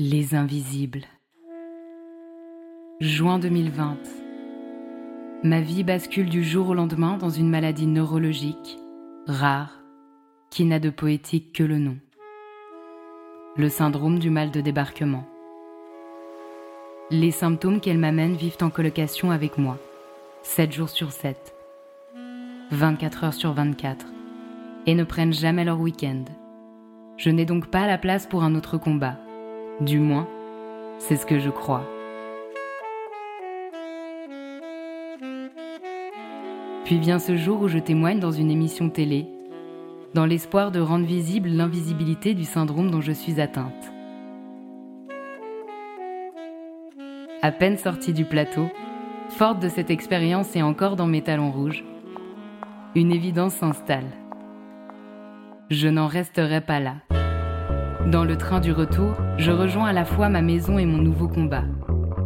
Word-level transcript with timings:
Les 0.00 0.36
Invisibles. 0.36 1.02
Juin 3.00 3.40
2020. 3.40 3.96
Ma 5.42 5.60
vie 5.60 5.82
bascule 5.82 6.28
du 6.28 6.44
jour 6.44 6.68
au 6.68 6.74
lendemain 6.74 7.16
dans 7.16 7.30
une 7.30 7.50
maladie 7.50 7.88
neurologique, 7.88 8.78
rare, 9.26 9.82
qui 10.50 10.66
n'a 10.66 10.78
de 10.78 10.90
poétique 10.90 11.52
que 11.52 11.64
le 11.64 11.78
nom. 11.78 11.96
Le 13.56 13.68
syndrome 13.68 14.20
du 14.20 14.30
mal 14.30 14.52
de 14.52 14.60
débarquement. 14.60 15.26
Les 17.10 17.32
symptômes 17.32 17.80
qu'elle 17.80 17.98
m'amène 17.98 18.36
vivent 18.36 18.58
en 18.60 18.70
colocation 18.70 19.32
avec 19.32 19.58
moi, 19.58 19.78
7 20.42 20.70
jours 20.70 20.90
sur 20.90 21.10
7, 21.10 21.56
24 22.70 23.24
heures 23.24 23.34
sur 23.34 23.52
24, 23.52 24.06
et 24.86 24.94
ne 24.94 25.02
prennent 25.02 25.32
jamais 25.32 25.64
leur 25.64 25.80
week-end. 25.80 26.24
Je 27.16 27.30
n'ai 27.30 27.46
donc 27.46 27.66
pas 27.66 27.88
la 27.88 27.98
place 27.98 28.28
pour 28.28 28.44
un 28.44 28.54
autre 28.54 28.78
combat. 28.78 29.18
Du 29.80 29.98
moins, 29.98 30.26
c'est 30.98 31.16
ce 31.16 31.26
que 31.26 31.38
je 31.38 31.50
crois. 31.50 31.84
Puis 36.84 36.98
vient 36.98 37.18
ce 37.18 37.36
jour 37.36 37.62
où 37.62 37.68
je 37.68 37.78
témoigne 37.78 38.18
dans 38.18 38.32
une 38.32 38.50
émission 38.50 38.88
télé, 38.88 39.26
dans 40.14 40.26
l'espoir 40.26 40.70
de 40.70 40.80
rendre 40.80 41.06
visible 41.06 41.48
l'invisibilité 41.48 42.34
du 42.34 42.44
syndrome 42.44 42.90
dont 42.90 43.00
je 43.00 43.12
suis 43.12 43.40
atteinte. 43.40 43.92
À 47.42 47.52
peine 47.52 47.76
sortie 47.76 48.12
du 48.12 48.24
plateau, 48.24 48.68
forte 49.28 49.60
de 49.60 49.68
cette 49.68 49.90
expérience 49.90 50.56
et 50.56 50.62
encore 50.62 50.96
dans 50.96 51.06
mes 51.06 51.22
talons 51.22 51.52
rouges, 51.52 51.84
une 52.94 53.12
évidence 53.12 53.54
s'installe 53.54 54.10
je 55.70 55.88
n'en 55.88 56.06
resterai 56.06 56.60
pas 56.60 56.80
là. 56.80 56.94
Dans 58.06 58.24
le 58.24 58.38
train 58.38 58.60
du 58.60 58.72
retour, 58.72 59.16
je 59.38 59.50
rejoins 59.50 59.86
à 59.86 59.92
la 59.92 60.04
fois 60.04 60.28
ma 60.28 60.40
maison 60.40 60.78
et 60.78 60.86
mon 60.86 60.98
nouveau 60.98 61.28
combat. 61.28 61.64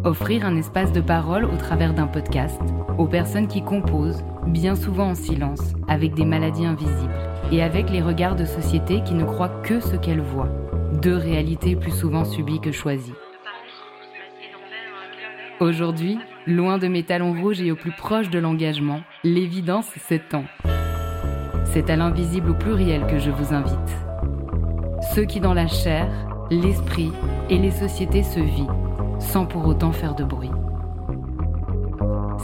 Offrir 0.05 0.45
un 0.45 0.57
espace 0.57 0.93
de 0.93 1.01
parole 1.01 1.45
au 1.45 1.57
travers 1.57 1.95
d'un 1.95 2.07
podcast 2.07 2.61
aux 2.99 3.07
personnes 3.07 3.49
qui 3.49 3.65
composent, 3.65 4.23
bien 4.47 4.77
souvent 4.77 5.09
en 5.09 5.15
silence, 5.15 5.73
avec 5.89 6.15
des 6.15 6.27
maladies 6.27 6.67
invisibles 6.67 7.15
et 7.51 7.63
avec 7.63 7.91
les 7.91 8.03
regards 8.03 8.37
de 8.37 8.45
société 8.45 9.03
qui 9.03 9.15
ne 9.15 9.25
croient 9.25 9.63
que 9.65 9.81
ce 9.81 9.97
qu'elles 9.97 10.21
voient. 10.21 10.51
Deux 11.01 11.17
réalités 11.17 11.75
plus 11.75 11.91
souvent 11.91 12.25
subies 12.25 12.61
que 12.61 12.71
choisies. 12.71 13.15
Aujourd'hui, 15.59 16.19
loin 16.47 16.77
de 16.77 16.87
mes 16.87 17.03
talons 17.03 17.33
rouges 17.41 17.63
et 17.63 17.73
au 17.73 17.77
plus 17.77 17.93
proche 17.93 18.29
de 18.29 18.39
l'engagement, 18.39 19.01
l'évidence 19.25 19.89
s'étend. 19.97 20.45
C'est 21.65 21.89
à 21.89 21.97
l'invisible 21.97 22.51
au 22.51 22.55
pluriel 22.55 23.07
que 23.07 23.19
je 23.19 23.31
vous 23.31 23.55
invite. 23.55 24.12
Ceux 25.15 25.27
qui 25.27 25.41
dans 25.41 25.53
la 25.53 25.67
chair, 25.67 26.11
l'esprit 26.51 27.13
et 27.51 27.59
les 27.59 27.71
sociétés 27.71 28.23
se 28.23 28.41
vivent, 28.41 29.21
sans 29.21 29.45
pour 29.45 29.67
autant 29.67 29.93
faire 29.93 30.15
de 30.15 30.25
bruit. 30.25 30.51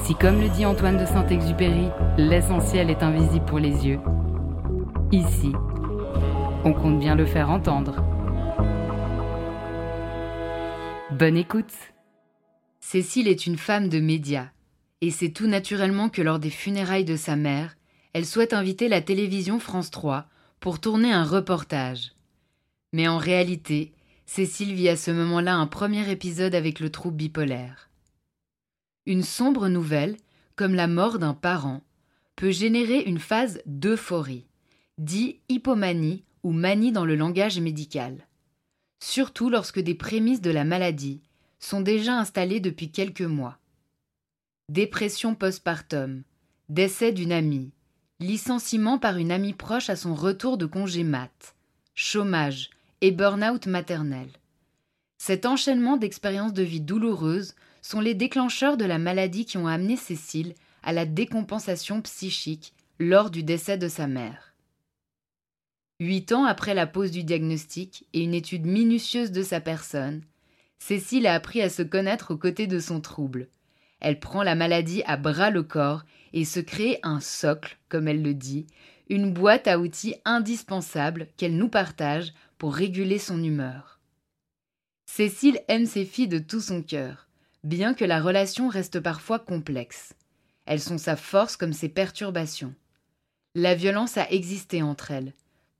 Si 0.04 0.14
comme 0.14 0.38
le 0.38 0.50
dit 0.50 0.66
Antoine 0.66 0.98
de 0.98 1.06
Saint-Exupéry, 1.06 1.88
l'essentiel 2.18 2.90
est 2.90 3.02
invisible 3.02 3.46
pour 3.46 3.58
les 3.58 3.86
yeux, 3.86 4.00
ici, 5.12 5.52
on 6.62 6.74
compte 6.74 6.98
bien 6.98 7.14
le 7.14 7.24
faire 7.24 7.48
entendre. 7.48 8.04
Bonne 11.10 11.38
écoute 11.38 11.72
Cécile 12.80 13.28
est 13.28 13.46
une 13.46 13.56
femme 13.56 13.88
de 13.88 13.98
médias, 13.98 14.48
et 15.00 15.10
c'est 15.10 15.30
tout 15.30 15.46
naturellement 15.46 16.10
que 16.10 16.20
lors 16.20 16.38
des 16.38 16.50
funérailles 16.50 17.06
de 17.06 17.16
sa 17.16 17.34
mère, 17.34 17.78
elle 18.12 18.26
souhaite 18.26 18.52
inviter 18.52 18.88
la 18.88 19.00
télévision 19.00 19.58
France 19.58 19.90
3 19.90 20.26
pour 20.60 20.80
tourner 20.80 21.10
un 21.10 21.24
reportage. 21.24 22.12
Mais 22.92 23.08
en 23.08 23.18
réalité, 23.18 23.92
Cécile 24.26 24.74
vit 24.74 24.88
à 24.88 24.96
ce 24.96 25.10
moment-là 25.10 25.56
un 25.56 25.66
premier 25.66 26.10
épisode 26.10 26.54
avec 26.54 26.80
le 26.80 26.90
trouble 26.90 27.16
bipolaire. 27.16 27.88
Une 29.06 29.22
sombre 29.22 29.68
nouvelle, 29.68 30.16
comme 30.54 30.74
la 30.74 30.86
mort 30.86 31.18
d'un 31.18 31.34
parent, 31.34 31.82
peut 32.36 32.50
générer 32.50 33.00
une 33.00 33.18
phase 33.18 33.60
d'euphorie, 33.66 34.46
dit 34.98 35.40
hypomanie 35.48 36.24
ou 36.42 36.52
manie 36.52 36.92
dans 36.92 37.04
le 37.04 37.16
langage 37.16 37.58
médical. 37.58 38.26
Surtout 39.02 39.48
lorsque 39.48 39.80
des 39.80 39.94
prémices 39.94 40.40
de 40.40 40.50
la 40.50 40.64
maladie 40.64 41.22
sont 41.58 41.80
déjà 41.80 42.18
installées 42.18 42.60
depuis 42.60 42.90
quelques 42.90 43.22
mois. 43.22 43.58
Dépression 44.68 45.34
postpartum, 45.34 46.22
décès 46.68 47.12
d'une 47.12 47.32
amie, 47.32 47.72
licenciement 48.20 48.98
par 48.98 49.16
une 49.16 49.32
amie 49.32 49.54
proche 49.54 49.88
à 49.88 49.96
son 49.96 50.14
retour 50.14 50.58
de 50.58 50.66
congé 50.66 51.02
mat, 51.02 51.54
chômage 51.94 52.70
et 53.00 53.10
burn-out 53.10 53.66
maternel. 53.66 54.28
Cet 55.18 55.46
enchaînement 55.46 55.96
d'expériences 55.96 56.52
de 56.52 56.62
vie 56.62 56.80
douloureuses 56.80 57.54
sont 57.82 58.00
les 58.00 58.14
déclencheurs 58.14 58.76
de 58.76 58.84
la 58.84 58.98
maladie 58.98 59.44
qui 59.44 59.58
ont 59.58 59.66
amené 59.66 59.96
Cécile 59.96 60.54
à 60.82 60.92
la 60.92 61.06
décompensation 61.06 62.00
psychique 62.02 62.72
lors 62.98 63.30
du 63.30 63.42
décès 63.42 63.78
de 63.78 63.88
sa 63.88 64.06
mère. 64.06 64.54
Huit 66.00 66.32
ans 66.32 66.44
après 66.44 66.74
la 66.74 66.86
pose 66.86 67.10
du 67.10 67.24
diagnostic 67.24 68.06
et 68.12 68.22
une 68.22 68.34
étude 68.34 68.66
minutieuse 68.66 69.32
de 69.32 69.42
sa 69.42 69.60
personne, 69.60 70.22
Cécile 70.78 71.26
a 71.26 71.34
appris 71.34 71.60
à 71.60 71.68
se 71.68 71.82
connaître 71.82 72.32
aux 72.32 72.36
côtés 72.36 72.68
de 72.68 72.78
son 72.78 73.00
trouble. 73.00 73.48
Elle 74.00 74.20
prend 74.20 74.44
la 74.44 74.54
maladie 74.54 75.02
à 75.06 75.16
bras 75.16 75.50
le 75.50 75.64
corps 75.64 76.04
et 76.32 76.44
se 76.44 76.60
crée 76.60 77.00
un 77.02 77.18
socle, 77.18 77.78
comme 77.88 78.06
elle 78.06 78.22
le 78.22 78.34
dit, 78.34 78.66
une 79.08 79.32
boîte 79.32 79.66
à 79.66 79.78
outils 79.78 80.14
indispensable 80.24 81.26
qu'elle 81.36 81.56
nous 81.56 81.68
partage 81.68 82.32
pour 82.58 82.74
réguler 82.74 83.18
son 83.18 83.42
humeur. 83.42 84.00
Cécile 85.06 85.60
aime 85.68 85.86
ses 85.86 86.04
filles 86.04 86.28
de 86.28 86.38
tout 86.38 86.60
son 86.60 86.82
cœur, 86.82 87.28
bien 87.64 87.94
que 87.94 88.04
la 88.04 88.20
relation 88.20 88.68
reste 88.68 89.00
parfois 89.00 89.38
complexe. 89.38 90.14
Elles 90.66 90.80
sont 90.80 90.98
sa 90.98 91.16
force 91.16 91.56
comme 91.56 91.72
ses 91.72 91.88
perturbations. 91.88 92.74
La 93.54 93.74
violence 93.74 94.18
a 94.18 94.30
existé 94.30 94.82
entre 94.82 95.10
elles, 95.10 95.32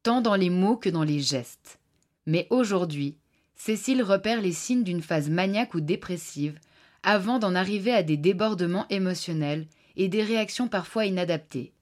tant 0.03 0.21
dans 0.23 0.35
les 0.35 0.51
mots 0.51 0.77
que 0.77 0.89
dans 0.89 1.05
les 1.05 1.21
gestes. 1.21 1.79
Mais 2.27 2.47
aujourd'hui, 2.51 3.17
Cécile 3.55 4.03
repère 4.03 4.41
les 4.41 4.53
signes 4.53 4.85
d'une 4.85 5.03
phase 5.03 5.29
maniaque 5.29 5.75
ou 5.75 5.81
dépressive 5.81 6.59
avant 7.03 7.39
d'en 7.39 7.55
arriver 7.55 7.93
à 7.93 8.03
des 8.03 8.17
débordements 8.17 8.87
émotionnels 8.89 9.67
et 9.97 10.09
des 10.09 10.23
réactions 10.23 10.69
parfois 10.69 11.07
inadaptées. 11.07 11.73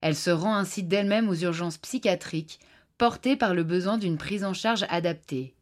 Elle 0.00 0.16
se 0.16 0.30
rend 0.30 0.56
ainsi 0.56 0.82
d'elle-même 0.82 1.28
aux 1.28 1.34
urgences 1.34 1.78
psychiatriques, 1.78 2.60
portée 3.02 3.34
par 3.34 3.52
le 3.52 3.64
besoin 3.64 3.98
d'une 3.98 4.16
prise 4.16 4.44
en 4.44 4.54
charge 4.54 4.86
adaptée. 4.88 5.56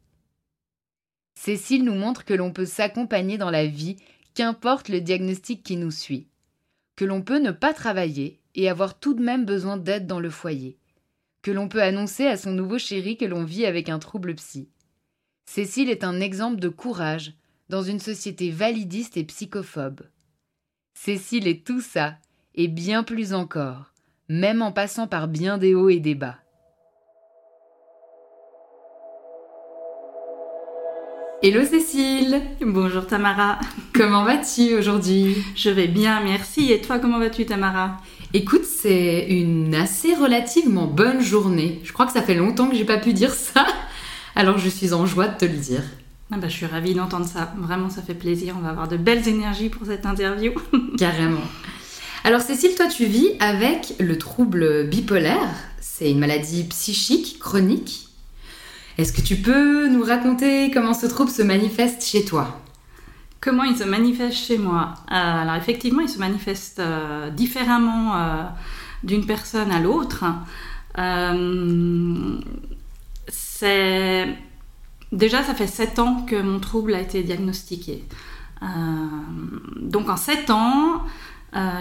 Cécile 1.34 1.84
nous 1.84 1.94
montre 1.94 2.26
que 2.26 2.34
l'on 2.34 2.52
peut 2.52 2.66
s'accompagner 2.66 3.38
dans 3.38 3.48
la 3.48 3.64
vie, 3.64 3.96
qu'importe 4.34 4.90
le 4.90 5.00
diagnostic 5.00 5.62
qui 5.62 5.78
nous 5.78 5.90
suit, 5.90 6.28
que 6.96 7.06
l'on 7.06 7.22
peut 7.22 7.38
ne 7.38 7.50
pas 7.50 7.72
travailler 7.72 8.40
et 8.54 8.68
avoir 8.68 8.98
tout 8.98 9.14
de 9.14 9.22
même 9.22 9.46
besoin 9.46 9.78
d'aide 9.78 10.06
dans 10.06 10.20
le 10.20 10.28
foyer, 10.28 10.76
que 11.40 11.50
l'on 11.50 11.66
peut 11.66 11.82
annoncer 11.82 12.26
à 12.26 12.36
son 12.36 12.52
nouveau 12.52 12.76
chéri 12.76 13.16
que 13.16 13.24
l'on 13.24 13.42
vit 13.44 13.64
avec 13.64 13.88
un 13.88 13.98
trouble 13.98 14.34
psy. 14.34 14.68
Cécile 15.46 15.88
est 15.88 16.04
un 16.04 16.20
exemple 16.20 16.60
de 16.60 16.68
courage 16.68 17.32
dans 17.70 17.82
une 17.82 18.00
société 18.00 18.50
validiste 18.50 19.16
et 19.16 19.24
psychophobe. 19.24 20.02
Cécile 20.92 21.48
est 21.48 21.66
tout 21.66 21.80
ça, 21.80 22.18
et 22.54 22.68
bien 22.68 23.02
plus 23.02 23.32
encore, 23.32 23.94
même 24.28 24.60
en 24.60 24.72
passant 24.72 25.06
par 25.06 25.26
bien 25.26 25.56
des 25.56 25.74
hauts 25.74 25.88
et 25.88 26.00
des 26.00 26.14
bas. 26.14 26.36
Hello 31.42 31.64
Cécile 31.64 32.42
Bonjour 32.60 33.06
Tamara 33.06 33.58
Comment 33.94 34.24
vas-tu 34.24 34.74
aujourd'hui? 34.74 35.42
Je 35.56 35.70
vais 35.70 35.86
bien, 35.86 36.20
merci. 36.22 36.70
Et 36.70 36.82
toi, 36.82 36.98
comment 36.98 37.18
vas-tu 37.18 37.46
Tamara? 37.46 37.96
Écoute, 38.34 38.66
c'est 38.66 39.26
une 39.30 39.74
assez 39.74 40.14
relativement 40.14 40.86
bonne 40.86 41.22
journée. 41.22 41.80
Je 41.82 41.94
crois 41.94 42.04
que 42.04 42.12
ça 42.12 42.20
fait 42.20 42.34
longtemps 42.34 42.68
que 42.68 42.76
j'ai 42.76 42.84
pas 42.84 42.98
pu 42.98 43.14
dire 43.14 43.32
ça, 43.32 43.66
alors 44.36 44.58
je 44.58 44.68
suis 44.68 44.92
en 44.92 45.06
joie 45.06 45.28
de 45.28 45.38
te 45.38 45.46
le 45.46 45.56
dire. 45.56 45.82
Ah 46.30 46.36
bah, 46.36 46.48
je 46.48 46.52
suis 46.56 46.66
ravie 46.66 46.92
d'entendre 46.92 47.26
ça. 47.26 47.54
Vraiment, 47.56 47.88
ça 47.88 48.02
fait 48.02 48.12
plaisir. 48.12 48.54
On 48.58 48.62
va 48.62 48.68
avoir 48.68 48.88
de 48.88 48.98
belles 48.98 49.26
énergies 49.26 49.70
pour 49.70 49.86
cette 49.86 50.04
interview. 50.04 50.52
Carrément. 50.98 51.40
Alors 52.22 52.42
Cécile, 52.42 52.74
toi 52.74 52.86
tu 52.86 53.06
vis 53.06 53.30
avec 53.40 53.94
le 53.98 54.18
trouble 54.18 54.88
bipolaire. 54.88 55.54
C'est 55.80 56.10
une 56.10 56.18
maladie 56.18 56.64
psychique 56.64 57.38
chronique. 57.38 58.09
Est-ce 59.00 59.14
que 59.14 59.22
tu 59.22 59.36
peux 59.36 59.88
nous 59.88 60.02
raconter 60.02 60.70
comment 60.70 60.92
ce 60.92 61.06
trouble 61.06 61.30
se 61.30 61.40
manifeste 61.40 62.04
chez 62.04 62.22
toi? 62.22 62.60
Comment 63.40 63.64
il 63.64 63.74
se 63.74 63.84
manifeste 63.84 64.36
chez 64.36 64.58
moi? 64.58 64.92
Euh, 65.10 65.14
Alors 65.14 65.54
effectivement, 65.54 66.02
il 66.02 66.08
se 66.10 66.18
manifeste 66.18 66.80
euh, 66.80 67.30
différemment 67.30 68.14
euh, 68.14 68.42
d'une 69.02 69.24
personne 69.24 69.72
à 69.72 69.80
l'autre. 69.80 70.26
c'est 73.28 74.36
Déjà, 75.12 75.42
ça 75.44 75.54
fait 75.54 75.66
7 75.66 75.98
ans 75.98 76.26
que 76.28 76.40
mon 76.40 76.60
trouble 76.60 76.94
a 76.94 77.00
été 77.00 77.22
diagnostiqué. 77.22 78.04
Donc 79.80 80.10
en 80.10 80.16
7 80.18 80.50
ans, 80.50 81.02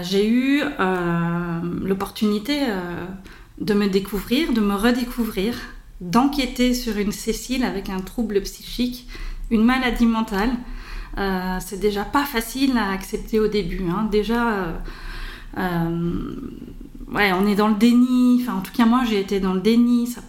j'ai 0.02 0.28
eu 0.28 0.64
l'opportunité 1.84 2.62
de 3.60 3.74
me 3.74 3.88
découvrir, 3.88 4.54
de 4.54 4.62
me 4.62 4.74
redécouvrir, 4.74 5.56
d'enquêter 6.02 6.74
sur 6.74 6.98
une 6.98 7.12
Cécile 7.12 7.64
avec 7.64 7.90
un 7.90 8.00
trouble 8.00 8.42
psychique 8.42 9.08
une 9.52 9.64
maladie 9.64 10.06
mentale. 10.06 10.52
Euh, 11.18 11.58
c'est 11.60 11.80
déjà 11.80 12.06
pas 12.06 12.24
facile 12.24 12.78
à 12.78 12.92
accepter 12.92 13.40
au 13.40 13.48
début. 13.48 13.84
Hein. 13.90 14.08
Déjà, 14.12 14.54
euh, 14.54 14.74
euh, 15.58 16.36
ouais, 17.14 17.32
on 17.34 17.48
est 17.48 17.56
dans 17.56 17.68
le 17.68 17.76
déni. 17.76 18.42
Enfin, 18.42 18.58
en 18.58 18.62
tout 18.62 18.72
cas, 18.72 18.86
moi, 18.86 19.04
j'ai 19.10 19.20
été 19.20 19.40
dans 19.40 19.54
le 19.54 19.60
déni. 19.60 20.08
Ça, 20.08 20.22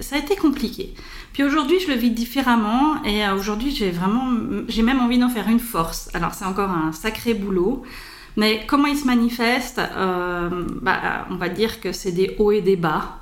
ça, 0.00 0.16
a 0.16 0.18
été 0.18 0.36
compliqué. 0.36 0.94
Puis 1.32 1.44
aujourd'hui, 1.44 1.80
je 1.80 1.88
le 1.88 1.94
vis 1.94 2.10
différemment. 2.10 3.02
Et 3.04 3.28
aujourd'hui, 3.28 3.70
j'ai 3.70 3.90
vraiment, 3.90 4.32
j'ai 4.68 4.82
même 4.82 5.00
envie 5.00 5.18
d'en 5.18 5.28
faire 5.28 5.48
une 5.48 5.60
force. 5.60 6.10
Alors, 6.14 6.34
c'est 6.34 6.44
encore 6.44 6.70
un 6.70 6.92
sacré 6.92 7.34
boulot. 7.34 7.82
Mais 8.38 8.64
comment 8.66 8.86
il 8.86 8.96
se 8.96 9.04
manifeste 9.06 9.76
bah, 9.76 11.26
On 11.30 11.36
va 11.36 11.48
dire 11.50 11.80
que 11.80 11.92
c'est 11.92 12.12
des 12.12 12.34
hauts 12.38 12.52
et 12.52 12.62
des 12.62 12.76
bas. 12.76 13.18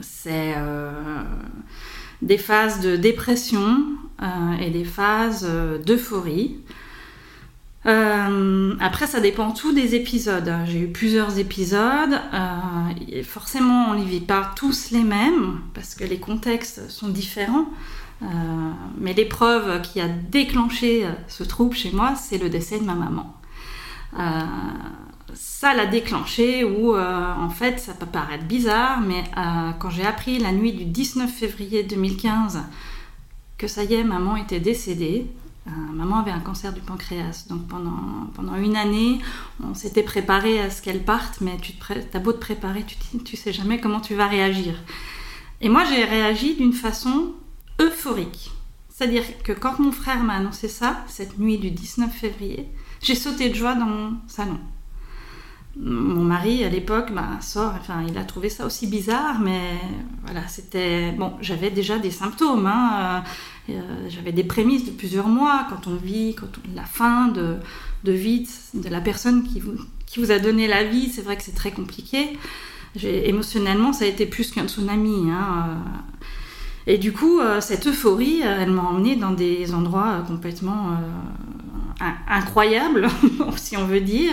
C'est 0.00 0.54
des 2.22 2.38
phases 2.38 2.80
de 2.80 2.96
dépression 2.96 3.82
euh, 4.22 4.52
et 4.60 4.70
des 4.70 4.84
phases 4.84 5.46
euh, 5.48 5.78
d'euphorie. 5.78 6.58
Euh, 7.86 8.74
après, 8.78 9.06
ça 9.06 9.20
dépend 9.20 9.52
tout 9.52 9.72
des 9.72 9.94
épisodes. 9.94 10.52
J'ai 10.66 10.80
eu 10.80 10.88
plusieurs 10.88 11.38
épisodes. 11.38 12.20
forcément, 13.24 13.86
on 13.90 13.94
ne 13.94 14.04
vit 14.04 14.20
pas 14.20 14.50
tous 14.54 14.90
les 14.90 15.02
mêmes 15.02 15.60
parce 15.72 15.94
que 15.94 16.04
les 16.04 16.18
contextes 16.18 16.90
sont 16.90 17.08
différents. 17.08 17.66
mais 18.98 19.14
l'épreuve 19.14 19.80
qui 19.80 19.98
a 19.98 20.08
déclenché 20.08 21.06
ce 21.26 21.42
trouble 21.42 21.74
chez 21.74 21.90
moi, 21.90 22.14
c'est 22.16 22.36
le 22.36 22.50
décès 22.50 22.78
de 22.78 22.84
ma 22.84 22.94
maman 22.94 23.34
ça 25.34 25.74
l'a 25.74 25.86
déclenché 25.86 26.64
ou 26.64 26.94
euh, 26.94 27.34
en 27.34 27.50
fait 27.50 27.78
ça 27.80 27.94
peut 27.94 28.06
paraître 28.06 28.44
bizarre 28.44 29.00
mais 29.00 29.24
euh, 29.36 29.70
quand 29.78 29.90
j'ai 29.90 30.06
appris 30.06 30.38
la 30.38 30.52
nuit 30.52 30.72
du 30.72 30.84
19 30.84 31.30
février 31.30 31.82
2015 31.82 32.62
que 33.58 33.66
ça 33.66 33.84
y 33.84 33.94
est 33.94 34.04
maman 34.04 34.36
était 34.36 34.60
décédée 34.60 35.26
euh, 35.66 35.70
maman 35.92 36.20
avait 36.20 36.30
un 36.30 36.40
cancer 36.40 36.72
du 36.72 36.80
pancréas. 36.80 37.46
Donc 37.50 37.68
pendant, 37.68 38.26
pendant 38.34 38.56
une 38.56 38.76
année 38.76 39.18
on 39.62 39.74
s'était 39.74 40.02
préparé 40.02 40.60
à 40.60 40.70
ce 40.70 40.80
qu'elle 40.80 41.04
parte 41.04 41.40
mais 41.40 41.56
tu 41.58 41.74
as 42.14 42.18
beau 42.18 42.32
te 42.32 42.38
préparer 42.38 42.84
tu, 42.84 42.96
tu 43.18 43.36
sais 43.36 43.52
jamais 43.52 43.80
comment 43.80 44.00
tu 44.00 44.14
vas 44.14 44.26
réagir. 44.26 44.74
Et 45.60 45.68
moi 45.68 45.84
j'ai 45.84 46.04
réagi 46.04 46.56
d'une 46.56 46.72
façon 46.72 47.34
euphorique. 47.80 48.50
C'est-à-dire 48.88 49.24
que 49.42 49.52
quand 49.52 49.78
mon 49.78 49.92
frère 49.92 50.22
m'a 50.22 50.34
annoncé 50.34 50.68
ça 50.68 51.04
cette 51.06 51.38
nuit 51.38 51.58
du 51.58 51.70
19 51.70 52.10
février 52.12 52.68
j'ai 53.02 53.14
sauté 53.14 53.48
de 53.48 53.54
joie 53.54 53.74
dans 53.74 53.86
mon 53.86 54.14
salon 54.26 54.58
mon 55.76 56.24
mari 56.24 56.64
à 56.64 56.68
l'époque 56.68 57.12
bah, 57.12 57.38
sort, 57.40 57.72
enfin 57.78 58.04
il 58.08 58.18
a 58.18 58.24
trouvé 58.24 58.48
ça 58.48 58.66
aussi 58.66 58.86
bizarre, 58.86 59.38
mais 59.40 59.78
voilà, 60.24 60.46
c'était 60.48 61.12
bon. 61.12 61.32
J'avais 61.40 61.70
déjà 61.70 61.98
des 61.98 62.10
symptômes, 62.10 62.66
hein, 62.66 63.22
euh, 63.68 63.72
euh, 63.74 64.08
j'avais 64.08 64.32
des 64.32 64.42
prémices 64.42 64.84
de 64.84 64.90
plusieurs 64.90 65.28
mois 65.28 65.66
quand 65.70 65.86
on 65.86 65.94
vit, 65.94 66.34
quand 66.34 66.48
la 66.74 66.84
fin 66.84 67.28
de, 67.28 67.56
de 68.04 68.12
vie 68.12 68.48
de 68.74 68.88
la 68.88 69.00
personne 69.00 69.44
qui 69.44 69.60
vous, 69.60 69.74
qui 70.06 70.18
vous 70.18 70.32
a 70.32 70.40
donné 70.40 70.66
la 70.66 70.82
vie, 70.82 71.08
c'est 71.08 71.22
vrai 71.22 71.36
que 71.36 71.42
c'est 71.42 71.54
très 71.54 71.70
compliqué. 71.70 72.36
Émotionnellement, 73.04 73.92
ça 73.92 74.04
a 74.04 74.08
été 74.08 74.26
plus 74.26 74.50
qu'un 74.50 74.66
tsunami. 74.66 75.30
Hein, 75.30 75.66
euh. 75.68 76.92
et 76.92 76.98
du 76.98 77.12
coup, 77.12 77.40
cette 77.60 77.86
euphorie, 77.86 78.40
elle 78.40 78.72
m'a 78.72 78.82
emmenée 78.82 79.14
dans 79.14 79.30
des 79.30 79.72
endroits 79.72 80.24
complètement 80.26 80.98
incroyables, 82.26 83.06
si 83.56 83.76
on 83.76 83.84
veut 83.84 84.00
dire. 84.00 84.32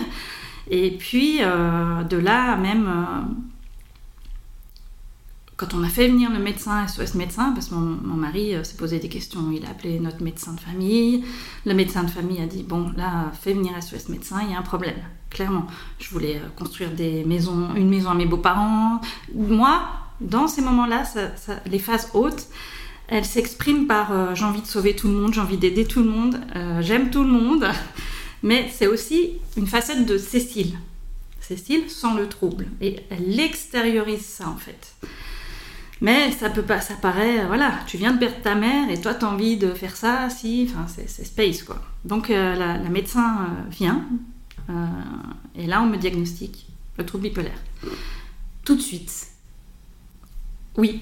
Et 0.69 0.91
puis, 0.91 1.39
euh, 1.41 2.03
de 2.03 2.17
là, 2.17 2.57
même, 2.57 2.87
euh, 2.87 3.21
quand 5.55 5.73
on 5.73 5.83
a 5.83 5.87
fait 5.87 6.09
venir 6.09 6.29
le 6.31 6.39
médecin, 6.39 6.85
SOS 6.87 7.15
médecin, 7.15 7.51
parce 7.53 7.67
que 7.67 7.75
mon, 7.75 8.15
mari 8.15 8.53
euh, 8.53 8.63
s'est 8.63 8.75
posé 8.75 8.99
des 8.99 9.07
questions, 9.07 9.51
il 9.53 9.65
a 9.65 9.69
appelé 9.69 9.99
notre 9.99 10.21
médecin 10.21 10.53
de 10.53 10.59
famille. 10.59 11.23
Le 11.65 11.73
médecin 11.73 12.03
de 12.03 12.09
famille 12.09 12.41
a 12.41 12.45
dit 12.45 12.63
Bon, 12.63 12.91
là, 12.97 13.31
fais 13.39 13.53
venir 13.53 13.71
SOS 13.81 14.09
médecin, 14.09 14.41
il 14.43 14.51
y 14.51 14.55
a 14.55 14.59
un 14.59 14.63
problème, 14.63 14.97
clairement. 15.29 15.67
Je 15.99 16.09
voulais 16.09 16.41
construire 16.57 16.91
des 16.91 17.23
maisons, 17.23 17.73
une 17.75 17.89
maison 17.89 18.09
à 18.09 18.15
mes 18.15 18.25
beaux-parents. 18.25 18.99
Moi, 19.33 19.81
dans 20.19 20.47
ces 20.47 20.61
moments-là, 20.61 21.03
les 21.65 21.79
phases 21.79 22.09
hautes, 22.13 22.47
elles 23.07 23.25
s'expriment 23.25 23.87
par 23.87 24.35
j'ai 24.35 24.43
envie 24.43 24.61
de 24.61 24.67
sauver 24.67 24.95
tout 24.95 25.07
le 25.07 25.13
monde, 25.13 25.33
j'ai 25.33 25.39
envie 25.39 25.57
d'aider 25.57 25.85
tout 25.85 26.03
le 26.03 26.09
monde, 26.09 26.41
j'aime 26.81 27.09
tout 27.09 27.23
le 27.23 27.29
monde. 27.29 27.67
Mais 28.43 28.69
c'est 28.71 28.87
aussi 28.87 29.33
une 29.55 29.67
facette 29.67 30.05
de 30.05 30.17
Cécile. 30.17 30.77
Cécile 31.39 31.89
sans 31.89 32.13
le 32.13 32.27
trouble. 32.27 32.67
Et 32.81 32.97
elle 33.09 33.39
extériorise 33.39 34.25
ça 34.25 34.49
en 34.49 34.57
fait. 34.57 34.95
Mais 36.01 36.31
ça 36.31 36.49
peut 36.49 36.61
pas, 36.61 36.79
ça 36.79 36.93
paraît, 36.93 37.45
voilà, 37.47 37.79
tu 37.87 37.97
viens 37.97 38.13
de 38.13 38.19
perdre 38.19 38.41
ta 38.43 38.53
mère 38.53 38.89
et 38.91 39.01
toi 39.01 39.15
tu 39.15 39.25
as 39.25 39.29
envie 39.29 39.57
de 39.57 39.73
faire 39.73 39.95
ça, 39.95 40.29
si, 40.29 40.69
enfin 40.69 40.85
c'est 40.87 41.25
space 41.25 41.63
quoi. 41.63 41.81
Donc 42.05 42.29
euh, 42.29 42.55
la, 42.55 42.77
médecin 42.89 43.37
euh, 43.41 43.69
vient 43.69 44.05
euh, 44.69 44.85
et 45.55 45.65
là 45.65 45.81
on 45.81 45.87
me 45.87 45.97
diagnostique 45.97 46.67
le 46.97 47.05
trouble 47.05 47.23
bipolaire. 47.23 47.59
Tout 48.63 48.75
de 48.75 48.81
suite. 48.81 49.27
Oui, 50.77 51.01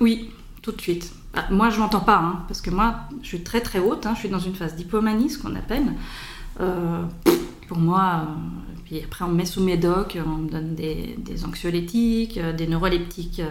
oui, 0.00 0.30
tout 0.60 0.72
de 0.72 0.80
suite. 0.80 1.10
Ah, 1.38 1.44
moi, 1.50 1.68
je 1.68 1.78
l'entends 1.78 2.00
pas, 2.00 2.16
hein, 2.16 2.44
parce 2.48 2.62
que 2.62 2.70
moi, 2.70 2.94
je 3.20 3.28
suis 3.28 3.42
très 3.42 3.60
très 3.60 3.78
haute, 3.78 4.06
hein, 4.06 4.14
je 4.14 4.20
suis 4.20 4.28
dans 4.30 4.38
une 4.38 4.54
phase 4.54 4.74
d'hypomanie, 4.74 5.28
ce 5.28 5.38
qu'on 5.38 5.54
appelle. 5.54 5.92
Euh, 6.60 7.02
pour 7.68 7.76
moi, 7.76 8.22
euh, 8.22 8.78
puis 8.86 9.02
après, 9.04 9.26
on 9.26 9.28
me 9.28 9.34
met 9.34 9.44
sous 9.44 9.62
médoc, 9.62 10.18
on 10.24 10.38
me 10.38 10.48
donne 10.48 10.74
des, 10.74 11.44
anxiolytiques, 11.44 12.38
euh, 12.38 12.54
des 12.54 12.66
neuroleptiques 12.66 13.42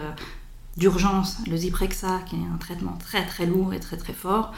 d'urgence, 0.76 1.38
le 1.48 1.56
Zyprexa, 1.56 2.22
qui 2.26 2.34
est 2.34 2.52
un 2.52 2.58
traitement 2.58 2.98
très 2.98 3.24
très 3.24 3.46
lourd 3.46 3.72
et 3.72 3.78
très 3.78 3.96
très 3.96 4.12
fort, 4.12 4.52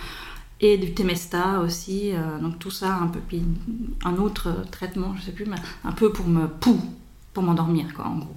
et 0.60 0.78
du 0.78 0.94
Temesta 0.94 1.60
aussi, 1.60 2.12
donc 2.40 2.58
tout 2.58 2.72
ça, 2.72 2.96
un 2.96 3.06
peu, 3.08 3.20
puis 3.20 3.42
un 4.04 4.16
autre 4.16 4.64
traitement, 4.72 5.14
je 5.16 5.22
sais 5.22 5.32
plus, 5.32 5.44
mais 5.44 5.58
un 5.84 5.92
peu 5.92 6.10
pour 6.10 6.26
me 6.26 6.48
pou, 6.48 6.80
pour 7.34 7.44
m'endormir, 7.44 7.92
quoi, 7.94 8.06
en 8.06 8.16
gros. 8.16 8.36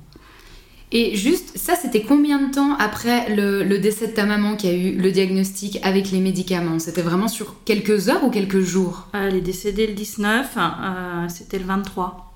Et 0.94 1.16
juste, 1.16 1.58
ça, 1.58 1.76
c'était 1.76 2.02
combien 2.02 2.48
de 2.48 2.54
temps 2.54 2.76
après 2.78 3.34
le, 3.34 3.78
décès 3.78 4.08
de 4.08 4.12
ta 4.14 4.26
maman 4.26 4.58
qui 4.58 4.68
a 4.68 4.74
eu 4.74 4.98
le 4.98 5.12
diagnostic 5.12 5.80
avec 5.84 6.12
les 6.12 6.20
médicaments? 6.20 6.80
C'était 6.80 7.02
vraiment 7.02 7.30
sur 7.30 7.64
quelques 7.64 8.10
heures 8.10 8.24
ou 8.26 8.30
quelques 8.30 8.60
jours? 8.60 9.08
Elle 9.14 9.36
est 9.36 9.42
décédée 9.42 9.88
le 9.88 9.94
19, 9.94 10.58
euh, 10.58 11.28
c'était 11.30 11.60
le 11.60 11.66
23. 11.66 12.28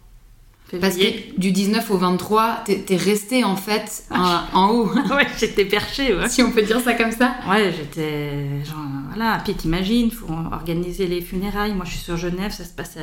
Parce 0.82 0.98
que 0.98 1.40
du 1.40 1.52
19 1.52 1.92
au 1.92 1.98
23, 1.98 2.64
t'es 2.66 2.96
resté 2.96 3.44
en 3.44 3.56
fait 3.56 4.04
en, 4.10 4.70
haut. 4.70 4.90
ouais, 5.16 5.28
j'étais 5.38 5.66
perché, 5.66 6.16
Si 6.28 6.42
on 6.42 6.52
peut 6.52 6.64
dire 6.64 6.80
ça 6.80 6.94
comme 6.96 7.12
ça. 7.12 7.36
Ouais, 7.48 7.72
j'étais. 7.72 8.64
Voilà, 9.10 9.42
puis 9.44 9.54
t'imagines, 9.54 10.10
faut 10.10 10.28
organiser 10.52 11.06
les 11.06 11.22
funérailles. 11.22 11.74
Moi, 11.74 11.86
je 11.86 11.92
suis 11.92 12.00
sur 12.00 12.18
Genève, 12.18 12.52
ça 12.52 12.66
se 12.66 12.74
passe 12.74 12.98
à, 12.98 13.02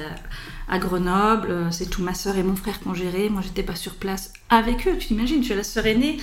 Grenoble. 0.78 1.50
Euh, 1.50 1.70
c'est 1.70 1.88
tout 1.88 2.02
ma 2.02 2.14
soeur 2.14 2.36
et 2.36 2.42
mon 2.42 2.56
frère 2.56 2.80
qui 2.80 2.88
ont 2.88 2.94
géré. 2.94 3.28
Moi, 3.28 3.42
j'étais 3.42 3.62
pas 3.62 3.74
sur 3.74 3.94
place 3.94 4.32
avec 4.50 4.86
eux. 4.86 4.96
Tu 4.98 5.08
t'imagines, 5.08 5.40
je 5.42 5.46
suis 5.46 5.54
la 5.54 5.64
sœur 5.64 5.86
aînée. 5.86 6.18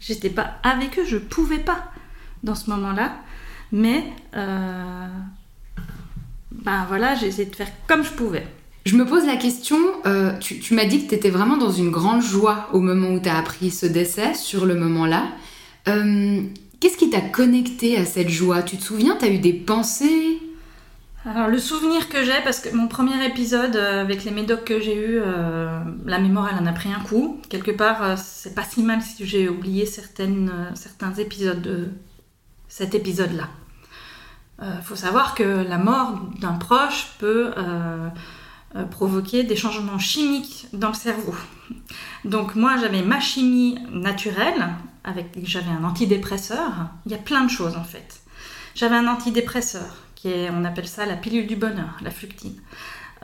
J'étais 0.00 0.30
pas 0.30 0.58
avec 0.62 0.98
eux, 0.98 1.04
je 1.04 1.16
pouvais 1.16 1.58
pas 1.58 1.90
dans 2.42 2.54
ce 2.54 2.70
moment-là. 2.70 3.16
Mais. 3.72 4.04
Euh, 4.36 5.06
ben 6.52 6.84
voilà, 6.88 7.14
j'ai 7.14 7.28
essayé 7.28 7.48
de 7.48 7.54
faire 7.54 7.70
comme 7.86 8.04
je 8.04 8.10
pouvais. 8.10 8.46
Je 8.84 8.96
me 8.96 9.04
pose 9.04 9.26
la 9.26 9.36
question, 9.36 9.78
euh, 10.06 10.32
tu, 10.38 10.74
m'as 10.74 10.86
dit 10.86 11.04
que 11.04 11.10
tu 11.10 11.14
étais 11.14 11.30
vraiment 11.30 11.56
dans 11.56 11.70
une 11.70 11.90
grande 11.90 12.22
joie 12.22 12.68
au 12.72 12.80
moment 12.80 13.10
où 13.10 13.20
tu 13.20 13.28
as 13.28 13.36
appris 13.36 13.70
ce 13.70 13.86
décès, 13.86 14.34
sur 14.34 14.64
le 14.64 14.74
moment-là. 14.74 15.28
Qu'est-ce 15.84 16.96
qui 16.96 17.10
t'a 17.10 17.20
connecté 17.20 17.96
à 17.96 18.04
cette 18.04 18.28
joie? 18.28 18.62
Tu 18.62 18.76
te 18.76 18.82
souviens, 18.82 19.16
tu 19.18 19.24
as 19.24 19.28
eu 19.28 19.38
des 19.38 19.52
pensées? 19.52 20.38
Alors 21.28 21.48
le 21.48 21.58
souvenir 21.58 22.08
que 22.08 22.24
j'ai, 22.24 22.40
parce 22.44 22.60
que 22.60 22.74
mon 22.74 22.88
premier 22.88 23.24
épisode 23.26 23.76
euh, 23.76 24.00
avec 24.00 24.24
les 24.24 24.30
médocs 24.30 24.64
que 24.64 24.80
j'ai 24.80 24.96
eu, 24.96 25.20
la 26.06 26.18
mémoire 26.18 26.48
elle 26.52 26.62
en 26.62 26.66
a 26.66 26.72
pris 26.72 26.92
un 26.92 27.00
coup. 27.00 27.40
Quelque 27.48 27.70
part, 27.70 28.18
c'est 28.18 28.54
pas 28.54 28.64
si 28.64 28.82
mal 28.82 29.02
si 29.02 29.26
j'ai 29.26 29.48
oublié 29.48 29.86
certains 29.86 31.14
épisodes 31.18 31.62
de 31.62 31.88
cet 32.68 32.94
épisode-là. 32.94 33.48
Il 34.60 34.82
faut 34.82 34.96
savoir 34.96 35.34
que 35.34 35.44
la 35.44 35.78
mort 35.78 36.18
d'un 36.40 36.54
proche 36.54 37.12
peut 37.18 37.52
euh, 38.76 38.84
provoquer 38.84 39.44
des 39.44 39.56
changements 39.56 39.98
chimiques 39.98 40.66
dans 40.74 40.88
le 40.88 40.94
cerveau. 40.94 41.34
Donc 42.26 42.54
moi 42.54 42.76
j'avais 42.76 43.00
ma 43.00 43.18
chimie 43.18 43.78
naturelle, 43.90 44.68
avec 45.04 45.38
j'avais 45.42 45.70
un 45.70 45.84
antidépresseur, 45.84 46.90
il 47.06 47.12
y 47.12 47.14
a 47.14 47.18
plein 47.18 47.44
de 47.44 47.50
choses 47.50 47.78
en 47.78 47.84
fait. 47.84 48.20
J'avais 48.74 48.96
un 48.96 49.06
antidépresseur, 49.06 49.96
on 50.24 50.64
appelle 50.64 50.88
ça 50.88 51.06
la 51.06 51.16
pilule 51.16 51.46
du 51.46 51.56
bonheur, 51.56 51.96
la 52.02 52.10
fructine. 52.10 52.56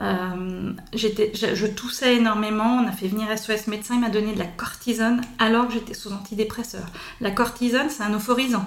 Euh, 0.01 0.73
je, 0.93 1.67
toussais 1.67 2.15
énormément, 2.15 2.81
on 2.83 2.87
a 2.87 2.91
fait 2.91 3.07
venir 3.07 3.27
SOS 3.37 3.67
médecin, 3.67 3.95
il 3.95 4.01
m'a 4.01 4.09
donné 4.09 4.33
de 4.33 4.39
la 4.39 4.45
cortisone 4.45 5.21
alors 5.39 5.67
que 5.67 5.73
j'étais 5.73 5.93
sous 5.93 6.11
antidépresseur. 6.11 6.85
La 7.21 7.31
cortisone, 7.31 7.89
c'est 7.89 8.03
un 8.03 8.13
euphorisant. 8.13 8.65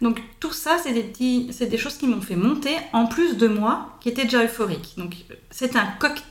Donc 0.00 0.20
tout 0.40 0.52
ça, 0.52 0.76
c'est 0.82 0.92
des, 0.92 1.52
c'est 1.52 1.66
des 1.66 1.78
choses 1.78 1.96
qui 1.96 2.08
m'ont 2.08 2.20
fait 2.20 2.36
monter, 2.36 2.76
en 2.92 3.06
plus 3.06 3.36
de 3.36 3.46
moi, 3.46 3.96
qui 4.00 4.08
était 4.08 4.24
déjà 4.24 4.44
euphorique. 4.44 4.94
Donc 4.96 5.14
c'est 5.50 5.76
un 5.76 5.86
cocktail. 5.98 6.24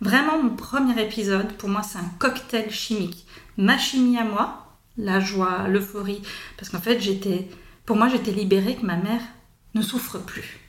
Vraiment, 0.00 0.42
mon 0.42 0.50
premier 0.50 1.00
épisode, 1.00 1.52
pour 1.54 1.68
moi, 1.68 1.82
c'est 1.82 1.98
un 1.98 2.10
cocktail 2.18 2.70
chimique. 2.70 3.24
Ma 3.56 3.78
chimie 3.78 4.18
à 4.18 4.24
moi, 4.24 4.66
la 4.98 5.20
joie, 5.20 5.68
l'euphorie, 5.68 6.22
parce 6.58 6.68
qu'en 6.68 6.80
fait, 6.80 7.00
j'étais 7.00 7.48
pour 7.86 7.96
moi, 7.96 8.08
j'étais 8.08 8.32
libérée 8.32 8.74
que 8.74 8.84
ma 8.84 8.96
mère 8.96 9.22
ne 9.74 9.80
souffre 9.80 10.18
plus. 10.18 10.65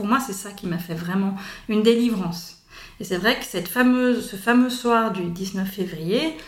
Pour 0.00 0.08
moi, 0.08 0.18
c'est 0.18 0.32
ça 0.32 0.52
qui 0.52 0.66
m'a 0.66 0.78
fait 0.78 0.94
vraiment 0.94 1.34
une 1.68 1.82
délivrance. 1.82 2.62
Et 3.00 3.04
c'est 3.04 3.18
vrai 3.18 3.38
que 3.38 3.44
cette 3.44 3.68
fameuse, 3.68 4.26
ce 4.30 4.36
fameux 4.36 4.70
soir 4.70 5.12
du 5.12 5.24
19 5.24 5.68
février, 5.68 6.38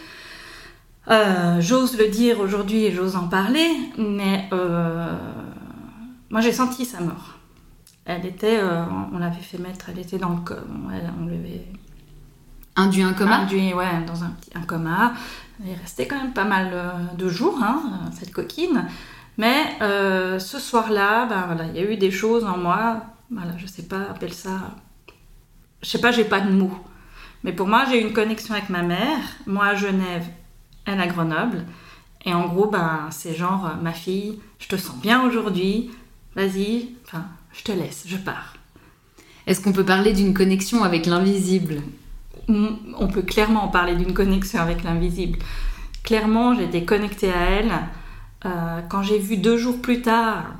euh, 1.10 1.60
j'ose 1.60 1.98
le 1.98 2.08
dire 2.08 2.40
aujourd'hui 2.40 2.84
et 2.84 2.92
j'ose 2.92 3.14
en 3.14 3.28
parler, 3.28 3.68
mais 3.98 4.48
euh, 4.54 5.14
moi 6.30 6.40
j'ai 6.40 6.52
senti 6.54 6.86
sa 6.86 7.00
mort. 7.00 7.34
Elle 8.06 8.24
était, 8.24 8.58
euh, 8.58 8.84
on 9.12 9.18
l'avait 9.18 9.42
fait 9.42 9.58
mettre, 9.58 9.90
elle 9.90 9.98
était 9.98 10.16
dans 10.16 10.30
le 10.30 10.40
coma, 10.40 10.62
on 11.20 11.26
l'avait 11.26 11.66
induit 12.76 13.02
un 13.02 13.12
coma, 13.12 13.40
induit 13.40 13.74
ouais 13.74 14.02
dans 14.06 14.24
un 14.24 14.30
petit 14.30 14.50
un 14.54 14.62
coma. 14.62 15.12
Elle 15.62 15.72
est 15.72 15.76
restée 15.76 16.06
quand 16.06 16.16
même 16.16 16.32
pas 16.32 16.46
mal 16.46 16.72
de 17.18 17.28
jours, 17.28 17.58
hein, 17.62 17.82
cette 18.18 18.32
coquine. 18.32 18.86
Mais 19.36 19.76
ce 19.78 20.58
soir-là, 20.58 21.26
ben, 21.26 21.44
voilà, 21.48 21.64
il 21.66 21.76
y 21.76 21.84
a 21.84 21.92
eu 21.92 21.98
des 21.98 22.10
choses 22.10 22.44
en 22.44 22.56
moi. 22.56 23.11
Voilà, 23.32 23.56
je 23.56 23.66
sais 23.66 23.84
pas, 23.84 24.02
appelle 24.10 24.32
ça. 24.32 24.76
Je 25.82 25.88
sais 25.88 26.00
pas, 26.00 26.12
j'ai 26.12 26.24
pas 26.24 26.40
de 26.40 26.52
mots. 26.52 26.78
Mais 27.44 27.52
pour 27.52 27.66
moi, 27.66 27.84
j'ai 27.88 28.00
eu 28.00 28.06
une 28.06 28.12
connexion 28.12 28.54
avec 28.54 28.68
ma 28.68 28.82
mère. 28.82 29.18
Moi 29.46 29.66
à 29.66 29.74
Genève, 29.74 30.26
elle 30.84 31.00
à 31.00 31.06
Grenoble. 31.06 31.64
Et 32.24 32.34
en 32.34 32.46
gros, 32.46 32.68
ben, 32.68 33.08
c'est 33.10 33.34
genre, 33.34 33.66
euh, 33.66 33.82
ma 33.82 33.92
fille, 33.92 34.38
je 34.58 34.68
te 34.68 34.76
sens 34.76 35.00
bien 35.00 35.24
aujourd'hui, 35.24 35.90
vas-y, 36.36 36.90
enfin, 37.04 37.24
je 37.52 37.64
te 37.64 37.72
laisse, 37.72 38.04
je 38.06 38.16
pars. 38.16 38.54
Est-ce 39.46 39.60
qu'on 39.60 39.72
peut 39.72 39.84
parler 39.84 40.12
d'une 40.12 40.34
connexion 40.34 40.84
avec 40.84 41.06
l'invisible? 41.06 41.82
On 42.48 43.08
peut 43.08 43.22
clairement 43.22 43.68
parler 43.68 43.96
d'une 43.96 44.14
connexion 44.14 44.60
avec 44.60 44.84
l'invisible. 44.84 45.38
Clairement, 46.04 46.54
j'étais 46.54 46.84
connectée 46.84 47.32
à 47.32 47.50
elle. 47.50 47.72
Euh, 48.44 48.80
quand 48.88 49.02
j'ai 49.02 49.18
vu 49.18 49.36
deux 49.36 49.56
jours 49.56 49.80
plus 49.80 50.02
tard, 50.02 50.54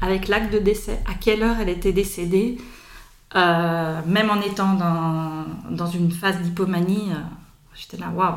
avec 0.00 0.28
l'acte 0.28 0.52
de 0.52 0.58
décès, 0.58 1.00
à 1.06 1.14
quelle 1.14 1.42
heure 1.42 1.56
elle 1.60 1.68
était 1.68 1.92
décédée, 1.92 2.58
euh, 3.36 4.00
même 4.06 4.30
en 4.30 4.40
étant 4.40 4.74
dans, 4.74 5.44
dans 5.70 5.86
une 5.86 6.10
phase 6.10 6.40
d'hypomanie, 6.40 7.10
j'étais 7.74 7.96
là, 7.96 8.10
waouh, 8.14 8.36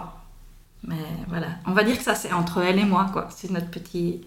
mais 0.88 0.96
voilà, 1.30 1.48
on 1.66 1.72
va 1.72 1.84
dire 1.84 1.98
que 1.98 2.04
ça 2.04 2.16
c'est 2.16 2.32
entre 2.32 2.60
elle 2.60 2.80
et 2.80 2.86
moi, 2.86 3.10
quoi. 3.14 3.30
C'est 3.36 3.50
notre 3.50 3.70
petit, 3.70 4.22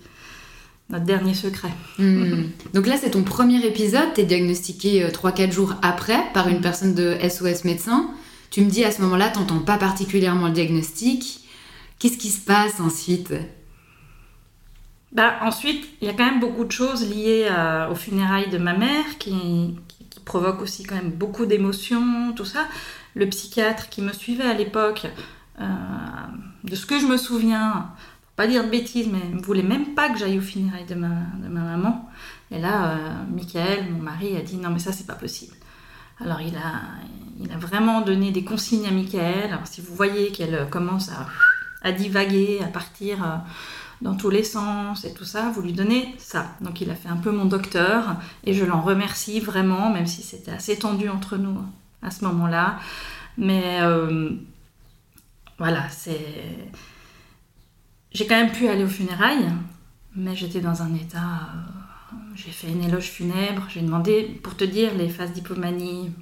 notre 0.88 1.04
dernier 1.04 1.34
secret. 1.34 1.72
Hmm. 1.98 2.44
Donc 2.72 2.86
là, 2.86 2.96
c'est 3.00 3.10
ton 3.10 3.22
premier 3.22 3.64
épisode. 3.64 4.14
Tu 4.14 4.22
es 4.22 4.24
diagnostiqué 4.24 5.06
3-4 5.08 5.48
euh, 5.48 5.52
jours 5.52 5.74
après 5.82 6.18
par 6.32 6.48
une 6.48 6.60
personne 6.60 6.94
de 6.94 7.16
SOS 7.28 7.64
médecin. 7.64 8.10
Tu 8.50 8.62
me 8.62 8.70
dis 8.70 8.84
à 8.84 8.90
ce 8.90 9.02
moment-là, 9.02 9.30
tu 9.30 9.38
n'entends 9.38 9.60
pas 9.60 9.76
particulièrement 9.76 10.46
le 10.46 10.52
diagnostic. 10.52 11.40
Qu'est-ce 11.98 12.18
qui 12.18 12.30
se 12.30 12.40
passe 12.40 12.80
ensuite? 12.80 13.34
Bah, 15.12 15.34
Ensuite, 15.42 15.86
il 16.00 16.06
y 16.06 16.10
a 16.10 16.14
quand 16.14 16.24
même 16.24 16.40
beaucoup 16.40 16.64
de 16.64 16.72
choses 16.72 17.08
liées 17.08 17.48
aux 17.90 17.94
funérailles 17.94 18.50
de 18.50 18.58
ma 18.58 18.74
mère 18.74 19.18
qui, 19.18 19.76
qui, 19.88 20.20
provoquent 20.24 20.62
aussi 20.62 20.82
quand 20.82 20.96
même 20.96 21.12
beaucoup 21.12 21.46
d'émotions, 21.46 22.32
tout 22.34 22.44
ça. 22.44 22.66
Le 23.14 23.28
psychiatre 23.28 23.88
qui 23.88 24.02
me 24.02 24.12
suivait 24.12 24.44
à 24.44 24.54
l'époque 24.54 25.06
euh, 25.60 25.64
de 26.64 26.74
ce 26.74 26.84
que 26.84 26.98
je 26.98 27.06
me 27.06 27.16
souviens, 27.16 27.90
pour 28.22 28.32
pas 28.36 28.46
dire 28.46 28.64
de 28.64 28.68
bêtises, 28.68 29.08
mais 29.10 29.34
ne 29.34 29.40
voulait 29.40 29.62
même 29.62 29.94
pas 29.94 30.10
que 30.10 30.18
j'aille 30.18 30.38
au 30.38 30.42
funérailles 30.42 30.84
de 30.84 30.94
ma, 30.94 31.08
de 31.42 31.48
ma 31.48 31.60
maman. 31.60 32.10
Et 32.50 32.58
là, 32.58 32.90
euh, 32.90 33.12
Michael, 33.32 33.90
mon 33.90 34.02
mari, 34.02 34.36
a 34.36 34.42
dit 34.42 34.56
non 34.56 34.70
mais 34.70 34.78
ça 34.78 34.92
c'est 34.92 35.06
pas 35.06 35.14
possible. 35.14 35.54
Alors 36.20 36.40
il 36.40 36.56
a, 36.56 36.82
il 37.40 37.50
a 37.52 37.56
vraiment 37.56 38.02
donné 38.02 38.32
des 38.32 38.44
consignes 38.44 38.86
à 38.86 38.90
Michael. 38.90 39.52
Alors 39.52 39.66
si 39.66 39.80
vous 39.80 39.94
voyez 39.94 40.30
qu'elle 40.30 40.68
commence 40.70 41.10
à, 41.10 41.26
à, 41.82 41.92
divaguer, 41.92 42.60
à 42.62 42.68
partir 42.68 43.22
euh, 43.22 43.36
dans 44.02 44.14
tous 44.14 44.30
les 44.30 44.42
sens 44.42 45.04
et 45.04 45.14
tout 45.14 45.24
ça, 45.24 45.50
vous 45.50 45.62
lui 45.62 45.72
donnez 45.72 46.14
ça. 46.18 46.50
Donc 46.60 46.80
il 46.80 46.90
a 46.90 46.94
fait 46.94 47.08
un 47.08 47.16
peu 47.16 47.30
mon 47.30 47.46
docteur 47.46 48.16
et 48.44 48.52
je 48.52 48.64
l'en 48.64 48.80
remercie 48.80 49.40
vraiment, 49.40 49.90
même 49.90 50.06
si 50.06 50.22
c'était 50.22 50.52
assez 50.52 50.78
tendu 50.78 51.08
entre 51.08 51.36
nous 51.36 51.58
à 52.02 52.10
ce 52.10 52.24
moment-là. 52.24 52.78
Mais 53.38 53.78
euh, 53.80 54.30
voilà, 55.58 55.88
c'est. 55.88 56.70
J'ai 58.12 58.26
quand 58.26 58.36
même 58.36 58.52
pu 58.52 58.68
aller 58.68 58.84
aux 58.84 58.88
funérailles, 58.88 59.50
mais 60.14 60.34
j'étais 60.36 60.60
dans 60.60 60.82
un 60.82 60.94
état. 60.94 61.18
Euh, 61.18 62.16
j'ai 62.34 62.50
fait 62.50 62.68
une 62.68 62.84
éloge 62.84 63.10
funèbre, 63.10 63.66
j'ai 63.68 63.80
demandé, 63.80 64.38
pour 64.42 64.56
te 64.56 64.64
dire, 64.64 64.94
les 64.94 65.08
phases 65.08 65.32
d'hypomanie. 65.32 66.12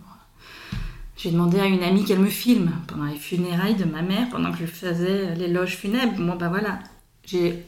J'ai 1.17 1.31
demandé 1.31 1.61
à 1.61 1.67
une 1.67 1.83
amie 1.83 2.05
qu'elle 2.05 2.19
me 2.19 2.29
filme 2.29 2.73
pendant 2.89 3.05
les 3.05 3.17
funérailles 3.17 3.77
de 3.77 3.85
ma 3.85 4.03
mère, 4.03 4.29
pendant 4.31 4.51
que 4.51 4.59
je 4.59 4.67
faisais 4.67 5.35
l'éloge 5.37 5.77
funèbre. 5.77 6.15
Bon, 6.19 6.35
ben 6.37 6.49
voilà, 6.49 6.81
j'ai. 7.27 7.65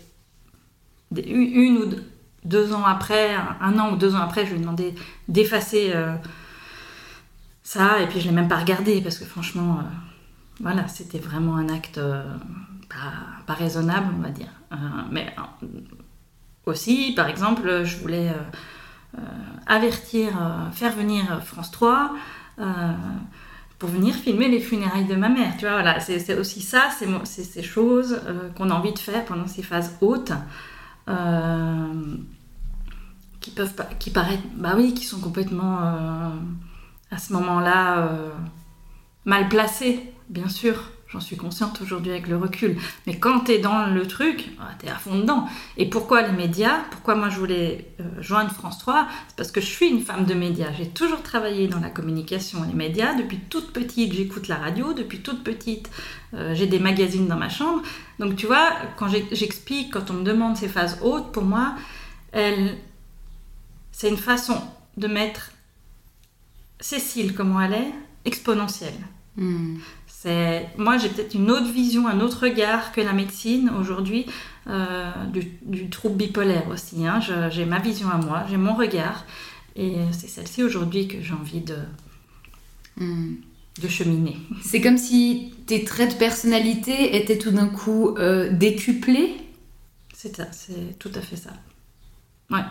Une 1.14 1.78
ou 1.78 1.84
deux 2.44 2.72
ans 2.72 2.84
après, 2.84 3.34
un 3.60 3.78
an 3.78 3.92
ou 3.92 3.96
deux 3.96 4.14
ans 4.14 4.20
après, 4.20 4.44
je 4.44 4.50
lui 4.50 4.58
ai 4.58 4.60
demandé 4.60 4.94
d'effacer 5.28 5.92
euh, 5.94 6.14
ça, 7.62 8.00
et 8.00 8.06
puis 8.06 8.20
je 8.20 8.26
l'ai 8.26 8.34
même 8.34 8.48
pas 8.48 8.58
regardé, 8.58 9.00
parce 9.00 9.18
que 9.18 9.24
franchement. 9.24 9.78
Euh, 9.78 9.82
voilà, 10.58 10.88
c'était 10.88 11.18
vraiment 11.18 11.56
un 11.56 11.68
acte 11.68 11.98
euh, 11.98 12.24
pas, 13.46 13.52
raisonnable, 13.52 14.06
on 14.16 14.22
va 14.22 14.30
dire. 14.30 14.48
Mais 15.10 15.36
aussi, 16.64 17.12
par 17.14 17.28
exemple, 17.28 17.84
je 17.84 17.98
voulais 17.98 18.32
avertir, 19.66 20.30
faire 20.72 20.96
venir 20.96 21.42
France 21.44 21.70
3 21.72 22.14
pour 23.78 23.90
venir 23.90 24.14
filmer 24.14 24.48
les 24.48 24.60
funérailles 24.60 25.06
de 25.06 25.16
ma 25.16 25.28
mère. 25.28 25.54
Tu 25.56 25.66
vois, 25.66 25.74
voilà, 25.74 26.00
c'est 26.00 26.38
aussi 26.38 26.62
ça, 26.62 26.88
c'est 27.24 27.44
ces 27.44 27.62
choses 27.62 28.20
qu'on 28.56 28.70
a 28.70 28.74
envie 28.74 28.92
de 28.92 28.98
faire 28.98 29.24
pendant 29.24 29.46
ces 29.46 29.62
phases 29.62 29.96
hautes. 30.00 30.32
qui 33.40 33.50
peuvent 33.50 33.74
qui 33.98 34.10
paraissent 34.10 34.40
bah 34.56 34.74
oui 34.76 34.94
qui 34.94 35.04
sont 35.04 35.20
complètement 35.20 35.78
à 37.10 37.18
ce 37.18 37.32
moment-là 37.34 38.10
mal 39.24 39.48
placées 39.48 40.12
bien 40.28 40.48
sûr, 40.48 40.90
j'en 41.16 41.20
suis 41.20 41.36
consciente 41.36 41.80
aujourd'hui 41.80 42.12
avec 42.12 42.28
le 42.28 42.36
recul. 42.36 42.76
Mais 43.06 43.18
quand 43.18 43.40
tu 43.40 43.52
es 43.52 43.58
dans 43.58 43.86
le 43.86 44.06
truc, 44.06 44.50
ah, 44.60 44.68
tu 44.78 44.86
es 44.86 44.90
à 44.90 44.96
fond 44.96 45.18
dedans. 45.18 45.48
Et 45.78 45.88
pourquoi 45.88 46.20
les 46.20 46.32
médias? 46.32 46.80
Pourquoi 46.90 47.14
moi 47.14 47.30
je 47.30 47.38
voulais 47.38 47.90
euh, 48.00 48.04
joindre 48.20 48.50
France 48.52 48.78
3 48.78 49.08
C'est 49.28 49.36
parce 49.36 49.50
que 49.50 49.62
je 49.62 49.66
suis 49.66 49.88
une 49.88 50.02
femme 50.02 50.26
de 50.26 50.34
médias. 50.34 50.72
J'ai 50.76 50.88
toujours 50.88 51.22
travaillé 51.22 51.68
dans 51.68 51.80
la 51.80 51.88
communication 51.88 52.64
et 52.64 52.68
les 52.68 52.74
médias. 52.74 53.14
Depuis 53.14 53.38
toute 53.38 53.72
petite, 53.72 54.12
j'écoute 54.12 54.46
la 54.48 54.56
radio. 54.56 54.92
Depuis 54.92 55.20
toute 55.20 55.42
petite, 55.42 55.90
euh, 56.34 56.54
j'ai 56.54 56.66
des 56.66 56.78
magazines 56.78 57.26
dans 57.26 57.38
ma 57.38 57.48
chambre. 57.48 57.82
Donc 58.18 58.36
tu 58.36 58.46
vois, 58.46 58.72
quand 58.98 59.08
j'explique, 59.08 59.94
quand 59.94 60.10
on 60.10 60.14
me 60.14 60.22
demande 60.22 60.56
ces 60.56 60.68
phases 60.68 60.98
hautes, 61.02 61.32
pour 61.32 61.44
moi, 61.44 61.74
c'est 63.92 64.10
une 64.10 64.18
façon 64.18 64.60
de 64.98 65.06
mettre 65.06 65.52
Cécile, 66.78 67.34
comment 67.34 67.62
elle 67.62 67.72
est, 67.72 67.92
exponentielle. 68.26 68.92
Hmm 69.36 69.76
moi 70.76 70.98
j'ai 70.98 71.08
peut-être 71.08 71.34
une 71.34 71.50
autre 71.50 71.70
vision, 71.70 72.08
un 72.08 72.20
autre 72.20 72.44
regard 72.44 72.92
que 72.92 73.00
la 73.00 73.12
médecine 73.12 73.70
aujourd'hui 73.78 74.26
euh, 74.68 75.12
du, 75.62 75.88
trouble 75.90 76.16
bipolaire 76.16 76.68
aussi. 76.68 77.06
Hein. 77.06 77.20
J'ai 77.50 77.64
ma 77.64 77.78
vision 77.78 78.08
à 78.10 78.16
moi, 78.16 78.44
j'ai 78.48 78.56
mon 78.56 78.74
regard, 78.74 79.24
et 79.76 79.94
c'est 80.12 80.28
celle-ci 80.28 80.64
aujourd'hui 80.64 81.06
que 81.06 81.20
j'ai 81.20 81.34
envie 81.34 81.60
de, 81.60 81.78
hmm. 82.96 83.34
de 83.80 83.88
cheminer. 83.88 84.36
C'est 84.62 84.80
comme 84.80 84.98
si 84.98 85.54
tes 85.66 85.84
traits 85.84 86.14
de 86.14 86.18
personnalité 86.18 87.16
étaient 87.16 87.38
tout 87.38 87.52
d'un 87.52 87.68
coup 87.68 88.16
euh, 88.18 88.50
décuplés? 88.50 89.36
C'est 90.12 90.34
ça, 90.34 90.46
c'est 90.50 90.98
tout 90.98 91.12
à 91.14 91.20
fait 91.20 91.36
ça. 91.36 91.50
Ouais. 92.50 92.64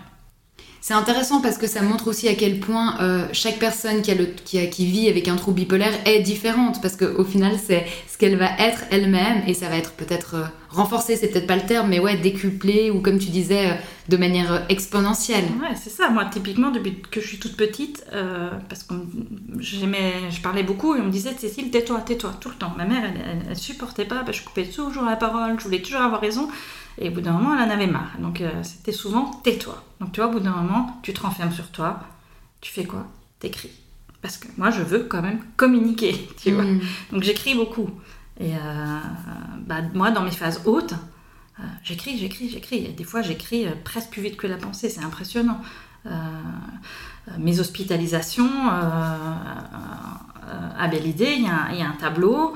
C'est 0.87 0.93
intéressant 0.93 1.41
parce 1.41 1.57
que 1.57 1.65
ça 1.65 1.81
montre 1.81 2.07
aussi 2.07 2.27
à 2.27 2.35
quel 2.35 2.59
point 2.59 3.01
euh, 3.01 3.25
chaque 3.33 3.57
personne 3.57 4.03
qui, 4.03 4.85
vit 4.85 5.09
avec 5.09 5.27
un 5.27 5.35
trouble 5.35 5.61
bipolaire 5.61 5.93
est 6.05 6.19
différente 6.19 6.79
parce 6.79 6.95
qu'au 6.95 7.23
final 7.23 7.53
c'est 7.57 7.87
ce 8.07 8.19
qu'elle 8.19 8.37
va 8.37 8.51
être 8.59 8.83
elle-même 8.91 9.41
et 9.47 9.55
ça 9.55 9.67
va 9.67 9.77
être 9.77 9.93
peut-être 9.93 10.35
euh, 10.35 10.43
renforcé, 10.69 11.15
c'est 11.15 11.29
peut-être 11.29 11.47
pas 11.47 11.55
le 11.55 11.65
terme, 11.65 11.89
mais 11.89 11.97
ouais, 11.97 12.17
décuplé 12.17 12.91
ou 12.91 13.01
comme 13.01 13.17
tu 13.17 13.29
disais, 13.29 13.71
euh, 13.71 13.73
de 14.09 14.17
manière 14.17 14.63
exponentielle. 14.69 15.45
Ouais, 15.59 15.75
c'est 15.75 15.89
ça. 15.89 16.09
Moi, 16.09 16.25
typiquement, 16.25 16.69
depuis 16.69 17.01
que 17.01 17.19
je 17.19 17.27
suis 17.29 17.39
toute 17.39 17.57
petite, 17.57 18.05
parce 18.69 18.83
que 18.83 18.93
je 19.59 20.41
parlais 20.43 20.61
beaucoup 20.61 20.95
et 20.95 21.01
on 21.01 21.05
me 21.05 21.09
disait 21.09 21.33
Cécile, 21.35 21.71
tais-toi, 21.71 22.01
tais-toi, 22.01 22.33
tout 22.39 22.49
le 22.49 22.55
temps. 22.55 22.73
Ma 22.77 22.85
mère, 22.85 23.01
elle, 23.03 23.41
elle, 23.49 23.57
supportait 23.57 24.05
pas, 24.05 24.23
je 24.31 24.43
coupais 24.43 24.65
toujours 24.65 25.05
la 25.05 25.15
parole, 25.15 25.55
je 25.57 25.63
voulais 25.63 25.81
toujours 25.81 26.01
avoir 26.01 26.21
raison. 26.21 26.47
Et 26.97 27.09
au 27.09 27.11
bout 27.11 27.21
d'un 27.21 27.33
moment, 27.33 27.53
elle 27.55 27.69
en 27.69 27.73
avait 27.73 27.87
marre. 27.87 28.17
Donc 28.19 28.41
euh, 28.41 28.63
c'était 28.63 28.91
souvent 28.91 29.31
tais-toi. 29.43 29.83
Donc 29.99 30.11
tu 30.11 30.21
vois, 30.21 30.29
au 30.29 30.33
bout 30.33 30.39
d'un 30.39 30.55
moment, 30.55 30.99
tu 31.03 31.13
te 31.13 31.21
renfermes 31.21 31.51
sur 31.51 31.69
toi. 31.71 31.99
Tu 32.61 32.71
fais 32.71 32.85
quoi? 32.85 33.05
T'écris. 33.39 33.71
Parce 34.21 34.37
que 34.37 34.47
moi, 34.57 34.71
je 34.71 34.81
veux 34.81 35.03
quand 35.03 35.21
même 35.21 35.39
communiquer, 35.57 36.29
tu 36.41 36.51
vois. 36.51 36.63
Mm. 36.63 36.81
Donc 37.11 37.23
j'écris 37.23 37.55
beaucoup. 37.55 37.89
Et 38.39 38.55
euh, 38.55 38.99
bah, 39.59 39.81
moi, 39.93 40.11
dans 40.11 40.23
mes 40.23 40.31
phases 40.31 40.61
hautes, 40.65 40.93
euh, 41.59 41.63
j'écris, 41.83 42.17
j'écris, 42.17 42.49
j'écris. 42.49 42.89
Des 42.89 43.03
fois, 43.03 43.21
j'écris 43.21 43.67
presque 43.83 44.09
plus 44.09 44.21
vite 44.21 44.37
que 44.37 44.47
la 44.47 44.57
pensée. 44.57 44.89
C'est 44.89 45.03
impressionnant. 45.03 45.61
mes 47.39 47.59
hospitalisations, 47.59 48.69
à 50.77 50.87
Belle 50.87 51.07
Idée, 51.07 51.35
il 51.37 51.43
y, 51.43 51.81
a 51.81 51.87
un 51.87 51.95
tableau 51.99 52.53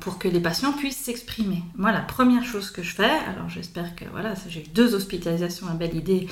pour 0.00 0.18
que 0.18 0.28
les 0.28 0.40
patients 0.40 0.72
puissent 0.72 1.04
s'exprimer. 1.04 1.62
Moi, 1.76 1.90
la 1.90 2.00
première 2.00 2.44
chose 2.44 2.70
que 2.70 2.82
je 2.82 2.94
fais, 2.94 3.10
alors 3.10 3.48
j'espère 3.48 3.96
que 3.96 4.04
voilà, 4.12 4.34
j'ai 4.48 4.60
eu 4.60 4.68
deux 4.68 4.94
hospitalisations, 4.94 5.66
une 5.68 5.78
belle 5.78 5.96
idée. 5.96 6.28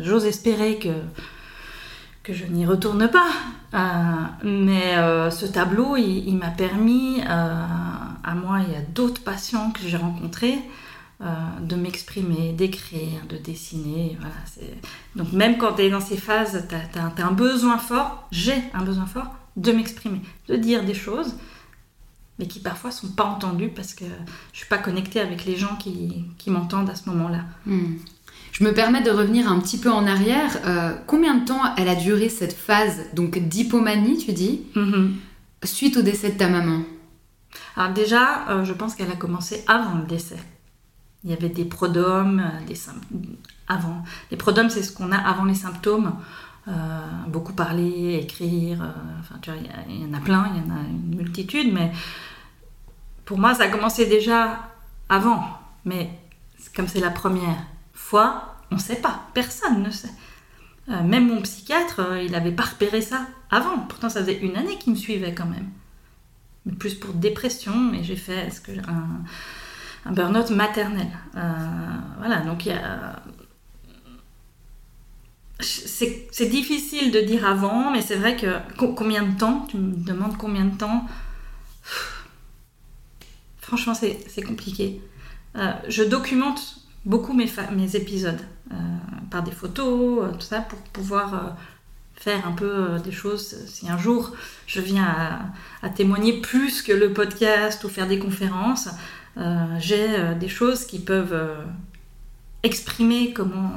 J'ose 0.00 0.24
espérer 0.24 0.78
que 0.78 0.92
que 2.22 2.34
je 2.34 2.44
n'y 2.44 2.66
retourne 2.66 3.08
pas. 3.08 3.30
mais 4.42 4.94
ce 5.30 5.46
tableau, 5.46 5.96
il, 5.96 6.36
m'a 6.36 6.50
permis, 6.50 7.20
à 7.22 8.34
moi 8.34 8.60
et 8.60 8.76
à 8.76 8.80
d'autres 8.80 9.22
patients 9.22 9.70
que 9.70 9.80
j'ai 9.86 9.96
rencontrés, 9.96 10.58
euh, 11.20 11.24
de 11.62 11.74
m'exprimer, 11.74 12.52
d'écrire, 12.52 13.26
de 13.28 13.36
dessiner. 13.36 14.16
Donc 15.16 15.32
même 15.32 15.58
quand 15.58 15.72
tu 15.72 15.82
es 15.82 15.90
dans 15.90 16.00
ces 16.00 16.16
phases, 16.16 16.64
tu 16.68 16.98
as, 16.98 17.26
un 17.26 17.32
besoin 17.32 17.76
fort, 17.78 18.28
j'ai 18.30 18.54
un 18.72 18.84
besoin 18.84 19.06
fort 19.06 19.34
de 19.56 19.72
m'exprimer, 19.72 20.20
de 20.46 20.54
dire 20.54 20.84
des 20.84 20.94
choses, 20.94 21.34
mais 22.38 22.46
qui 22.46 22.60
parfois 22.60 22.90
sont 22.90 23.08
pas 23.08 23.24
entendues 23.24 23.70
parce 23.74 23.94
que 23.94 24.04
je 24.52 24.58
suis 24.58 24.68
pas 24.68 24.78
connectée 24.78 25.20
avec 25.20 25.44
les 25.44 25.56
gens 25.56 25.76
qui, 25.76 26.24
qui 26.38 26.50
m'entendent 26.50 26.90
à 26.90 26.94
ce 26.94 27.08
moment-là. 27.10 27.44
Hmm. 27.66 27.96
Je 28.52 28.64
me 28.64 28.72
permets 28.72 29.02
de 29.02 29.10
revenir 29.10 29.50
un 29.50 29.60
petit 29.60 29.78
peu 29.78 29.90
en 29.90 30.06
arrière. 30.06 30.50
Euh, 30.66 30.94
combien 31.06 31.36
de 31.36 31.44
temps 31.44 31.60
elle 31.76 31.88
a 31.88 31.94
duré 31.94 32.28
cette 32.28 32.52
phase 32.52 33.06
donc 33.14 33.38
d'hypomanie, 33.38 34.18
tu 34.18 34.32
dis, 34.32 34.62
mm-hmm. 34.74 35.10
suite 35.64 35.96
au 35.96 36.02
décès 36.02 36.30
de 36.30 36.38
ta 36.38 36.48
maman? 36.48 36.82
Alors 37.76 37.92
déjà, 37.92 38.48
euh, 38.48 38.64
je 38.64 38.72
pense 38.72 38.94
qu'elle 38.94 39.10
a 39.10 39.16
commencé 39.16 39.62
avant 39.68 39.98
le 39.98 40.06
décès. 40.06 40.38
Il 41.24 41.30
y 41.30 41.32
avait 41.32 41.48
des 41.48 41.64
prodromes, 41.64 42.40
euh, 42.40 42.66
des 42.66 42.76
avant. 43.68 44.02
Les 44.30 44.36
prodromes, 44.36 44.70
c'est 44.70 44.82
ce 44.82 44.92
qu'on 44.92 45.12
a 45.12 45.18
avant 45.18 45.44
les 45.44 45.54
symptômes. 45.54 46.14
Euh, 46.68 46.72
beaucoup 47.28 47.54
parler, 47.54 48.20
écrire, 48.22 48.82
euh, 48.82 49.20
enfin, 49.20 49.36
il 49.88 50.02
y, 50.02 50.04
en 50.04 50.12
a 50.12 50.20
plein, 50.20 50.52
il 50.54 50.60
y 50.60 50.70
en 50.70 50.76
a 50.76 50.80
une 50.80 51.16
multitude, 51.16 51.72
mais 51.72 51.90
pour 53.24 53.38
moi, 53.38 53.54
ça 53.54 53.64
a 53.64 53.68
commencé 53.68 54.06
déjà 54.06 54.68
avant. 55.08 55.44
Mais 55.84 56.10
comme 56.76 56.86
c'est 56.86 57.00
la 57.00 57.10
première 57.10 57.56
fois, 57.94 58.56
on 58.70 58.74
ne 58.74 58.80
sait 58.80 58.96
pas, 58.96 59.22
personne 59.32 59.82
ne 59.82 59.90
sait. 59.90 60.12
même 60.88 61.28
mon 61.28 61.40
psychiatre, 61.42 62.00
il 62.22 62.32
n'avait 62.32 62.52
pas 62.52 62.64
repéré 62.64 63.00
ça 63.00 63.26
avant. 63.50 63.78
Pourtant, 63.88 64.10
ça 64.10 64.20
faisait 64.20 64.38
une 64.38 64.56
année 64.56 64.76
qu'il 64.76 64.92
me 64.92 64.98
suivait 64.98 65.34
quand 65.34 65.46
même. 65.46 65.70
Mais 66.66 66.74
plus 66.74 66.94
pour 66.94 67.14
dépression, 67.14 67.94
et 67.94 68.02
j'ai 68.04 68.16
fait 68.16 68.50
ce 68.50 68.60
que, 68.60 68.72
un, 68.72 69.24
un 70.04 70.12
burn-out 70.12 70.50
maternel. 70.50 71.08
Euh, 71.36 71.52
voilà, 72.18 72.40
donc 72.40 72.66
il 72.66 72.70
y 72.70 72.74
a. 72.74 73.22
C'est 75.60 76.48
difficile 76.48 77.10
de 77.10 77.20
dire 77.20 77.44
avant, 77.46 77.90
mais 77.90 78.02
c'est 78.02 78.14
vrai 78.14 78.36
que 78.36 78.46
combien 78.76 79.24
de 79.24 79.36
temps 79.36 79.66
Tu 79.68 79.76
me 79.76 79.94
demandes 79.94 80.36
combien 80.36 80.64
de 80.64 80.76
temps? 80.76 81.06
Franchement, 83.60 83.94
c'est 83.94 84.42
compliqué. 84.42 85.00
Euh, 85.56 85.72
je 85.88 86.04
documente 86.04 86.80
beaucoup 87.04 87.32
mes, 87.32 87.50
mes 87.72 87.96
épisodes 87.96 88.40
euh, 88.72 88.74
par 89.30 89.42
des 89.42 89.50
photos, 89.50 90.32
tout 90.34 90.40
ça, 90.40 90.60
pour 90.60 90.78
pouvoir 90.78 91.56
faire 92.14 92.46
un 92.46 92.52
peu 92.52 92.98
des 93.02 93.12
choses. 93.12 93.56
Si 93.66 93.88
un 93.88 93.98
jour 93.98 94.32
je 94.66 94.80
viens 94.80 95.52
à, 95.82 95.88
témoigner 95.90 96.40
plus 96.40 96.82
que 96.82 96.92
le 96.92 97.12
podcast 97.12 97.82
ou 97.84 97.88
faire 97.88 98.06
des 98.06 98.18
conférences, 98.18 98.88
euh, 99.38 99.76
j'ai 99.78 100.18
euh, 100.18 100.34
des 100.34 100.48
choses 100.48 100.84
qui 100.84 100.98
peuvent 100.98 101.32
euh, 101.32 101.62
exprimer 102.64 103.32
comment, 103.32 103.70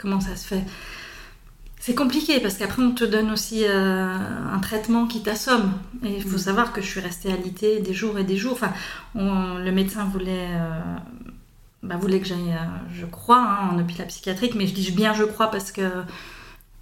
comment 0.00 0.20
ça 0.20 0.36
se 0.36 0.46
fait? 0.46 0.64
C'est 1.78 1.94
compliqué 1.94 2.40
parce 2.40 2.56
qu'après 2.56 2.82
on 2.82 2.92
te 2.92 3.04
donne 3.04 3.30
aussi 3.30 3.64
un 3.66 4.58
traitement 4.60 5.06
qui 5.06 5.22
t'assomme. 5.22 5.72
Et 6.04 6.16
il 6.16 6.22
faut 6.22 6.36
mm. 6.36 6.38
savoir 6.38 6.72
que 6.72 6.82
je 6.82 6.86
suis 6.86 7.00
restée 7.00 7.32
alitée 7.32 7.80
des 7.80 7.94
jours 7.94 8.18
et 8.18 8.24
des 8.24 8.36
jours. 8.36 8.52
Enfin, 8.52 8.72
le 9.14 9.70
médecin 9.70 10.04
voulait, 10.04 10.48
bah, 11.82 11.96
voulait 11.96 12.20
que 12.20 12.26
j'aille, 12.26 12.54
je 12.92 13.06
crois, 13.06 13.40
hein, 13.40 13.70
en 13.72 13.78
hôpital 13.78 14.06
psychiatrique, 14.08 14.54
mais 14.56 14.66
je 14.66 14.74
dis 14.74 14.90
bien 14.90 15.14
je 15.14 15.24
crois 15.24 15.50
parce 15.50 15.72
que 15.72 15.90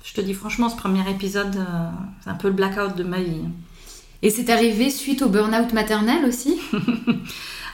je 0.03 0.15
te 0.15 0.21
dis 0.21 0.35
franchement, 0.35 0.69
ce 0.69 0.77
premier 0.77 1.09
épisode, 1.09 1.65
c'est 2.25 2.31
un 2.31 2.35
peu 2.35 2.49
le 2.49 2.55
blackout 2.55 2.97
de 2.97 3.05
ma 3.05 3.21
vie. 3.21 3.45
Et 4.23 4.31
c'est 4.31 4.51
arrivé 4.51 4.91
suite 4.91 5.23
au 5.23 5.29
burn-out 5.29 5.73
maternel 5.73 6.25
aussi? 6.25 6.61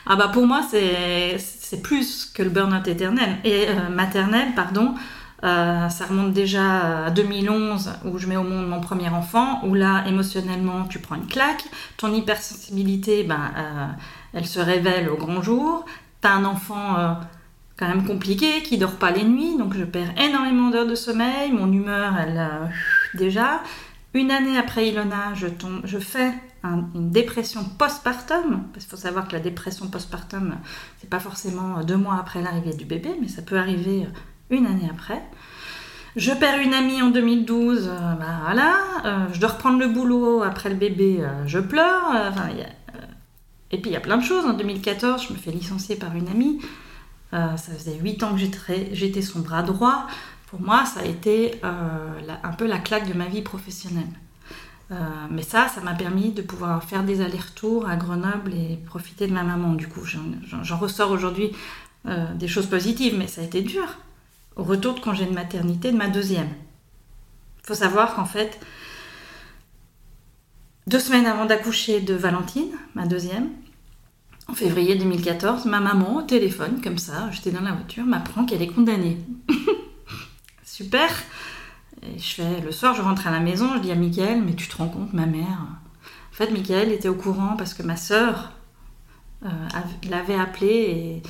Ah 0.07 0.17
bah 0.17 0.29
pour 0.29 0.47
moi 0.47 0.61
c'est 0.69 1.83
plus 1.83 2.27
que 2.27 2.43
le 2.43 2.51
burn-out 2.51 2.87
éternel 2.87 3.39
et 3.43 3.69
euh, 3.69 3.89
maternel 3.89 4.49
pardon. 4.55 4.95
Euh, 5.45 5.91
ça 5.91 6.07
remonte 6.07 6.33
déjà 6.33 7.07
à 7.07 7.11
2011 7.11 7.93
où 8.07 8.19
je 8.19 8.27
mets 8.27 8.37
au 8.37 8.45
monde 8.45 8.67
mon 8.67 8.81
premier 8.81 9.11
enfant, 9.11 9.61
où 9.65 9.75
là 9.75 10.05
émotionnellement 10.07 10.85
tu 10.85 11.01
prends 11.01 11.17
une 11.17 11.27
claque, 11.27 11.65
ton 11.99 12.15
hypersensibilité 12.15 13.25
ben, 13.25 13.51
euh, 13.57 13.87
elle 14.33 14.47
se 14.47 14.59
révèle 14.59 15.11
au 15.11 15.17
grand 15.17 15.43
jour, 15.43 15.85
t'as 16.23 16.33
un 16.33 16.47
enfant 16.47 17.19
quand 17.77 17.89
même 17.89 18.07
compliqué 18.07 18.63
qui 18.63 18.79
dort 18.79 18.97
pas 18.97 19.11
les 19.11 19.25
nuits, 19.25 19.59
donc 19.59 19.75
je 19.75 19.85
perds 19.85 20.15
énormément 20.19 20.71
d'heures 20.71 20.87
de 20.87 20.95
sommeil, 20.95 21.53
mon 21.53 21.71
humeur 21.71 22.15
elle 22.19 22.49
déjà, 23.13 23.61
une 24.15 24.31
année 24.31 24.57
après 24.57 24.89
Ilona, 24.89 25.35
je, 25.35 25.49
tombe, 25.49 25.83
je 25.85 25.99
fais 25.99 26.33
une 26.63 27.11
dépression 27.11 27.63
postpartum, 27.65 28.65
parce 28.73 28.87
qu'il 28.87 28.91
faut 28.91 28.97
savoir 28.97 29.29
que 29.29 29.35
la 29.35 29.41
dépression 29.41 29.89
postpartum, 29.89 30.55
c'est 30.99 31.11
pas 31.11 31.21
forcément 31.21 31.83
deux 31.83 31.99
mois 31.99 32.17
après 32.19 32.41
l'arrivée 32.41 32.73
du 32.73 32.87
bébé, 32.87 33.11
mais 33.21 33.29
ça 33.29 33.43
peut 33.43 33.59
arriver 33.59 34.07
une 34.51 34.67
année 34.67 34.89
après. 34.91 35.23
Je 36.17 36.31
perds 36.31 36.61
une 36.61 36.75
amie 36.75 37.03
en 37.03 37.11
2012, 37.11 37.89
euh, 37.89 38.15
bah 38.15 38.39
voilà. 38.45 38.77
Euh, 39.05 39.27
je 39.33 39.41
dois 39.41 39.51
reprendre 39.51 39.81
le 39.81 39.89
boulot 39.89 40.43
après 40.43 40.69
le 40.69 40.77
bébé, 40.77 41.19
euh, 41.21 41.47
je 41.47 41.59
pleure. 41.59 42.33
et 43.73 43.79
puis 43.79 43.91
il 43.91 43.95
y 43.95 43.97
a 43.97 44.01
plein 44.01 44.17
de 44.17 44.23
choses. 44.23 44.45
En 44.45 44.53
2014, 44.53 45.27
je 45.29 45.33
me 45.33 45.39
fais 45.39 45.51
licencier 45.51 45.97
par 45.97 46.15
une 46.15 46.29
amie. 46.29 46.61
ça 47.33 47.73
faisait 47.77 47.97
8 48.01 48.23
ans 48.23 48.37
que 48.37 48.41
j'étais 48.93 49.23
son 49.23 49.41
bras 49.41 49.63
droit 49.63 50.07
pour 50.47 50.61
moi, 50.61 50.85
ça 50.85 51.01
a 51.01 51.05
été 51.05 51.61
un 51.65 52.53
peu 52.53 52.69
la 52.69 52.79
claque 52.79 53.09
de 53.09 53.15
ma 53.15 53.27
vie 53.27 53.43
professionnelle. 53.43 54.13
Mais 55.31 55.43
ça, 55.43 55.67
ça 55.67 55.81
m'a 55.81 55.95
permis 55.95 56.31
de 56.31 56.43
pouvoir 56.43 56.85
faire 56.85 57.03
des 57.03 57.23
allers-retours 57.23 57.89
à 57.89 57.97
Grenoble 57.97 58.55
et 58.55 58.79
profiter 58.87 59.27
de 59.27 59.33
ma 59.33 59.43
maman. 59.43 59.73
Du 59.73 59.89
coup, 59.89 60.05
j'en 60.05 60.77
ressors 60.77 61.11
aujourd'hui 61.11 61.51
des 62.05 62.47
choses 62.47 62.67
positives, 62.67 63.17
mais 63.19 63.27
ça 63.27 63.41
a 63.41 63.45
été 63.45 63.63
dur. 63.63 63.97
Retour 64.57 64.95
de 64.95 65.01
congé 65.01 65.27
de 65.27 65.33
maternité 65.33 65.91
de 65.91 65.97
ma 65.97 66.09
deuxième. 66.09 66.49
Il 67.63 67.67
faut 67.67 67.75
savoir 67.75 68.15
qu'en 68.15 68.25
fait, 68.25 68.61
deux 70.87 71.01
semaines 71.01 71.27
avant 71.27 71.47
d'accoucher 71.47 72.01
de 72.01 72.15
Valentine, 72.15 72.71
ma 72.95 73.07
deuxième, 73.07 73.49
en 74.49 74.55
février 74.55 74.97
2014, 74.97 75.65
ma 75.65 75.81
maman, 75.81 76.17
au 76.17 76.23
téléphone, 76.23 76.81
comme 76.83 76.99
ça, 76.99 77.31
j'étais 77.31 77.51
dans 77.51 77.63
la 77.63 77.73
voiture, 77.73 78.05
m'apprend 78.05 78.45
qu'elle 78.45 78.63
est 78.63 78.69
condamnée. 78.69 79.19
super. 80.65 81.09
Et 82.03 82.19
je 82.19 82.35
fais, 82.35 82.61
le 82.61 82.71
soir, 82.71 82.95
je 82.95 83.01
rentre 83.01 83.27
à 83.27 83.31
la 83.31 83.41
maison, 83.41 83.75
je 83.77 83.81
dis 83.81 83.91
à 83.91 83.95
Michael, 83.95 84.43
mais 84.43 84.55
tu 84.55 84.69
te 84.69 84.77
rends 84.77 84.89
compte, 84.89 85.15
ma 85.15 85.27
mère? 85.27 85.67
En 86.31 86.37
fait, 86.37 86.51
Michael 86.51 86.93
était 86.93 87.09
au 87.09 87.15
courant 87.15 87.57
parce 87.57 87.73
que 87.73 87.83
ma 87.83 87.97
sœur 87.97 88.53
euh, 89.45 89.49
l'avait 90.11 90.35
appelé 90.35 90.69
et, 90.69 91.23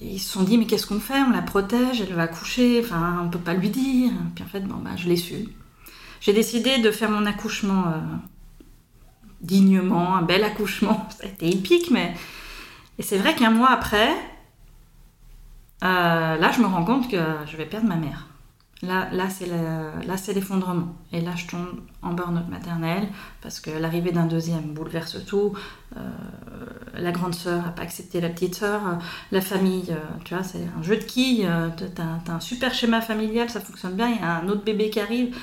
ils 0.00 0.18
se 0.18 0.32
sont 0.32 0.42
dit, 0.42 0.56
mais 0.56 0.66
qu'est-ce 0.66 0.86
qu'on 0.86 1.00
fait? 1.00 1.20
On 1.20 1.30
la 1.30 1.42
protège, 1.42 2.00
elle 2.00 2.14
va 2.14 2.22
accoucher, 2.22 2.80
enfin, 2.82 3.22
on 3.24 3.28
peut 3.28 3.38
pas 3.38 3.54
lui 3.54 3.68
dire. 3.68 4.12
Puis 4.34 4.42
en 4.42 4.46
fait, 4.46 4.60
bon, 4.60 4.76
bah, 4.76 4.90
je 4.96 5.08
l'ai 5.08 5.16
su. 5.16 5.48
J'ai 6.20 6.32
décidé 6.32 6.78
de 6.78 6.90
faire 6.90 7.10
mon 7.10 7.26
accouchement 7.26 7.88
euh, 7.88 8.00
dignement, 9.42 10.16
un 10.16 10.22
bel 10.22 10.42
accouchement. 10.44 11.08
Ça 11.18 11.24
a 11.24 11.26
été 11.28 11.50
épique, 11.50 11.90
mais. 11.90 12.14
Et 12.98 13.02
c'est 13.02 13.18
vrai 13.18 13.34
qu'un 13.34 13.50
mois 13.50 13.70
après, 13.70 14.10
euh, 15.82 16.36
là, 16.36 16.50
je 16.52 16.60
me 16.60 16.66
rends 16.66 16.84
compte 16.84 17.10
que 17.10 17.22
je 17.50 17.56
vais 17.56 17.66
perdre 17.66 17.88
ma 17.88 17.96
mère. 17.96 18.26
Là, 18.82 19.10
là 19.12 19.28
c'est 19.28 20.32
l'effondrement. 20.32 20.94
Et 21.12 21.20
là, 21.20 21.32
je 21.36 21.46
tombe 21.46 21.80
en 22.00 22.14
burn-out 22.14 22.48
maternel 22.48 23.08
parce 23.42 23.60
que 23.60 23.70
l'arrivée 23.70 24.10
d'un 24.10 24.26
deuxième 24.26 24.72
bouleverse 24.72 25.24
tout. 25.26 25.52
Euh, 25.96 26.00
la 26.94 27.12
grande 27.12 27.34
sœur 27.34 27.62
n'a 27.62 27.70
pas 27.70 27.82
accepté 27.82 28.20
la 28.20 28.30
petite 28.30 28.54
sœur. 28.54 28.80
La 29.32 29.42
famille, 29.42 29.90
euh, 29.90 29.96
tu 30.24 30.34
vois, 30.34 30.42
c'est 30.42 30.66
un 30.78 30.82
jeu 30.82 30.96
de 30.96 31.02
quilles. 31.02 31.46
Euh, 31.46 31.68
tu 31.76 31.84
as, 32.00 32.32
un 32.32 32.40
super 32.40 32.72
schéma 32.72 33.02
familial, 33.02 33.50
ça 33.50 33.60
fonctionne 33.60 33.94
bien. 33.94 34.08
Il 34.08 34.16
y 34.16 34.24
a 34.24 34.36
un 34.36 34.48
autre 34.48 34.64
bébé 34.64 34.88
qui 34.88 35.00
arrive 35.00 35.36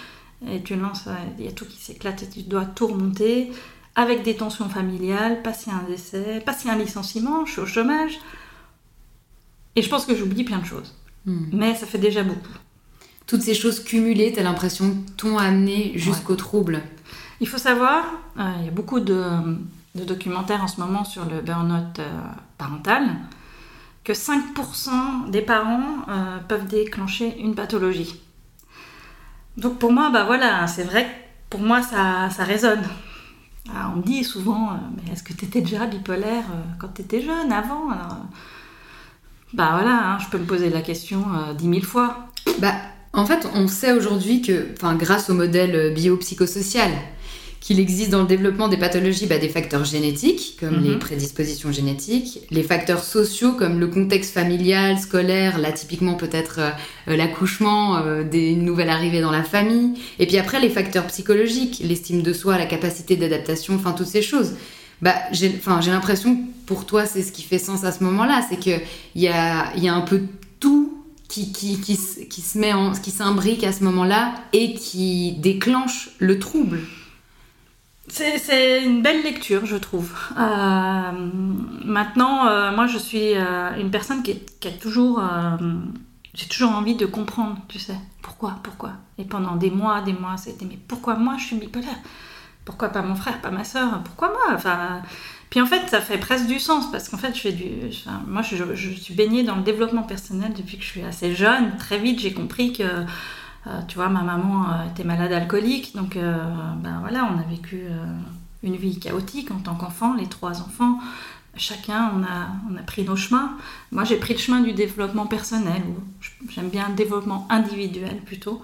et 0.48 0.62
tu 0.62 0.76
lances, 0.76 1.08
il 1.38 1.46
y 1.46 1.48
a 1.48 1.52
tout 1.52 1.66
qui 1.66 1.78
s'éclate 1.78 2.24
et 2.24 2.30
tu 2.30 2.44
dois 2.44 2.66
tout 2.66 2.88
remonter 2.88 3.52
avec 3.96 4.24
des 4.24 4.36
tensions 4.36 4.70
familiales, 4.70 5.42
passer 5.42 5.72
un 5.72 5.84
décès, 5.90 6.42
passer 6.46 6.70
un 6.70 6.78
licenciement, 6.78 7.46
je 7.46 7.54
suis 7.54 7.62
au 7.62 7.66
chômage. 7.66 8.20
Et 9.76 9.82
je 9.84 9.90
pense 9.90 10.06
que 10.06 10.16
j'oublie 10.16 10.44
plein 10.44 10.60
de 10.60 10.66
choses. 10.66 10.96
Hmm. 11.26 11.46
Mais 11.54 11.76
ça 11.76 11.86
fait 11.86 11.98
déjà 11.98 12.24
beaucoup 12.24 12.58
toutes 13.28 13.42
ces 13.42 13.54
choses 13.54 13.84
cumulées, 13.84 14.32
t'as 14.34 14.42
l'impression 14.42 14.96
t'ont 15.18 15.38
amené 15.38 15.92
jusqu'au 15.96 16.36
trouble 16.36 16.82
Il 17.42 17.48
faut 17.48 17.58
savoir, 17.58 18.06
euh, 18.40 18.54
il 18.60 18.66
y 18.66 18.68
a 18.70 18.72
beaucoup 18.72 19.02
de, 19.02 19.24
documentaires 19.94 20.64
en 20.64 20.68
ce 20.68 20.80
moment 20.80 21.04
sur 21.04 21.26
le 21.26 21.42
burn-out 21.42 22.00
euh, 22.00 22.22
parental, 22.58 23.04
que 24.04 24.14
5% 24.14 25.30
des 25.30 25.42
parents 25.42 25.84
euh, 26.08 26.38
peuvent 26.48 26.68
déclencher 26.68 27.38
une 27.40 27.54
pathologie. 27.54 28.20
Donc 29.58 29.78
pour 29.78 29.92
moi, 29.92 30.10
bah 30.10 30.24
voilà, 30.24 30.66
c'est 30.68 30.84
vrai 30.84 31.04
que 31.04 31.10
pour 31.50 31.60
moi 31.60 31.82
ça, 31.82 32.30
ça 32.30 32.44
résonne. 32.46 32.84
On 33.94 33.98
me 33.98 34.04
dit 34.04 34.24
souvent, 34.24 34.80
mais 34.96 35.12
est-ce 35.12 35.24
que 35.24 35.34
tu 35.34 35.44
étais 35.44 35.60
déjà 35.60 35.88
bipolaire 35.88 36.46
quand 36.80 36.88
tu 36.94 37.02
étais 37.02 37.22
jeune, 37.22 37.52
avant? 37.52 37.90
Bah 39.54 39.72
voilà, 39.74 40.14
hein, 40.14 40.18
je 40.20 40.30
peux 40.30 40.38
me 40.38 40.46
poser 40.46 40.70
la 40.70 40.82
question 40.82 41.26
dix 41.58 41.68
mille 41.68 41.84
fois. 41.84 42.30
Bah, 42.60 42.76
en 43.18 43.26
fait, 43.26 43.48
on 43.54 43.68
sait 43.68 43.92
aujourd'hui 43.92 44.42
que, 44.42 44.68
grâce 44.98 45.30
au 45.30 45.34
modèle 45.34 45.94
biopsychosocial, 45.94 46.92
qu'il 47.68 47.82
existe 47.82 48.12
dans 48.12 48.22
le 48.22 48.28
développement 48.28 48.70
des 48.70 48.78
pathologies 48.78 49.26
bah, 49.26 49.40
des 49.40 49.50
facteurs 49.50 49.84
génétiques, 49.84 50.56
comme 50.58 50.82
les 50.82 50.92
mhm. 50.92 51.00
prédispositions 51.00 51.70
génétiques, 51.70 52.40
les 52.50 52.64
facteurs 52.64 53.04
sociaux, 53.04 53.52
comme 53.52 53.80
le 53.82 53.88
contexte 53.88 54.34
familial, 54.34 54.98
scolaire, 54.98 55.58
là 55.58 55.74
typiquement 55.74 56.14
peut-être 56.14 56.60
euh, 56.60 57.18
l'accouchement, 57.18 57.98
euh, 57.98 58.24
des 58.24 58.56
nouvelles 58.56 58.90
arrivées 58.90 59.20
dans 59.20 59.32
la 59.32 59.44
famille, 59.44 60.00
et 60.18 60.28
puis 60.28 60.38
après 60.38 60.62
les 60.62 60.70
facteurs 60.70 61.08
psychologiques, 61.08 61.82
l'estime 61.84 62.22
de 62.22 62.32
soi, 62.32 62.58
la 62.58 62.68
capacité 62.68 63.18
d'adaptation, 63.18 63.76
enfin 63.76 63.92
toutes 63.92 64.08
ces 64.08 64.22
choses. 64.22 64.54
Bah, 65.02 65.16
j'ai 65.34 65.52
l'impression 65.92 66.36
que 66.36 66.42
pour 66.66 66.86
toi 66.86 67.06
c'est 67.06 67.22
ce 67.22 67.34
qui 67.34 67.44
fait 67.44 67.60
sens 67.60 67.84
à 67.84 67.92
ce 67.92 68.02
moment-là, 68.06 68.46
c'est 68.50 68.58
qu'il 68.58 68.80
y 69.16 69.28
a, 69.28 69.76
y 69.76 69.90
a 69.90 69.94
un 69.94 70.02
peu 70.02 70.22
tout 70.62 70.97
qui, 71.28 71.52
qui, 71.52 71.80
qui, 71.80 71.98
qui 71.98 72.44
qui 73.04 73.12
s'imbrique 73.12 73.64
à 73.64 73.72
ce 73.72 73.84
moment-là 73.84 74.34
et 74.54 74.74
qui 74.74 75.34
déclenche 75.34 76.10
le 76.20 76.40
trouble. 76.40 76.80
C'est 78.10 78.84
une 78.84 79.02
belle 79.02 79.22
lecture, 79.22 79.66
je 79.66 79.76
trouve. 79.76 80.14
Euh, 80.38 81.12
maintenant, 81.84 82.48
euh, 82.48 82.74
moi, 82.74 82.88
je 82.88 82.98
suis 82.98 83.36
euh, 83.36 83.76
une 83.78 83.92
personne 83.92 84.24
qui, 84.24 84.32
a 84.32 84.72
toujours... 84.72 85.22
J'ai 86.34 86.48
toujours 86.48 86.72
envie 86.72 86.96
de 86.96 87.08
comprendre, 87.08 87.58
tu 87.68 87.80
sais. 87.80 87.98
Pourquoi 88.22 88.60
Pourquoi? 88.62 88.92
Et 89.18 89.24
pendant 89.24 89.56
des 89.56 89.72
mois, 89.72 90.02
des 90.02 90.14
mois, 90.14 90.38
c'était 90.38 90.66
mais 90.66 90.78
pourquoi 90.88 91.16
moi 91.16 91.36
je 91.40 91.46
suis 91.46 91.56
bipolaire? 91.56 91.98
Pourquoi 92.68 92.90
pas 92.90 93.02
mon 93.02 93.16
frère, 93.16 93.40
pas 93.40 93.50
ma 93.50 93.64
soeur 93.64 94.04
Pourquoi 94.04 94.28
moi 94.28 94.54
Enfin... 94.54 95.02
Puis 95.50 95.62
en 95.62 95.66
fait, 95.66 95.88
ça 95.88 96.02
fait 96.02 96.18
presque 96.18 96.48
du 96.48 96.60
sens 96.60 96.92
parce 96.92 97.08
qu'en 97.08 97.18
fait, 97.18 97.34
je 97.34 97.40
fais 97.40 97.54
du. 97.54 97.70
moi, 98.28 98.42
je, 98.42 98.76
suis 98.76 99.14
baignée 99.14 99.44
dans 99.44 99.56
le 99.56 99.62
développement 99.62 100.04
personnel 100.04 100.52
depuis 100.54 100.78
que 100.78 100.84
je 100.84 100.90
suis 100.90 101.04
assez 101.04 101.34
jeune. 101.34 101.78
Très 101.78 101.98
vite, 101.98 102.20
j'ai 102.20 102.34
compris 102.34 102.74
que 102.74 102.84
euh, 102.84 103.82
tu 103.88 103.96
vois, 103.96 104.10
ma 104.10 104.24
maman 104.24 104.66
euh, 104.66 104.90
était 104.92 105.06
malade 105.06 105.32
alcoolique, 105.32 105.96
donc 105.96 106.18
euh, 106.18 106.38
ben 106.84 107.00
voilà, 107.00 107.30
on 107.34 107.40
a 107.40 107.44
vécu 107.44 107.84
une 108.62 108.76
vie 108.76 109.00
chaotique 109.00 109.52
en 109.52 109.60
tant 109.60 109.76
qu'enfant, 109.76 110.16
les 110.16 110.28
trois 110.28 110.62
enfants. 110.62 111.00
Chacun, 111.56 112.12
on 112.20 112.76
a 112.76 112.84
pris 112.84 113.04
nos 113.04 113.16
chemins. 113.16 113.58
Moi, 113.92 114.04
j'ai 114.04 114.18
pris 114.18 114.34
le 114.34 114.40
chemin 114.40 114.60
du 114.60 114.74
développement 114.74 115.26
personnel, 115.26 115.82
j'aime 116.50 116.70
bien 116.70 116.90
le 116.90 116.96
développement 116.96 117.48
individuel 117.50 118.18
plutôt. 118.26 118.62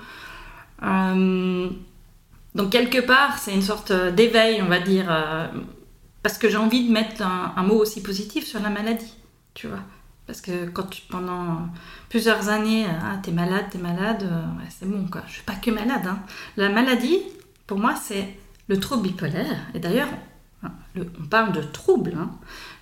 Donc, 2.56 2.72
quelque 2.72 3.00
part, 3.00 3.38
c'est 3.40 3.54
une 3.54 3.62
sorte 3.62 3.92
d'éveil, 3.92 4.62
on 4.62 4.68
va 4.68 4.80
dire, 4.80 5.08
parce 6.24 6.38
que 6.38 6.50
j'ai 6.50 6.58
envie 6.58 6.88
de 6.88 6.92
mettre 6.92 7.22
un, 7.22 7.64
mot 7.64 7.76
aussi 7.76 8.02
positif 8.02 8.46
sur 8.46 8.62
la 8.62 8.70
maladie, 8.70 9.14
tu 9.54 9.68
vois. 9.68 9.84
Parce 10.26 10.40
que 10.40 10.68
quand 10.70 10.88
pendant 11.10 11.68
plusieurs 12.08 12.48
années, 12.48 12.86
ah, 12.88 13.18
t'es 13.22 13.32
malade, 13.32 13.66
t'es 13.70 13.78
malade, 13.78 14.24
euh, 14.24 14.42
c'est 14.70 14.90
bon 14.90 15.06
quoi. 15.08 15.22
Je 15.28 15.34
suis 15.34 15.44
pas 15.44 15.56
que 15.56 15.70
malade. 15.70 16.08
Hein. 16.08 16.20
La 16.56 16.70
maladie, 16.70 17.20
pour 17.68 17.78
moi, 17.78 17.94
c'est 18.02 18.38
le 18.70 18.80
trouble 18.80 19.10
bipolaire. 19.10 19.58
Et 19.74 19.80
d'ailleurs, 19.80 20.08
on 20.64 21.28
parle 21.30 21.52
de 21.52 21.62
trouble. 21.62 22.14
Hein. 22.18 22.32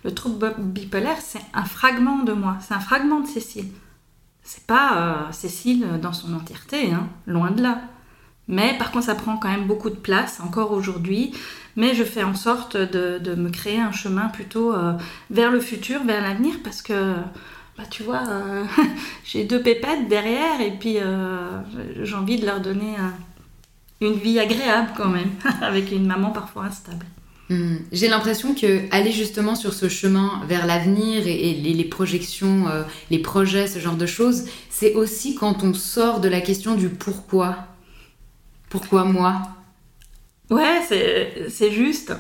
Le 0.04 0.14
trouble 0.14 0.54
bipolaire, 0.60 1.18
c'est 1.20 1.42
un 1.56 1.66
fragment 1.66 2.24
de 2.24 2.34
moi, 2.34 2.58
c'est 2.62 2.76
un 2.76 2.80
fragment 2.80 3.22
de 3.22 3.28
Cécile. 3.28 3.72
C'est 4.44 4.68
pas 4.68 4.98
euh, 4.98 5.32
Cécile 5.32 6.00
dans 6.00 6.14
son 6.14 6.36
entièreté, 6.36 6.94
hein, 6.94 7.10
loin 7.26 7.50
de 7.50 7.64
là. 7.64 7.82
Mais 8.48 8.78
par 8.78 8.92
contre, 8.92 9.06
ça 9.06 9.16
prend 9.16 9.38
quand 9.38 9.50
même 9.50 9.66
beaucoup 9.66 9.90
de 9.90 9.96
place, 9.96 10.40
encore 10.44 10.72
aujourd'hui. 10.72 11.34
Mais 11.76 11.96
je 11.96 12.04
fais 12.04 12.24
en 12.24 12.36
sorte 12.36 12.76
de, 12.76 13.36
me 13.36 13.50
créer 13.50 13.80
un 13.80 13.92
chemin 13.92 14.28
plutôt 14.28 14.74
euh, 14.74 14.94
vers 15.30 15.52
le 15.52 15.60
futur, 15.60 16.04
vers 16.04 16.22
l'avenir, 16.22 16.56
parce 16.64 16.82
que, 16.82 17.14
bah, 17.78 17.84
tu 17.90 18.04
vois, 18.04 18.24
euh, 18.28 18.66
j'ai 19.24 19.46
deux 19.46 19.62
pépettes 19.62 20.08
derrière, 20.10 20.60
et 20.60 20.72
puis 20.72 20.98
euh, 20.98 21.62
j'ai 22.04 22.16
envie 22.16 22.40
de 22.40 22.46
leur 22.46 22.60
donner 22.60 22.96
une 24.02 24.16
vie 24.16 24.40
agréable 24.40 24.90
quand 24.98 25.10
même, 25.10 25.32
avec 25.62 25.92
une 25.92 26.06
maman 26.06 26.32
parfois 26.32 26.66
instable. 26.66 27.06
Hmm. 27.50 27.78
J'ai 27.92 28.08
l'impression 28.08 28.54
que 28.54 28.82
aller 28.92 29.12
justement 29.12 29.56
sur 29.56 29.74
ce 29.74 29.90
chemin 29.90 30.42
vers 30.48 30.66
l'avenir 30.66 31.28
et, 31.28 31.54
les, 31.54 31.84
projections, 31.86 32.66
les 33.10 33.20
projets, 33.20 33.68
ce 33.68 33.80
genre 33.80 33.98
de 33.98 34.06
choses, 34.06 34.46
c'est 34.70 34.94
aussi 34.94 35.36
quand 35.36 35.64
on 35.64 35.74
sort 35.74 36.22
de 36.22 36.30
la 36.30 36.40
question 36.40 36.76
du 36.76 36.88
pourquoi. 36.88 37.71
Pourquoi 38.72 39.04
moi? 39.04 39.42
Ouais, 40.50 40.82
c'est 40.88 41.72
juste. 41.72 42.14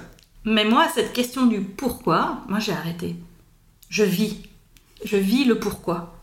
Mais 0.43 0.65
moi, 0.65 0.87
cette 0.93 1.13
question 1.13 1.45
du 1.45 1.61
pourquoi, 1.61 2.41
moi 2.49 2.59
j'ai 2.59 2.73
arrêté. 2.73 3.15
Je 3.89 4.03
vis. 4.03 4.43
Je 5.05 5.17
vis 5.17 5.45
le 5.45 5.57
pourquoi. 5.57 6.19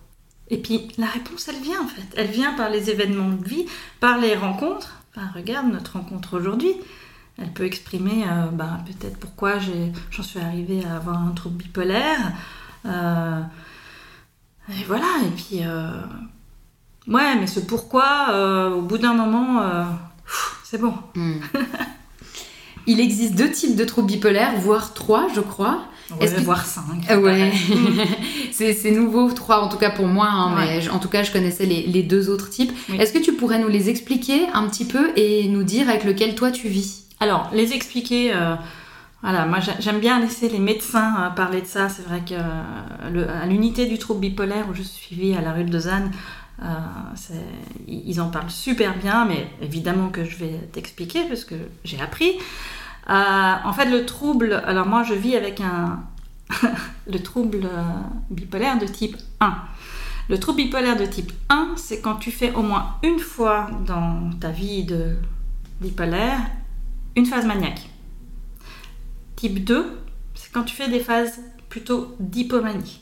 Et 0.50 0.58
puis 0.58 0.88
la 0.98 1.06
réponse, 1.06 1.48
elle 1.48 1.60
vient 1.62 1.80
en 1.82 1.86
fait. 1.86 2.06
Elle 2.14 2.28
vient 2.28 2.52
par 2.52 2.68
les 2.68 2.90
événements 2.90 3.30
de 3.30 3.42
vie, 3.42 3.64
par 4.00 4.18
les 4.18 4.34
rencontres. 4.34 5.02
Enfin, 5.10 5.28
regarde 5.34 5.72
notre 5.72 5.94
rencontre 5.94 6.36
aujourd'hui. 6.36 6.74
Elle 7.38 7.52
peut 7.52 7.64
exprimer 7.64 8.24
euh, 8.24 8.48
ben, 8.52 8.84
peut-être 8.84 9.18
pourquoi 9.18 9.54
j'en 10.10 10.22
suis 10.22 10.40
arrivée 10.40 10.84
à 10.84 10.96
avoir 10.96 11.18
un 11.18 11.30
trouble 11.30 11.56
bipolaire. 11.56 12.32
Euh, 12.84 13.40
et 14.68 14.84
voilà, 14.86 15.06
et 15.24 15.30
puis... 15.30 15.64
Euh, 15.64 16.02
ouais, 17.06 17.36
mais 17.36 17.46
ce 17.46 17.60
pourquoi, 17.60 18.70
au 18.76 18.82
bout 18.82 18.98
d'un 18.98 19.14
moment 19.14 19.62
c'est 20.64 20.80
bon. 20.80 20.94
Hmm. 21.14 21.40
Il 22.86 23.00
existe 23.00 23.34
deux 23.34 23.50
types 23.50 23.76
de 23.76 23.84
troubles 23.84 24.08
bipolaires, 24.08 24.58
voire 24.58 24.94
trois, 24.94 25.28
je 25.34 25.40
crois. 25.40 25.84
Est-ce 26.20 26.36
que... 26.36 26.40
voire 26.40 26.64
cinq. 26.64 27.04
Ah 27.08 27.18
ouais. 27.18 27.52
c'est 28.52 28.90
nouveau, 28.90 29.30
trois 29.32 29.60
en 29.60 29.68
tout 29.68 29.76
cas 29.76 29.90
pour 29.90 30.06
moi, 30.06 30.28
hein, 30.30 30.54
mais 30.56 30.88
en 30.88 30.98
tout 30.98 31.08
cas 31.08 31.22
je 31.22 31.30
connaissais 31.30 31.66
les, 31.66 32.02
deux 32.02 32.30
autres 32.30 32.48
types. 32.48 32.72
Est-ce 32.98 33.12
que 33.12 33.18
tu 33.18 33.34
pourrais 33.34 33.58
nous 33.58 33.68
les 33.68 33.90
expliquer 33.90 34.46
un 34.54 34.66
petit 34.68 34.86
peu 34.86 35.10
et 35.16 35.48
nous 35.48 35.64
dire 35.64 35.88
avec 35.88 36.04
lequel 36.04 36.34
toi 36.34 36.50
tu 36.50 36.68
vis? 36.68 37.04
Alors, 37.20 37.50
les 37.52 37.74
expliquer. 37.74 38.32
Euh, 38.34 38.54
voilà, 39.20 39.46
moi 39.46 39.58
j'aime 39.80 39.98
bien 39.98 40.20
laisser 40.20 40.48
les 40.48 40.60
médecins 40.60 41.14
euh, 41.18 41.30
parler 41.30 41.60
de 41.60 41.66
ça. 41.66 41.88
C'est 41.88 42.06
vrai 42.06 42.22
que 42.26 42.34
euh, 42.34 43.42
à 43.42 43.46
l'unité 43.46 43.86
du 43.86 43.98
trouble 43.98 44.20
bipolaire 44.20 44.66
où 44.70 44.74
je 44.74 44.82
suis 44.82 45.06
suivie 45.06 45.34
à 45.34 45.40
la 45.40 45.52
rue 45.52 45.64
de 45.64 45.72
Lausanne, 45.72 46.12
ils 47.86 48.20
en 48.20 48.30
parlent 48.30 48.50
super 48.50 48.96
bien, 48.96 49.24
mais 49.24 49.48
évidemment 49.62 50.08
que 50.08 50.24
je 50.24 50.36
vais 50.36 50.58
t'expliquer 50.72 51.24
parce 51.24 51.44
que 51.44 51.54
j'ai 51.84 52.00
appris. 52.00 52.32
Euh, 53.08 53.54
en 53.64 53.72
fait, 53.72 53.86
le 53.86 54.04
trouble, 54.04 54.62
alors 54.66 54.86
moi 54.86 55.02
je 55.02 55.14
vis 55.14 55.34
avec 55.36 55.60
un, 55.60 56.02
le 57.06 57.18
trouble 57.20 57.64
euh, 57.64 57.82
bipolaire 58.30 58.78
de 58.78 58.86
type 58.86 59.16
1. 59.40 59.56
Le 60.28 60.38
trouble 60.38 60.58
bipolaire 60.58 60.96
de 60.96 61.06
type 61.06 61.32
1, 61.48 61.74
c'est 61.76 62.00
quand 62.00 62.16
tu 62.16 62.30
fais 62.30 62.52
au 62.52 62.62
moins 62.62 62.96
une 63.02 63.18
fois 63.18 63.70
dans 63.86 64.30
ta 64.38 64.50
vie 64.50 64.84
de 64.84 65.16
bipolaire 65.80 66.38
une 67.16 67.24
phase 67.24 67.46
maniaque. 67.46 67.88
Type 69.36 69.64
2, 69.64 69.98
c'est 70.34 70.52
quand 70.52 70.64
tu 70.64 70.76
fais 70.76 70.88
des 70.88 71.00
phases 71.00 71.40
plutôt 71.70 72.14
d'hypomanie. 72.20 73.00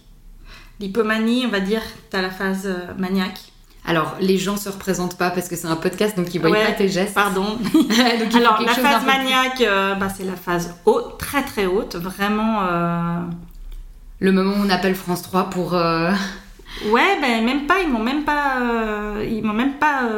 L'hypomanie, 0.81 1.45
on 1.47 1.51
va 1.51 1.61
dire, 1.61 1.83
tu 2.11 2.17
as 2.17 2.23
la 2.23 2.31
phase 2.31 2.67
euh, 2.67 2.95
maniaque. 2.99 3.41
Alors, 3.87 4.17
les 4.21 4.37
gens 4.37 4.57
se 4.57 4.69
représentent 4.69 5.17
pas 5.17 5.31
parce 5.31 5.49
que 5.49 5.57
c'est 5.57 5.69
un 5.69 5.77
podcast, 5.77 6.17
donc 6.17 6.35
ils 6.35 6.41
voient 6.41 6.51
pas 6.51 6.73
tes 6.73 6.89
gestes. 6.89 7.15
Pardon. 7.15 7.57
Alors, 8.35 8.61
la 8.61 8.73
phase 8.73 9.07
maniaque, 9.07 9.61
euh, 9.61 9.95
bah, 9.95 10.09
c'est 10.15 10.25
la 10.25 10.35
phase 10.35 10.75
haute, 10.85 11.19
très 11.19 11.45
très 11.45 11.67
haute, 11.67 11.95
vraiment. 11.97 12.65
Euh, 12.65 13.21
Le 14.19 14.33
moment 14.33 14.57
où 14.57 14.67
on 14.67 14.71
appelle 14.71 14.95
France 14.95 15.23
3 15.23 15.51
pour. 15.51 15.79
Ouais, 16.91 17.19
ben 17.23 17.43
même 17.43 17.67
pas, 17.67 17.81
ils 17.81 17.91
m'ont 17.91 18.03
même 18.03 18.25
pas, 18.25 18.59
ils 19.25 19.43
m'ont 19.43 19.55
même 19.55 19.79
pas 19.79 20.11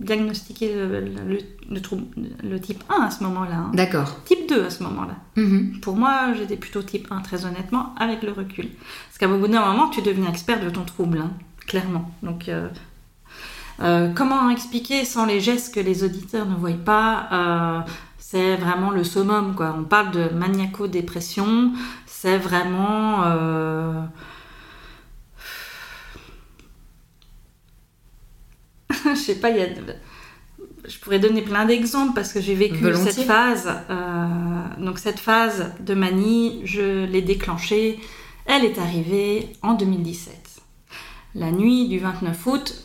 diagnostiqué 0.00 0.74
le, 0.74 1.80
trouble, 1.80 2.04
le 2.42 2.60
type 2.60 2.84
1 2.88 3.02
à 3.04 3.10
ce 3.10 3.22
moment-là. 3.24 3.56
Hein. 3.56 3.70
D'accord. 3.74 4.22
Type 4.24 4.48
2 4.48 4.66
à 4.66 4.70
ce 4.70 4.82
moment-là. 4.84 5.16
Mm-hmm. 5.36 5.80
Pour 5.80 5.96
moi, 5.96 6.32
j'étais 6.36 6.56
plutôt 6.56 6.82
type 6.82 7.08
1, 7.10 7.20
très 7.20 7.44
honnêtement, 7.44 7.94
avec 7.98 8.22
le 8.22 8.32
recul. 8.32 8.68
Parce 9.18 9.32
qu'à 9.32 9.36
bout 9.36 9.48
d'un 9.48 9.66
moment, 9.66 9.88
tu 9.88 10.00
deviens 10.00 10.28
expert 10.28 10.60
de 10.60 10.70
ton 10.70 10.84
trouble, 10.84 11.18
hein, 11.18 11.32
clairement. 11.66 12.12
Donc, 12.22 12.48
euh, 12.48 12.68
euh, 13.80 14.12
comment 14.14 14.48
expliquer 14.48 15.04
sans 15.04 15.26
les 15.26 15.40
gestes 15.40 15.74
que 15.74 15.80
les 15.80 16.04
auditeurs 16.04 16.46
ne 16.46 16.54
voient 16.54 16.70
pas 16.84 17.28
euh, 17.32 17.80
C'est 18.18 18.54
vraiment 18.54 18.90
le 18.92 19.02
summum, 19.02 19.56
quoi. 19.56 19.74
On 19.76 19.82
parle 19.82 20.12
de 20.12 20.28
maniaco-dépression, 20.28 21.72
c'est 22.06 22.38
vraiment 22.38 23.24
je 29.04 29.14
sais 29.14 29.36
pas, 29.36 29.50
il 29.50 29.56
y 29.56 29.62
a... 29.62 29.66
je 30.86 30.98
pourrais 30.98 31.18
donner 31.18 31.42
plein 31.42 31.64
d'exemples 31.64 32.12
parce 32.14 32.32
que 32.32 32.40
j'ai 32.40 32.54
vécu 32.54 32.84
cette 32.94 33.24
phase. 33.24 33.68
Euh, 33.90 34.84
donc 34.84 34.98
cette 34.98 35.18
phase 35.18 35.72
de 35.80 35.94
manie, 35.94 36.62
je 36.64 37.04
l'ai 37.04 37.22
déclenchée. 37.22 37.98
Elle 38.50 38.64
est 38.64 38.78
arrivée 38.78 39.52
en 39.60 39.74
2017. 39.74 40.62
La 41.34 41.52
nuit 41.52 41.86
du 41.86 41.98
29 41.98 42.46
août 42.46 42.82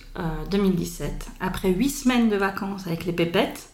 2017, 0.51 1.09
euh, 1.09 1.31
après 1.39 1.69
huit 1.69 1.89
semaines 1.89 2.27
de 2.27 2.35
vacances 2.35 2.85
avec 2.85 3.05
les 3.05 3.13
pépettes, 3.13 3.69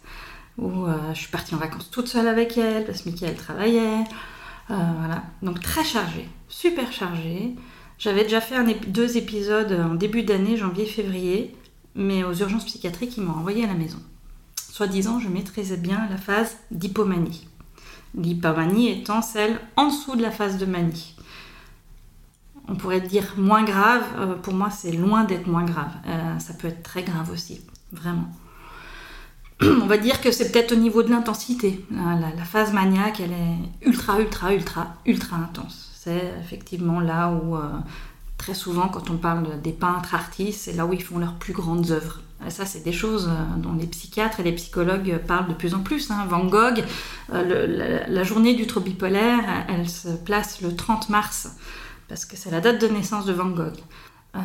où 0.60 0.86
je 1.14 1.20
suis 1.20 1.32
partie 1.32 1.56
en 1.56 1.58
vacances 1.58 1.90
toute 1.90 2.08
seule 2.08 2.28
avec 2.28 2.60
elle 2.60 2.86
parce 2.86 3.02
que 3.02 3.10
Michael 3.10 3.36
travaillait. 3.36 4.04
voilà, 4.68 5.24
donc 5.42 5.62
très 5.62 5.84
chargée, 5.84 6.30
super 6.48 6.94
chargée. 6.94 7.56
J'avais 7.98 8.24
déjà 8.24 8.40
fait 8.40 8.56
deux 8.88 9.18
épisodes 9.18 9.72
en 9.72 9.96
début 9.96 10.22
d'année, 10.22 10.58
janvier-février, 10.58 11.56
mais 11.96 12.24
aux 12.24 12.34
urgences 12.34 12.66
psychiatriques, 12.66 13.18
ils 13.18 13.24
m'ont 13.24 13.34
envoyé 13.34 13.64
à 13.64 13.68
la 13.68 13.74
maison. 13.74 14.00
Soi-disant, 14.56 15.20
je 15.20 15.28
maîtrisais 15.28 15.78
bien 15.78 16.08
la 16.12 16.18
phase 16.18 16.56
d'hypomanie. 16.70 17.48
L'hypomanie 18.16 18.90
étant 18.90 19.24
celle 19.24 19.60
en 19.76 19.88
dessous 19.88 20.16
de 20.16 20.22
la 20.22 20.32
phase 20.32 20.60
de 20.60 20.68
manie. 20.68 21.16
On 22.70 22.76
pourrait 22.76 23.02
dire 23.02 23.34
moins 23.36 23.64
grave, 23.64 24.04
euh, 24.18 24.36
pour 24.36 24.54
moi 24.54 24.70
c'est 24.70 24.92
loin 24.92 25.24
d'être 25.24 25.48
moins 25.48 25.66
grave. 25.66 25.92
Euh, 26.08 26.38
ça 26.38 26.54
peut 26.54 26.68
être 26.68 26.84
très 26.84 27.02
grave 27.02 27.32
aussi, 27.32 27.62
vraiment. 27.92 28.30
On 29.62 29.88
va 29.88 29.98
dire 29.98 30.22
que 30.22 30.32
c'est 30.32 30.52
peut-être 30.52 30.72
au 30.74 30.76
niveau 30.76 31.02
de 31.02 31.10
l'intensité. 31.10 31.84
La, 31.92 32.46
phase 32.46 32.72
maniaque, 32.72 33.22
elle 33.22 33.32
est 33.32 33.88
ultra, 33.88 34.20
ultra, 34.20 34.54
ultra, 34.54 34.94
ultra 35.06 35.38
intense. 35.38 35.90
C'est 35.96 36.34
effectivement 36.40 37.00
là 37.00 37.32
où, 37.32 37.56
euh, 37.56 37.62
très 38.38 38.54
souvent, 38.54 38.88
quand 38.88 39.10
on 39.10 39.18
parle 39.18 39.60
des 39.62 39.74
peintres 39.74 40.14
artistes, 40.14 40.62
c'est 40.66 40.74
là 40.74 40.86
où 40.86 40.94
ils 40.94 41.04
font 41.04 41.18
leurs 41.18 41.34
plus 41.34 41.54
grandes 41.54 41.90
œuvres. 41.92 42.22
Ça, 42.48 42.66
c'est 42.66 42.86
des 42.86 42.94
choses 42.94 43.30
dont 43.58 43.74
les 43.74 43.86
psychiatres 43.86 44.40
et 44.40 44.44
les 44.44 44.54
psychologues 44.54 45.18
parlent 45.28 45.50
de 45.50 45.54
plus 45.54 45.74
en 45.74 45.82
plus. 45.82 46.10
Hein. 46.10 46.26
Van 46.30 46.46
Gogh, 46.46 46.86
la, 47.28 48.24
journée 48.24 48.54
du 48.54 48.66
trouble 48.66 48.86
bipolaire, 48.86 49.66
elle 49.68 49.90
se 49.90 50.08
place 50.08 50.62
le 50.62 50.74
30 50.74 51.10
mars, 51.10 51.50
parce 52.10 52.26
que 52.26 52.36
c'est 52.36 52.52
la 52.52 52.60
date 52.60 52.82
de 52.82 52.88
naissance 52.88 53.26
de 53.26 53.34
Van 53.34 53.50
Gogh. 53.50 53.78
Euh, 54.36 54.40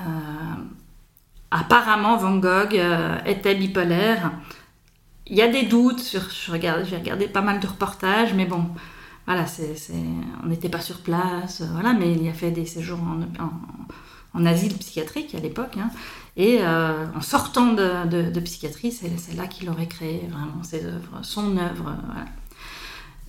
apparemment, 1.51 2.17
Van 2.17 2.37
Gogh 2.37 2.79
était 3.27 3.55
bipolaire. 3.55 4.33
Il 5.27 5.37
y 5.37 5.43
a 5.43 5.49
des 5.49 5.65
doutes, 5.65 6.01
sur, 6.01 6.29
j'ai 6.31 6.53
regardé 6.53 7.27
pas 7.27 7.41
mal 7.41 7.59
de 7.59 7.67
reportages, 7.67 8.35
mais 8.35 8.45
bon, 8.45 8.67
voilà, 9.27 9.47
on 10.43 10.47
n'était 10.49 10.69
pas 10.69 10.81
sur 10.81 11.01
place, 11.01 11.63
voilà, 11.73 11.95
mais 11.95 12.13
il 12.13 12.29
a 12.29 12.35
fait 12.35 12.51
des 12.51 12.67
séjours 12.67 13.01
en, 14.35 14.47
asile 14.47 14.77
psychiatrique 14.77 15.35
à 15.35 15.41
l'époque. 15.41 15.79
Hein. 15.79 15.91
Et 16.37 16.59
euh, 16.61 17.07
en 17.17 17.21
sortant 17.23 17.73
de, 17.73 18.41
psychiatrie, 18.41 18.93
c'est 18.93 19.35
là 19.35 19.47
qu'il 19.47 19.71
aurait 19.71 19.87
créé 19.87 20.29
vraiment 20.31 20.63
ses 20.63 20.85
œuvres, 20.85 21.21
son 21.23 21.57
œuvre. 21.57 21.97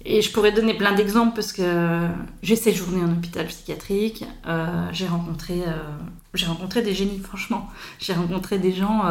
Et 0.06 0.22
je 0.22 0.32
pourrais 0.32 0.52
donner 0.52 0.76
plein 0.76 0.94
d'exemples 0.94 1.34
parce 1.34 1.52
que 1.52 2.08
j'ai 2.44 2.56
séjourné 2.56 3.04
en 3.04 3.12
hôpital 3.12 3.48
psychiatrique, 3.48 4.24
euh, 4.48 4.88
j'ai 4.92 5.08
rencontré, 5.08 5.64
euh, 5.66 6.44
rencontré 6.46 6.84
des 6.84 6.94
génies, 6.94 7.20
franchement. 7.20 7.70
J'ai 8.00 8.14
rencontré 8.14 8.60
des 8.60 8.72
gens 8.72 9.04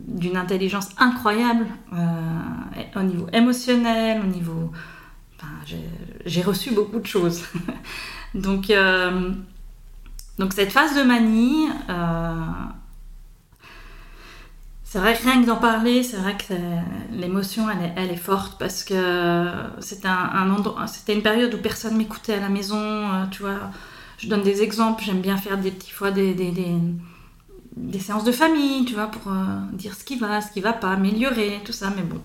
d'une 0.00 0.36
intelligence 0.36 0.88
incroyable 0.98 1.66
au 2.96 3.02
niveau 3.02 3.26
émotionnel, 3.32 4.22
au 4.22 4.26
niveau... 4.26 4.72
Enfin, 5.36 5.76
j'ai 6.26 6.42
reçu 6.42 6.72
beaucoup 6.72 6.98
de 6.98 7.06
choses. 7.06 7.44
Donc 8.34 8.70
donc 10.40 10.54
cette 10.54 10.72
phase 10.72 10.96
de 10.96 11.02
manie, 11.02 11.68
euh, 11.90 12.34
c'est 14.90 14.98
vrai 14.98 15.16
que 15.16 15.22
rien 15.22 15.40
que 15.40 15.46
d'en 15.46 15.56
parler, 15.56 16.02
c'est 16.02 16.16
vrai 16.16 16.36
que 16.36 16.52
l'émotion, 17.12 17.68
elle, 17.70 18.10
est, 18.10 18.16
forte 18.16 18.58
parce 18.58 18.82
que 18.82 19.46
c'était 19.78 20.08
un, 20.08 20.52
une 21.08 21.22
période 21.22 21.54
où 21.54 21.58
personne 21.58 21.96
m'écoutait 21.96 22.34
à 22.34 22.40
la 22.40 22.48
maison. 22.48 22.76
Euh, 22.76 23.26
tu 23.30 23.42
vois, 23.42 23.70
je 24.18 24.26
donne 24.28 24.42
des 24.42 24.62
exemples. 24.62 25.04
J'aime 25.04 25.20
bien 25.20 25.36
faire 25.36 25.58
des 25.58 25.70
petits 25.70 25.92
fois 25.92 26.10
des, 26.10 26.34
séances 28.00 28.24
de 28.24 28.32
famille, 28.32 28.84
tu 28.84 28.94
vois, 28.94 29.06
pour 29.06 29.30
euh, 29.30 29.60
dire 29.74 29.94
ce 29.94 30.02
qui 30.02 30.16
va, 30.16 30.40
ce 30.40 30.50
qui 30.50 30.60
va 30.60 30.72
pas, 30.72 30.90
améliorer, 30.90 31.60
tout 31.64 31.72
ça. 31.72 31.92
Mais 31.94 32.02
bon. 32.02 32.20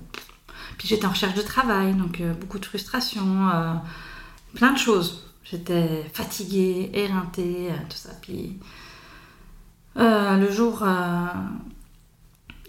Puis 0.79 0.87
j'étais 0.87 1.05
en 1.05 1.11
recherche 1.11 1.35
de 1.35 1.43
travail, 1.43 1.93
donc 1.93 2.19
beaucoup 2.41 2.57
de 2.57 2.65
frustration, 2.65 3.21
plein 4.55 4.73
de 4.73 4.79
choses. 4.79 5.25
J'étais 5.45 6.03
fatiguée, 6.11 6.89
éreintée, 6.93 7.69
euh, 7.69 7.77
tout 7.87 7.97
ça. 7.97 8.09
Puis 8.19 8.57
euh, 9.97 10.37
le 10.37 10.51
jour, 10.51 10.81
euh, 10.81 11.27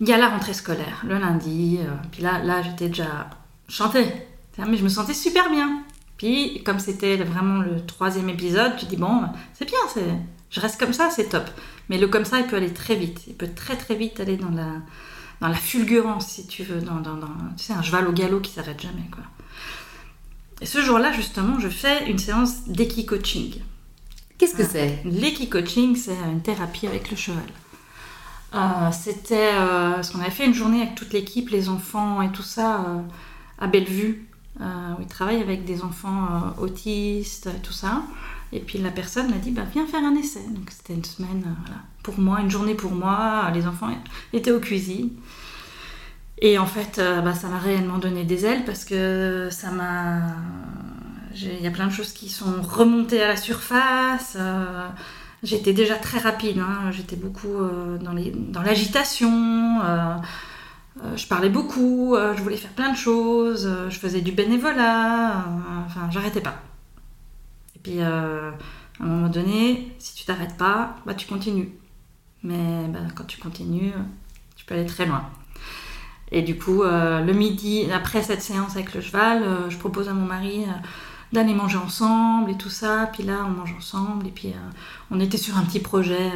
il 0.00 0.08
y 0.08 0.12
a 0.12 0.18
la 0.18 0.28
rentrée 0.28 0.54
scolaire, 0.54 1.02
le 1.06 1.18
lundi. 1.18 1.78
puis 2.12 2.22
là, 2.22 2.42
là 2.42 2.62
j'étais 2.62 2.88
déjà 2.88 3.30
chantée. 3.68 4.06
Mais 4.58 4.76
je 4.76 4.84
me 4.84 4.88
sentais 4.88 5.14
super 5.14 5.50
bien. 5.50 5.82
Puis 6.16 6.62
comme 6.64 6.78
c'était 6.78 7.16
vraiment 7.16 7.60
le 7.60 7.84
troisième 7.84 8.28
épisode, 8.28 8.72
je 8.80 8.86
dis 8.86 8.96
bon, 8.96 9.22
c'est 9.52 9.66
bien, 9.66 9.78
c'est, 9.92 10.06
je 10.50 10.60
reste 10.60 10.78
comme 10.80 10.92
ça, 10.92 11.10
c'est 11.10 11.28
top. 11.28 11.44
Mais 11.88 11.98
le 11.98 12.08
comme 12.08 12.24
ça, 12.24 12.40
il 12.40 12.46
peut 12.46 12.56
aller 12.56 12.72
très 12.72 12.96
vite. 12.96 13.24
Il 13.26 13.34
peut 13.34 13.50
très 13.54 13.76
très 13.76 13.94
vite 13.94 14.18
aller 14.20 14.36
dans 14.36 14.50
la, 14.50 14.68
dans 15.40 15.48
la 15.48 15.54
fulgurance, 15.54 16.28
si 16.28 16.46
tu 16.46 16.62
veux, 16.62 16.80
dans, 16.80 17.00
dans, 17.00 17.14
dans 17.14 17.34
tu 17.56 17.64
sais, 17.64 17.72
un 17.72 17.82
cheval 17.82 18.08
au 18.08 18.12
galop 18.12 18.40
qui 18.40 18.52
s'arrête 18.52 18.80
jamais, 18.80 19.08
quoi. 19.10 19.24
Et 20.62 20.66
ce 20.66 20.80
jour-là, 20.80 21.12
justement, 21.12 21.60
je 21.60 21.68
fais 21.68 22.08
une 22.10 22.18
séance 22.18 22.66
d'équi-coaching. 22.66 23.56
Qu'est-ce 24.38 24.54
que 24.54 24.64
c'est? 24.64 25.02
L'équi-coaching, 25.04 25.96
c'est 25.96 26.16
une 26.32 26.40
thérapie 26.40 26.86
avec 26.86 27.10
le 27.10 27.16
cheval. 27.16 27.44
Euh, 28.56 28.90
c'était 28.92 29.52
euh, 29.54 29.94
parce 29.94 30.10
qu'on 30.10 30.20
avait 30.20 30.30
fait 30.30 30.46
une 30.46 30.54
journée 30.54 30.82
avec 30.82 30.94
toute 30.94 31.12
l'équipe, 31.12 31.50
les 31.50 31.68
enfants 31.68 32.22
et 32.22 32.30
tout 32.30 32.42
ça, 32.42 32.80
euh, 32.80 33.00
à 33.58 33.66
Bellevue, 33.66 34.26
où 34.58 35.02
ils 35.02 35.06
travaillent 35.06 35.42
avec 35.42 35.66
des 35.66 35.82
enfants 35.82 36.54
autistes 36.58 37.46
et 37.46 37.60
tout 37.62 37.74
ça. 37.74 38.02
Et 38.52 38.60
puis 38.60 38.78
la 38.78 38.90
personne 38.90 39.28
m'a 39.28 39.36
dit 39.36 39.50
bah, 39.50 39.64
Viens 39.70 39.86
faire 39.86 40.02
un 40.02 40.14
essai. 40.14 40.40
Donc 40.50 40.70
c'était 40.70 40.94
une 40.94 41.04
semaine 41.04 41.44
pour 42.02 42.18
moi, 42.18 42.40
une 42.40 42.50
journée 42.50 42.74
pour 42.74 42.92
moi. 42.92 43.50
Les 43.52 43.66
enfants 43.66 43.90
étaient 44.32 44.52
aux 44.52 44.60
cuisines. 44.60 45.10
Et 46.40 46.58
en 46.58 46.66
fait, 46.66 47.00
bah, 47.22 47.34
ça 47.34 47.48
m'a 47.48 47.58
réellement 47.58 47.98
donné 47.98 48.24
des 48.24 48.46
ailes 48.46 48.64
parce 48.64 48.84
que 48.84 49.48
ça 49.50 49.70
m'a. 49.70 50.20
Il 51.34 51.60
y 51.60 51.66
a 51.66 51.70
plein 51.70 51.88
de 51.88 51.92
choses 51.92 52.12
qui 52.12 52.30
sont 52.30 52.62
remontées 52.62 53.22
à 53.22 53.28
la 53.28 53.36
surface. 53.36 54.38
Euh, 55.42 55.46
j'étais 55.46 55.72
déjà 55.72 55.96
très 55.96 56.18
rapide, 56.18 56.58
hein. 56.58 56.90
j'étais 56.90 57.16
beaucoup 57.16 57.54
euh, 57.54 57.98
dans 57.98 58.62
l'agitation. 58.62 59.80
je 61.14 61.26
parlais 61.26 61.50
beaucoup, 61.50 62.16
je 62.16 62.42
voulais 62.42 62.56
faire 62.56 62.72
plein 62.72 62.90
de 62.90 62.96
choses, 62.96 63.70
je 63.88 63.98
faisais 63.98 64.20
du 64.20 64.32
bénévolat, 64.32 65.44
enfin, 65.86 66.08
j'arrêtais 66.10 66.40
pas. 66.40 66.56
Et 67.74 67.78
puis, 67.78 68.00
à 68.00 68.52
un 69.00 69.04
moment 69.04 69.28
donné, 69.28 69.94
si 69.98 70.14
tu 70.14 70.24
t'arrêtes 70.24 70.56
pas, 70.56 70.96
bah, 71.06 71.14
tu 71.14 71.26
continues. 71.26 71.70
Mais 72.42 72.88
bah, 72.88 73.00
quand 73.14 73.24
tu 73.24 73.38
continues, 73.38 73.92
tu 74.56 74.64
peux 74.64 74.74
aller 74.74 74.86
très 74.86 75.06
loin. 75.06 75.28
Et 76.32 76.42
du 76.42 76.58
coup, 76.58 76.82
euh, 76.82 77.20
le 77.20 77.32
midi, 77.32 77.86
après 77.92 78.22
cette 78.22 78.42
séance 78.42 78.74
avec 78.74 78.94
le 78.94 79.00
cheval, 79.00 79.42
euh, 79.42 79.70
je 79.70 79.76
propose 79.76 80.08
à 80.08 80.12
mon 80.12 80.26
mari 80.26 80.64
euh, 80.64 80.72
d'aller 81.32 81.54
manger 81.54 81.78
ensemble 81.78 82.50
et 82.50 82.56
tout 82.56 82.70
ça. 82.70 83.10
Puis 83.12 83.22
là, 83.22 83.44
on 83.46 83.50
mange 83.50 83.74
ensemble. 83.76 84.26
Et 84.26 84.30
puis, 84.30 84.52
on 85.10 85.20
était 85.20 85.38
sur 85.38 85.56
un 85.56 85.62
petit 85.62 85.80
projet 85.80 86.30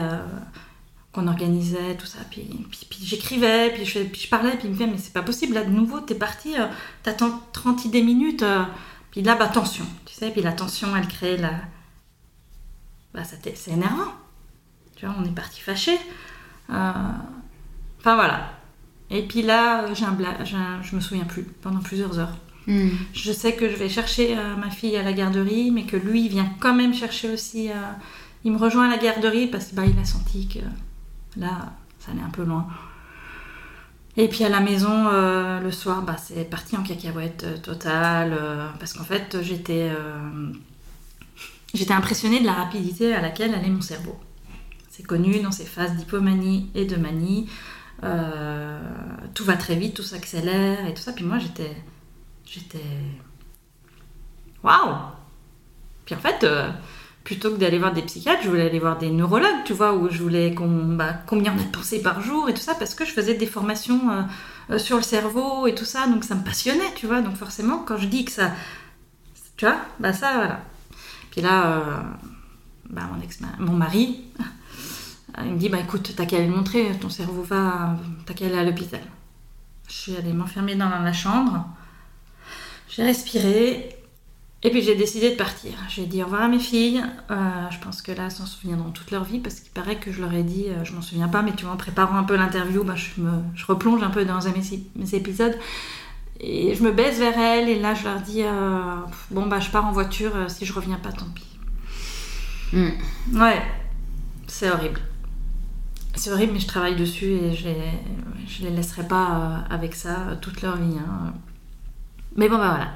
qu'on 1.12 1.26
organisait, 1.26 1.96
tout 1.96 2.06
ça. 2.06 2.18
Puis, 2.30 2.42
puis, 2.70 3.00
j'écrivais, 3.02 3.70
puis 3.74 3.84
je, 3.84 4.00
puis 4.00 4.22
je 4.22 4.28
parlais. 4.28 4.56
Puis 4.56 4.68
il 4.68 4.70
me 4.70 4.76
fait, 4.76 4.86
mais 4.86 4.98
c'est 4.98 5.12
pas 5.12 5.22
possible, 5.22 5.54
là, 5.54 5.64
de 5.64 5.70
nouveau, 5.70 6.00
t'es 6.00 6.14
parti, 6.14 6.54
t'attends 7.02 7.40
30 7.52 7.84
idées 7.84 8.02
minutes. 8.02 8.44
puis 9.10 9.22
là, 9.22 9.36
bah, 9.36 9.48
tension, 9.48 9.86
tu 10.06 10.14
sais. 10.14 10.30
Puis 10.30 10.42
la 10.42 10.52
tension, 10.52 10.96
elle 10.96 11.08
crée 11.08 11.36
la. 11.36 11.52
Bah, 13.14 13.22
c'est 13.24 13.68
énervant. 13.72 14.12
Tu 14.96 15.06
vois, 15.06 15.14
on 15.18 15.24
est 15.24 15.34
parti 15.34 15.60
fâché. 15.60 15.98
Enfin, 16.68 18.14
voilà. 18.14 18.52
Et 19.10 19.22
puis 19.26 19.42
là, 19.42 19.92
j'ai 19.92 20.04
un, 20.04 20.82
je 20.82 20.94
me 20.94 21.00
souviens 21.00 21.24
plus 21.24 21.42
pendant 21.42 21.80
plusieurs 21.80 22.18
heures. 22.18 22.36
Hmm. 22.66 22.90
Je 23.12 23.32
sais 23.32 23.54
que 23.54 23.68
je 23.70 23.76
vais 23.76 23.88
chercher 23.88 24.36
euh, 24.36 24.56
ma 24.56 24.70
fille 24.70 24.96
à 24.96 25.02
la 25.02 25.12
garderie, 25.12 25.70
mais 25.70 25.84
que 25.84 25.96
lui, 25.96 26.28
vient 26.28 26.50
quand 26.60 26.74
même 26.74 26.94
chercher 26.94 27.32
aussi. 27.32 27.70
Euh, 27.70 27.74
il 28.44 28.52
me 28.52 28.58
rejoint 28.58 28.86
à 28.86 28.90
la 28.90 28.98
garderie 28.98 29.46
parce 29.46 29.66
qu'il 29.66 29.76
bah, 29.76 29.82
a 29.82 30.04
senti 30.04 30.48
que 30.48 30.60
là, 31.38 31.72
ça 31.98 32.12
allait 32.12 32.22
un 32.22 32.30
peu 32.30 32.44
loin. 32.44 32.66
Et 34.16 34.28
puis 34.28 34.44
à 34.44 34.48
la 34.48 34.60
maison, 34.60 35.08
euh, 35.08 35.60
le 35.60 35.70
soir, 35.70 36.02
bah, 36.02 36.16
c'est 36.22 36.48
parti 36.48 36.76
en 36.76 36.82
cacahuète 36.82 37.62
totale. 37.62 38.36
parce 38.78 38.92
qu'en 38.92 39.04
fait, 39.04 39.38
j'étais, 39.42 39.90
j'étais 41.72 41.94
impressionnée 41.94 42.40
de 42.40 42.46
la 42.46 42.52
rapidité 42.52 43.14
à 43.14 43.20
laquelle 43.20 43.54
allait 43.54 43.68
mon 43.68 43.80
cerveau. 43.80 44.18
C'est 44.90 45.06
connu 45.06 45.40
dans 45.40 45.52
ces 45.52 45.64
phases 45.64 45.96
d'hypomanie 45.96 46.70
et 46.74 46.84
de 46.84 46.96
manie. 46.96 47.48
Tout 48.02 49.44
va 49.44 49.56
très 49.56 49.76
vite, 49.76 49.94
tout 49.94 50.02
s'accélère 50.02 50.86
et 50.86 50.92
tout 50.92 51.02
ça. 51.02 51.12
Puis 51.12 51.24
moi, 51.24 51.38
j'étais. 51.38 51.74
J'étais. 52.50 52.82
Waouh 54.64 54.96
Puis 56.04 56.16
en 56.16 56.18
fait, 56.18 56.42
euh, 56.42 56.68
plutôt 57.22 57.52
que 57.52 57.56
d'aller 57.58 57.78
voir 57.78 57.92
des 57.92 58.02
psychiatres, 58.02 58.42
je 58.42 58.48
voulais 58.48 58.66
aller 58.66 58.80
voir 58.80 58.98
des 58.98 59.10
neurologues, 59.10 59.62
tu 59.64 59.72
vois, 59.72 59.94
où 59.94 60.10
je 60.10 60.20
voulais 60.20 60.52
qu'on. 60.52 60.96
Bah, 60.96 61.14
combien 61.28 61.54
on 61.54 61.60
a 61.60 61.62
de 61.62 61.70
pensées 61.70 62.02
par 62.02 62.20
jour 62.20 62.48
et 62.48 62.54
tout 62.54 62.60
ça, 62.60 62.74
parce 62.74 62.96
que 62.96 63.04
je 63.04 63.12
faisais 63.12 63.34
des 63.34 63.46
formations 63.46 64.26
euh, 64.70 64.78
sur 64.78 64.96
le 64.96 65.04
cerveau 65.04 65.68
et 65.68 65.76
tout 65.76 65.84
ça, 65.84 66.08
donc 66.08 66.24
ça 66.24 66.34
me 66.34 66.42
passionnait, 66.42 66.92
tu 66.96 67.06
vois. 67.06 67.20
Donc 67.20 67.36
forcément, 67.36 67.84
quand 67.86 67.98
je 67.98 68.06
dis 68.06 68.24
que 68.24 68.32
ça. 68.32 68.50
Tu 69.56 69.64
vois, 69.64 69.76
bah 70.00 70.12
ça, 70.12 70.32
voilà. 70.34 70.60
Puis 71.30 71.42
là, 71.42 72.02
bah, 72.88 73.02
mon, 73.14 73.22
ex, 73.22 73.38
mon 73.60 73.74
mari, 73.74 74.24
il 75.44 75.52
me 75.52 75.58
dit 75.58 75.68
bah 75.68 75.78
écoute, 75.78 76.14
t'as 76.16 76.26
qu'à 76.26 76.38
aller 76.38 76.48
le 76.48 76.56
montrer, 76.56 76.98
ton 77.00 77.10
cerveau 77.10 77.42
va, 77.42 77.96
t'as 78.26 78.34
qu'à 78.34 78.46
aller 78.46 78.58
à 78.58 78.64
l'hôpital. 78.64 79.02
Je 79.86 79.94
suis 79.94 80.16
allée 80.16 80.32
m'enfermer 80.32 80.74
dans 80.74 80.88
la 80.88 81.12
chambre. 81.12 81.68
J'ai 82.90 83.04
respiré. 83.04 83.96
Et 84.62 84.70
puis 84.70 84.82
j'ai 84.82 84.94
décidé 84.94 85.30
de 85.30 85.36
partir. 85.36 85.72
J'ai 85.88 86.04
dit 86.04 86.22
au 86.22 86.26
revoir 86.26 86.42
à 86.42 86.48
mes 86.48 86.58
filles. 86.58 87.02
Euh, 87.30 87.34
je 87.70 87.78
pense 87.78 88.02
que 88.02 88.12
là, 88.12 88.24
elles 88.24 88.30
s'en 88.30 88.44
souviendront 88.44 88.90
toute 88.90 89.10
leur 89.10 89.24
vie 89.24 89.38
parce 89.38 89.60
qu'il 89.60 89.70
paraît 89.72 89.96
que 89.96 90.12
je 90.12 90.20
leur 90.20 90.32
ai 90.34 90.42
dit, 90.42 90.66
euh, 90.68 90.84
je 90.84 90.92
m'en 90.92 91.00
souviens 91.00 91.28
pas, 91.28 91.40
mais 91.40 91.52
tu 91.54 91.64
vois, 91.64 91.72
en 91.72 91.78
préparant 91.78 92.16
un 92.16 92.24
peu 92.24 92.36
l'interview, 92.36 92.84
bah, 92.84 92.94
je, 92.94 93.22
me, 93.22 93.30
je 93.54 93.64
replonge 93.64 94.02
un 94.02 94.10
peu 94.10 94.24
dans 94.26 94.40
mes, 94.40 94.82
mes 94.96 95.14
épisodes. 95.14 95.56
Et 96.40 96.74
je 96.74 96.82
me 96.82 96.90
baisse 96.90 97.18
vers 97.18 97.38
elles 97.38 97.68
et 97.68 97.78
là, 97.78 97.94
je 97.94 98.04
leur 98.04 98.20
dis, 98.20 98.42
euh, 98.42 98.96
bon, 99.30 99.46
bah, 99.46 99.60
je 99.60 99.70
pars 99.70 99.86
en 99.86 99.92
voiture. 99.92 100.32
si 100.48 100.66
je 100.66 100.72
reviens 100.72 100.96
pas, 100.96 101.12
tant 101.12 101.26
pis. 101.34 101.46
Hmm. 102.72 102.90
Ouais, 103.40 103.62
c'est 104.46 104.70
horrible. 104.70 105.00
C'est 106.16 106.32
horrible, 106.32 106.52
mais 106.52 106.60
je 106.60 106.66
travaille 106.66 106.96
dessus 106.96 107.32
et 107.32 107.54
je 107.54 107.64
les, 107.64 107.92
je 108.46 108.64
les 108.64 108.70
laisserai 108.70 109.08
pas 109.08 109.64
avec 109.70 109.94
ça 109.94 110.36
toute 110.42 110.60
leur 110.60 110.76
vie. 110.76 110.98
Hein. 110.98 111.32
Mais 112.36 112.48
bon, 112.48 112.58
bah 112.58 112.68
voilà. 112.68 112.92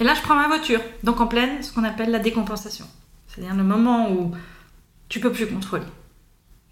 Et 0.00 0.04
là, 0.04 0.14
je 0.14 0.22
prends 0.22 0.34
ma 0.34 0.48
voiture, 0.48 0.80
donc 1.02 1.20
en 1.20 1.26
pleine, 1.26 1.62
ce 1.62 1.72
qu'on 1.72 1.84
appelle 1.84 2.10
la 2.10 2.18
décompensation. 2.18 2.86
C'est-à-dire 3.28 3.54
le 3.54 3.62
moment 3.62 4.10
où 4.10 4.32
tu 5.08 5.20
peux 5.20 5.32
plus 5.32 5.46
contrôler. 5.46 5.86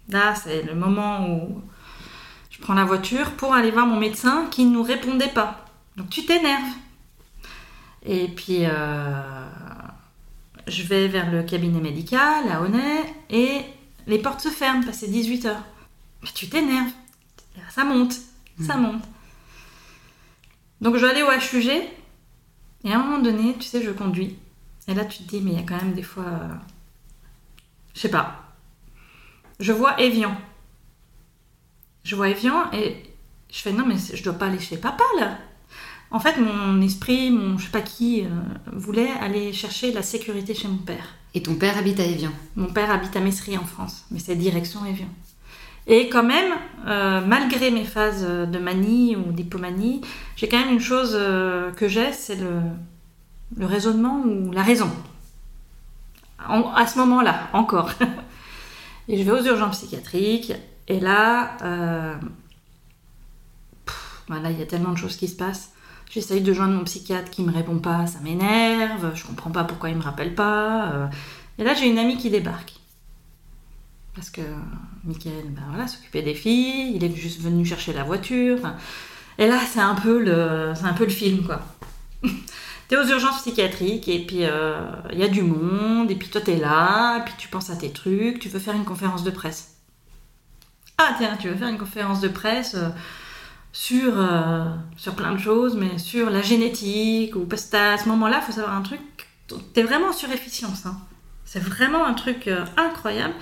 Là, 0.09 0.35
c'est 0.35 0.63
le 0.63 0.75
moment 0.75 1.29
où 1.29 1.61
je 2.49 2.59
prends 2.59 2.73
la 2.73 2.85
voiture 2.85 3.31
pour 3.31 3.53
aller 3.53 3.71
voir 3.71 3.85
mon 3.85 3.99
médecin 3.99 4.47
qui 4.51 4.65
ne 4.65 4.73
nous 4.73 4.83
répondait 4.83 5.29
pas. 5.29 5.65
Donc 5.95 6.09
tu 6.09 6.25
t'énerves. 6.25 6.73
Et 8.03 8.27
puis, 8.27 8.65
euh, 8.65 9.45
je 10.67 10.83
vais 10.83 11.07
vers 11.07 11.31
le 11.31 11.43
cabinet 11.43 11.79
médical, 11.79 12.49
à 12.51 12.61
Honnay, 12.61 13.03
et 13.29 13.61
les 14.07 14.17
portes 14.17 14.41
se 14.41 14.49
ferment, 14.49 14.83
passé 14.83 15.07
18 15.07 15.45
heures. 15.45 15.63
Mais 16.23 16.29
tu 16.33 16.49
t'énerves. 16.49 16.91
Ça 17.69 17.83
monte, 17.83 18.13
ça 18.65 18.75
hmm. 18.75 18.81
monte. 18.81 19.03
Donc 20.81 20.95
je 20.97 21.05
vais 21.05 21.11
aller 21.11 21.23
au 21.23 21.31
HUG, 21.31 21.69
et 22.83 22.91
à 22.91 22.99
un 22.99 23.03
moment 23.03 23.19
donné, 23.19 23.55
tu 23.59 23.67
sais, 23.67 23.83
je 23.83 23.91
conduis. 23.91 24.35
Et 24.87 24.93
là, 24.93 25.05
tu 25.05 25.23
te 25.23 25.29
dis, 25.29 25.41
mais 25.41 25.51
il 25.51 25.57
y 25.57 25.59
a 25.59 25.65
quand 25.65 25.77
même 25.77 25.93
des 25.93 26.03
fois. 26.03 26.25
Euh, 26.25 26.53
je 27.93 28.01
sais 28.01 28.09
pas. 28.09 28.55
Je 29.59 29.71
vois 29.71 29.99
Evian. 30.01 30.35
Je 32.03 32.15
vois 32.15 32.29
Evian 32.29 32.71
et 32.73 33.03
je 33.51 33.59
fais, 33.59 33.71
non, 33.71 33.85
mais 33.85 33.95
je 33.97 34.23
dois 34.23 34.33
pas 34.33 34.47
aller 34.47 34.59
chez 34.59 34.77
papa 34.77 35.03
là. 35.19 35.37
En 36.09 36.19
fait, 36.19 36.37
mon 36.37 36.81
esprit, 36.81 37.29
mon 37.31 37.57
je 37.57 37.65
sais 37.65 37.71
pas 37.71 37.81
qui, 37.81 38.25
euh, 38.25 38.29
voulait 38.73 39.11
aller 39.11 39.53
chercher 39.53 39.93
la 39.93 40.01
sécurité 40.01 40.53
chez 40.55 40.67
mon 40.67 40.77
père. 40.77 41.15
Et 41.33 41.43
ton 41.43 41.55
père 41.55 41.77
habite 41.77 41.99
à 41.99 42.05
Evian? 42.05 42.31
Mon 42.55 42.73
père 42.73 42.89
habite 42.89 43.15
à 43.15 43.21
Messery 43.21 43.57
en 43.57 43.63
France, 43.65 44.05
mais 44.09 44.19
c'est 44.19 44.35
direction 44.35 44.83
Evian. 44.85 45.07
Et 45.91 46.07
quand 46.07 46.23
même, 46.23 46.53
euh, 46.87 47.19
malgré 47.19 47.69
mes 47.69 47.83
phases 47.83 48.25
de 48.25 48.59
manie 48.59 49.17
ou 49.17 49.33
d'hypomanie, 49.33 49.99
j'ai 50.37 50.47
quand 50.47 50.57
même 50.57 50.71
une 50.71 50.79
chose 50.79 51.11
euh, 51.15 51.69
que 51.71 51.89
j'ai, 51.89 52.13
c'est 52.13 52.37
le, 52.37 53.65
raisonnement 53.65 54.23
ou 54.25 54.53
la 54.53 54.63
raison. 54.63 54.89
à 56.39 56.87
ce 56.87 56.97
moment-là, 56.97 57.49
encore. 57.51 57.91
et 59.09 59.17
je 59.17 59.23
vais 59.23 59.31
aux 59.31 59.43
urgences 59.43 59.79
psychiatriques, 59.79 60.53
et 60.87 61.01
là, 61.01 61.57
euh, 61.61 62.15
il 64.29 64.57
y 64.57 64.61
a 64.61 64.65
tellement 64.65 64.93
de 64.93 64.97
choses 64.97 65.17
qui 65.17 65.27
se 65.27 65.35
passent. 65.35 65.73
J'essaye 66.09 66.39
de 66.39 66.53
joindre 66.53 66.73
mon 66.73 66.85
psychiatre 66.85 67.29
qui 67.29 67.43
me 67.43 67.51
répond 67.51 67.79
pas, 67.79 68.07
ça 68.07 68.19
m'énerve, 68.21 69.11
je 69.13 69.25
comprends 69.25 69.51
pas 69.51 69.65
pourquoi 69.65 69.89
il 69.89 69.97
me 69.97 70.03
rappelle 70.03 70.35
pas. 70.35 70.91
Euh. 70.93 71.07
et 71.57 71.65
là, 71.65 71.73
j'ai 71.73 71.89
une 71.89 71.99
amie 71.99 72.15
qui 72.15 72.29
débarque 72.29 72.80
parce 74.15 74.29
que 74.29 74.41
Michael 75.03 75.49
ben 75.49 75.63
voilà, 75.69 75.87
s'occupait 75.87 76.21
des 76.21 76.33
filles, 76.33 76.93
il 76.95 77.03
est 77.03 77.15
juste 77.15 77.41
venu 77.41 77.65
chercher 77.65 77.93
la 77.93 78.03
voiture. 78.03 78.59
Et 79.37 79.47
là, 79.47 79.59
c'est 79.71 79.79
un, 79.79 79.95
peu 79.95 80.21
le, 80.21 80.73
un 80.83 80.93
peu 80.93 81.05
le 81.05 81.11
film, 81.11 81.43
quoi. 81.45 81.61
t'es 82.87 82.97
aux 82.97 83.07
urgences 83.07 83.41
psychiatriques, 83.41 84.09
et 84.09 84.25
puis 84.25 84.39
il 84.39 84.49
euh, 84.51 84.91
y 85.13 85.23
a 85.23 85.29
du 85.29 85.43
monde, 85.43 86.11
et 86.11 86.15
puis 86.15 86.27
toi 86.27 86.41
t'es 86.41 86.57
là, 86.57 87.19
et 87.19 87.21
puis 87.23 87.33
tu 87.37 87.47
penses 87.47 87.69
à 87.69 87.77
tes 87.77 87.91
trucs, 87.91 88.39
tu 88.39 88.49
veux 88.49 88.59
faire 88.59 88.75
une 88.75 88.83
conférence 88.83 89.23
de 89.23 89.31
presse. 89.31 89.75
Ah 90.97 91.15
tiens, 91.17 91.37
tu 91.39 91.47
veux 91.47 91.55
faire 91.55 91.69
une 91.69 91.77
conférence 91.77 92.19
de 92.19 92.27
presse 92.27 92.75
euh, 92.75 92.89
sur, 93.71 94.13
euh, 94.19 94.65
sur 94.97 95.15
plein 95.15 95.31
de 95.31 95.39
choses, 95.39 95.77
mais 95.77 95.97
sur 95.97 96.29
la 96.29 96.41
génétique, 96.41 97.37
ou 97.37 97.45
parce 97.45 97.65
que 97.67 97.77
à 97.77 97.97
ce 97.97 98.09
moment-là, 98.09 98.41
il 98.41 98.45
faut 98.45 98.51
savoir 98.51 98.75
un 98.75 98.81
truc, 98.81 98.99
t'es 99.73 99.83
vraiment 99.83 100.11
sur 100.11 100.29
efficience. 100.29 100.85
Hein. 100.85 100.97
C'est 101.45 101.63
vraiment 101.63 102.05
un 102.05 102.13
truc 102.13 102.49
incroyable 102.75 103.33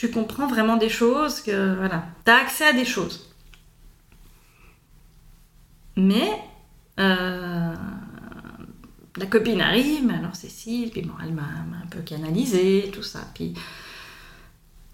tu 0.00 0.10
comprends 0.10 0.46
vraiment 0.46 0.78
des 0.78 0.88
choses, 0.88 1.42
que 1.42 1.74
voilà, 1.74 2.06
tu 2.24 2.30
as 2.30 2.36
accès 2.36 2.64
à 2.64 2.72
des 2.72 2.86
choses. 2.86 3.28
Mais 5.94 6.42
euh, 6.98 7.74
la 9.18 9.26
copine 9.26 9.60
arrive, 9.60 10.08
alors 10.08 10.34
Cécile, 10.34 10.90
puis 10.90 11.02
bon, 11.02 11.12
elle 11.22 11.34
m'a 11.34 11.42
un 11.42 11.86
peu 11.90 12.00
canalisé, 12.00 12.90
tout 12.94 13.02
ça. 13.02 13.18
Puis 13.34 13.52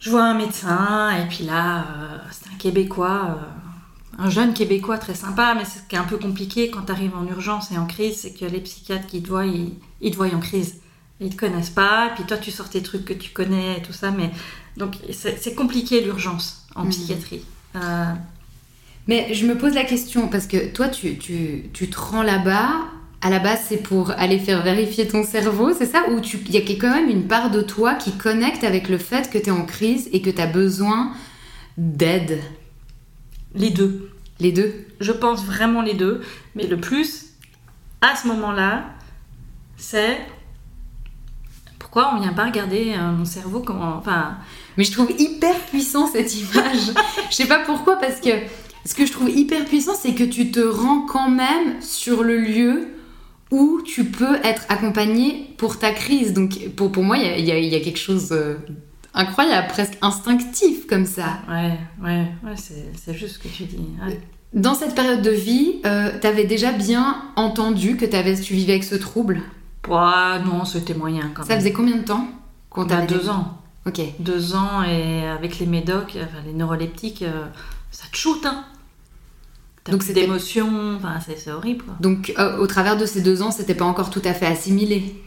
je 0.01 0.11
vois 0.11 0.25
un 0.25 0.35
médecin, 0.35 1.17
et 1.17 1.29
puis 1.29 1.45
là, 1.45 1.83
euh, 1.83 2.19
c'est 2.33 2.53
un 2.53 2.57
Québécois, 2.59 3.39
euh, 3.39 4.25
un 4.25 4.29
jeune 4.29 4.55
Québécois 4.55 4.99
très 4.99 5.15
sympa, 5.15 5.55
mais 5.57 5.65
ce 5.65 5.79
qui 5.89 5.95
est 5.95 6.01
un 6.01 6.05
peu 6.05 6.19
compliqué 6.19 6.69
quand 6.69 6.83
tu 6.83 6.91
arrives 6.91 7.15
en 7.15 7.29
urgence 7.29 7.71
et 7.71 7.79
en 7.79 7.87
crise, 7.87 8.23
c'est 8.23 8.33
que 8.33 8.45
les 8.45 8.61
psychiatres 8.61 9.07
qui 9.07 9.23
te 9.23 9.29
voient, 9.29 9.47
ils, 9.47 10.11
te 10.11 10.17
voient 10.17 10.35
en 10.35 10.41
crise. 10.41 10.81
Ils 11.21 11.31
te 11.31 11.37
connaissent 11.37 11.71
pas, 11.71 12.11
puis 12.17 12.25
toi 12.25 12.39
tu 12.39 12.51
sors 12.51 12.69
tes 12.69 12.83
trucs 12.83 13.05
que 13.05 13.15
tu 13.15 13.31
connais 13.31 13.79
et 13.79 13.83
tout 13.83 13.93
ça, 13.93 14.11
mais 14.11 14.33
donc 14.77 14.97
c'est 15.11 15.55
compliqué 15.55 16.01
l'urgence 16.01 16.67
en 16.75 16.85
mhm. 16.85 16.91
psychiatrie. 16.91 17.43
Euh, 17.77 18.13
mais 19.07 19.33
je 19.35 19.47
me 19.47 19.57
pose 19.57 19.75
la 19.75 19.85
question, 19.85 20.29
parce 20.29 20.47
que 20.47 20.69
toi 20.73 20.89
tu, 20.89 21.19
tu, 21.19 21.71
tu 21.73 21.89
te 21.89 21.99
rends 21.99 22.23
là-bas, 22.23 22.71
à 23.23 23.31
la 23.31 23.39
base 23.39 23.61
c'est 23.69 23.83
pour 23.83 24.11
aller 24.11 24.39
faire 24.39 24.63
vérifier 24.63 25.09
ton 25.09 25.25
cerveau, 25.25 25.73
c'est 25.73 25.87
ça? 25.87 26.05
Ou 26.11 26.21
il 26.21 26.55
y 26.55 26.59
a 26.59 26.61
quand 26.61 26.95
même 26.95 27.09
une 27.09 27.27
part 27.27 27.51
de 27.51 27.63
toi 27.63 27.95
qui 27.95 28.13
connecte 28.13 28.65
avec 28.65 28.89
le 28.89 28.99
fait 28.99 29.31
que 29.31 29.39
tu 29.39 29.47
es 29.47 29.51
en 29.51 29.65
crise 29.65 30.09
et 30.13 30.23
que 30.23 30.31
tu 30.31 30.41
as 30.41 30.47
besoin 30.47 31.13
d'aide? 31.79 32.41
Les 33.55 33.71
deux. 33.71 34.11
Les 34.39 34.53
deux? 34.53 34.87
Je 35.01 35.13
pense 35.13 35.45
vraiment 35.45 35.83
les 35.83 35.95
deux, 35.95 36.21
mais 36.55 36.67
le 36.67 36.79
plus, 36.79 37.27
à 38.01 38.15
ce 38.17 38.27
moment-là, 38.29 38.85
c'est 39.77 40.19
pourquoi 41.79 42.15
on 42.15 42.21
vient 42.21 42.33
pas 42.33 42.45
regarder 42.45 42.95
euh, 42.99 43.13
mon 43.13 43.25
cerveau 43.25 43.61
comment 43.61 43.97
enfin 43.97 44.37
mais 44.77 44.85
je 44.85 44.93
trouve 44.93 45.11
hyper 45.19 45.55
puissant 45.67 46.07
cette 46.07 46.35
image. 46.35 46.93
Je 47.31 47.35
sais 47.35 47.47
pas 47.47 47.61
pourquoi 47.61 47.97
parce 47.97 48.21
que 48.21 48.31
ce 48.85 48.95
que 48.95 49.07
je 49.07 49.13
trouve 49.13 49.31
hyper 49.31 49.65
puissant 49.65 49.95
c'est 49.95 50.15
que 50.15 50.25
tu 50.25 50.51
te 50.51 50.61
rends 50.61 51.07
quand 51.07 51.31
même 51.31 51.81
sur 51.81 52.23
le 52.23 52.39
lieu 52.39 52.89
où 53.51 53.81
tu 53.85 54.05
peux 54.05 54.37
être 54.45 54.65
accompagné 54.69 55.55
pour 55.57 55.79
ta 55.79 55.93
crise. 55.93 56.33
Donc 56.33 56.69
pour, 56.77 56.93
pour 56.93 57.05
moi 57.05 57.19
il 57.19 57.45
y, 57.45 57.49
y 57.49 57.77
a, 57.77 57.81
quelque 57.81 57.99
chose 57.99 58.29
euh, 58.33 58.57
incroyable 59.15 59.69
presque 59.69 59.97
instinctif 60.03 60.87
comme 60.87 61.07
ça. 61.07 61.41
Ouais 61.49 61.79
ouais, 62.03 62.27
ouais 62.45 62.57
c'est 62.57 63.15
juste 63.15 63.35
ce 63.35 63.39
que 63.39 63.49
tu 63.49 63.65
dis. 63.65 63.79
Dans 64.53 64.75
cette 64.75 64.95
période 64.95 65.23
de 65.23 65.31
vie, 65.31 65.81
euh, 65.85 66.11
tu 66.19 66.27
avais 66.27 66.45
déjà 66.45 66.73
bien 66.73 67.23
entendu 67.37 67.97
que 67.97 68.07
avais, 68.17 68.41
tu 68.41 68.55
vivais 68.55 68.73
avec 68.73 68.85
ce 68.85 68.95
trouble? 68.95 69.43
Non, 69.89 70.65
c'était 70.65 70.95
moyen 70.95 71.31
quand 71.35 71.43
même. 71.43 71.51
Ça 71.51 71.57
faisait 71.57 71.73
combien 71.73 71.97
de 71.97 72.03
temps 72.03 72.27
qu'on 72.71 72.87
bah, 72.87 73.07
Deux 73.07 73.29
ans. 73.29 73.59
Ok. 73.87 74.01
Deux 74.19 74.55
ans 74.55 74.83
et 74.83 75.27
avec 75.27 75.59
les 75.59 75.67
médocs, 75.67 76.17
enfin, 76.17 76.43
les 76.45 76.53
neuroleptiques, 76.53 77.23
euh, 77.23 77.47
ça 77.91 78.07
te 78.11 78.17
shoot, 78.17 78.45
hein. 78.45 78.65
Donc 79.89 80.03
c'est 80.03 80.15
d'émotions, 80.15 80.97
enfin, 80.97 81.21
c'est 81.21 81.53
horrible. 81.53 81.85
Donc 82.01 82.35
euh, 82.39 82.59
au 82.59 82.67
travers 82.67 82.97
de 82.97 83.07
ces 83.07 83.23
deux 83.23 83.43
ans, 83.43 83.53
c'était 83.53 83.77
pas 83.77 83.85
encore 83.85 84.11
tout 84.11 84.23
à 84.25 84.35
fait 84.35 84.47
assimilé. 84.47 85.23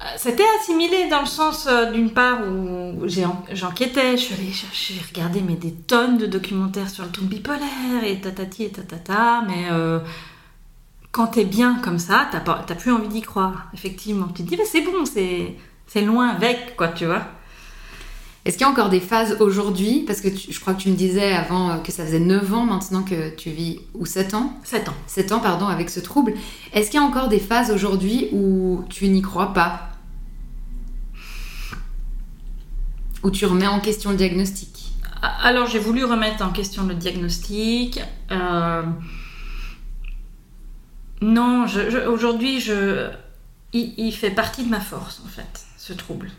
Euh, 0.00 0.04
c'était 0.16 0.44
assimilé 0.60 1.08
dans 1.10 1.20
le 1.20 1.26
sens 1.26 1.68
d'une 1.92 2.12
part 2.12 2.42
où 2.46 3.08
j'enquêtais, 3.52 4.16
je 4.16 4.22
suis 4.22 4.34
allée 4.34 4.52
chercher, 4.52 4.94
j'ai 4.94 5.00
regardé 5.00 5.40
mais 5.40 5.56
des 5.56 5.72
tonnes 5.72 6.16
de 6.16 6.26
documentaires 6.26 6.88
sur 6.88 7.04
le 7.04 7.10
trouble 7.10 7.30
bipolaire 7.30 8.04
et 8.04 8.20
tatati 8.20 8.62
et 8.62 8.70
tatata, 8.70 9.42
mais 9.48 9.64
quand 11.10 11.28
t'es 11.28 11.44
bien 11.44 11.80
comme 11.82 11.98
ça, 11.98 12.28
t'as, 12.30 12.74
plus 12.76 12.92
envie 12.92 13.08
d'y 13.08 13.22
croire, 13.22 13.70
effectivement. 13.72 14.28
Tu 14.28 14.44
te 14.44 14.48
dis, 14.48 14.56
mais 14.56 14.66
c'est 14.66 14.82
bon, 14.82 15.06
c'est, 15.06 15.56
c'est 15.86 16.02
loin 16.02 16.28
avec, 16.28 16.76
quoi, 16.76 16.88
tu 16.88 17.06
vois. 17.06 17.26
Est-ce 18.44 18.58
qu'il 18.58 18.64
y 18.64 18.68
a 18.68 18.72
encore 18.72 18.90
des 18.90 19.00
phases 19.00 19.38
aujourd'hui? 19.40 20.04
Parce 20.06 20.20
que 20.20 20.28
je 20.28 20.60
crois 20.60 20.74
que 20.74 20.80
tu 20.82 20.88
me 20.88 20.94
disais 20.94 21.32
avant 21.32 21.70
euh, 21.70 21.76
que 21.78 21.90
ça 21.90 22.04
faisait 22.04 22.20
9 22.20 22.54
ans 22.54 22.64
maintenant 22.64 23.02
que 23.02 23.34
tu 23.34 23.50
vis, 23.50 23.80
ou 23.94 24.06
7 24.06 24.34
ans? 24.34 24.52
7 24.62 24.88
ans. 24.88 24.94
7 25.08 25.32
ans, 25.32 25.40
pardon, 25.40 25.66
avec 25.66 25.90
ce 25.90 25.98
trouble. 25.98 26.32
Est-ce 26.72 26.90
qu'il 26.90 27.00
y 27.00 27.02
a 27.02 27.06
encore 27.06 27.26
des 27.28 27.40
phases 27.40 27.72
aujourd'hui 27.72 28.28
où 28.32 28.84
tu 28.88 29.08
n'y 29.08 29.20
crois 29.20 29.52
pas? 29.52 29.88
Où 33.24 33.32
tu 33.32 33.46
remets 33.46 33.66
en 33.66 33.80
question 33.80 34.10
le 34.10 34.16
diagnostic? 34.16 34.92
Alors 35.42 35.66
j'ai 35.66 35.80
voulu 35.80 36.04
remettre 36.04 36.44
en 36.44 36.50
question 36.50 36.84
le 36.84 36.94
diagnostic. 36.94 38.00
Euh, 38.30 38.82
non, 41.20 41.66
aujourd'hui, 42.08 42.60
je, 42.60 43.10
il, 43.96 44.12
fait 44.12 44.30
partie 44.30 44.64
de 44.64 44.70
ma 44.70 44.80
force, 44.80 45.22
en 45.24 45.28
fait, 45.28 45.66
ce 45.76 45.92
trouble. 45.92 46.30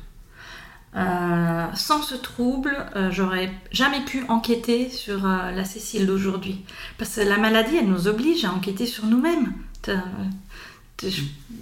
Euh, 0.96 1.66
sans 1.76 2.02
ce 2.02 2.16
trouble, 2.16 2.76
euh, 2.96 3.12
j'aurais 3.12 3.52
jamais 3.72 4.02
pu 4.02 4.24
enquêter 4.30 4.90
sur 4.90 5.26
euh, 5.26 5.52
la 5.52 5.66
Cécile 5.66 6.08
d'aujourd'hui. 6.08 6.64
Parce 6.98 7.16
que 7.16 7.22
la 7.22 7.38
maladie, 7.38 7.78
elle 7.78 7.90
nous 7.90 8.08
oblige 8.08 8.46
à 8.46 8.52
enquêter 8.52 8.86
sur 8.86 9.06
nous-mêmes. 9.06 9.54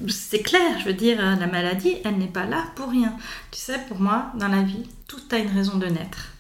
C'est 0.08 0.42
clair, 0.42 0.80
je 0.80 0.86
veux 0.86 0.94
dire, 0.94 1.22
la 1.22 1.48
maladie, 1.48 1.96
elle 2.06 2.18
n'est 2.18 2.28
pas 2.28 2.46
là 2.46 2.64
pour 2.76 2.90
rien. 2.90 3.14
Tu 3.52 3.60
sais, 3.60 3.80
pour 3.88 4.00
moi, 4.00 4.32
dans 4.36 4.48
la 4.48 4.62
vie, 4.62 4.84
tout 5.08 5.22
a 5.32 5.38
une 5.38 5.52
raison 5.52 5.78
de 5.78 5.88
naître. 5.88 6.34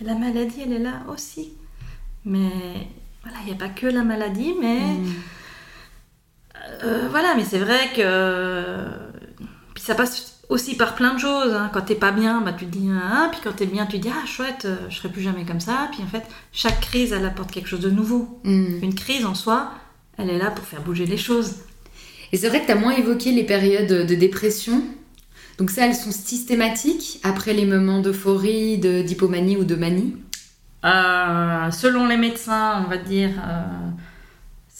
Et 0.00 0.04
la 0.04 0.14
maladie, 0.14 0.60
elle 0.62 0.72
est 0.72 0.78
là 0.78 1.02
aussi. 1.08 1.52
Mais 2.24 2.88
voilà, 3.22 3.38
il 3.40 3.46
n'y 3.46 3.52
a 3.52 3.56
pas 3.56 3.70
que 3.70 3.86
la 3.86 4.04
maladie, 4.04 4.54
mais... 4.60 4.80
Mm. 6.82 7.08
voilà, 7.10 7.34
mais 7.36 7.44
c'est 7.44 7.58
vrai 7.58 7.90
que... 7.94 8.74
Puis 9.74 9.84
ça 9.84 9.94
passe 9.94 10.36
aussi 10.48 10.76
par 10.76 10.94
plein 10.94 11.14
de 11.14 11.18
choses. 11.18 11.52
Hein. 11.52 11.70
Quand 11.72 11.82
t'es 11.82 11.94
pas 11.94 12.12
bien, 12.12 12.40
bah, 12.40 12.52
tu 12.52 12.66
te 12.66 12.70
dis 12.70 12.88
ah, 12.92 13.28
puis 13.30 13.40
quand 13.42 13.52
t'es 13.52 13.66
bien, 13.66 13.86
tu 13.86 13.98
te 13.98 14.02
dis 14.02 14.10
ah 14.12 14.26
chouette, 14.26 14.64
euh, 14.64 14.76
je 14.88 14.96
serai 14.96 15.08
plus 15.08 15.22
jamais 15.22 15.44
comme 15.44 15.60
ça. 15.60 15.88
Puis 15.92 16.02
en 16.02 16.06
fait, 16.06 16.24
chaque 16.52 16.80
crise, 16.80 17.12
elle 17.12 17.26
apporte 17.26 17.50
quelque 17.50 17.68
chose 17.68 17.80
de 17.80 17.90
nouveau. 17.90 18.40
Mm. 18.44 18.82
Une 18.82 18.94
crise 18.94 19.26
en 19.26 19.34
soi, 19.34 19.72
elle 20.18 20.30
est 20.30 20.38
là 20.38 20.50
pour 20.50 20.64
faire 20.64 20.82
bouger 20.82 21.06
les 21.06 21.16
choses. 21.16 21.56
Et 22.32 22.36
c'est 22.36 22.48
vrai 22.48 22.60
que 22.60 22.66
tu 22.66 22.72
as 22.72 22.76
moins 22.76 22.92
évoqué 22.92 23.32
les 23.32 23.44
périodes 23.44 24.06
de 24.06 24.14
dépression. 24.14 24.82
Donc 25.58 25.70
ça, 25.70 25.86
elles 25.86 25.94
sont 25.94 26.12
systématiques 26.12 27.20
après 27.22 27.54
les 27.54 27.64
moments 27.64 28.00
d'euphorie, 28.00 28.78
d'hypomanie 28.78 29.56
ou 29.56 29.64
de 29.64 29.74
manie? 29.74 30.16
Euh, 30.84 31.70
Selon 31.70 32.06
les 32.06 32.16
médecins, 32.16 32.84
on 32.84 32.90
va 32.90 32.98
dire, 32.98 33.30
euh, 33.30 33.62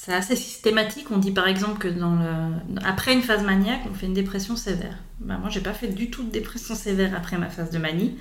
c'est 0.07 0.15
assez 0.15 0.37
systématique. 0.37 1.09
On 1.11 1.19
dit 1.19 1.33
par 1.33 1.49
exemple 1.49 1.79
que 1.79 1.89
dans 1.89 2.15
le... 2.15 2.79
après 2.85 3.13
une 3.13 3.23
phase 3.23 3.43
maniaque, 3.43 3.81
on 3.91 3.93
fait 3.93 4.07
une 4.07 4.15
dépression 4.15 4.55
sévère. 4.55 4.97
Ben, 5.19 5.39
moi, 5.39 5.51
j'ai 5.51 5.61
pas 5.61 5.73
fait 5.73 5.89
du 5.89 6.11
tout 6.11 6.23
de 6.23 6.31
dépression 6.31 6.77
sévère 6.77 7.13
après 7.17 7.37
ma 7.37 7.49
phase 7.49 7.71
de 7.71 7.79
manie. 7.79 8.17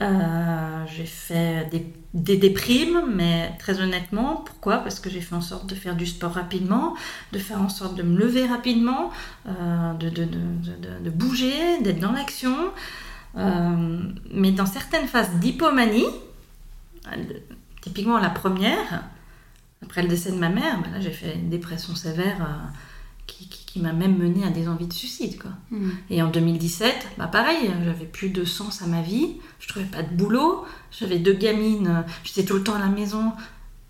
Euh, 0.00 0.84
j'ai 0.86 1.06
fait 1.06 1.68
des, 2.14 2.36
déprimes, 2.36 3.02
mais 3.12 3.56
très 3.58 3.80
honnêtement, 3.80 4.36
pourquoi? 4.46 4.78
Parce 4.78 5.00
que 5.00 5.10
j'ai 5.10 5.20
fait 5.20 5.34
en 5.34 5.40
sorte 5.40 5.68
de 5.68 5.74
faire 5.74 5.96
du 5.96 6.06
sport 6.06 6.32
rapidement, 6.32 6.94
de 7.32 7.40
faire 7.40 7.60
en 7.60 7.68
sorte 7.68 7.96
de 7.96 8.04
me 8.04 8.16
lever 8.16 8.46
rapidement, 8.46 9.10
euh, 9.48 9.92
de, 9.94 11.10
bouger, 11.10 11.80
d'être 11.82 11.98
dans 11.98 12.12
l'action. 12.12 12.56
Euh, 13.36 13.98
mais 14.32 14.52
dans 14.52 14.66
certaines 14.66 15.08
phases 15.08 15.32
d'hypomanie, 15.40 16.06
typiquement 17.80 18.18
la 18.18 18.30
première, 18.30 19.02
après 19.82 20.02
le 20.02 20.08
décès 20.08 20.30
de 20.30 20.36
ma 20.36 20.48
mère, 20.48 20.80
ben 20.82 20.90
là 20.90 21.00
j'ai 21.00 21.10
fait 21.10 21.34
une 21.34 21.48
dépression 21.48 21.94
sévère 21.94 22.42
euh, 22.42 22.68
qui, 23.26 23.48
qui, 23.48 23.80
m'a 23.80 23.92
même 23.92 24.16
mené 24.16 24.44
à 24.44 24.50
des 24.50 24.68
envies 24.68 24.86
de 24.86 24.92
suicide. 24.92 25.40
Quoi. 25.40 25.52
Hmm. 25.70 25.90
Et 26.10 26.22
en 26.22 26.28
2017, 26.28 27.08
bah 27.18 27.28
pareil, 27.28 27.70
j'avais 27.84 28.04
plus 28.04 28.28
de 28.28 28.44
sens 28.44 28.82
à 28.82 28.86
ma 28.86 29.02
vie, 29.02 29.36
je 29.58 29.68
trouvais 29.68 29.86
pas 29.86 30.02
de 30.02 30.14
boulot, 30.14 30.64
j'avais 30.90 31.18
deux 31.18 31.32
gamines, 31.32 31.88
euh, 31.88 32.10
j'étais 32.24 32.44
tout 32.44 32.54
le 32.54 32.62
temps 32.62 32.74
à 32.74 32.80
la 32.80 32.88
maison. 32.88 33.32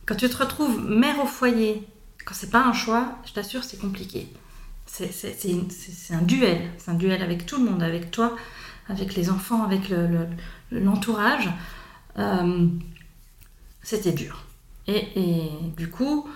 Quand 0.06 0.16
tu 0.16 0.28
te 0.28 0.36
retrouves 0.36 0.80
mère 0.88 1.20
au 1.22 1.26
foyer, 1.26 1.86
quand 2.24 2.34
c'est 2.34 2.50
pas 2.50 2.64
un 2.64 2.72
choix, 2.72 3.18
je 3.24 3.32
t'assure, 3.32 3.64
c'est 3.64 3.80
compliqué. 3.80 4.28
C'est 4.86 6.14
un 6.14 6.22
duel, 6.22 6.62
c'est 6.78 6.90
un 6.90 6.94
duel 6.94 7.22
avec 7.22 7.46
tout 7.46 7.58
le 7.58 7.70
monde, 7.70 7.82
avec 7.82 8.10
toi, 8.10 8.36
avec 8.88 9.14
les 9.14 9.30
enfants, 9.30 9.62
avec 9.62 9.92
l'entourage. 10.72 11.48
Le, 12.16 12.22
euh, 12.22 12.66
C'était 13.82 14.12
dur. 14.12 14.44
Et, 14.90 15.50
du 15.76 15.88
coup, 15.88 16.26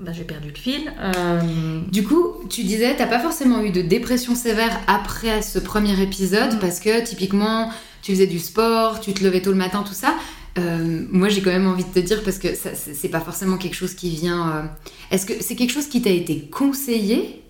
bah, 0.00 0.12
j'ai 0.12 0.24
perdu 0.24 0.48
le 0.48 0.54
fil. 0.54 0.92
Euh, 0.98 1.80
du 1.90 2.04
coup, 2.04 2.34
tu 2.48 2.62
disais, 2.64 2.96
t'as 2.96 3.06
pas 3.06 3.18
forcément 3.18 3.62
eu 3.62 3.70
de 3.70 3.82
dépression 3.82 4.34
sévère 4.34 4.80
après 4.86 5.42
ce 5.42 5.58
premier 5.58 6.00
épisode, 6.00 6.58
parce 6.60 6.80
que 6.80 7.04
typiquement, 7.04 7.70
tu 8.02 8.12
faisais 8.12 8.26
du 8.26 8.38
sport, 8.38 9.00
tu 9.00 9.12
te 9.12 9.22
levais 9.24 9.42
tôt 9.42 9.50
le 9.50 9.56
matin, 9.56 9.82
tout 9.86 9.94
ça. 9.94 10.14
Euh, 10.58 11.06
moi, 11.10 11.28
j'ai 11.28 11.42
quand 11.42 11.50
même 11.50 11.66
envie 11.66 11.84
de 11.84 11.90
te 11.90 11.98
dire, 11.98 12.22
parce 12.22 12.38
que 12.38 12.48
c'est 12.54 13.08
pas 13.08 13.20
forcément 13.20 13.58
quelque 13.58 13.74
chose 13.76 13.94
qui 13.94 14.10
vient. 14.10 14.48
Euh, 14.48 14.62
est-ce 15.10 15.26
que 15.26 15.34
c'est 15.40 15.56
quelque 15.56 15.72
chose 15.72 15.86
qui 15.86 16.00
t'a 16.02 16.10
été 16.10 16.48
conseillé? 16.48 17.42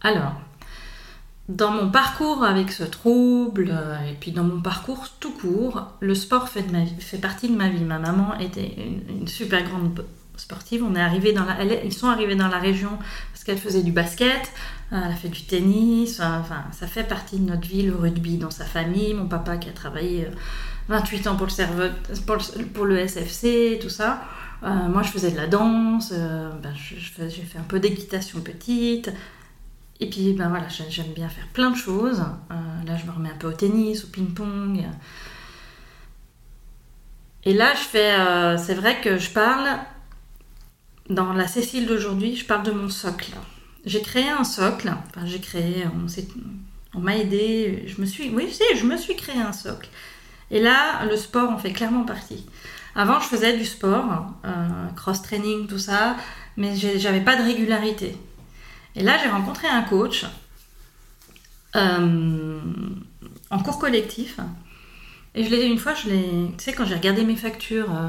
Alors, 0.00 0.34
dans 1.48 1.70
mon 1.70 1.90
parcours 1.90 2.42
avec 2.42 2.72
ce 2.72 2.84
trouble, 2.84 3.68
euh, 3.70 3.98
et 4.10 4.14
puis 4.14 4.32
dans 4.32 4.44
mon 4.44 4.62
parcours 4.62 5.08
tout 5.20 5.32
court, 5.32 5.92
le 6.00 6.14
sport 6.14 6.48
fait, 6.48 6.62
de 6.62 6.72
ma 6.72 6.84
vie, 6.84 6.94
fait 6.98 7.18
partie 7.18 7.48
de 7.50 7.56
ma 7.56 7.68
vie. 7.68 7.84
Ma 7.84 7.98
maman 7.98 8.38
était 8.38 8.74
une, 9.08 9.28
super 9.28 9.62
grande 9.62 10.04
sportive. 10.36 10.82
On 10.82 10.94
est 10.94 11.00
arrivé 11.00 11.32
dans 11.32 11.44
la, 11.44 11.62
ils 11.62 11.92
sont 11.92 12.08
arrivés 12.08 12.34
dans 12.34 12.48
la 12.48 12.58
région 12.58 12.90
parce 13.32 13.44
qu'elle 13.44 13.58
faisait 13.58 13.82
du 13.82 13.92
basket, 13.92 14.52
euh, 14.92 15.00
elle 15.04 15.12
a 15.12 15.14
fait 15.14 15.28
du 15.28 15.42
tennis, 15.42 16.20
enfin, 16.20 16.64
ça 16.72 16.86
fait 16.86 17.04
partie 17.04 17.38
de 17.38 17.50
notre 17.50 17.68
vie, 17.68 17.82
le 17.82 17.94
rugby 17.94 18.38
dans 18.38 18.50
sa 18.50 18.64
famille. 18.64 19.12
Mon 19.12 19.26
papa 19.26 19.58
qui 19.58 19.68
a 19.68 19.72
travaillé 19.72 20.26
28 20.88 21.26
euh, 21.26 21.30
ans 21.30 21.36
pour 21.36 21.46
le, 21.46 21.90
pour 22.24 22.36
le, 22.36 22.64
pour 22.64 22.84
le 22.86 23.06
SFC, 23.06 23.78
tout 23.82 23.90
ça. 23.90 24.22
moi, 24.62 25.02
je 25.02 25.10
faisais 25.10 25.30
de 25.30 25.36
la 25.36 25.46
danse, 25.46 26.10
ben, 26.10 26.72
j'ai 26.74 27.42
fait 27.42 27.58
un 27.58 27.68
peu 27.68 27.80
d'équitation 27.80 28.40
petite, 28.40 29.12
et 30.04 30.10
puis, 30.10 30.34
ben 30.34 30.50
voilà, 30.50 30.66
j'aime 30.68 31.14
bien 31.14 31.30
faire 31.30 31.46
plein 31.54 31.70
de 31.70 31.76
choses. 31.76 32.20
Euh, 32.50 32.54
là, 32.86 32.94
je 32.98 33.06
me 33.06 33.10
remets 33.10 33.30
un 33.30 33.38
peu 33.38 33.48
au 33.48 33.52
tennis, 33.52 34.04
au 34.04 34.08
ping-pong. 34.08 34.84
Et 37.44 37.54
là, 37.54 37.72
je 37.72 37.80
fais. 37.80 38.12
Euh, 38.12 38.58
c'est 38.58 38.74
vrai 38.74 39.00
que 39.00 39.16
je 39.16 39.30
parle. 39.30 39.66
Dans 41.08 41.32
la 41.32 41.46
Cécile 41.46 41.86
d'aujourd'hui, 41.86 42.36
je 42.36 42.44
parle 42.44 42.64
de 42.64 42.72
mon 42.72 42.90
socle. 42.90 43.32
J'ai 43.86 44.02
créé 44.02 44.28
un 44.28 44.44
socle. 44.44 44.92
Enfin, 45.08 45.24
j'ai 45.24 45.40
créé. 45.40 45.86
On, 46.94 47.00
m'a 47.00 47.16
aidé. 47.16 47.84
Je 47.86 47.98
me 48.02 48.04
suis. 48.04 48.28
Oui, 48.28 48.52
si, 48.52 48.62
je 48.76 48.84
me 48.84 48.98
suis 48.98 49.16
créé 49.16 49.40
un 49.40 49.54
socle. 49.54 49.88
Et 50.50 50.60
là, 50.60 51.06
le 51.06 51.16
sport 51.16 51.48
en 51.50 51.56
fait 51.56 51.72
clairement 51.72 52.04
partie. 52.04 52.44
Avant, 52.94 53.20
je 53.20 53.26
faisais 53.26 53.56
du 53.56 53.64
sport, 53.64 54.26
euh, 54.44 54.88
cross-training, 54.96 55.66
tout 55.66 55.78
ça, 55.78 56.16
mais 56.58 56.76
j'avais 56.76 57.22
pas 57.22 57.36
de 57.36 57.42
régularité. 57.42 58.18
Et 58.96 59.02
là, 59.02 59.18
j'ai 59.22 59.28
rencontré 59.28 59.66
un 59.66 59.82
coach 59.82 60.24
euh, 61.76 62.60
en 63.50 63.58
cours 63.58 63.78
collectif. 63.78 64.38
Et 65.34 65.44
je 65.44 65.50
l'ai 65.50 65.66
une 65.66 65.78
fois, 65.78 65.94
je 65.94 66.08
l'ai, 66.08 66.22
tu 66.56 66.64
sais, 66.64 66.72
quand 66.72 66.84
j'ai 66.84 66.94
regardé 66.94 67.24
mes 67.24 67.34
factures 67.34 67.92
euh, 67.92 68.08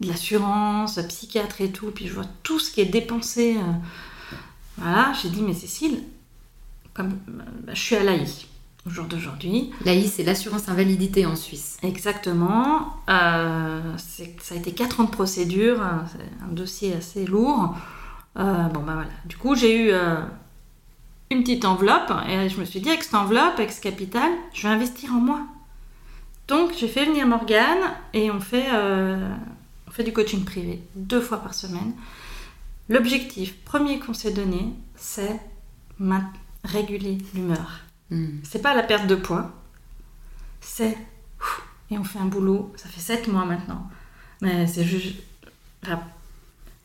de 0.00 0.08
l'assurance, 0.08 1.00
psychiatre 1.08 1.60
et 1.60 1.72
tout, 1.72 1.90
puis 1.90 2.06
je 2.06 2.14
vois 2.14 2.26
tout 2.44 2.60
ce 2.60 2.70
qui 2.70 2.80
est 2.80 2.86
dépensé. 2.86 3.56
Euh, 3.56 3.72
voilà, 4.78 5.12
j'ai 5.20 5.30
dit, 5.30 5.42
mais 5.42 5.54
Cécile, 5.54 6.02
comme 6.92 7.18
bah, 7.26 7.44
je 7.72 7.80
suis 7.80 7.96
à 7.96 8.04
l'AI 8.04 8.26
au 8.86 8.90
jour 8.90 9.06
d'aujourd'hui. 9.06 9.72
L'AI, 9.84 10.06
c'est 10.06 10.22
l'assurance 10.22 10.68
invalidité 10.68 11.26
en 11.26 11.34
Suisse. 11.34 11.78
Exactement. 11.82 13.00
ça 13.08 14.54
a 14.54 14.54
été 14.54 14.72
4 14.72 15.00
ans 15.00 15.04
de 15.04 15.10
procédure, 15.10 15.80
c'est 16.12 16.44
un 16.44 16.52
dossier 16.52 16.94
assez 16.94 17.24
lourd. 17.24 17.74
Euh, 18.36 18.64
bon, 18.64 18.80
ben 18.80 18.94
voilà. 18.94 19.10
Du 19.24 19.36
coup, 19.36 19.54
j'ai 19.54 19.86
eu 19.86 19.90
euh, 19.90 20.20
une 21.30 21.42
petite 21.42 21.64
enveloppe 21.64 22.12
et 22.28 22.48
je 22.48 22.58
me 22.58 22.64
suis 22.64 22.80
dit, 22.80 22.88
avec 22.88 23.02
cette 23.02 23.14
enveloppe, 23.14 23.54
avec 23.58 23.72
ce 23.72 23.80
capital, 23.80 24.30
je 24.52 24.62
vais 24.62 24.74
investir 24.74 25.12
en 25.12 25.20
moi. 25.20 25.40
Donc, 26.48 26.72
j'ai 26.76 26.88
fait 26.88 27.06
venir 27.06 27.26
Morgane 27.26 27.94
et 28.12 28.30
on 28.30 28.40
fait, 28.40 28.66
euh, 28.72 29.28
on 29.88 29.90
fait 29.90 30.04
du 30.04 30.12
coaching 30.12 30.44
privé 30.44 30.82
deux 30.94 31.20
fois 31.20 31.38
par 31.38 31.54
semaine. 31.54 31.92
L'objectif 32.88 33.56
premier 33.64 33.98
qu'on 33.98 34.12
s'est 34.12 34.32
donné, 34.32 34.74
c'est 34.96 35.40
réguler 36.64 37.18
l'humeur. 37.34 37.80
Hmm. 38.10 38.40
C'est 38.42 38.60
pas 38.60 38.74
la 38.74 38.82
perte 38.82 39.06
de 39.06 39.14
poids, 39.14 39.52
c'est. 40.60 40.96
Et 41.90 41.98
on 41.98 42.04
fait 42.04 42.18
un 42.18 42.26
boulot, 42.26 42.72
ça 42.76 42.88
fait 42.88 43.00
sept 43.00 43.28
mois 43.28 43.44
maintenant. 43.44 43.88
Mais 44.40 44.66
c'est 44.66 44.84
juste. 44.84 45.16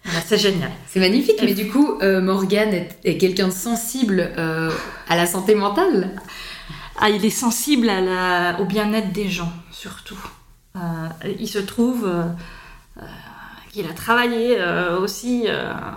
Ah, 0.06 0.22
c'est 0.26 0.38
génial. 0.38 0.72
C'est 0.88 1.00
magnifique, 1.00 1.40
mais 1.44 1.54
du 1.54 1.70
coup, 1.70 2.00
euh, 2.02 2.22
Morgane 2.22 2.86
est, 3.04 3.18
quelqu'un 3.18 3.48
de 3.48 3.54
sensible 3.54 4.32
euh, 4.38 4.72
à 5.08 5.16
la 5.16 5.26
santé 5.26 5.56
mentale 5.56 6.16
ah, 6.98 7.10
Il 7.10 7.24
est 7.26 7.30
sensible 7.30 7.90
à 7.90 8.02
la, 8.02 8.62
au 8.62 8.66
bien-être 8.66 9.12
des 9.12 9.30
gens, 9.30 9.52
surtout. 9.72 10.20
Euh, 10.76 10.80
il 11.40 11.48
se 11.48 11.60
trouve 11.60 12.10
qu'il 13.72 13.86
a 13.86 13.94
travaillé 13.94 14.58
aussi 15.00 15.48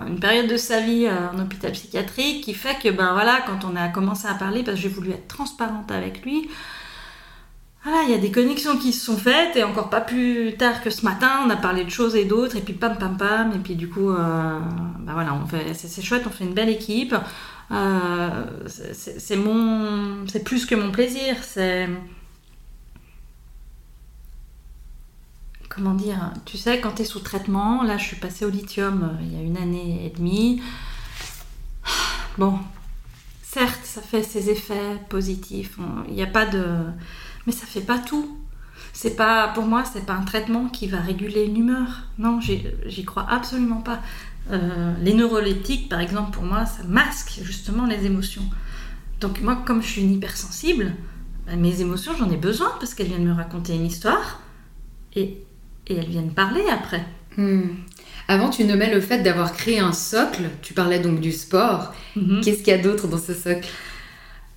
une 0.07 0.19
période 0.19 0.47
de 0.47 0.57
sa 0.57 0.79
vie 0.79 1.07
en 1.09 1.39
hôpital 1.39 1.71
psychiatrique 1.71 2.43
qui 2.43 2.53
fait 2.53 2.77
que, 2.81 2.89
ben 2.89 3.13
voilà, 3.13 3.43
quand 3.47 3.67
on 3.67 3.75
a 3.75 3.87
commencé 3.87 4.27
à 4.27 4.33
parler, 4.35 4.63
parce 4.63 4.77
que 4.77 4.83
j'ai 4.83 4.89
voulu 4.89 5.11
être 5.11 5.27
transparente 5.27 5.91
avec 5.91 6.23
lui, 6.23 6.49
voilà, 7.83 8.03
il 8.03 8.11
y 8.11 8.13
a 8.13 8.17
des 8.17 8.31
connexions 8.31 8.77
qui 8.77 8.93
se 8.93 9.05
sont 9.05 9.17
faites 9.17 9.57
et 9.57 9.63
encore 9.63 9.89
pas 9.89 9.99
plus 9.99 10.55
tard 10.57 10.81
que 10.81 10.89
ce 10.89 11.03
matin, 11.03 11.41
on 11.45 11.49
a 11.49 11.57
parlé 11.57 11.83
de 11.83 11.89
choses 11.89 12.15
et 12.15 12.23
d'autres 12.23 12.55
et 12.55 12.61
puis 12.61 12.73
pam 12.73 12.97
pam 12.97 13.17
pam 13.17 13.51
et 13.53 13.59
puis 13.59 13.75
du 13.75 13.89
coup, 13.89 14.09
euh, 14.09 14.59
bah 14.99 15.11
voilà, 15.13 15.37
c'est, 15.73 16.01
chouette, 16.01 16.23
on 16.25 16.29
fait 16.29 16.45
une 16.45 16.53
belle 16.53 16.69
équipe. 16.69 17.13
Euh, 17.71 18.45
c'est, 18.67 19.19
c'est 19.19 20.43
plus 20.43 20.65
que 20.65 20.75
mon 20.75 20.91
plaisir, 20.91 21.35
c'est 21.41 21.89
comment 25.67 25.93
dire, 25.93 26.31
tu 26.45 26.57
sais, 26.57 26.79
quand 26.79 26.93
tu 26.93 27.01
es 27.01 27.05
sous 27.05 27.19
traitement, 27.19 27.83
là 27.83 27.97
je 27.97 28.05
suis 28.05 28.17
passée 28.17 28.45
au 28.45 28.49
lithium 28.49 29.03
euh, 29.03 29.23
il 29.23 29.33
y 29.33 29.37
a 29.37 29.41
une 29.41 29.57
année 29.57 30.05
et 30.05 30.09
demie. 30.15 30.61
Bon, 32.37 32.57
certes, 33.43 33.81
ça 33.83 34.01
fait 34.01 34.23
ses 34.23 34.49
effets 34.49 34.97
positifs. 35.09 35.77
Il 36.07 36.15
n'y 36.15 36.23
a 36.23 36.27
pas 36.27 36.47
de, 36.47 36.63
mais 37.45 37.53
ça 37.53 37.65
fait 37.65 37.81
pas 37.81 37.99
tout. 37.99 38.37
C'est 38.91 39.15
pas, 39.15 39.49
pour 39.49 39.65
moi, 39.65 39.83
c'est 39.91 40.05
pas 40.05 40.13
un 40.13 40.23
traitement 40.23 40.67
qui 40.67 40.87
va 40.87 40.99
réguler 40.99 41.45
une 41.45 41.57
humeur. 41.57 42.03
Non, 42.19 42.39
j'y 42.39 43.05
crois 43.05 43.25
absolument 43.29 43.81
pas. 43.81 44.01
Euh, 44.51 44.93
les 45.01 45.13
neuroleptiques, 45.13 45.89
par 45.89 45.99
exemple, 45.99 46.31
pour 46.31 46.43
moi, 46.43 46.65
ça 46.65 46.83
masque 46.83 47.39
justement 47.41 47.85
les 47.85 48.05
émotions. 48.05 48.43
Donc 49.19 49.41
moi, 49.41 49.63
comme 49.65 49.81
je 49.81 49.87
suis 49.87 50.01
une 50.01 50.13
hypersensible, 50.13 50.93
bah, 51.47 51.55
mes 51.55 51.81
émotions, 51.81 52.13
j'en 52.17 52.29
ai 52.29 52.37
besoin 52.37 52.71
parce 52.79 52.93
qu'elles 52.93 53.07
viennent 53.07 53.25
me 53.25 53.33
raconter 53.33 53.73
une 53.73 53.85
histoire 53.85 54.41
et, 55.15 55.37
et 55.87 55.95
elles 55.95 56.09
viennent 56.09 56.33
parler 56.33 56.63
après. 56.69 57.05
Hmm. 57.37 57.69
Avant, 58.27 58.49
tu 58.49 58.63
nommais 58.63 58.93
le 58.93 59.01
fait 59.01 59.19
d'avoir 59.19 59.53
créé 59.53 59.79
un 59.79 59.91
socle. 59.91 60.43
Tu 60.61 60.73
parlais 60.73 60.99
donc 60.99 61.19
du 61.19 61.31
sport. 61.31 61.93
Mhm. 62.15 62.41
Qu'est-ce 62.41 62.59
qu'il 62.59 62.69
y 62.69 62.71
a 62.71 62.77
d'autre 62.77 63.07
dans 63.07 63.17
ce 63.17 63.33
socle? 63.33 63.67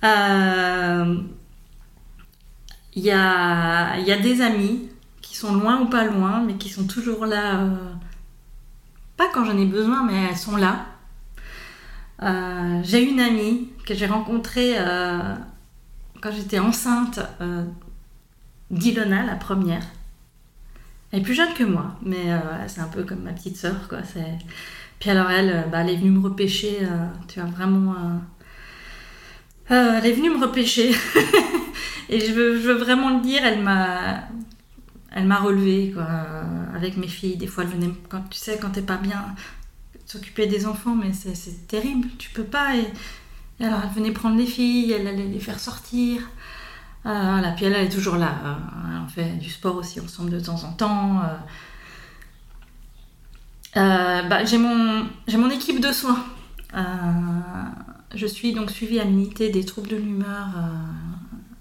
Euh, 0.03 1.15
Il 2.97 3.03
y, 3.03 3.11
a, 3.11 3.97
y, 3.99 4.11
a, 4.11 4.17
des 4.17 4.41
amis 4.41 4.89
qui 5.21 5.37
sont 5.37 5.53
loin 5.53 5.81
ou 5.81 5.85
pas 5.85 6.03
loin, 6.03 6.43
mais 6.45 6.55
qui 6.55 6.67
sont 6.69 6.85
toujours 6.85 7.25
là. 7.25 7.59
Euh, 7.61 7.69
pas 9.15 9.29
quand 9.33 9.45
j'en 9.45 9.57
ai 9.57 9.65
besoin, 9.65 10.03
mais 10.03 10.29
elles 10.29 10.37
sont 10.37 10.57
là. 10.57 10.85
Euh, 12.23 12.81
j'ai 12.83 13.03
une 13.07 13.19
amie 13.19 13.69
que 13.85 13.93
j'ai 13.93 14.07
rencontrée 14.07 14.75
quand 16.21 16.31
j'étais 16.31 16.59
enceinte 16.59 17.19
d'Ilona, 18.71 19.25
la 19.25 19.35
première. 19.35 19.83
Elle 21.11 21.19
est 21.19 21.23
plus 21.23 21.35
jeune 21.35 21.53
que 21.53 21.63
moi, 21.63 21.95
mais 22.01 22.33
euh, 22.33 22.67
c'est 22.67 22.81
un 22.81 22.87
peu 22.87 23.03
comme 23.03 23.23
ma 23.23 23.31
petite 23.31 23.55
sœur, 23.55 23.87
quoi. 23.87 23.99
Puis 24.99 25.09
alors 25.09 25.29
elle, 25.29 25.49
euh, 25.49 25.61
bah, 25.71 25.81
elle 25.81 25.91
est 25.91 25.95
venue 25.95 26.11
me 26.11 26.19
repêcher, 26.19 26.79
euh, 26.81 27.07
tu 27.27 27.39
vois, 27.39 27.49
vraiment... 27.49 27.95
elle 29.69 30.05
est 30.05 30.13
venue 30.13 30.29
me 30.29 30.39
repêcher. 30.45 30.91
Et 32.09 32.19
je 32.21 32.31
veux, 32.31 32.73
vraiment 32.73 33.17
le 33.17 33.21
dire, 33.21 33.41
elle 33.43 33.61
m'a... 33.61 34.23
Elle 35.09 35.25
m'a 35.25 35.39
relevée, 35.39 35.91
quoi, 35.93 36.05
avec 36.75 36.95
mes 36.95 37.07
filles. 37.07 37.37
Des 37.37 37.47
fois, 37.47 37.63
elle 37.63 37.71
venait, 37.71 37.91
quand, 38.07 38.21
tu 38.29 38.37
sais, 38.37 38.59
quand 38.61 38.69
t'es 38.69 38.83
pas 38.83 38.97
bien, 38.97 39.33
s'occuper 40.05 40.47
des 40.47 40.67
enfants, 40.67 40.95
mais 40.95 41.11
c'est 41.13 41.67
terrible, 41.67 42.07
tu 42.19 42.29
peux 42.29 42.43
pas. 42.43 42.75
Et, 42.75 42.85
alors, 43.63 43.81
elle 43.83 43.95
venait 43.95 44.11
prendre 44.11 44.37
les 44.37 44.45
filles, 44.45 44.91
elle 44.91 45.07
allait 45.07 45.25
les 45.25 45.39
faire 45.39 45.59
sortir. 45.59 46.21
Ah, 47.03 47.31
voilà. 47.31 47.51
Puis 47.51 47.65
elle, 47.65 47.73
est 47.73 47.89
toujours 47.89 48.17
là. 48.17 48.35
Euh, 48.45 48.99
on 49.05 49.07
fait 49.07 49.31
du 49.37 49.49
sport 49.49 49.75
aussi 49.75 49.99
ensemble 49.99 50.29
de 50.29 50.39
temps 50.39 50.63
en 50.63 50.73
temps. 50.73 51.21
Euh. 51.21 51.37
Euh, 53.77 54.23
bah, 54.23 54.45
j'ai 54.45 54.57
mon, 54.57 55.07
mon 55.33 55.49
équipe 55.49 55.79
de 55.79 55.91
soins. 55.91 56.23
Je 58.15 58.25
suis 58.25 58.53
donc 58.53 58.71
suivie 58.71 58.99
à 58.99 59.03
l'unité 59.03 59.49
des 59.49 59.65
troubles 59.65 59.89
de 59.89 59.97
l'humeur 59.97 60.47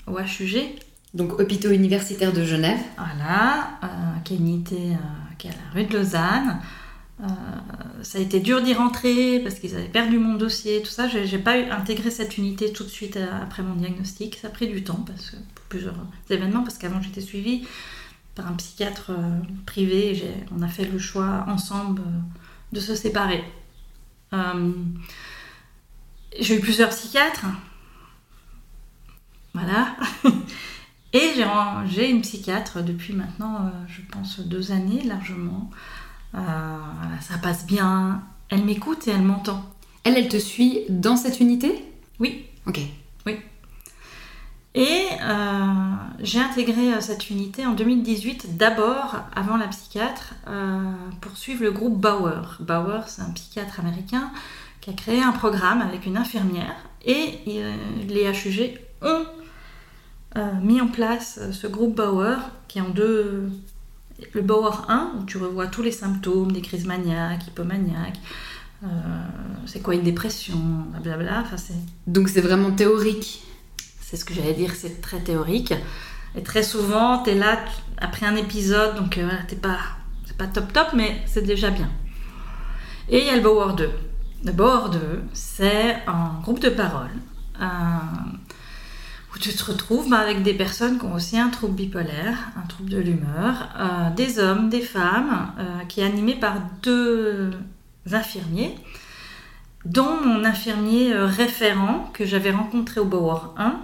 au 0.07 0.19
HUG. 0.19 0.59
Donc 1.15 1.41
hôpital 1.41 1.73
universitaire 1.73 2.33
de 2.33 2.45
Genève. 2.45 2.79
Voilà, 2.97 3.79
qui 4.25 4.35
est 4.35 4.37
une 4.37 4.49
unité 4.49 4.97
qui 5.39 5.49
est 5.49 5.51
à 5.51 5.55
la 5.55 5.81
rue 5.81 5.87
de 5.87 5.97
Lausanne. 5.97 6.61
Euh, 7.23 7.25
ça 8.03 8.19
a 8.19 8.21
été 8.21 8.41
dur 8.41 8.61
d'y 8.63 8.75
rentrer 8.75 9.41
parce 9.41 9.55
qu'ils 9.55 9.75
avaient 9.75 9.89
perdu 9.89 10.19
mon 10.19 10.35
dossier, 10.35 10.83
tout 10.83 10.91
ça. 10.91 11.09
J'ai 11.09 11.39
pas 11.39 11.55
intégré 11.73 12.11
cette 12.11 12.37
unité 12.37 12.73
tout 12.73 12.85
de 12.85 12.89
suite 12.89 13.17
euh, 13.17 13.27
après 13.43 13.63
mon 13.63 13.75
diagnostic. 13.75 14.37
Ça 14.37 14.49
a 14.49 14.51
pris 14.51 14.69
du 14.69 14.85
temps 14.85 15.03
parce 15.07 15.31
que, 15.31 15.37
pour 15.55 15.65
plusieurs 15.69 15.95
événements, 16.29 16.63
parce 16.63 16.79
qu'avant 16.79 17.01
j'étais 17.01 17.23
suivie 17.23 17.67
par 18.35 18.47
un 18.49 18.53
psychiatre 18.55 19.11
euh, 19.11 19.39
privé. 19.65 20.23
On 20.57 20.63
a 20.63 20.69
fait 20.69 20.85
le 20.85 20.99
choix 20.99 21.47
ensemble 21.49 22.03
de 22.73 22.81
se 22.81 22.95
séparer. 22.95 23.43
J'ai 26.41 26.57
eu 26.57 26.61
plusieurs 26.61 26.91
psychiatres. 26.91 27.47
Voilà. 29.55 29.97
Et 31.13 31.33
j'ai 31.87 32.11
une 32.11 32.21
psychiatre 32.21 32.83
depuis 32.83 33.15
maintenant, 33.15 33.71
je 33.89 34.03
pense, 34.13 34.41
deux 34.41 34.71
années 34.71 35.03
largement. 35.03 35.71
Euh, 36.37 36.39
ça 37.21 37.39
passe 37.39 37.67
bien. 37.67 38.23
Elle 38.49 38.65
m'écoute 38.65 39.09
et 39.09 39.11
elle 39.11 39.23
m'entend. 39.23 39.65
Elle, 40.05 40.17
elle 40.17 40.29
te 40.29 40.37
suit 40.37 40.81
dans 40.89 41.17
cette 41.17 41.41
unité? 41.41 41.85
Oui. 42.21 42.47
Ok. 42.67 42.81
Oui. 43.27 43.39
Et 44.75 45.07
euh, 45.23 45.95
j'ai 46.21 46.39
intégré 46.39 46.93
euh, 46.93 47.01
cette 47.01 47.31
unité 47.31 47.65
en 47.65 47.73
2018, 47.73 48.57
d'abord 48.57 49.17
avant 49.35 49.57
la 49.57 49.69
psychiatre, 49.69 50.35
pour 51.21 51.37
suivre 51.37 51.65
le 51.65 51.73
groupe 51.73 51.99
Bauer. 52.01 52.59
Bauer, 52.61 53.09
c'est 53.09 53.23
un 53.23 53.31
psychiatre 53.31 53.81
américain 53.81 54.31
qui 54.87 54.91
a 54.91 54.93
créé 54.93 55.21
un 55.21 55.33
programme 55.33 55.83
avec 55.83 56.07
une 56.07 56.17
infirmière 56.17 56.77
et 57.05 57.41
les 58.09 58.31
HUG 58.31 58.79
ont 59.03 59.27
mis 60.63 60.81
en 60.81 60.87
place 60.87 61.41
ce 61.51 61.67
groupe 61.67 61.97
Bauer 61.97 62.37
qui 62.69 62.79
est 62.79 62.83
en 62.83 62.91
deux, 62.91 63.51
le 64.33 64.43
Bauer 64.43 64.85
1, 64.89 65.15
où 65.19 65.25
tu 65.25 65.39
revois 65.39 65.67
tous 65.67 65.83
les 65.83 65.91
symptômes 65.91 66.53
des 66.53 66.61
crises 66.61 66.87
maniaques, 66.87 67.49
hypomaniaques, 67.49 68.21
euh, 68.85 68.87
c'est 69.67 69.83
quoi 69.83 69.95
une 69.95 70.05
dépression, 70.05 70.57
blablabla. 70.93 71.41
Enfin, 71.41 71.57
Donc 72.07 72.29
c'est 72.29 72.41
vraiment 72.41 72.71
théorique. 72.71 73.43
C'est 74.01 74.17
ce 74.17 74.25
que 74.25 74.35
j'allais 74.35 74.55
dire, 74.55 74.73
c'est 74.75 75.01
très 75.01 75.19
théorique. 75.19 75.75
Et 76.37 76.43
très 76.45 76.63
souvent, 76.63 77.25
tu 77.25 77.31
es 77.31 77.35
là 77.35 77.59
après 77.99 78.27
un 78.27 78.37
épisode, 78.37 78.95
donc 78.95 79.19
euh, 79.19 79.25
voilà, 79.25 79.43
t'es 79.49 79.57
pas, 79.57 79.79
c'est 80.27 80.37
pas 80.37 80.47
top 80.47 80.73
top, 80.73 80.89
mais 80.95 81.23
c'est 81.27 81.43
déjà 81.43 81.71
bien. 81.71 81.91
Et 83.09 83.19
il 83.19 83.27
y 83.27 83.31
a 83.31 83.37
le 83.37 83.43
Bauer 83.43 83.75
2. 83.75 83.91
2, 84.45 84.53
c'est 85.33 85.97
un 86.07 86.41
groupe 86.43 86.61
de 86.61 86.69
parole 86.69 87.11
tu 89.39 89.53
te 89.53 89.65
retrouves 89.65 90.09
bah, 90.09 90.19
avec 90.19 90.43
des 90.43 90.55
personnes 90.55 90.99
qui 90.99 91.05
ont 91.05 91.15
aussi 91.15 91.39
un 91.39 91.49
trouble 91.49 91.75
bipolaire, 91.75 92.51
un 92.57 92.67
trouble 92.67 92.91
de 92.91 92.99
l'humeur, 92.99 93.69
euh, 93.79 94.11
des 94.15 94.39
hommes, 94.39 94.69
des 94.69 94.81
femmes, 94.81 95.53
euh, 95.59 95.85
qui 95.89 96.01
est 96.01 96.05
animé 96.05 96.35
par 96.35 96.57
deux 96.83 97.51
infirmiers, 98.11 98.75
dont 99.85 100.21
mon 100.23 100.45
infirmier 100.45 101.13
euh, 101.13 101.27
référent 101.27 102.11
que 102.13 102.25
j'avais 102.25 102.51
rencontré 102.51 103.01
au 103.01 103.05
Bauer 103.05 103.55
1. 103.57 103.79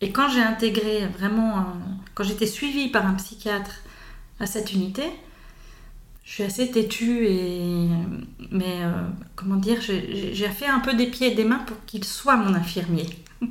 Et 0.00 0.12
quand 0.12 0.28
j'ai 0.28 0.42
intégré 0.42 1.06
vraiment, 1.18 1.66
quand 2.14 2.24
j'étais 2.24 2.46
suivie 2.46 2.88
par 2.88 3.06
un 3.06 3.14
psychiatre 3.14 3.82
à 4.40 4.46
cette 4.46 4.72
unité, 4.72 5.04
je 6.24 6.32
suis 6.32 6.42
assez 6.42 6.70
têtue 6.70 7.26
et 7.26 7.88
mais 8.50 8.80
comment 9.36 9.56
dire, 9.56 9.80
j'ai 9.80 10.48
fait 10.48 10.66
un 10.66 10.80
peu 10.80 10.94
des 10.94 11.06
pieds 11.06 11.32
et 11.32 11.34
des 11.34 11.44
mains 11.44 11.58
pour 11.58 11.76
qu'il 11.84 12.04
soit 12.04 12.36
mon 12.36 12.54
infirmier. 12.54 13.06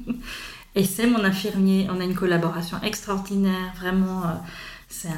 Et 0.75 0.83
c'est 0.83 1.07
mon 1.07 1.23
infirmier. 1.23 1.87
On 1.91 1.99
a 1.99 2.03
une 2.03 2.15
collaboration 2.15 2.81
extraordinaire, 2.81 3.73
vraiment. 3.77 4.23
Euh, 4.23 4.33
c'est 4.89 5.09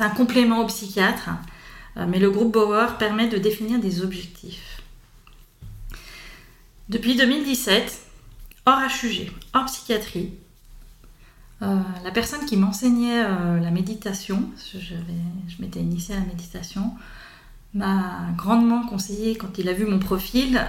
un, 0.00 0.10
complément 0.10 0.60
au 0.60 0.66
psychiatre. 0.66 1.30
Euh, 1.96 2.06
mais 2.08 2.18
le 2.18 2.30
groupe 2.30 2.52
Bauer 2.52 2.96
permet 2.98 3.28
de 3.28 3.38
définir 3.38 3.78
des 3.78 4.02
objectifs. 4.02 4.82
Depuis 6.88 7.16
2017, 7.16 8.02
hors 8.66 8.80
HUG, 8.80 9.30
hors 9.54 9.64
psychiatrie, 9.66 10.34
euh, 11.62 11.78
la 12.02 12.10
personne 12.10 12.44
qui 12.46 12.56
m'enseignait 12.56 13.22
la 13.22 13.70
méditation, 13.70 14.50
je, 14.72 14.94
m'étais 15.60 15.80
initiée 15.80 16.14
à 16.14 16.18
la 16.18 16.26
méditation, 16.26 16.92
m'a 17.72 18.28
grandement 18.36 18.86
conseillé, 18.86 19.36
quand 19.36 19.58
il 19.58 19.68
a 19.68 19.72
vu 19.72 19.86
mon 19.86 19.98
profil, 19.98 20.60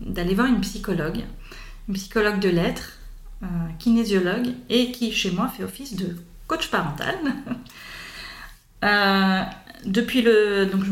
d'aller 0.00 0.34
voir 0.34 0.46
une 0.46 0.60
psychologue, 0.60 1.24
une 1.88 1.94
psychologue 1.94 2.40
de 2.40 2.48
lettres, 2.48 2.98
kinésiologue 3.78 4.48
et 4.70 4.92
qui, 4.92 5.12
chez 5.12 5.30
moi, 5.30 5.48
fait 5.48 5.64
office 5.64 5.94
de 5.96 6.16
coach 6.46 6.70
parental. 6.70 7.16
Euh, 8.84 9.42
depuis 9.86 10.22
le. 10.22 10.66
Donc, 10.66 10.84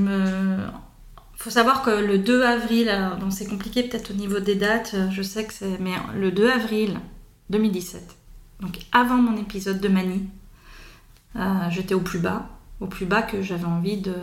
faut 1.37 1.51
savoir 1.51 1.83
que 1.83 1.91
le 1.91 2.19
2 2.19 2.43
avril, 2.43 2.91
donc 3.21 3.33
c'est 3.33 3.47
compliqué 3.47 3.83
peut-être 3.83 4.11
au 4.11 4.15
niveau 4.15 4.41
des 4.41 4.55
dates, 4.55 4.97
je 5.11 5.23
sais 5.23 5.45
que 5.45 5.53
c'est. 5.53 5.79
Mais 5.81 5.93
le 6.17 6.33
2 6.33 6.49
avril 6.49 6.99
2017, 7.51 8.17
donc 8.65 8.79
avant 8.93 9.19
mon 9.19 9.37
épisode 9.37 9.81
de 9.81 9.89
manie, 9.89 10.29
euh, 11.37 11.71
j'étais 11.71 11.95
au 11.95 12.01
plus 12.01 12.19
bas, 12.19 12.49
au 12.81 12.87
plus 12.87 13.07
bas 13.07 13.23
que 13.23 13.43
j'avais 13.43 13.65
envie 13.65 13.99
de, 13.99 14.15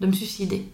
de 0.00 0.06
me 0.06 0.12
suicider. 0.12 0.68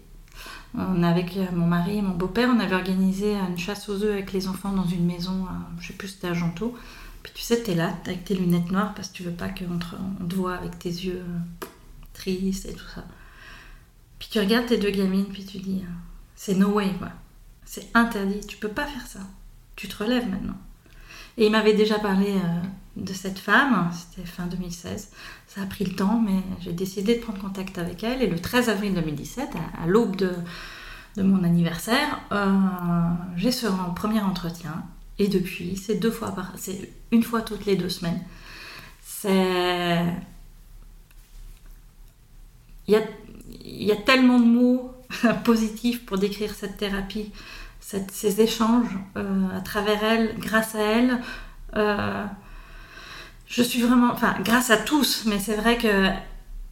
On, 0.75 1.03
avec 1.03 1.39
mon 1.53 1.67
mari 1.67 1.99
et 1.99 2.03
mon 2.03 2.15
beau-père, 2.15 2.51
on 2.55 2.59
avait 2.59 2.75
organisé 2.75 3.35
une 3.35 3.59
chasse 3.59 3.89
aux 3.89 4.03
œufs 4.03 4.13
avec 4.13 4.33
les 4.33 4.49
enfants 4.49 4.73
dans 4.73 4.87
une 4.87 5.05
maison, 5.05 5.47
je 5.79 5.89
sais 5.89 5.93
plus, 5.93 6.09
c'était 6.09 6.29
à 6.29 6.35
Gento. 6.35 6.75
Puis 7.23 7.33
tu 7.35 7.43
sais, 7.43 7.63
tu 7.63 7.71
es 7.71 7.75
là 7.75 7.97
avec 8.05 8.25
tes 8.25 8.35
lunettes 8.35 8.71
noires 8.71 8.95
parce 8.95 9.09
que 9.09 9.15
tu 9.15 9.23
veux 9.23 9.33
pas 9.33 9.49
qu'on 9.49 9.79
te, 10.27 10.35
voit 10.35 10.55
avec 10.55 10.79
tes 10.79 10.89
yeux 10.89 11.21
euh, 11.21 11.67
tristes 12.13 12.67
et 12.67 12.73
tout 12.73 12.89
ça. 12.95 13.05
Puis 14.19 14.29
tu 14.31 14.41
regardes 14.41 14.67
tes 14.67 14.79
deux 14.79 14.91
gamines, 14.91 15.27
puis 15.27 15.45
tu 15.45 15.59
dis, 15.59 15.83
euh, 15.85 15.93
c'est 16.35 16.55
no 16.55 16.71
way, 16.71 16.93
quoi. 16.99 17.11
C'est 17.65 17.91
interdit, 17.95 18.41
tu 18.47 18.57
peux 18.57 18.69
pas 18.69 18.87
faire 18.87 19.07
ça. 19.07 19.21
Tu 19.77 19.89
te 19.89 20.03
relèves 20.03 20.29
maintenant. 20.29 20.57
Et 21.39 21.47
il 21.47 21.53
m'avait 21.53 21.75
déjà 21.75 21.99
parlé 21.99 22.31
euh, 22.31 22.61
de 22.97 23.13
cette 23.13 23.39
femme, 23.39 23.91
c'était 23.93 24.27
fin 24.27 24.47
2016. 24.47 25.11
Ça 25.47 25.63
a 25.63 25.67
pris 25.67 25.85
le 25.85 25.95
temps, 25.95 26.21
mais 26.21 26.41
j'ai 26.61 26.73
décidé 26.73 27.17
de 27.17 27.21
prendre 27.21 27.41
contact 27.41 27.79
avec 27.79 28.05
elle. 28.05 28.23
Et 28.23 28.27
le 28.27 28.39
13 28.39 28.69
avril 28.69 28.95
2017, 28.95 29.49
à, 29.83 29.87
l'aube 29.87 30.17
de, 30.17 30.33
mon 31.23 31.45
anniversaire, 31.45 32.21
j'ai 33.37 33.53
ce 33.53 33.67
premier 33.95 34.21
entretien 34.21 34.83
Et 35.19 35.29
depuis, 35.29 35.77
c'est 35.77 35.97
deux 35.97 36.11
fois 36.11 36.35
par, 36.35 36.53
c'est 36.57 36.91
une 37.11 37.23
fois 37.23 37.43
toutes 37.43 37.67
les 37.67 37.77
deux 37.77 37.91
semaines. 37.91 38.21
C'est, 39.03 40.05
il 42.89 42.95
y 42.95 42.97
a, 42.97 43.03
il 43.65 43.85
y 43.85 43.93
a 43.93 43.97
tellement 43.97 44.41
de 44.41 44.47
mots 44.47 44.93
positifs 45.45 46.05
pour 46.05 46.19
décrire 46.19 46.55
cette 46.55 46.77
thérapie, 46.77 47.31
ces 48.11 48.41
échanges 48.41 48.99
euh, 49.17 49.57
à 49.57 49.61
travers 49.61 50.03
elle, 50.03 50.39
grâce 50.39 50.75
à 50.75 50.81
elle. 50.81 51.21
Euh, 51.77 52.25
je 53.47 53.63
suis 53.63 53.83
vraiment, 53.83 54.13
enfin, 54.13 54.35
grâce 54.45 54.71
à 54.71 54.77
tous, 54.77 55.25
mais 55.27 55.39
c'est 55.39 55.57
vrai 55.57 55.77
que 55.77 56.09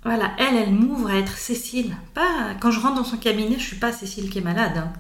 voilà, 0.05 0.33
elle, 0.39 0.57
elle 0.57 0.73
m'ouvre 0.73 1.11
à 1.11 1.17
être 1.17 1.37
Cécile. 1.37 1.95
Pas 2.15 2.55
quand 2.61 2.71
je 2.71 2.81
rentre 2.81 2.97
dans 2.97 3.05
son 3.05 3.19
cabinet, 3.19 3.57
je 3.59 3.65
suis 3.65 3.77
pas 3.77 3.93
Cécile 3.93 4.31
qui 4.31 4.39
est 4.39 4.43
malade. 4.43 4.77
Hein. 4.77 4.93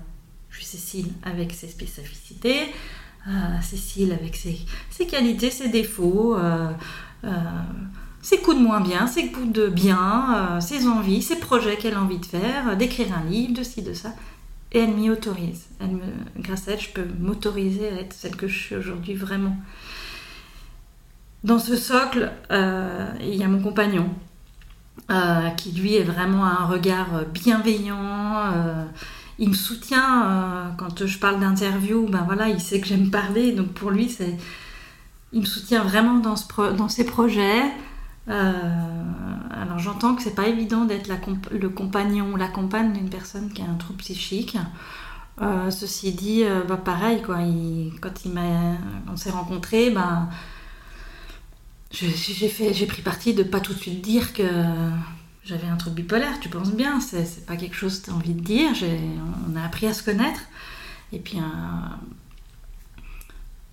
Je 0.50 0.58
suis 0.58 0.66
Cécile 0.66 1.12
avec 1.22 1.52
ses 1.52 1.68
spécificités, 1.68 2.60
euh, 3.28 3.30
Cécile 3.62 4.12
avec 4.12 4.36
ses, 4.36 4.58
ses, 4.90 5.06
qualités, 5.06 5.50
ses 5.50 5.68
défauts, 5.68 6.36
ses 8.22 8.38
coups 8.38 8.58
de 8.58 8.62
moins 8.62 8.80
bien, 8.80 9.06
ses 9.06 9.30
coups 9.30 9.52
de 9.52 9.68
bien, 9.68 10.58
ses 10.60 10.86
envies, 10.86 11.22
ses 11.22 11.36
projets 11.36 11.76
qu'elle 11.76 11.94
a 11.94 12.02
envie 12.02 12.18
de 12.18 12.26
faire, 12.26 12.76
d'écrire 12.76 13.08
un 13.16 13.28
livre, 13.30 13.54
de 13.54 13.62
ci, 13.62 13.82
de 13.82 13.94
ça. 13.94 14.12
Et 14.72 14.80
elle 14.80 14.94
m'y 14.94 15.10
autorise. 15.10 15.66
Grâce 16.38 16.68
à 16.68 16.72
elle, 16.72 16.80
je 16.80 16.90
peux 16.90 17.06
m'autoriser 17.18 17.88
à 17.88 18.00
être 18.00 18.12
celle 18.12 18.36
que 18.36 18.46
je 18.46 18.58
suis 18.58 18.76
aujourd'hui 18.76 19.14
vraiment. 19.14 19.56
Dans 21.42 21.58
ce 21.58 21.76
socle, 21.76 22.30
il 22.50 23.34
y 23.34 23.42
a 23.42 23.48
mon 23.48 23.60
compagnon, 23.60 24.10
euh, 25.10 25.48
qui 25.56 25.72
lui 25.72 25.96
est 25.96 26.04
vraiment 26.04 26.44
un 26.44 26.66
regard 26.66 27.24
bienveillant. 27.32 28.52
Euh, 28.54 28.84
il 29.40 29.48
me 29.48 29.54
soutient 29.54 30.26
euh, 30.26 30.68
quand 30.76 31.06
je 31.06 31.18
parle 31.18 31.40
d'interview, 31.40 32.06
ben 32.06 32.22
voilà, 32.26 32.48
il 32.48 32.60
sait 32.60 32.78
que 32.78 32.86
j'aime 32.86 33.10
parler, 33.10 33.52
donc 33.52 33.68
pour 33.68 33.90
lui, 33.90 34.08
c'est, 34.10 34.36
il 35.32 35.40
me 35.40 35.46
soutient 35.46 35.82
vraiment 35.82 36.18
dans, 36.18 36.36
ce 36.36 36.44
dans 36.76 36.88
ses 36.88 37.04
projets. 37.04 37.62
Alors 38.30 39.78
j'entends 39.78 40.14
que 40.14 40.22
c'est 40.22 40.34
pas 40.34 40.46
évident 40.46 40.84
d'être 40.84 41.08
le 41.50 41.68
compagnon 41.68 42.32
ou 42.32 42.36
la 42.36 42.48
compagne 42.48 42.92
d'une 42.92 43.10
personne 43.10 43.52
qui 43.52 43.62
a 43.62 43.66
un 43.66 43.74
trouble 43.74 43.98
psychique. 43.98 44.56
ceci 45.70 46.12
dit, 46.12 46.44
bah 46.68 46.76
pareil, 46.76 47.22
quoi, 47.22 47.38
quand 48.00 48.12
on 49.10 49.16
s'est 49.16 49.30
rencontrés, 49.30 49.90
ben, 49.90 50.28
j'ai 51.90 52.86
pris 52.86 53.02
parti 53.02 53.34
de 53.34 53.42
pas 53.42 53.60
tout 53.60 53.74
de 53.74 53.78
suite 53.78 54.00
dire 54.00 54.32
que 54.32 54.48
j'avais 55.44 55.66
un 55.66 55.76
trouble 55.76 55.96
bipolaire. 55.96 56.38
Tu 56.40 56.48
penses 56.48 56.72
bien, 56.72 57.00
c'est 57.00 57.46
pas 57.46 57.56
quelque 57.56 57.76
chose 57.76 58.00
que 58.00 58.06
tu 58.06 58.10
as 58.10 58.14
envie 58.14 58.34
de 58.34 58.42
dire. 58.42 58.70
On 59.50 59.56
a 59.56 59.64
appris 59.64 59.86
à 59.86 59.92
se 59.94 60.04
connaître. 60.04 60.40
Et 61.12 61.18
puis 61.18 61.40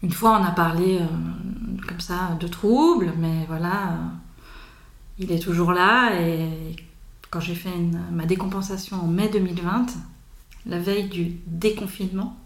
une 0.04 0.12
fois, 0.12 0.40
on 0.40 0.44
a 0.44 0.52
parlé 0.52 1.00
euh, 1.00 1.88
comme 1.88 2.00
ça 2.00 2.38
de 2.40 2.48
troubles, 2.48 3.14
mais 3.18 3.46
voilà, 3.48 3.92
euh, 3.92 3.96
il 5.20 5.32
est 5.32 5.40
toujours 5.40 5.72
là. 5.72 6.20
Et 6.22 6.76
quand 7.30 7.40
j'ai 7.40 7.56
fait 7.56 7.74
ma 8.12 8.26
décompensation 8.26 8.98
en 9.04 9.08
mai 9.08 9.30
2020, 9.30 9.88
la 10.66 10.80
veille 10.80 11.08
du 11.08 11.38
déconfinement, 11.48 12.38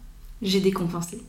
j'ai 0.42 0.60
décompensé 0.60 1.22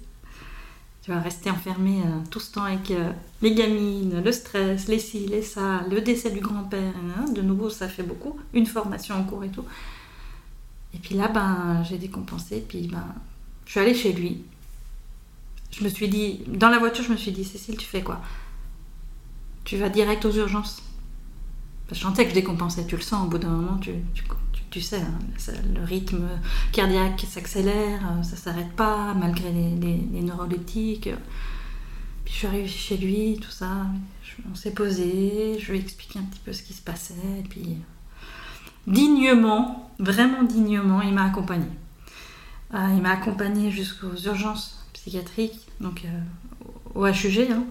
tu 1.02 1.10
vas 1.10 1.20
rester 1.20 1.50
enfermé 1.50 2.00
euh, 2.00 2.20
tout 2.30 2.38
ce 2.38 2.52
temps 2.52 2.62
avec 2.62 2.92
euh, 2.92 3.12
les 3.42 3.54
gamines, 3.54 4.22
le 4.22 4.32
stress, 4.32 4.86
les 4.86 5.00
ci, 5.00 5.26
les 5.26 5.42
ça, 5.42 5.82
le 5.90 6.00
décès 6.00 6.30
du 6.30 6.38
grand-père. 6.38 6.94
Hein, 7.18 7.24
de 7.32 7.42
nouveau, 7.42 7.70
ça 7.70 7.88
fait 7.88 8.04
beaucoup. 8.04 8.38
Une 8.54 8.66
formation 8.66 9.16
en 9.16 9.24
cours 9.24 9.42
et 9.42 9.48
tout. 9.48 9.64
Et 10.94 10.98
puis 10.98 11.16
là, 11.16 11.26
ben, 11.26 11.82
j'ai 11.88 11.98
décompensé. 11.98 12.64
Puis 12.66 12.86
ben, 12.86 13.04
je 13.66 13.72
suis 13.72 13.80
allée 13.80 13.94
chez 13.94 14.12
lui. 14.12 14.44
Je 15.72 15.82
me 15.82 15.88
suis 15.88 16.08
dit, 16.08 16.42
dans 16.46 16.68
la 16.68 16.78
voiture, 16.78 17.02
je 17.02 17.10
me 17.10 17.16
suis 17.16 17.32
dit, 17.32 17.44
Cécile, 17.44 17.76
tu 17.76 17.86
fais 17.86 18.02
quoi? 18.02 18.20
Tu 19.64 19.78
vas 19.78 19.88
direct 19.88 20.24
aux 20.24 20.32
urgences. 20.32 20.82
Je 21.92 22.00
sentais 22.00 22.24
que 22.24 22.30
je 22.30 22.34
décompensais. 22.34 22.86
Tu 22.86 22.96
le 22.96 23.02
sens, 23.02 23.26
au 23.26 23.30
bout 23.30 23.38
d'un 23.38 23.48
moment, 23.48 23.76
tu, 23.78 23.92
tu, 24.14 24.24
tu 24.70 24.80
sais, 24.80 25.00
hein, 25.00 25.52
le 25.74 25.84
rythme 25.84 26.28
cardiaque 26.72 27.26
s'accélère, 27.28 28.00
euh, 28.04 28.22
ça 28.22 28.36
s'arrête 28.36 28.72
pas 28.72 29.12
malgré 29.14 29.52
les, 29.52 30.22
neuroleptiques. 30.22 31.10
Puis 32.24 32.32
je 32.32 32.38
suis 32.38 32.46
arrivée 32.46 32.68
chez 32.68 32.96
lui, 32.96 33.38
tout 33.40 33.50
ça, 33.50 33.86
on 34.50 34.54
s'est 34.54 34.72
posé, 34.72 35.58
je 35.60 35.70
lui 35.70 35.78
ai 35.78 35.82
expliqué 35.82 36.18
un 36.18 36.22
petit 36.22 36.40
peu 36.44 36.52
ce 36.52 36.62
qui 36.62 36.72
se 36.72 36.80
passait, 36.80 37.14
et 37.38 37.42
puis 37.42 37.76
dignement, 38.86 39.90
vraiment 39.98 40.42
dignement, 40.42 41.02
il 41.02 41.12
m'a 41.12 41.24
accompagné. 41.24 41.66
Euh, 42.72 42.78
il 42.96 43.02
m'a 43.02 43.10
accompagné 43.10 43.70
jusqu'aux 43.70 44.16
urgences 44.24 44.86
psychiatriques, 44.94 45.68
donc 45.80 46.06
euh, 46.06 46.20
au 46.94 47.06
HUG, 47.06 47.50
hein, 47.50 47.64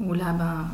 où 0.00 0.12
là, 0.14 0.32
ben, 0.32 0.66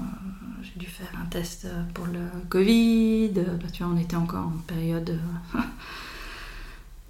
j'ai 0.63 0.79
dû 0.79 0.87
faire 0.87 1.11
un 1.21 1.27
test 1.27 1.67
pour 1.95 2.07
le 2.07 2.21
Covid. 2.49 3.31
Bah, 3.31 3.69
tu 3.73 3.83
vois, 3.83 3.93
on 3.93 3.99
était 3.99 4.17
encore 4.17 4.47
en 4.47 4.59
période. 4.67 5.19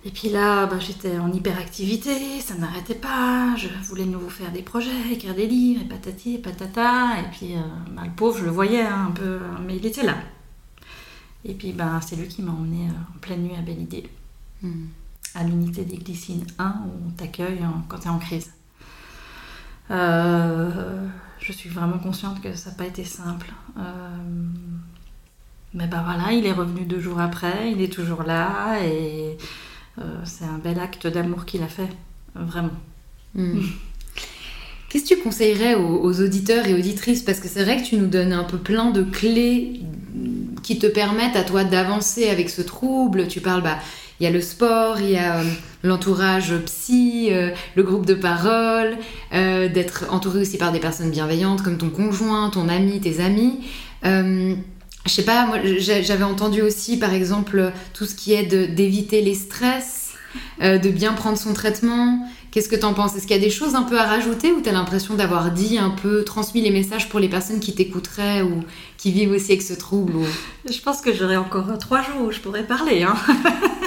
Et 0.03 0.11
puis 0.11 0.31
là, 0.31 0.67
ben, 0.67 0.81
j'étais 0.81 1.19
en 1.19 1.31
hyperactivité, 1.31 2.41
ça 2.41 2.55
n'arrêtait 2.55 2.95
pas. 2.95 3.55
Je 3.57 3.69
voulais 3.83 4.05
de 4.05 4.11
nouveau 4.11 4.31
faire 4.31 4.51
des 4.51 4.63
projets, 4.63 5.13
écrire 5.13 5.35
des 5.35 5.47
livres, 5.47 5.83
et 5.83 5.85
patati, 5.85 6.37
et 6.37 6.39
patata. 6.39 7.21
Et 7.21 7.31
puis, 7.31 7.55
euh, 7.55 7.61
ben, 7.91 8.05
le 8.05 8.11
pauvre, 8.13 8.39
je 8.39 8.45
le 8.45 8.51
voyais 8.51 8.83
hein, 8.83 9.09
un 9.09 9.11
peu, 9.11 9.41
mais 9.67 9.77
il 9.77 9.85
était 9.85 10.05
là. 10.05 10.17
Et 11.45 11.53
puis, 11.53 11.73
ben, 11.73 12.01
c'est 12.01 12.17
lui 12.17 12.29
qui 12.29 12.41
m'a 12.41 12.53
emmené 12.53 12.89
euh, 12.89 13.15
en 13.15 13.19
pleine 13.19 13.43
nuit 13.43 13.57
à 13.59 13.61
Belle 13.61 13.81
Idée, 13.81 14.09
hmm. 14.63 14.87
à 15.35 15.45
l'unité 15.45 15.85
des 15.85 15.99
glycines 15.99 16.47
1, 16.59 16.69
où 16.87 17.09
on 17.09 17.11
t'accueille 17.11 17.61
quand 17.89 17.99
tu 17.99 18.07
es 18.07 18.11
en 18.11 18.19
crise. 18.19 18.51
Euh, 19.91 21.07
je 21.41 21.53
suis 21.53 21.69
vraiment 21.69 21.99
consciente 21.99 22.41
que 22.43 22.55
ça 22.55 22.71
n'a 22.71 22.77
pas 22.77 22.87
été 22.87 23.05
simple. 23.05 23.53
Euh, 23.79 23.83
mais 25.75 25.87
bah 25.87 26.03
voilà, 26.05 26.33
il 26.33 26.47
est 26.47 26.53
revenu 26.53 26.85
deux 26.85 27.01
jours 27.01 27.21
après, 27.21 27.73
il 27.73 27.81
est 27.81 27.93
toujours 27.93 28.23
là 28.25 28.83
et 28.85 29.37
euh, 29.99 30.03
c'est 30.25 30.45
un 30.45 30.59
bel 30.59 30.79
acte 30.81 31.07
d'amour 31.07 31.45
qu'il 31.45 31.63
a 31.63 31.69
fait, 31.69 31.89
vraiment. 32.35 32.71
Hmm. 33.35 33.61
Qu'est-ce 34.89 35.05
que 35.05 35.15
tu 35.15 35.21
conseillerais 35.23 35.77
aux, 35.77 36.21
auditeurs 36.21 36.67
et 36.67 36.75
auditrices? 36.75 37.23
Parce 37.23 37.39
que 37.39 37.47
c'est 37.47 37.63
vrai 37.63 37.81
que 37.81 37.87
tu 37.87 37.97
nous 37.97 38.09
donnes 38.09 38.33
un 38.33 38.43
peu 38.43 38.59
plein 38.59 38.91
de 38.91 39.05
clés 39.05 39.83
qui 40.65 40.81
te 40.81 40.89
permettent 40.89 41.37
à 41.37 41.45
toi 41.45 41.63
d'avancer 41.63 42.29
avec 42.29 42.51
ce 42.51 42.61
trouble. 42.61 43.29
Tu 43.29 43.41
parles, 43.41 43.63
bah, 43.63 43.79
il 44.21 44.25
y 44.25 44.27
a 44.27 44.31
le 44.31 44.43
sport, 44.43 45.01
il 45.01 45.11
y 45.11 45.17
a 45.17 45.39
euh, 45.39 45.45
l'entourage 45.83 46.55
psy, 46.67 47.29
euh, 47.31 47.51
le 47.75 47.83
groupe 47.83 48.05
de 48.05 48.13
parole, 48.13 48.99
euh, 49.33 49.69
d'être 49.69 50.05
entouré 50.11 50.43
aussi 50.43 50.59
par 50.59 50.73
des 50.73 50.79
personnes 50.79 51.11
bienveillantes 51.11 51.63
comme 51.63 51.79
ton 51.79 51.89
conjoint, 51.89 52.51
ton 52.51 52.69
ami, 52.69 53.01
tes 53.01 53.21
amis. 53.21 53.61
je 54.05 54.57
sais 55.07 55.25
pas, 55.25 55.47
moi 55.47 55.59
j'avais 55.79 56.25
entendu 56.25 56.61
aussi 56.61 56.99
par 56.99 57.15
exemple 57.15 57.73
tout 57.95 58.05
ce 58.05 58.15
qui 58.15 58.35
est 58.35 58.45
d'éviter 58.45 59.23
les 59.23 59.35
stress, 59.35 60.13
de 60.61 60.91
bien 60.91 61.15
prendre 61.15 61.39
son 61.39 61.55
traitement. 61.55 62.27
Qu'est-ce 62.51 62.69
que 62.69 62.77
tu 62.77 62.85
en 62.85 62.95
penses? 62.95 63.17
Est-ce 63.17 63.27
qu'il 63.27 63.37
y 63.37 63.41
a 63.41 63.43
des 63.43 63.51
choses 63.51 63.75
un 63.75 63.83
peu 63.83 63.99
à 63.99 64.05
rajouter 64.05 64.53
ou 64.53 64.61
tu 64.61 64.69
as 64.69 64.73
l'impression 64.73 65.15
d'avoir 65.15 65.53
dit 65.53 65.79
un 65.79 65.91
peu, 65.91 66.25
transmis 66.25 66.61
les 66.61 66.71
messages 66.71 67.09
pour 67.09 67.21
les 67.21 67.29
personnes 67.29 67.61
qui 67.61 67.75
t'écouteraient 67.75 68.43
ou 68.43 68.65
qui 68.99 69.13
vivent 69.13 69.31
aussi 69.33 69.53
avec 69.53 69.63
ce 69.63 69.75
trouble 69.75 70.13
Je 70.69 70.81
pense 70.81 71.01
que 71.01 71.15
j'aurais 71.15 71.37
encore 71.37 71.67
trois 71.79 72.03
jours 72.03 72.27
où 72.27 72.33
je 72.33 72.41
pourrais 72.41 72.65
parler. 72.65 73.05
Hein. 73.05 73.15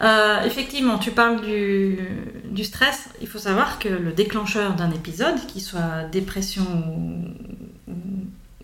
Euh, 0.00 0.44
effectivement, 0.44 0.98
tu 0.98 1.10
parles 1.10 1.40
du, 1.40 2.64
stress. 2.64 3.08
Il 3.20 3.28
faut 3.28 3.38
savoir 3.38 3.78
que 3.78 3.88
le 3.88 4.12
déclencheur 4.12 4.74
d'un 4.74 4.90
épisode, 4.90 5.36
qu'il 5.46 5.62
soit 5.62 6.04
dépression 6.10 6.64
ou, 7.86 7.94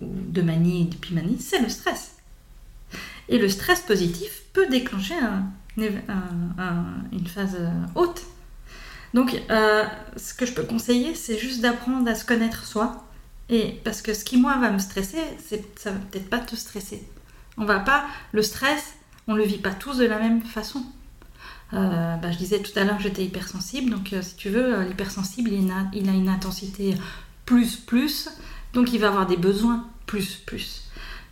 de 0.01 0.43
manie, 0.43 0.87
d'épimanie, 0.87 1.39
c'est 1.41 1.61
le 1.61 1.69
stress. 1.69 2.17
Et 3.29 3.39
le 3.39 3.49
stress 3.49 3.81
positif 3.81 4.43
peut 4.53 4.67
déclencher 4.69 5.15
une 5.77 7.27
phase 7.27 7.59
haute. 7.95 8.23
Donc, 9.15 9.41
euh, 9.51 9.85
ce 10.17 10.35
que 10.35 10.45
je 10.45 10.53
peux 10.53 10.65
conseiller, 10.65 11.15
c'est 11.15 11.39
juste 11.39 11.61
d'apprendre 11.61 12.09
à 12.11 12.17
se 12.17 12.25
connaître 12.25 12.67
soi. 12.67 13.05
Et 13.49 13.81
parce 13.85 14.03
que 14.03 14.13
ce 14.13 14.25
qui 14.25 14.37
moi 14.37 14.59
va 14.59 14.71
me 14.71 14.79
stresser, 14.79 15.19
ça 15.77 15.93
va 15.93 15.99
peut-être 16.11 16.29
pas 16.29 16.39
te 16.39 16.57
stresser. 16.57 17.07
On 17.57 17.65
va 17.65 17.79
pas 17.79 18.05
le 18.33 18.43
stress, 18.43 18.95
on 19.29 19.35
le 19.35 19.45
vit 19.45 19.59
pas 19.59 19.71
tous 19.71 19.99
de 19.99 20.05
la 20.05 20.19
même 20.19 20.43
façon. 20.43 20.85
Euh, 21.75 22.17
bah, 22.17 22.31
je 22.31 22.39
disais 22.39 22.61
tout 22.61 22.79
à 22.79 22.85
l'heure 22.85 22.97
que 22.99 23.03
j'étais 23.03 23.25
hypersensible, 23.25 23.91
donc 23.91 24.13
euh, 24.13 24.23
si 24.23 24.37
tu 24.37 24.49
veux, 24.49 24.75
euh, 24.75 24.85
l'hypersensible, 24.85 25.51
il, 25.51 26.09
a 26.09 26.13
une 26.13 26.29
intensité 26.29 26.95
plus, 27.47 27.77
plus, 27.77 28.29
donc 28.75 28.93
il 28.93 29.01
va 29.01 29.09
avoir 29.09 29.27
des 29.27 29.37
besoins 29.37 29.85
plus, 30.07 30.37
plus. 30.37 30.85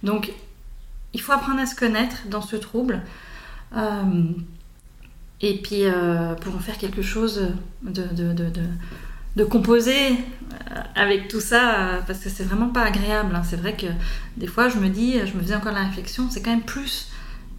Donc 0.02 0.32
il 1.12 1.20
faut 1.20 1.32
apprendre 1.32 1.60
à 1.60 1.66
se 1.66 1.76
connaître 1.76 2.28
dans 2.28 2.42
ce 2.42 2.56
trouble, 2.56 3.02
et 5.40 5.62
puis 5.62 5.84
pour 6.40 6.56
en 6.56 6.58
faire 6.58 6.76
quelque 6.76 7.02
chose 7.02 7.48
de, 7.82 8.02
de, 8.02 8.50
avec 10.96 11.28
tout 11.28 11.40
ça, 11.40 12.00
parce 12.06 12.18
que 12.18 12.30
c'est 12.30 12.44
vraiment 12.44 12.68
pas 12.68 12.82
agréable. 12.82 13.34
Hein. 13.34 13.42
C'est 13.44 13.56
vrai 13.56 13.76
que 13.76 13.86
des 14.36 14.46
fois, 14.46 14.68
je 14.68 14.78
me 14.78 14.88
dis, 14.88 15.18
je 15.24 15.36
me 15.36 15.42
faisais 15.42 15.54
encore 15.54 15.72
la 15.72 15.84
réflexion, 15.84 16.28
c'est 16.30 16.42
quand 16.42 16.50
même 16.50 16.62
plus 16.62 17.12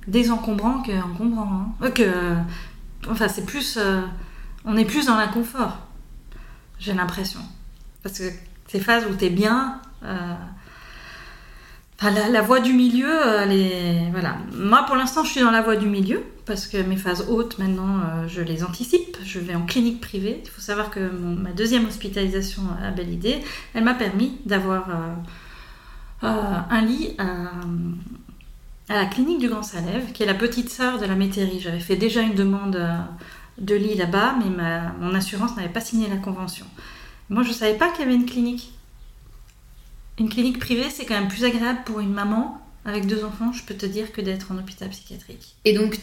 désencombrant. 0.08 0.84
Hein. 0.90 1.92
que, 1.92 2.04
enfin, 3.10 3.28
c'est 3.28 3.46
plus. 3.46 3.78
Euh, 3.78 4.02
on 4.66 4.78
est 4.78 4.86
plus 4.86 5.06
dans 5.06 5.18
l'inconfort. 5.18 5.78
j'ai 6.80 6.94
l'impression. 6.94 7.40
Parce 8.02 8.20
que 8.20 8.30
ces 8.68 8.80
phases 8.80 9.06
où 9.10 9.16
tu 9.16 9.26
es 9.26 9.30
bien, 9.30 9.82
euh, 10.04 10.34
la, 12.02 12.42
voie 12.42 12.60
du 12.60 12.74
milieu, 12.74 13.12
elle 13.40 14.12
voilà. 14.12 14.38
Moi, 14.54 14.84
pour 14.86 14.96
l'instant, 14.96 15.24
je 15.24 15.32
suis 15.32 15.42
dans 15.42 15.52
la 15.52 15.62
voie 15.62 15.76
du 15.76 15.88
milieu 15.88 16.24
parce 16.46 16.68
que 16.68 16.78
mes 16.78 16.98
phases 16.98 17.26
hautes, 17.30 17.60
maintenant, 17.60 18.00
euh, 18.00 18.28
je 18.28 18.42
les 18.42 18.64
anticipe. 18.64 19.18
Je 19.24 19.40
vais 19.40 19.56
en 19.56 19.66
clinique 19.66 20.02
privée. 20.02 20.42
Il 20.44 20.50
faut 20.50 20.62
savoir 20.62 20.90
que 20.90 21.00
ma 21.00 21.52
deuxième 21.52 21.86
hospitalisation 21.86 22.64
à 22.82 22.92
Belle 22.92 23.12
Idée, 23.12 23.40
elle 23.74 23.84
m'a 23.84 23.94
permis 23.94 24.38
d'avoir 24.46 24.88
un 26.22 26.82
lit 26.82 27.16
à, 27.18 27.52
la 28.90 29.06
clinique 29.06 29.40
du 29.40 29.50
Grand 29.50 29.64
Salève, 29.64 30.12
qui 30.12 30.24
est 30.24 30.26
la 30.26 30.34
petite 30.34 30.70
sœur 30.70 31.00
de 31.00 31.06
la 31.06 31.16
métairie. 31.16 31.60
J'avais 31.60 31.80
fait 31.80 31.96
déjà 31.96 32.22
une 32.22 32.36
demande 32.36 32.80
de 33.58 33.76
lit 33.76 33.96
là-bas, 33.96 34.36
mais 34.40 34.50
mon 35.00 35.16
assurance 35.16 35.56
n'avait 35.56 35.70
pas 35.70 35.82
signé 35.82 36.08
la 36.10 36.18
convention. 36.18 36.66
Moi, 37.30 37.44
je 37.44 37.50
ne 37.50 37.54
savais 37.54 37.76
pas 37.76 37.90
qu'il 37.90 38.02
y 38.02 38.04
avait 38.04 38.16
une 38.16 38.26
clinique. 38.26 38.74
Une 40.20 40.30
clinique 40.30 40.60
privée, 40.60 40.90
c'est 40.90 41.06
quand 41.06 41.16
même 41.16 41.28
plus 41.28 41.44
agréable 41.46 41.80
pour 41.86 42.00
une 42.00 42.14
maman 42.14 42.64
avec 42.86 43.08
deux 43.08 43.24
enfants, 43.24 43.54
je 43.54 43.64
peux 43.64 43.76
te 43.76 43.86
dire, 43.86 44.12
que 44.12 44.20
d'être 44.20 44.52
en 44.52 44.58
hôpital 44.58 44.90
psychiatrique. 44.90 45.56
Et 45.64 45.74
donc, 45.74 45.98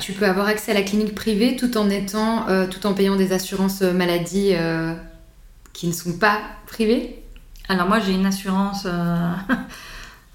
tu 0.00 0.12
peux 0.12 0.26
avoir 0.26 0.46
accès 0.46 0.72
à 0.72 0.74
la 0.74 0.82
clinique 0.82 1.14
privée 1.14 1.56
tout 1.56 1.78
en 1.78 1.88
étant, 1.88 2.48
euh, 2.48 2.66
tout 2.66 2.86
en 2.86 2.92
payant 2.92 3.16
des 3.16 3.32
assurances 3.32 3.82
euh, 3.82 3.92
maladie 3.92 4.50
euh, 4.52 4.94
qui 5.72 5.86
ne 5.86 5.92
sont 5.92 6.18
pas 6.18 6.40
privées? 6.66 7.22
Alors 7.68 7.88
moi, 7.88 8.00
j'ai 8.00 8.12
une 8.12 8.26
assurance 8.26 8.86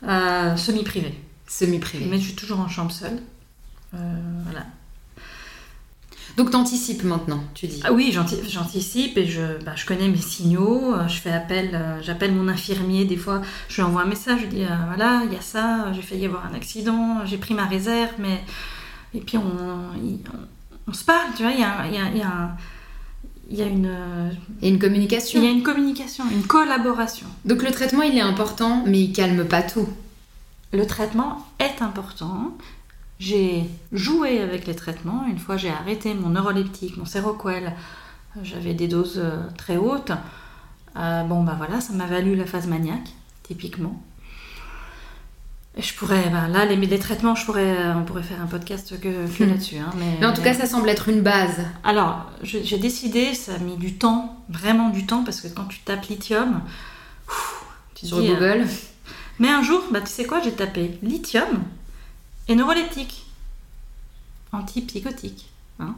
semi-privée. 0.57 1.13
Semi-privée. 1.51 2.05
Mais 2.05 2.17
je 2.17 2.23
suis 2.23 2.35
toujours 2.35 2.59
en 2.59 2.69
chambre 2.69 2.91
seule. 2.91 3.19
voilà. 3.91 4.65
Donc 6.37 6.51
t'anticipes 6.51 7.03
maintenant, 7.03 7.43
tu 7.53 7.67
dis 7.67 7.81
ah 7.83 7.91
Oui, 7.91 8.15
j'anticipe 8.47 9.17
et 9.17 9.25
je, 9.25 9.63
bah, 9.65 9.73
je 9.75 9.85
connais 9.85 10.07
mes 10.07 10.17
signaux. 10.17 10.93
Euh, 10.93 11.07
je 11.07 11.19
fais 11.19 11.31
appel, 11.31 11.71
euh, 11.73 12.01
j'appelle 12.01 12.33
mon 12.33 12.47
infirmier 12.47 13.05
des 13.05 13.17
fois. 13.17 13.41
Je 13.67 13.75
lui 13.75 13.81
envoie 13.83 14.03
un 14.03 14.05
message, 14.05 14.41
je 14.41 14.45
lui 14.45 14.55
dis 14.55 14.63
euh, 14.63 14.75
voilà, 14.87 15.23
il 15.25 15.33
y 15.33 15.35
a 15.35 15.41
ça, 15.41 15.91
j'ai 15.93 16.01
failli 16.01 16.25
avoir 16.25 16.45
un 16.45 16.53
accident, 16.53 17.25
j'ai 17.25 17.37
pris 17.37 17.53
ma 17.53 17.65
réserve, 17.65 18.13
mais 18.19 18.41
et 19.13 19.19
puis 19.19 19.37
on, 19.37 19.43
on, 20.87 20.93
se 20.93 21.03
parle, 21.03 21.27
tu 21.35 21.43
vois. 21.43 21.51
Il 21.51 21.59
y 21.59 21.63
a, 21.63 21.87
y 21.87 21.97
a, 21.97 22.15
y 22.15 22.21
a 22.21 22.55
il 23.49 23.57
y 23.57 23.63
a 23.63 23.65
une, 23.65 23.93
il 24.61 24.69
y 24.69 24.71
a 24.71 24.73
une 24.73 24.79
communication. 24.79 25.41
Il 25.41 25.45
y 25.45 25.49
a 25.49 25.51
une 25.51 25.63
communication, 25.63 26.23
une 26.31 26.43
collaboration. 26.43 27.27
Donc 27.43 27.63
le 27.63 27.71
traitement, 27.71 28.03
il 28.03 28.17
est 28.17 28.21
important, 28.21 28.83
mais 28.87 29.01
il 29.01 29.11
calme 29.11 29.45
pas 29.45 29.61
tout. 29.61 29.89
Le 30.73 30.87
traitement 30.87 31.45
est 31.59 31.81
important, 31.81 32.57
j'ai 33.21 33.69
joué 33.91 34.41
avec 34.41 34.65
les 34.65 34.75
traitements. 34.75 35.25
Une 35.29 35.37
fois, 35.37 35.55
j'ai 35.55 35.69
arrêté 35.69 36.13
mon 36.15 36.29
neuroleptique, 36.29 36.97
mon 36.97 37.05
séroquel. 37.05 37.73
J'avais 38.41 38.73
des 38.73 38.87
doses 38.87 39.19
euh, 39.23 39.43
très 39.57 39.77
hautes. 39.77 40.11
Euh, 40.95 41.23
bon, 41.23 41.43
bah 41.43 41.53
voilà, 41.55 41.81
ça 41.81 41.93
m'a 41.93 42.07
valu 42.07 42.35
la 42.35 42.45
phase 42.45 42.65
maniaque, 42.65 43.09
typiquement. 43.43 44.01
Et 45.77 45.81
je 45.81 45.93
pourrais, 45.93 46.29
bah 46.29 46.47
là, 46.47 46.65
les, 46.65 46.75
les, 46.75 46.99
traitements, 46.99 47.35
je 47.35 47.45
pourrais, 47.45 47.77
euh, 47.77 47.93
on 47.95 48.03
pourrait 48.03 48.23
faire 48.23 48.41
un 48.41 48.47
podcast 48.47 48.99
que, 48.99 49.07
hmm. 49.07 49.49
là-dessus. 49.49 49.77
Hein, 49.77 49.91
mais, 49.97 50.25
en 50.25 50.33
tout 50.33 50.41
cas, 50.41 50.55
ça 50.55 50.65
semble 50.65 50.89
être 50.89 51.07
une 51.07 51.21
base. 51.21 51.61
Alors, 51.83 52.31
j'ai 52.41 52.79
décidé, 52.79 53.35
ça 53.35 53.53
a 53.53 53.59
mis 53.59 53.77
du 53.77 53.93
temps, 53.93 54.43
vraiment 54.49 54.89
du 54.89 55.05
temps, 55.05 55.23
parce 55.23 55.41
que 55.41 55.47
quand 55.47 55.65
tu 55.65 55.79
tapes 55.81 56.07
lithium, 56.07 56.61
tu 57.93 58.07
sur 58.07 58.17
Google. 58.17 58.65
Mais 59.41 59.49
un 59.49 59.63
jour, 59.63 59.81
bah, 59.89 60.01
tu 60.01 60.07
sais 60.07 60.25
quoi, 60.25 60.39
j'ai 60.39 60.51
tapé 60.51 60.99
lithium 61.01 61.63
et 62.47 62.53
neuroleptique, 62.53 63.25
antipsychotique. 64.51 65.49
Hein. 65.79 65.95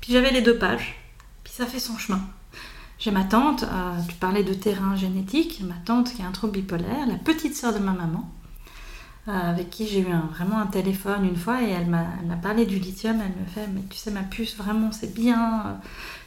Puis 0.00 0.12
j'avais 0.12 0.32
les 0.32 0.42
deux 0.42 0.58
pages, 0.58 0.96
puis 1.44 1.52
ça 1.52 1.64
fait 1.64 1.78
son 1.78 1.96
chemin. 1.96 2.20
J'ai 2.98 3.12
ma 3.12 3.22
tante, 3.22 3.62
euh, 3.62 4.00
tu 4.08 4.16
parlais 4.16 4.42
de 4.42 4.52
terrain 4.52 4.96
génétique, 4.96 5.62
ma 5.62 5.76
tante 5.84 6.12
qui 6.12 6.22
a 6.22 6.26
un 6.26 6.32
trouble 6.32 6.54
bipolaire, 6.54 7.06
la 7.06 7.14
petite 7.14 7.54
sœur 7.54 7.72
de 7.72 7.78
ma 7.78 7.92
maman, 7.92 8.28
euh, 9.28 9.50
avec 9.50 9.70
qui 9.70 9.86
j'ai 9.86 10.00
eu 10.00 10.12
vraiment 10.32 10.58
un 10.58 10.66
téléphone 10.66 11.24
une 11.24 11.36
fois 11.36 11.62
et 11.62 11.70
elle 11.70 11.86
m'a 11.86 12.04
parlé 12.42 12.66
du 12.66 12.80
lithium, 12.80 13.16
elle 13.20 13.40
me 13.40 13.46
fait, 13.46 13.68
mais 13.72 13.82
tu 13.88 13.96
sais 13.96 14.10
ma 14.10 14.24
puce, 14.24 14.56
vraiment 14.56 14.90
c'est 14.90 15.14
bien. 15.14 15.78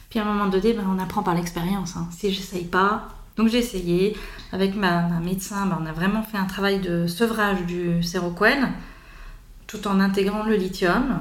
Puis 0.08 0.20
à 0.20 0.22
un 0.22 0.32
moment 0.32 0.46
donné, 0.46 0.72
ben, 0.72 0.86
on 0.88 0.98
apprend 0.98 1.22
par 1.22 1.34
l'expérience. 1.34 1.96
Hein. 1.96 2.08
Si 2.16 2.32
j'essaye 2.32 2.64
pas, 2.64 3.08
donc 3.38 3.48
j'ai 3.48 3.58
essayé. 3.58 4.16
Avec 4.52 4.74
ma, 4.74 5.02
médecin, 5.20 5.66
ben, 5.66 5.78
on 5.80 5.86
a 5.86 5.92
vraiment 5.92 6.22
fait 6.22 6.36
un 6.36 6.46
travail 6.46 6.80
de 6.80 7.06
sevrage 7.06 7.64
du 7.66 8.02
séroquel 8.02 8.68
tout 9.66 9.86
en 9.86 10.00
intégrant 10.00 10.42
le 10.42 10.56
lithium. 10.56 11.20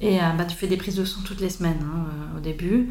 Et 0.00 0.20
euh, 0.20 0.30
bah, 0.38 0.44
tu 0.44 0.56
fais 0.56 0.66
des 0.66 0.76
prises 0.76 0.96
de 0.96 1.04
sang 1.04 1.20
toutes 1.24 1.40
les 1.40 1.50
semaines 1.50 1.84
hein, 1.84 2.06
euh, 2.06 2.38
au 2.38 2.40
début. 2.40 2.90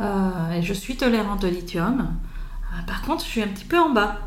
Euh, 0.00 0.52
et 0.52 0.62
je 0.62 0.72
suis 0.72 0.96
tolérante 0.96 1.44
au 1.44 1.48
lithium. 1.48 2.08
par 2.86 3.02
contre, 3.02 3.24
je 3.24 3.28
suis 3.28 3.42
un 3.42 3.48
petit 3.48 3.66
peu 3.66 3.78
en 3.78 3.90
bas. 3.90 4.18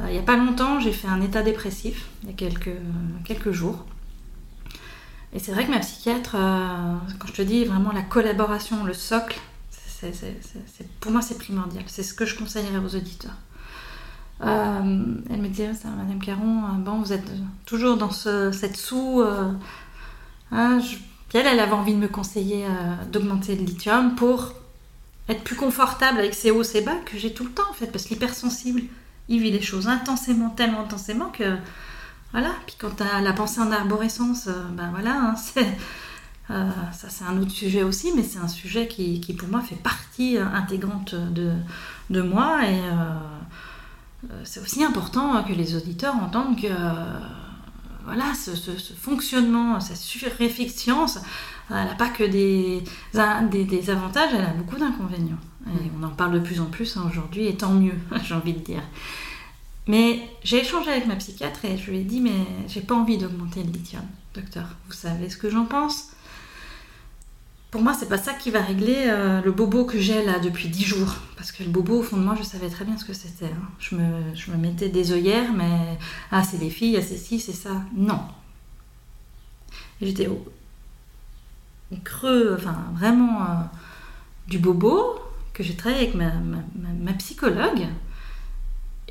il 0.00 0.12
n'y 0.12 0.18
a 0.18 0.22
pas 0.22 0.36
longtemps, 0.36 0.80
j'ai 0.80 0.92
fait 0.92 1.08
un 1.08 1.20
état 1.20 1.42
dépressif, 1.42 2.06
il 2.22 2.30
y 2.30 2.32
a 2.32 2.34
quelques, 2.34 2.76
quelques 3.24 3.52
jours. 3.52 3.84
Et 5.32 5.38
c'est 5.38 5.52
vrai 5.52 5.66
que 5.66 5.70
ma 5.70 5.78
psychiatre, 5.78 6.32
quand 7.18 7.28
je 7.28 7.34
te 7.34 7.42
dis 7.42 7.64
vraiment 7.66 7.92
la 7.92 8.02
collaboration, 8.02 8.82
le 8.84 8.94
socle, 8.94 9.38
pour 11.00 11.12
moi 11.12 11.22
c'est 11.22 11.38
primordial. 11.38 11.84
C'est 11.86 12.02
ce 12.02 12.14
que 12.14 12.26
je 12.26 12.36
conseillerais 12.36 12.78
aux 12.78 12.94
auditeurs. 12.94 13.36
Euh, 14.42 15.14
elle 15.28 15.40
me 15.40 15.48
disait, 15.48 15.70
Madame 15.84 16.18
Caron, 16.18 16.64
euh, 16.64 16.78
bon, 16.78 17.00
vous 17.00 17.12
êtes 17.12 17.30
toujours 17.66 17.96
dans 17.96 18.10
cette 18.10 18.76
sous. 18.76 19.20
Euh, 19.20 19.52
hein, 20.50 20.80
elle, 21.34 21.60
avait 21.60 21.72
envie 21.72 21.94
de 21.94 21.98
me 21.98 22.08
conseiller 22.08 22.66
d'augmenter 23.12 23.54
le 23.54 23.64
lithium 23.64 24.14
pour 24.16 24.52
être 25.28 25.44
plus 25.44 25.54
confortable 25.54 26.18
avec 26.18 26.34
ces 26.34 26.50
hauts, 26.50 26.64
ces 26.64 26.80
bas 26.80 26.96
que 27.06 27.16
j'ai 27.18 27.32
tout 27.32 27.44
le 27.44 27.50
temps 27.50 27.70
en 27.70 27.72
fait, 27.72 27.86
parce 27.86 28.04
que 28.04 28.10
l'hypersensible, 28.10 28.82
il 29.28 29.40
vit 29.40 29.52
les 29.52 29.62
choses 29.62 29.86
intensément, 29.86 30.50
tellement 30.50 30.80
intensément 30.80 31.28
que 31.28 31.56
voilà. 32.32 32.50
Puis 32.66 32.74
quand 32.80 32.96
tu 32.96 33.04
as 33.04 33.20
la 33.20 33.32
pensée 33.32 33.60
en 33.60 33.70
arborescence, 33.70 34.48
ben 34.72 34.90
voilà, 34.90 35.12
hein, 35.12 35.34
c'est 35.54 35.66
ça 36.92 37.08
c'est 37.08 37.24
un 37.24 37.40
autre 37.40 37.50
sujet 37.50 37.82
aussi, 37.82 38.12
mais 38.16 38.22
c'est 38.22 38.38
un 38.38 38.48
sujet 38.48 38.88
qui, 38.88 39.20
qui, 39.20 39.34
pour 39.34 39.48
moi 39.48 39.60
fait 39.60 39.76
partie 39.76 40.36
intégrante 40.36 41.14
de, 41.14 41.52
de 42.10 42.22
moi 42.22 42.60
et 42.68 42.80
euh, 44.28 44.40
c'est 44.44 44.60
aussi 44.60 44.84
important 44.84 45.42
que 45.44 45.52
les 45.52 45.76
auditeurs 45.76 46.14
entendent 46.14 46.60
que 46.60 46.66
euh, 46.66 47.18
voilà, 48.04 48.32
ce, 48.34 48.50
fonctionnement, 48.94 49.80
cette 49.80 49.96
surréflexion, 49.96 51.06
elle 51.70 51.76
n'a 51.76 51.94
pas 51.94 52.08
que 52.08 52.24
des, 52.24 52.82
des, 53.12 53.90
avantages, 53.90 54.30
elle 54.34 54.44
a 54.44 54.52
beaucoup 54.52 54.76
d'inconvénients. 54.76 55.38
Et 55.66 55.88
mm. 55.88 55.90
on 56.00 56.06
en 56.06 56.10
parle 56.10 56.32
de 56.32 56.40
plus 56.40 56.60
en 56.60 56.66
plus 56.66 56.96
hein, 56.96 57.04
aujourd'hui, 57.08 57.46
et 57.46 57.56
tant 57.56 57.72
mieux, 57.72 57.94
j'ai 58.24 58.34
envie 58.34 58.54
de 58.54 58.58
dire. 58.58 58.82
Mais 59.86 60.28
j'ai 60.44 60.60
échangé 60.60 60.90
avec 60.90 61.06
ma 61.06 61.16
psychiatre 61.16 61.64
et 61.64 61.78
je 61.78 61.90
lui 61.90 61.98
ai 61.98 62.04
dit, 62.04 62.20
mais 62.20 62.46
j'ai 62.68 62.80
pas 62.80 62.94
envie 62.94 63.16
d'augmenter 63.16 63.62
le 63.62 63.70
lithium, 63.70 64.04
docteur. 64.34 64.66
Vous 64.86 64.92
savez 64.92 65.30
ce 65.30 65.36
que 65.36 65.48
j'en 65.48 65.64
pense? 65.64 66.10
Pour 67.70 67.82
moi, 67.82 67.94
c'est 67.94 68.08
pas 68.08 68.18
ça 68.18 68.34
qui 68.34 68.50
va 68.50 68.60
régler 68.60 69.04
euh, 69.06 69.40
le 69.42 69.52
bobo 69.52 69.84
que 69.84 69.98
j'ai 69.98 70.24
là 70.24 70.40
depuis 70.40 70.68
10 70.68 70.84
jours. 70.84 71.14
Parce 71.36 71.52
que 71.52 71.62
le 71.62 71.70
bobo, 71.70 72.00
au 72.00 72.02
fond 72.02 72.16
de 72.16 72.22
moi, 72.22 72.34
je 72.36 72.42
savais 72.42 72.68
très 72.68 72.84
bien 72.84 72.96
ce 72.96 73.04
que 73.04 73.12
c'était. 73.12 73.46
Hein. 73.46 73.68
Je, 73.78 73.94
me, 73.94 74.56
mettais 74.56 74.88
des 74.88 75.12
œillères, 75.12 75.52
mais 75.52 75.98
ah, 76.32 76.42
c'est 76.42 76.58
des 76.58 76.70
filles, 76.70 76.96
ah, 76.96 77.02
c'est 77.02 77.16
ci, 77.16 77.38
c'est 77.38 77.52
ça. 77.52 77.70
Non. 77.94 78.20
J'étais 80.02 80.26
au, 80.26 80.44
creux, 82.04 82.56
enfin 82.58 82.76
vraiment 82.94 83.42
euh, 83.42 83.46
du 84.48 84.58
bobo, 84.58 85.20
que 85.52 85.62
j'ai 85.62 85.76
travaillé 85.76 86.08
avec 86.08 86.14
ma, 86.16 87.12
psychologue. 87.18 87.86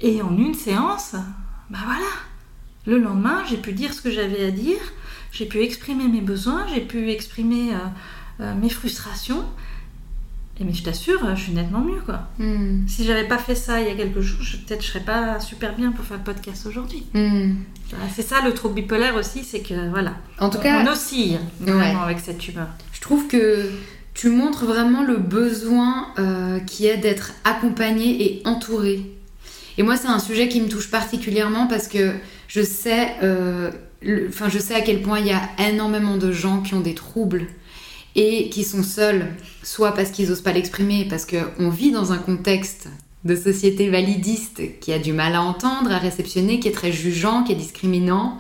Et 0.02 0.22
en 0.22 0.38
une 0.38 0.54
séance, 0.54 1.16
bah 1.70 1.80
voilà. 1.86 2.10
Le 2.86 2.98
lendemain, 2.98 3.44
j'ai 3.50 3.58
pu 3.58 3.72
dire 3.74 3.94
ce 3.94 4.02
que 4.02 4.12
j'avais 4.12 4.46
à 4.46 4.52
dire, 4.52 4.80
j'ai 5.32 5.46
pu 5.46 5.62
exprimer 5.62 6.08
mes 6.08 6.22
besoins, 6.22 6.68
j'ai 6.68 6.82
pu 6.82 7.10
exprimer. 7.10 7.74
Euh, 7.74 7.78
euh, 8.40 8.54
mes 8.56 8.70
frustrations. 8.70 9.44
Et 10.60 10.66
mais 10.66 10.74
je 10.74 10.84
t'assure, 10.84 11.22
je 11.36 11.42
suis 11.42 11.54
nettement 11.54 11.80
mieux 11.80 12.02
quoi. 12.06 12.28
Hmm. 12.38 12.86
Si 12.86 13.06
j'avais 13.06 13.28
pas 13.28 13.38
fait 13.38 13.56
ça 13.56 13.80
il 13.80 13.88
y 13.88 13.92
a 13.92 13.96
quelques 13.96 14.20
jours, 14.20 14.40
peut-être 14.68 14.82
je 14.84 14.88
serais 14.88 15.00
pas 15.00 15.40
super 15.40 15.74
bien 15.74 15.94
pour 15.94 16.04
faire 16.04 16.18
le 16.18 16.24
podcast 16.24 16.66
aujourd'hui. 16.66 17.06
Hmm. 17.14 17.54
C'est 18.14 18.24
ça 18.24 18.42
le 18.44 18.54
trouble 18.54 18.76
bipolaire 18.76 19.16
aussi, 19.16 19.46
c'est 19.46 19.62
que 19.62 19.90
voilà. 19.90 20.16
En 20.38 20.50
tout 20.50 20.60
cas, 20.60 20.84
on 20.84 20.92
oscille 20.92 21.40
vraiment 21.62 22.02
avec 22.02 22.20
cette 22.20 22.46
humeur. 22.46 22.68
Je 22.92 23.00
trouve 23.00 23.28
que 23.28 23.70
tu 24.14 24.30
montres 24.30 24.66
vraiment 24.66 25.02
le 25.02 25.16
besoin 25.16 26.08
euh, 26.20 26.60
qui 26.60 26.88
est 26.88 26.98
d'être 26.98 27.32
accompagné 27.46 28.22
et 28.22 28.42
entouré. 28.46 29.02
Et 29.78 29.84
moi, 29.84 29.96
c'est 29.96 30.10
un 30.10 30.20
sujet 30.20 30.50
qui 30.50 30.60
me 30.60 30.68
touche 30.68 30.92
particulièrement 30.92 31.68
parce 31.68 31.88
que 31.88 32.12
je 32.50 32.62
sais, 32.62 33.16
euh, 33.24 33.72
enfin, 34.28 34.50
je 34.50 34.60
sais 34.60 34.76
à 34.76 34.82
quel 34.82 35.02
point 35.02 35.20
il 35.20 35.28
y 35.28 35.32
a 35.32 35.42
énormément 35.70 36.18
de 36.18 36.34
gens 36.34 36.62
qui 36.62 36.74
ont 36.74 36.82
des 36.82 36.96
troubles 36.96 37.48
et 38.16 38.50
qui 38.50 38.64
sont 38.64 38.84
seuls, 38.84 39.28
soit 39.64 39.94
parce 39.94 40.10
qu'ils 40.10 40.30
n'osent 40.30 40.42
pas 40.42 40.54
l'exprimer, 40.54 41.06
parce 41.10 41.26
qu'on 41.26 41.70
vit 41.70 41.92
dans 41.92 42.12
un 42.12 42.18
contexte 42.18 42.88
de 43.26 43.36
société 43.36 43.90
validiste 43.90 44.62
qui 44.80 44.94
a 44.94 45.00
du 45.00 45.14
mal 45.14 45.36
à 45.36 45.42
entendre, 45.42 45.92
à 45.92 45.98
réceptionner, 45.98 46.60
qui 46.60 46.68
est 46.68 46.74
très 46.74 46.92
jugeant, 46.92 47.44
qui 47.44 47.52
est 47.52 47.56
discriminant. 47.56 48.38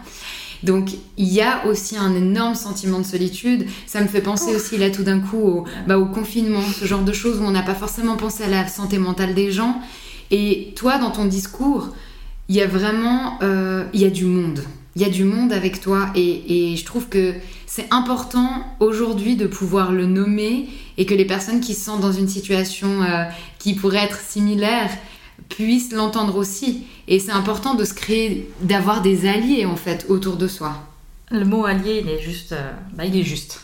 Donc 0.63 0.89
il 1.17 1.27
y 1.27 1.41
a 1.41 1.65
aussi 1.67 1.97
un 1.97 2.15
énorme 2.15 2.55
sentiment 2.55 2.99
de 2.99 3.05
solitude. 3.05 3.65
Ça 3.85 4.01
me 4.01 4.07
fait 4.07 4.21
penser 4.21 4.55
aussi 4.55 4.77
là 4.77 4.89
tout 4.89 5.03
d'un 5.03 5.19
coup 5.19 5.37
au, 5.37 5.63
bah, 5.87 5.97
au 5.97 6.05
confinement, 6.05 6.61
ce 6.61 6.85
genre 6.85 7.03
de 7.03 7.13
choses 7.13 7.39
où 7.39 7.43
on 7.43 7.51
n'a 7.51 7.63
pas 7.63 7.75
forcément 7.75 8.17
pensé 8.17 8.43
à 8.43 8.49
la 8.49 8.67
santé 8.67 8.97
mentale 8.97 9.33
des 9.33 9.51
gens. 9.51 9.79
Et 10.31 10.73
toi, 10.75 10.97
dans 10.97 11.11
ton 11.11 11.25
discours, 11.25 11.89
il 12.49 12.55
y 12.55 12.61
a 12.61 12.67
vraiment, 12.67 13.39
euh, 13.41 13.85
il 13.93 14.01
y 14.01 14.05
a 14.05 14.09
du 14.09 14.25
monde. 14.25 14.61
Il 14.99 15.03
y 15.03 15.05
a 15.05 15.09
du 15.09 15.23
monde 15.23 15.53
avec 15.53 15.79
toi 15.79 16.09
et, 16.13 16.75
je 16.75 16.83
trouve 16.83 17.07
que 17.07 17.33
c'est 17.65 17.87
important 17.89 18.65
aujourd'hui 18.81 19.37
de 19.37 19.47
pouvoir 19.47 19.93
le 19.93 20.05
nommer 20.05 20.67
et 20.97 21.05
que 21.05 21.13
les 21.13 21.23
personnes 21.23 21.61
qui 21.61 21.73
sentent 21.73 22.01
dans 22.01 22.11
une 22.11 22.27
situation 22.27 23.01
euh, 23.03 23.23
qui 23.59 23.75
pourrait 23.75 24.03
être 24.03 24.19
similaire 24.19 24.89
puissent 25.47 25.93
l'entendre 25.93 26.35
aussi. 26.35 26.83
Et 27.07 27.19
c'est 27.19 27.31
important 27.31 27.75
de 27.75 27.85
se 27.85 27.93
créer, 27.93 28.51
d'avoir 28.59 29.01
des 29.01 29.25
alliés 29.25 29.65
en 29.65 29.77
fait 29.77 30.05
autour 30.09 30.35
de 30.35 30.49
soi. 30.49 30.75
Le 31.31 31.45
mot 31.45 31.65
allié, 31.65 32.01
il 32.03 32.09
est 32.09 32.21
juste, 32.21 32.51
euh, 32.51 32.71
bah, 32.91 33.05
il 33.05 33.15
est 33.15 33.23
juste. 33.23 33.63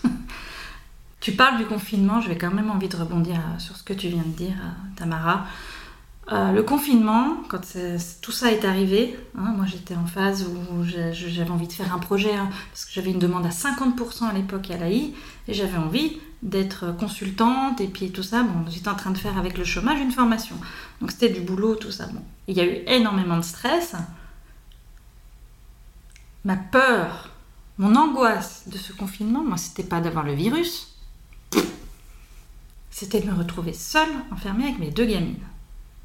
tu 1.19 1.33
parles 1.33 1.57
du 1.57 1.65
confinement, 1.65 2.21
je 2.21 2.29
vais 2.29 2.37
quand 2.37 2.53
même 2.53 2.71
envie 2.71 2.87
de 2.87 2.95
rebondir 2.95 3.41
sur 3.57 3.75
ce 3.75 3.83
que 3.83 3.91
tu 3.91 4.07
viens 4.07 4.23
de 4.25 4.37
dire, 4.37 4.55
Tamara. 4.95 5.47
Euh, 6.31 6.51
le 6.51 6.63
confinement, 6.63 7.37
quand 7.49 7.61
tout 8.21 8.31
ça 8.31 8.51
est 8.51 8.65
arrivé, 8.65 9.15
hein, 9.37 9.53
moi 9.55 9.67
j'étais 9.67 9.95
en 9.95 10.07
phase 10.07 10.47
où 10.47 10.83
j'avais 10.83 11.51
envie 11.51 11.67
de 11.67 11.73
faire 11.73 11.93
un 11.93 11.99
projet, 11.99 12.33
hein, 12.33 12.49
parce 12.71 12.85
que 12.85 12.91
j'avais 12.93 13.11
une 13.11 13.19
demande 13.19 13.45
à 13.45 13.49
50% 13.49 14.25
à 14.25 14.33
l'époque 14.33 14.71
à 14.71 14.77
l'AI, 14.77 15.13
et 15.47 15.53
j'avais 15.53 15.77
envie 15.77 16.17
d'être 16.41 16.97
consultante, 16.97 17.79
et 17.79 17.87
puis 17.87 18.11
tout 18.11 18.23
ça, 18.23 18.41
bon, 18.41 18.65
j'étais 18.69 18.89
en 18.89 18.95
train 18.95 19.11
de 19.11 19.19
faire 19.19 19.37
avec 19.37 19.55
le 19.57 19.63
chômage 19.63 19.99
une 19.99 20.11
formation. 20.11 20.55
Donc 20.99 21.11
c'était 21.11 21.29
du 21.29 21.41
boulot, 21.41 21.75
tout 21.75 21.91
ça. 21.91 22.07
Bon. 22.07 22.21
Il 22.47 22.57
y 22.57 22.61
a 22.61 22.65
eu 22.65 22.83
énormément 22.87 23.37
de 23.37 23.43
stress. 23.43 23.93
Ma 26.43 26.55
peur, 26.55 27.29
mon 27.77 27.95
angoisse 27.95 28.63
de 28.67 28.79
ce 28.79 28.93
confinement, 28.93 29.43
moi 29.43 29.57
c'était 29.57 29.83
pas 29.83 30.01
d'avoir 30.01 30.25
le 30.25 30.33
virus, 30.33 30.95
c'était 32.89 33.21
de 33.21 33.29
me 33.29 33.35
retrouver 33.35 33.73
seule, 33.73 34.09
enfermée 34.31 34.63
avec 34.63 34.79
mes 34.79 34.89
deux 34.89 35.05
gamines. 35.05 35.37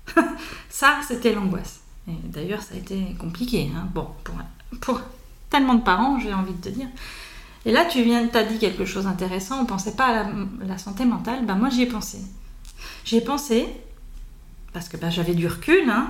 ça, 0.68 1.01
c'était 1.07 1.32
l'angoisse. 1.32 1.80
Et 2.09 2.12
d'ailleurs, 2.24 2.62
ça 2.62 2.74
a 2.74 2.78
été 2.78 3.14
compliqué. 3.18 3.70
Hein. 3.74 3.88
Bon, 3.94 4.09
pour, 4.80 5.01
tellement 5.48 5.74
de 5.74 5.82
parents, 5.82 6.18
j'ai 6.18 6.32
envie 6.32 6.53
de 6.53 6.61
te 6.61 6.68
dire. 6.68 6.88
Et 7.66 7.72
là, 7.72 7.84
tu 7.84 8.03
viens, 8.03 8.26
t'as 8.26 8.44
dit 8.44 8.59
quelque 8.59 8.84
chose 8.84 9.05
d'intéressant. 9.05 9.61
On 9.61 9.66
pensait 9.66 9.94
pas 9.94 10.24
à 10.24 10.26
la, 10.64 10.78
santé 10.78 11.05
mentale. 11.05 11.44
Ben, 11.44 11.57
moi, 11.57 11.68
j'y 11.68 11.82
ai 11.82 11.86
pensé. 11.86 12.18
J'y 13.05 13.16
ai 13.16 13.20
pensé 13.20 13.68
parce 14.72 14.88
que 14.88 14.96
ben, 14.96 15.11
j'avais 15.11 15.34
du 15.34 15.46
recul. 15.46 15.90
Hein. 15.90 16.09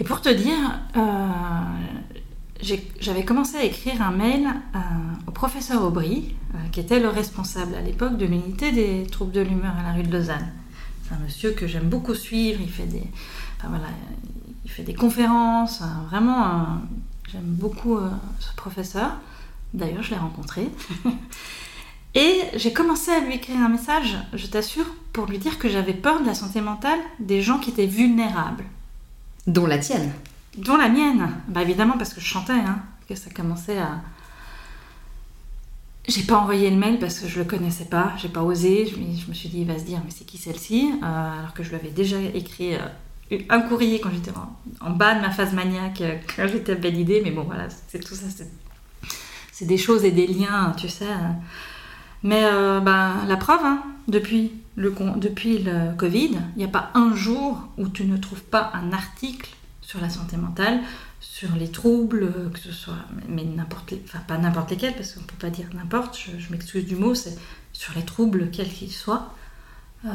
Et 0.00 0.04
pour 0.04 0.20
te 0.20 0.28
dire, 0.28 0.80
euh, 0.96 2.72
j'avais 3.00 3.24
commencé 3.24 3.56
à 3.56 3.64
écrire 3.64 4.02
un 4.02 4.10
mail 4.10 4.46
euh, 4.46 4.78
au 5.28 5.30
professeur 5.30 5.84
Aubry, 5.84 6.34
euh, 6.54 6.58
qui 6.72 6.80
était 6.80 6.98
le 6.98 7.08
responsable 7.08 7.74
à 7.74 7.80
l'époque 7.80 8.16
de 8.16 8.26
l'unité 8.26 8.72
des 8.72 9.06
troubles 9.06 9.32
de 9.32 9.42
l'humeur 9.42 9.74
à 9.78 9.82
la 9.82 9.92
rue 9.92 10.02
de 10.02 10.12
Lausanne 10.12 10.52
un 11.10 11.18
monsieur 11.18 11.52
que 11.52 11.66
j'aime 11.66 11.88
beaucoup 11.88 12.14
suivre. 12.14 12.60
Il 12.60 12.70
fait 12.70 12.86
des, 12.86 13.04
voilà, 13.62 13.88
il 14.64 14.70
fait 14.70 14.82
des 14.82 14.94
conférences. 14.94 15.82
Vraiment, 16.08 16.80
j'aime 17.30 17.42
beaucoup 17.42 17.96
euh, 17.96 18.08
ce 18.38 18.54
professeur. 18.54 19.12
D'ailleurs, 19.74 20.02
je 20.02 20.10
l'ai 20.10 20.18
rencontré. 20.18 20.68
Et 22.14 22.42
j'ai 22.56 22.74
commencé 22.74 23.10
à 23.10 23.20
lui 23.20 23.36
écrire 23.36 23.58
un 23.58 23.70
message, 23.70 24.18
je 24.34 24.46
t'assure, 24.46 24.84
pour 25.14 25.26
lui 25.26 25.38
dire 25.38 25.58
que 25.58 25.70
j'avais 25.70 25.94
peur 25.94 26.20
de 26.20 26.26
la 26.26 26.34
santé 26.34 26.60
mentale 26.60 26.98
des 27.18 27.40
gens 27.40 27.58
qui 27.58 27.70
étaient 27.70 27.86
vulnérables. 27.86 28.64
Dont 29.46 29.66
la 29.66 29.78
tienne 29.78 30.12
Dont 30.58 30.76
la 30.76 30.90
mienne. 30.90 31.30
Bah 31.48 31.62
évidemment, 31.62 31.96
parce 31.96 32.12
que 32.12 32.20
je 32.20 32.26
chantais, 32.26 32.52
hein, 32.52 32.80
que 33.08 33.14
ça 33.14 33.30
commençait 33.30 33.78
à, 33.78 34.02
j'ai 36.08 36.22
pas 36.22 36.36
envoyé 36.36 36.68
le 36.70 36.76
mail 36.76 36.98
parce 36.98 37.20
que 37.20 37.28
je 37.28 37.38
le 37.38 37.44
connaissais 37.44 37.84
pas, 37.84 38.12
j'ai 38.16 38.28
pas 38.28 38.42
osé. 38.42 38.86
Je, 38.86 38.96
me 39.28 39.34
suis 39.34 39.48
dit, 39.48 39.60
il 39.60 39.66
va 39.66 39.78
se 39.78 39.84
dire, 39.84 40.00
mais 40.04 40.10
c'est 40.10 40.24
qui 40.24 40.36
celle-ci? 40.36 40.92
Euh, 41.02 41.38
Alors 41.38 41.54
que 41.54 41.62
je 41.62 41.68
lui 41.68 41.76
avais 41.76 41.90
déjà 41.90 42.20
écrit 42.34 42.74
euh, 42.74 43.38
un 43.48 43.60
courrier 43.60 44.00
quand 44.00 44.10
j'étais 44.12 44.32
en, 44.80 44.90
bas 44.90 45.14
de 45.14 45.20
ma 45.20 45.30
phase 45.30 45.52
maniaque, 45.52 46.00
euh, 46.00 46.16
quand 46.36 46.48
j'étais 46.48 46.74
belle 46.74 46.98
idée. 46.98 47.20
Mais 47.22 47.30
bon, 47.30 47.44
voilà, 47.44 47.68
c'est 47.88 48.00
tout 48.00 48.14
ça. 48.14 48.26
C'est 49.52 49.66
des 49.66 49.78
choses 49.78 50.04
et 50.04 50.10
des 50.10 50.26
liens, 50.26 50.74
tu 50.76 50.88
sais. 50.88 51.06
Mais 52.24 52.42
ben, 52.42 53.24
la 53.28 53.36
preuve, 53.36 53.60
hein, 53.62 53.82
depuis, 54.08 54.52
le, 54.74 54.92
depuis 55.16 55.58
le 55.58 55.94
Covid, 55.96 56.30
il 56.56 56.58
n'y 56.58 56.64
a 56.64 56.68
pas 56.68 56.90
un 56.94 57.14
jour 57.14 57.68
où 57.78 57.88
tu 57.88 58.04
ne 58.06 58.16
trouves 58.16 58.42
pas 58.42 58.72
un 58.74 58.92
article 58.92 59.50
sur 59.82 60.00
la 60.00 60.10
santé 60.10 60.36
mentale, 60.36 60.80
sur 61.46 61.56
les 61.56 61.72
troubles, 61.72 62.32
que 62.52 62.58
ce 62.60 62.70
soit, 62.70 63.04
mais 63.28 63.42
n'importe, 63.42 63.94
enfin 64.04 64.20
pas 64.20 64.38
n'importe 64.38 64.70
lesquels, 64.70 64.94
parce 64.94 65.12
qu'on 65.12 65.22
ne 65.22 65.26
peut 65.26 65.40
pas 65.40 65.50
dire 65.50 65.66
n'importe, 65.74 66.16
je, 66.16 66.52
m'excuse 66.52 66.86
du 66.86 66.94
mot, 66.94 67.16
c'est 67.16 67.36
sur 67.72 67.92
les 67.96 68.04
troubles, 68.04 68.48
quels 68.52 68.72
qu'ils 68.72 68.92
soient. 68.92 69.34
Euh, 70.04 70.10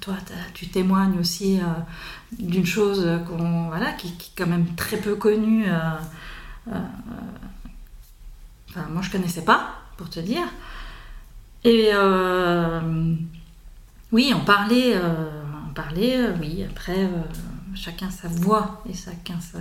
toi, 0.00 0.14
tu 0.54 0.68
témoignes 0.68 1.18
aussi 1.18 1.58
euh, 1.58 1.64
d'une 2.38 2.66
chose 2.66 3.04
qu'on, 3.26 3.66
voilà, 3.66 3.92
qui, 3.94 4.08
est 4.08 4.38
quand 4.38 4.46
même 4.46 4.76
très 4.76 4.96
peu 4.96 5.16
connue. 5.16 5.64
Euh, 5.68 6.78
enfin, 8.68 8.86
moi, 8.90 9.02
je 9.02 9.10
connaissais 9.10 9.44
pas, 9.44 9.74
pour 9.96 10.08
te 10.08 10.20
dire. 10.20 10.46
Et 11.64 11.90
oui, 14.12 14.32
on 14.36 14.44
parlait, 14.44 14.96
on 15.68 15.72
parlait, 15.74 16.30
oui, 16.40 16.64
après, 16.64 17.10
chacun 17.74 18.10
sa 18.10 18.28
voix 18.28 18.84
et 18.88 18.94
chacun 18.94 19.40
sa 19.40 19.58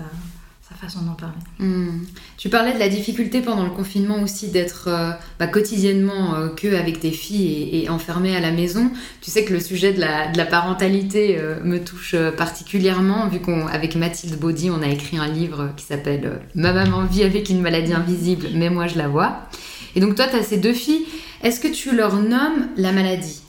façon 0.76 1.02
d'en 1.02 1.14
parler. 1.14 1.36
Hmm. 1.60 2.04
Tu 2.38 2.50
parlais 2.50 2.74
de 2.74 2.80
la 2.80 2.90
difficulté 2.90 3.42
pendant 3.42 3.64
le 3.64 3.72
confinement 3.72 4.22
aussi 4.22 4.50
d'être 4.50 4.88
euh, 4.88 5.12
bah, 5.40 5.48
quotidiennement 5.48 6.36
euh, 6.36 6.50
que 6.50 6.76
avec 6.76 7.00
tes 7.00 7.12
filles 7.12 7.70
et, 7.74 7.90
enfermée 7.90 8.36
à 8.36 8.40
la 8.40 8.52
maison. 8.52 8.92
Tu 9.22 9.32
sais 9.32 9.44
que 9.46 9.54
le 9.54 9.60
sujet 9.60 9.94
de 9.94 10.00
la, 10.00 10.28
de 10.32 10.38
la 10.38 10.46
parentalité 10.46 11.38
euh, 11.40 11.60
me 11.64 11.84
touche 11.84 12.16
particulièrement 12.38 13.28
vu 13.28 13.40
qu'avec 13.40 13.96
Mathilde 13.96 14.40
Baudy, 14.40 14.70
on 14.70 14.82
a 14.82 14.88
écrit 14.88 15.18
un 15.18 15.28
livre 15.28 15.72
qui 15.76 15.86
s'appelle 15.86 16.42
Ma 16.56 16.72
maman 16.72 17.04
vit 17.04 17.24
avec 17.24 17.50
une 17.50 17.62
maladie 17.62 17.94
invisible, 17.94 18.48
mais 18.54 18.70
moi 18.70 18.88
je 18.88 18.98
la 18.98 19.08
vois. 19.08 19.50
Et 19.96 20.00
donc 20.00 20.16
toi, 20.16 20.28
tu 20.28 20.36
as 20.36 20.44
ces 20.44 20.58
deux 20.58 20.74
filles. 20.74 21.06
Est-ce 21.42 21.60
que 21.60 21.68
tu 21.68 21.96
leur 21.96 22.16
nommes 22.16 22.68
la 22.78 22.92
maladie? 22.92 23.42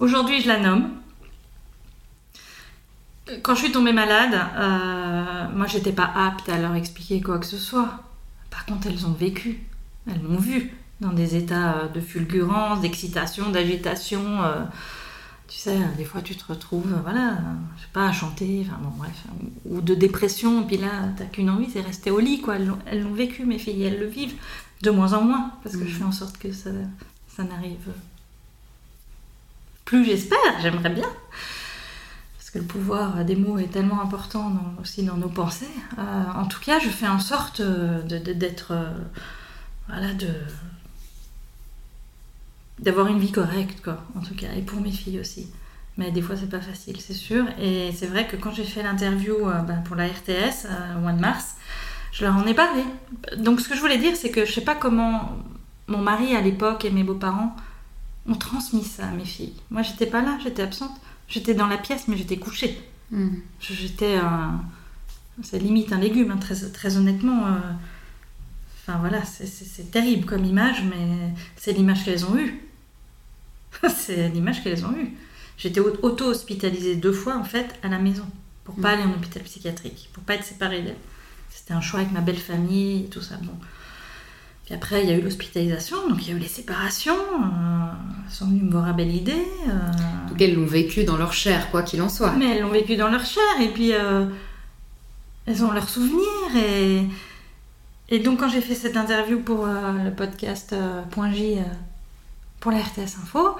Aujourd'hui, 0.00 0.42
je 0.42 0.48
la 0.48 0.58
nomme. 0.58 0.90
Quand 3.42 3.54
je 3.56 3.64
suis 3.64 3.72
tombée 3.72 3.92
malade, 3.92 4.34
euh, 4.56 5.48
moi 5.54 5.66
j'étais 5.66 5.92
pas 5.92 6.10
apte 6.14 6.48
à 6.48 6.58
leur 6.58 6.74
expliquer 6.74 7.20
quoi 7.20 7.38
que 7.38 7.46
ce 7.46 7.58
soit. 7.58 8.02
Par 8.50 8.64
contre, 8.66 8.86
elles 8.86 9.04
ont 9.06 9.12
vécu, 9.12 9.60
elles 10.08 10.22
m'ont 10.22 10.38
vu 10.38 10.72
dans 11.00 11.12
des 11.12 11.34
états 11.34 11.74
euh, 11.74 11.88
de 11.88 12.00
fulgurance, 12.00 12.80
d'excitation, 12.80 13.50
d'agitation. 13.50 14.42
Euh, 14.44 14.64
tu 15.48 15.58
sais, 15.58 15.76
des 15.96 16.04
fois 16.04 16.22
tu 16.22 16.36
te 16.36 16.44
retrouves, 16.52 16.92
voilà, 17.02 17.38
je 17.76 17.82
sais 17.82 17.88
pas, 17.92 18.08
à 18.08 18.12
chanter, 18.12 18.66
enfin 18.66 18.78
bon, 18.82 18.90
bref, 18.96 19.24
ou 19.64 19.80
de 19.80 19.94
dépression, 19.94 20.64
puis 20.64 20.76
là, 20.76 21.08
t'as 21.16 21.24
qu'une 21.24 21.50
envie, 21.50 21.70
c'est 21.70 21.80
rester 21.80 22.10
au 22.10 22.18
lit, 22.18 22.40
quoi. 22.40 22.56
Elles 22.86 23.02
l'ont 23.02 23.14
vécu, 23.14 23.44
mes 23.44 23.58
filles, 23.58 23.84
elles 23.84 24.00
le 24.00 24.06
vivent, 24.06 24.34
de 24.82 24.90
moins 24.90 25.12
en 25.12 25.22
moins, 25.22 25.52
parce 25.62 25.76
que 25.76 25.86
je 25.86 25.94
mmh. 25.94 25.98
fais 25.98 26.04
en 26.04 26.12
sorte 26.12 26.38
que 26.38 26.50
ça, 26.50 26.70
ça 27.28 27.44
n'arrive 27.44 27.90
plus, 29.84 30.04
j'espère, 30.04 30.60
j'aimerais 30.60 30.90
bien 30.90 31.08
le 32.56 32.62
pouvoir 32.62 33.24
des 33.24 33.36
mots 33.36 33.58
est 33.58 33.70
tellement 33.70 34.00
important 34.00 34.52
aussi 34.80 35.02
dans 35.04 35.16
nos 35.16 35.28
pensées. 35.28 35.68
Euh, 35.98 36.24
en 36.34 36.46
tout 36.46 36.60
cas, 36.60 36.78
je 36.78 36.88
fais 36.88 37.08
en 37.08 37.20
sorte 37.20 37.60
euh, 37.60 38.02
d'être. 38.02 38.72
Euh, 38.72 38.90
voilà, 39.88 40.12
de. 40.14 40.28
d'avoir 42.78 43.06
une 43.06 43.18
vie 43.18 43.32
correcte, 43.32 43.82
quoi, 43.82 44.02
en 44.16 44.20
tout 44.20 44.34
cas, 44.34 44.48
et 44.56 44.62
pour 44.62 44.80
mes 44.80 44.90
filles 44.90 45.20
aussi. 45.20 45.48
Mais 45.96 46.10
des 46.10 46.20
fois, 46.20 46.36
c'est 46.36 46.50
pas 46.50 46.60
facile, 46.60 47.00
c'est 47.00 47.14
sûr. 47.14 47.44
Et 47.60 47.90
c'est 47.92 48.06
vrai 48.06 48.26
que 48.26 48.36
quand 48.36 48.52
j'ai 48.52 48.64
fait 48.64 48.82
l'interview 48.82 49.46
ben, 49.66 49.82
pour 49.84 49.96
la 49.96 50.06
RTS 50.06 50.66
au 50.96 51.00
mois 51.00 51.12
de 51.12 51.20
mars, 51.20 51.54
je 52.12 52.24
leur 52.24 52.36
en 52.36 52.46
ai 52.46 52.52
parlé. 52.52 52.82
Donc, 53.38 53.60
ce 53.60 53.68
que 53.68 53.74
je 53.74 53.80
voulais 53.80 53.96
dire, 53.96 54.14
c'est 54.14 54.30
que 54.30 54.44
je 54.44 54.52
sais 54.52 54.60
pas 54.60 54.74
comment 54.74 55.38
mon 55.86 55.98
mari 55.98 56.36
à 56.36 56.42
l'époque 56.42 56.84
et 56.84 56.90
mes 56.90 57.02
beaux-parents 57.02 57.56
ont 58.28 58.34
transmis 58.34 58.84
ça 58.84 59.06
à 59.06 59.10
mes 59.12 59.24
filles. 59.24 59.54
Moi, 59.70 59.80
j'étais 59.80 60.06
pas 60.06 60.20
là, 60.20 60.36
j'étais 60.42 60.62
absente. 60.62 60.92
J'étais 61.28 61.54
dans 61.54 61.66
la 61.66 61.78
pièce, 61.78 62.08
mais 62.08 62.16
j'étais 62.16 62.36
couchée. 62.36 62.78
Hmm. 63.10 63.36
J'étais. 63.60 64.18
c'est 65.42 65.58
limite 65.58 65.92
un 65.92 65.98
légume, 65.98 66.30
hein, 66.30 66.38
très, 66.38 66.54
très 66.70 66.96
honnêtement. 66.96 67.46
Euh, 67.46 67.58
enfin 68.82 68.98
voilà, 68.98 69.22
c'est 69.24 69.90
terrible 69.90 70.24
comme 70.24 70.44
image, 70.44 70.82
mais 70.84 71.32
c'est 71.56 71.72
l'image 71.72 72.04
qu'elles 72.04 72.24
ont 72.24 72.36
eue. 72.36 72.60
c'est 73.94 74.28
l'image 74.28 74.62
qu'elles 74.62 74.84
ont 74.84 74.92
eue. 74.92 75.12
J'étais 75.58 75.80
auto-hospitalisée 75.80 76.96
deux 76.96 77.12
fois 77.12 77.36
en 77.36 77.44
fait 77.44 77.78
à 77.82 77.88
la 77.88 77.98
maison 77.98 78.26
pour 78.64 78.74
pas 78.76 78.96
hmm. 78.96 79.00
aller 79.00 79.02
en 79.04 79.14
hôpital 79.14 79.42
psychiatrique, 79.42 80.10
pour 80.12 80.22
pas 80.22 80.34
être 80.34 80.44
séparée 80.44 80.82
d'elle. 80.82 80.96
C'était 81.50 81.74
un 81.74 81.80
choix 81.80 82.00
avec 82.00 82.12
ma 82.12 82.20
belle 82.20 82.38
famille 82.38 83.04
et 83.04 83.08
tout 83.08 83.22
ça. 83.22 83.36
Bon. 83.36 83.54
Puis 84.66 84.74
après, 84.74 85.02
il 85.04 85.08
y 85.08 85.12
a 85.12 85.16
eu 85.16 85.20
l'hospitalisation, 85.22 85.96
donc 86.08 86.18
il 86.26 86.30
y 86.30 86.34
a 86.34 86.36
eu 86.36 86.40
les 86.40 86.48
séparations. 86.48 87.14
euh, 87.14 87.86
elles 88.26 88.32
sont 88.34 88.46
venues 88.46 88.64
me 88.64 88.70
voir 88.72 88.88
à 88.88 88.92
belle 88.92 89.14
idée. 89.14 89.46
euh, 89.68 90.28
Donc 90.28 90.40
elles 90.42 90.54
l'ont 90.54 90.66
vécu 90.66 91.04
dans 91.04 91.16
leur 91.16 91.32
chair, 91.32 91.70
quoi 91.70 91.82
qu'il 91.82 92.02
en 92.02 92.08
soit. 92.08 92.32
mais 92.32 92.50
elles 92.56 92.62
l'ont 92.62 92.70
vécu 92.70 92.96
dans 92.96 93.08
leur 93.08 93.24
chair 93.24 93.42
et 93.60 93.68
puis 93.68 93.92
euh, 93.94 94.26
elles 95.46 95.64
ont 95.64 95.70
leurs 95.70 95.88
souvenirs. 95.88 96.56
Et, 96.56 97.04
et 98.08 98.18
donc, 98.18 98.40
quand 98.40 98.48
j'ai 98.48 98.60
fait 98.60 98.74
cette 98.74 98.96
interview 98.96 99.38
pour 99.40 99.66
euh, 99.66 99.92
le 100.04 100.10
podcast 100.12 100.72
euh, 100.72 101.02
Point 101.12 101.30
J 101.32 101.58
euh, 101.58 101.62
pour 102.58 102.72
la 102.72 102.78
RTS 102.78 103.18
Info, 103.22 103.56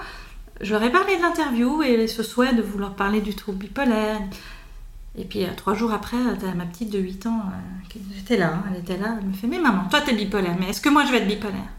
je 0.59 0.73
leur 0.73 0.83
ai 0.83 0.91
parlé 0.91 1.15
de 1.15 1.21
l'interview 1.21 1.83
et 1.83 2.07
ce 2.07 2.21
souhait 2.23 2.53
de 2.53 2.61
vouloir 2.61 2.95
parler 2.95 3.21
du 3.21 3.33
trouble 3.33 3.59
bipolaire. 3.59 4.19
Et 5.17 5.23
puis, 5.23 5.43
euh, 5.43 5.47
trois 5.55 5.73
jours 5.73 5.91
après, 5.93 6.17
euh, 6.17 6.35
t'as 6.39 6.53
ma 6.53 6.65
petite 6.65 6.91
de 6.91 6.99
8 6.99 7.25
ans, 7.25 7.41
euh, 7.47 7.87
qui- 7.89 8.01
j'étais 8.15 8.37
là, 8.37 8.53
hein, 8.53 8.63
elle 8.71 8.79
était 8.81 8.97
là, 8.97 9.17
elle 9.19 9.27
me 9.27 9.33
fait 9.33 9.47
Mais 9.47 9.59
maman, 9.59 9.85
toi 9.89 10.01
t'es 10.01 10.13
bipolaire, 10.13 10.55
mais 10.59 10.69
est-ce 10.69 10.81
que 10.81 10.89
moi 10.89 11.05
je 11.05 11.11
vais 11.11 11.17
être 11.17 11.27
bipolaire? 11.27 11.69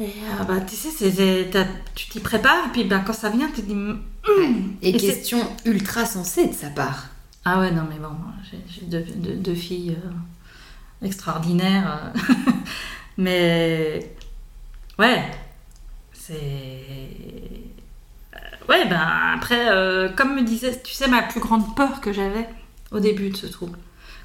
Et 0.00 0.04
euh, 0.04 0.44
bah, 0.44 0.60
tu 0.60 0.76
sais, 0.76 0.90
tu 1.94 2.08
t'y 2.08 2.20
prépares, 2.20 2.66
et 2.68 2.72
puis 2.72 2.84
bah, 2.84 3.02
quand 3.06 3.12
ça 3.12 3.30
vient, 3.30 3.48
tu 3.48 3.62
te 3.62 3.72
dis 3.72 3.74
Et, 4.80 4.92
question 4.96 5.40
ultra 5.64 6.06
sensée 6.06 6.46
de 6.46 6.54
sa 6.54 6.70
part. 6.70 7.08
Ah 7.44 7.60
ouais, 7.60 7.70
non, 7.72 7.82
mais 7.88 7.98
bon, 7.98 8.14
j'ai 8.50 8.58
j'ai 8.68 8.86
deux, 8.86 9.04
deux- 9.16 9.36
deux 9.36 9.54
filles 9.54 9.96
euh, 10.04 11.06
extraordinaires. 11.06 12.12
euh. 12.16 12.52
mais 13.18 14.14
ouais, 14.98 15.24
c'est. 16.12 16.36
Ouais, 18.68 18.86
ben 18.86 19.00
après, 19.34 19.70
euh, 19.70 20.08
comme 20.10 20.34
me 20.34 20.42
disait, 20.42 20.80
tu 20.82 20.92
sais, 20.92 21.08
ma 21.08 21.22
plus 21.22 21.40
grande 21.40 21.74
peur 21.74 22.00
que 22.00 22.12
j'avais 22.12 22.48
au 22.90 23.00
début 23.00 23.30
de 23.30 23.36
ce 23.36 23.46
trouble, 23.46 23.78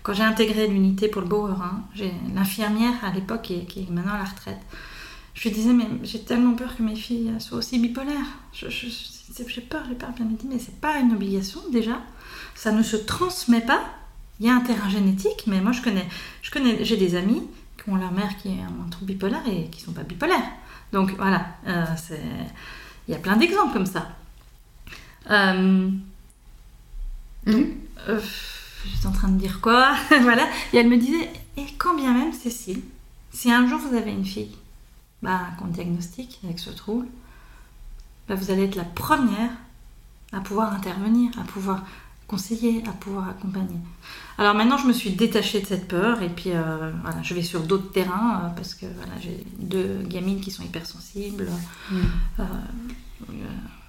quand 0.04 0.14
j'ai 0.14 0.24
intégré 0.24 0.68
l'unité 0.68 1.08
pour 1.08 1.22
le 1.22 1.28
Bauer, 1.28 1.62
hein, 1.62 1.84
j'ai 1.96 2.14
l'infirmière 2.36 2.94
à 3.04 3.12
l'époque 3.12 3.44
qui, 3.44 3.66
qui 3.66 3.82
est 3.84 3.90
maintenant 3.90 4.14
à 4.14 4.18
la 4.18 4.24
retraite. 4.26 4.60
Je 5.34 5.44
lui 5.48 5.52
disais, 5.56 5.72
mais 5.74 5.88
j'ai 6.04 6.20
tellement 6.24 6.54
peur 6.56 6.76
que 6.76 6.84
mes 6.84 6.96
filles 6.96 7.34
soient 7.40 7.58
aussi 7.60 7.80
bipolaires. 7.80 8.28
Je- 8.54 8.70
je- 8.70 8.88
je- 8.88 9.14
J'ai 9.48 9.62
peur, 9.62 9.82
j'ai 9.90 9.96
peur. 9.96 10.10
Elle 10.20 10.26
me 10.26 10.36
dit, 10.38 10.46
mais 10.48 10.60
c'est 10.60 10.80
pas 10.80 11.00
une 11.00 11.14
obligation 11.14 11.60
déjà 11.72 12.00
ça 12.56 12.72
ne 12.72 12.84
se 12.84 12.96
transmet 12.98 13.62
pas. 13.62 13.82
Il 14.40 14.46
y 14.46 14.50
a 14.50 14.54
un 14.56 14.60
terrain 14.60 14.90
génétique, 14.90 15.46
mais 15.48 15.60
moi 15.60 15.72
je 15.72 15.82
connais, 15.82 16.08
je 16.44 16.52
connais, 16.52 16.84
j'ai 16.86 16.98
des 16.98 17.16
amis 17.16 17.42
qui 17.82 17.90
ont 17.90 17.96
leur 17.96 18.12
mère 18.12 18.38
qui 18.38 18.50
est 18.50 18.62
un 18.62 18.90
trouble 18.92 19.14
bipolaire 19.14 19.42
et 19.48 19.70
qui 19.72 19.82
sont 19.82 19.92
pas 19.92 20.04
bipolaires. 20.04 20.52
Donc 20.92 21.12
voilà, 21.18 21.48
euh, 21.68 21.86
il 23.08 23.14
y 23.14 23.16
a 23.16 23.20
plein 23.20 23.38
d'exemples 23.38 23.74
comme 23.74 23.86
ça. 23.88 24.08
Euh, 25.30 25.90
Mhm. 27.46 27.74
euh, 28.10 28.20
J'étais 28.86 29.08
en 29.08 29.12
train 29.12 29.30
de 29.30 29.38
dire 29.40 29.62
quoi 29.62 29.96
Voilà. 30.22 30.46
Et 30.74 30.78
elle 30.78 30.90
me 30.90 30.98
disait, 30.98 31.30
et 31.58 31.66
quand 31.78 31.96
bien 31.96 32.14
même, 32.14 32.34
Cécile, 32.34 32.82
si 33.32 33.52
un 33.52 33.68
jour 33.68 33.80
vous 33.80 33.96
avez 33.96 34.12
une 34.12 34.26
fille 34.26 34.56
bah, 35.22 35.40
qu'on 35.58 35.68
diagnostique 35.68 36.40
avec 36.44 36.60
ce 36.60 36.70
trouble, 36.70 37.08
bah, 38.28 38.36
vous 38.36 38.52
allez 38.52 38.64
être 38.66 38.76
la 38.76 38.84
première 38.84 39.52
à 40.34 40.42
pouvoir 40.42 40.74
intervenir, 40.74 41.32
à 41.40 41.44
pouvoir 41.44 41.84
conseiller, 42.28 42.84
à 42.88 42.92
pouvoir 42.92 43.30
accompagner. 43.30 43.78
Alors 44.38 44.54
maintenant, 44.56 44.78
je 44.78 44.88
me 44.88 44.94
suis 44.94 45.12
détachée 45.12 45.62
de 45.62 45.66
cette 45.68 45.88
peur 45.88 46.22
et 46.22 46.30
puis 46.30 46.52
euh, 46.52 46.92
voilà, 47.04 47.22
je 47.22 47.34
vais 47.34 47.44
sur 47.44 47.62
d'autres 47.62 47.92
terrains 47.92 48.42
euh, 48.46 48.50
parce 48.56 48.74
que 48.74 48.86
voilà, 48.98 49.14
j'ai 49.22 49.46
deux 49.60 50.02
gamines 50.04 50.42
qui 50.42 50.52
sont 50.52 50.64
hypersensibles. 50.64 51.48
Mm. 51.92 51.96
Euh, 52.40 52.44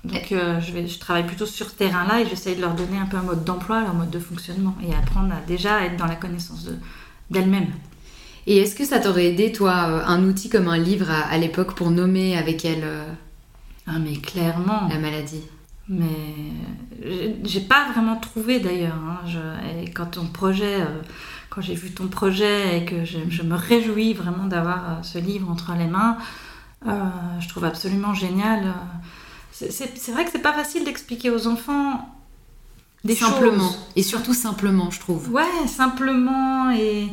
donc 0.05 0.33
euh, 0.33 0.61
je, 0.61 0.73
vais, 0.73 0.87
je 0.87 0.99
travaille 0.99 1.27
plutôt 1.27 1.47
sur 1.47 1.69
ce 1.71 1.75
terrain-là 1.75 2.21
et 2.21 2.27
j'essaye 2.29 2.57
de 2.57 2.61
leur 2.61 2.75
donner 2.75 2.99
un 2.99 3.07
peu 3.07 3.17
un 3.17 3.23
mode 3.23 3.45
d'emploi, 3.45 3.81
leur 3.81 3.95
mode 3.95 4.11
de 4.11 4.19
fonctionnement 4.19 4.77
et 4.87 4.95
apprendre 4.95 5.33
à 5.35 5.41
déjà 5.47 5.83
être 5.85 5.97
dans 5.97 6.07
la 6.07 6.17
connaissance 6.17 6.65
de- 6.65 6.77
d'elles-mêmes. 7.31 7.71
Et 8.47 8.59
est-ce 8.59 8.75
que 8.75 8.85
ça 8.85 8.99
t'aurait 9.01 9.27
aidé, 9.33 9.53
toi, 9.53 9.87
euh, 9.89 10.03
un 10.07 10.23
outil 10.25 10.51
comme 10.51 10.69
un 10.69 10.77
livre 10.77 11.11
à, 11.11 11.21
à 11.23 11.39
l'époque 11.39 11.75
pour 11.75 11.91
nommer 11.91 12.37
avec 12.37 12.65
elle 12.67 12.83
euh, 12.85 13.05
Ah 13.87 13.99
mais 13.99 14.17
clairement. 14.17 14.89
la 14.91 14.99
maladie? 14.99 15.41
Mais 15.89 16.07
j'ai- 17.45 17.61
pas 17.61 17.91
vraiment 17.93 18.17
trouvé 18.17 18.61
d'ailleurs. 18.61 18.95
hein. 18.95 19.21
Quand 19.95 20.07
ton 20.07 20.27
projet, 20.27 20.81
euh, 20.81 20.87
quand 21.51 21.61
j'ai 21.63 21.75
vu 21.75 21.91
ton 21.93 22.09
projet 22.09 22.79
et 22.79 22.85
que 22.85 23.05
je, 23.05 23.19
je 23.29 23.43
me 23.43 23.55
réjouis 23.55 24.13
vraiment 24.15 24.47
d'avoir 24.47 24.99
ce 25.03 25.19
livre 25.19 25.51
entre 25.51 25.73
les 25.79 25.87
mains, 25.87 26.17
je 26.87 27.49
trouve 27.49 27.65
absolument 27.65 28.13
génial. 28.15 28.75
C'est- 29.57 30.11
vrai 30.13 30.25
que 30.25 30.31
c'est 30.33 30.41
pas 30.43 30.53
facile 30.53 30.85
d'expliquer 30.85 31.31
aux 31.31 31.47
enfants 31.47 32.09
des 33.05 33.15
Simplement. 33.15 33.69
choses. 33.69 33.79
Et 33.97 34.03
surtout 34.03 34.35
simplement, 34.35 34.91
je 34.91 34.99
trouve. 34.99 35.31
Ouais, 35.31 35.67
simplement 35.69 36.71
et, 36.73 37.09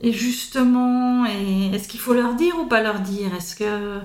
et 0.00 0.12
justement. 0.12 1.26
Et 1.26 1.66
est-ce 1.74 1.88
qu'il 1.88 2.00
faut 2.00 2.14
leur 2.14 2.34
dire 2.34 2.58
ou 2.58 2.66
pas 2.66 2.82
leur 2.82 3.00
dire? 3.00 3.34
Est-ce 3.34 3.54
que. 3.56 3.98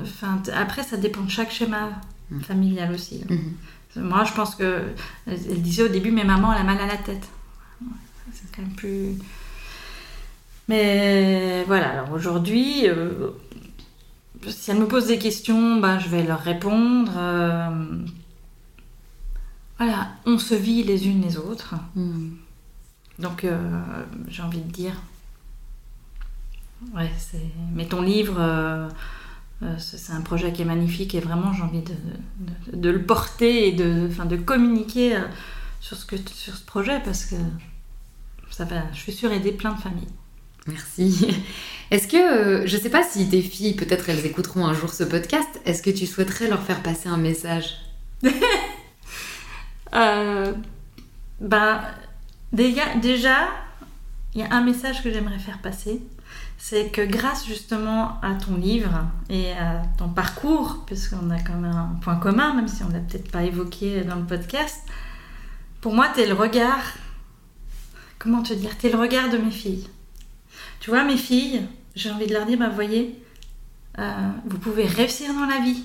Enfin, 0.00 0.40
après, 0.54 0.82
ça 0.84 0.96
dépend 0.96 1.22
de 1.22 1.30
chaque 1.30 1.50
schéma 1.50 1.90
Mm. 2.30 2.40
familial 2.42 2.92
aussi. 2.94 3.24
Mhm. 3.28 4.04
Moi, 4.08 4.22
je 4.24 4.32
pense 4.32 4.54
que. 4.54 4.82
Elle 5.26 5.62
disait 5.62 5.82
au 5.82 5.88
début, 5.88 6.12
mais 6.12 6.22
maman, 6.24 6.52
elle 6.52 6.60
a 6.60 6.64
mal 6.64 6.78
à 6.80 6.86
la 6.86 6.96
tête. 6.96 7.26
C'est 8.32 8.54
quand 8.54 8.62
même 8.62 8.76
plus. 8.76 9.16
Mais 10.68 11.64
voilà, 11.66 11.90
alors 11.90 12.12
aujourd'hui, 12.12 12.86
euh, 12.86 13.30
si 14.48 14.70
elle 14.70 14.78
me 14.78 14.86
pose 14.88 15.06
des 15.06 15.18
questions, 15.18 15.80
ben, 15.80 15.98
je 15.98 16.08
vais 16.08 16.22
leur 16.22 16.40
répondre. 16.40 17.12
euh, 17.16 17.96
voilà, 19.78 20.08
on 20.26 20.38
se 20.38 20.54
vit 20.54 20.82
les 20.82 21.08
unes 21.08 21.22
les 21.22 21.36
autres. 21.38 21.74
Mm. 21.94 22.30
Donc, 23.18 23.44
euh, 23.44 23.82
j'ai 24.28 24.42
envie 24.42 24.60
de 24.60 24.70
dire. 24.70 24.94
Ouais, 26.94 27.10
c'est. 27.18 27.40
Mais 27.74 27.86
ton 27.86 28.00
livre, 28.02 28.36
euh, 28.40 28.88
c'est 29.78 30.12
un 30.12 30.22
projet 30.22 30.52
qui 30.52 30.62
est 30.62 30.66
magnifique 30.66 31.14
et 31.14 31.20
vraiment, 31.20 31.52
j'ai 31.52 31.62
envie 31.62 31.82
de, 31.82 31.94
de- 32.72 32.76
de 32.76 32.90
le 32.90 33.02
porter 33.04 33.68
et 33.68 33.72
de, 33.72 34.08
enfin, 34.10 34.24
de 34.26 34.36
communiquer 34.36 35.18
sur 35.80 35.96
ce, 35.96 36.06
que, 36.06 36.16
sur 36.16 36.56
ce 36.56 36.64
projet 36.64 37.00
parce 37.04 37.26
que 37.26 37.36
ça 38.50 38.64
va, 38.64 38.90
je 38.92 38.98
suis 39.00 39.12
sûre, 39.12 39.32
aider 39.32 39.52
plein 39.52 39.72
de 39.72 39.80
familles. 39.80 40.08
Merci. 40.66 41.28
Est-ce 41.90 42.06
que, 42.06 42.16
euh, 42.16 42.66
je 42.66 42.76
sais 42.76 42.90
pas 42.90 43.02
si 43.02 43.28
tes 43.28 43.42
filles, 43.42 43.74
peut-être 43.74 44.08
elles 44.08 44.24
écouteront 44.24 44.66
un 44.66 44.74
jour 44.74 44.90
ce 44.90 45.02
podcast, 45.02 45.48
est-ce 45.64 45.82
que 45.82 45.90
tu 45.90 46.06
souhaiterais 46.06 46.46
leur 46.46 46.62
faire 46.62 46.84
passer 46.84 47.08
un 47.08 47.16
message 47.16 47.74
Euh, 49.92 50.52
ben, 51.40 51.80
déjà, 52.52 52.84
il 54.34 54.40
y 54.40 54.42
a 54.44 54.52
un 54.52 54.62
message 54.62 55.02
que 55.02 55.12
j'aimerais 55.12 55.40
faire 55.40 55.58
passer. 55.58 56.00
C'est 56.58 56.92
que 56.92 57.02
grâce 57.02 57.44
justement 57.44 58.20
à 58.20 58.34
ton 58.34 58.56
livre 58.56 59.06
et 59.28 59.50
à 59.52 59.82
ton 59.98 60.08
parcours, 60.08 60.84
puisqu'on 60.86 61.30
a 61.30 61.40
quand 61.40 61.54
même 61.54 61.72
un 61.72 61.98
point 62.02 62.16
commun, 62.16 62.54
même 62.54 62.68
si 62.68 62.84
on 62.84 62.88
l'a 62.90 63.00
peut-être 63.00 63.32
pas 63.32 63.42
évoqué 63.42 64.02
dans 64.02 64.16
le 64.16 64.24
podcast, 64.24 64.80
pour 65.80 65.94
moi, 65.94 66.08
tu 66.14 66.20
es 66.20 66.26
le 66.26 66.34
regard. 66.34 66.84
Comment 68.18 68.42
te 68.42 68.52
dire 68.52 68.76
Tu 68.78 68.86
es 68.86 68.92
le 68.92 68.98
regard 68.98 69.30
de 69.30 69.38
mes 69.38 69.50
filles. 69.50 69.88
Tu 70.80 70.90
vois, 70.90 71.04
mes 71.04 71.16
filles, 71.16 71.62
j'ai 71.94 72.10
envie 72.10 72.26
de 72.26 72.32
leur 72.32 72.46
dire 72.46 72.58
bah, 72.58 72.68
voyez, 72.68 73.22
euh, 73.98 74.30
vous 74.46 74.58
pouvez 74.58 74.86
réussir 74.86 75.32
dans 75.34 75.46
la 75.46 75.60
vie 75.60 75.84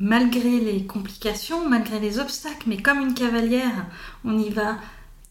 malgré 0.00 0.60
les 0.60 0.84
complications, 0.84 1.68
malgré 1.68 1.98
les 1.98 2.18
obstacles, 2.18 2.68
mais 2.68 2.76
comme 2.76 3.00
une 3.00 3.14
cavalière, 3.14 3.86
on 4.24 4.38
y 4.38 4.50
va 4.50 4.76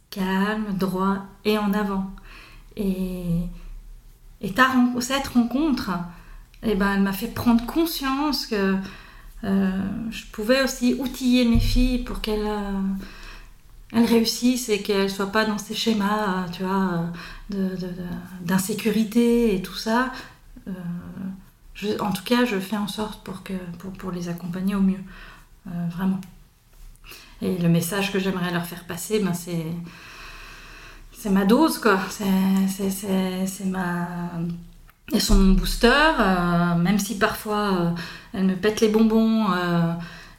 calme, 0.09 0.65
droit 0.77 1.25
et 1.45 1.57
en 1.57 1.73
avant. 1.73 2.11
Et, 2.75 3.23
et 4.41 4.51
ta 4.51 4.67
cette 4.99 5.27
rencontre, 5.27 5.91
eh 6.63 6.75
ben, 6.75 6.95
elle 6.95 7.01
m'a 7.01 7.13
fait 7.13 7.27
prendre 7.27 7.65
conscience 7.65 8.45
que 8.47 8.75
euh, 9.43 9.71
je 10.09 10.25
pouvais 10.31 10.63
aussi 10.63 10.95
outiller 10.95 11.45
mes 11.45 11.59
filles 11.59 11.99
pour 11.99 12.21
qu'elles 12.21 12.47
euh, 12.47 12.81
elles 13.93 14.05
réussissent 14.05 14.69
et 14.69 14.81
qu'elles 14.81 15.03
ne 15.03 15.07
soient 15.07 15.31
pas 15.31 15.45
dans 15.45 15.57
ces 15.57 15.73
schémas, 15.75 16.45
tu 16.51 16.63
vois, 16.63 17.05
d'insécurité 18.41 19.55
et 19.55 19.61
tout 19.61 19.75
ça. 19.75 20.11
Euh, 20.67 21.97
en 21.99 22.11
tout 22.11 22.23
cas, 22.23 22.45
je 22.45 22.59
fais 22.59 22.77
en 22.77 22.87
sorte 22.87 23.23
pour, 23.23 23.43
que, 23.43 23.53
pour, 23.79 23.91
pour 23.93 24.11
les 24.11 24.29
accompagner 24.29 24.75
au 24.75 24.81
mieux. 24.81 24.99
Euh, 25.67 25.87
vraiment. 25.91 26.19
Et 27.41 27.57
le 27.57 27.69
message 27.69 28.11
que 28.11 28.19
j'aimerais 28.19 28.51
leur 28.51 28.65
faire 28.65 28.83
passer, 28.83 29.19
ben, 29.19 29.33
c'est. 29.33 29.65
C'est 31.11 31.29
ma 31.31 31.45
dose, 31.45 31.79
quoi. 31.79 31.99
C'est- 32.09 33.65
ma. 33.65 34.07
Elles 35.11 35.21
sont 35.21 35.35
mon 35.35 35.53
booster, 35.53 35.87
euh, 36.19 36.75
même 36.75 36.99
si 36.99 37.17
parfois 37.17 37.93
elles 38.33 38.43
me 38.45 38.55
pètent 38.55 38.81
les 38.81 38.89
bonbons 38.89 39.47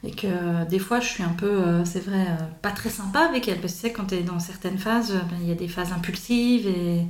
et 0.05 0.13
que 0.13 0.69
des 0.69 0.79
fois 0.79 1.01
je 1.01 1.09
suis 1.09 1.23
un 1.23 1.33
peu, 1.33 1.47
euh, 1.47 1.85
c'est 1.85 2.05
vrai, 2.05 2.21
euh, 2.21 2.45
pas 2.63 2.71
très 2.71 2.91
sympa 2.91 3.21
avec 3.21 3.49
elles. 3.49 3.61
Parce 3.61 3.75
que 3.75 3.81
tu 3.81 3.87
sais, 3.87 3.93
quand 3.93 4.07
tu 4.07 4.15
es 4.15 4.23
dans 4.23 4.39
certaines 4.39 4.79
phases, 4.79 5.13
euh, 5.13 5.21
ben, 5.31 5.37
il 5.43 5.49
y 5.49 5.53
a 5.53 5.57
des 5.57 5.69
phases 5.69 5.93
impulsives 5.93 6.67
et, 6.67 7.05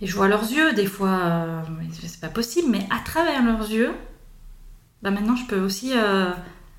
et 0.00 0.06
je 0.06 0.14
vois 0.16 0.28
leurs 0.28 0.50
yeux 0.50 0.72
des 0.72 0.86
fois, 0.86 1.18
euh, 1.22 1.62
c'est 2.02 2.20
pas 2.20 2.28
possible, 2.28 2.68
mais 2.70 2.86
à 2.90 3.00
travers 3.04 3.44
leurs 3.44 3.70
yeux, 3.70 3.92
bah 5.02 5.10
maintenant 5.10 5.36
je 5.36 5.46
peux 5.46 5.60
aussi 5.60 5.92
euh, 5.94 6.30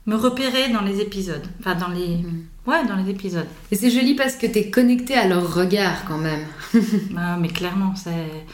me 0.05 0.15
repérer 0.15 0.69
dans 0.69 0.81
les 0.81 0.99
épisodes. 0.99 1.45
Enfin, 1.59 1.75
dans 1.75 1.89
les. 1.89 2.17
Mm. 2.17 2.45
Ouais, 2.67 2.85
dans 2.85 2.95
les 2.95 3.09
épisodes. 3.09 3.47
Et 3.71 3.75
c'est 3.75 3.89
joli 3.89 4.13
parce 4.13 4.35
que 4.35 4.45
t'es 4.45 4.69
connecté 4.69 5.15
à 5.15 5.27
leur 5.27 5.53
regard 5.53 6.05
quand 6.05 6.19
même. 6.19 6.45
Ah, 7.17 7.37
mais 7.39 7.47
clairement, 7.47 7.95
c'est. 7.95 8.45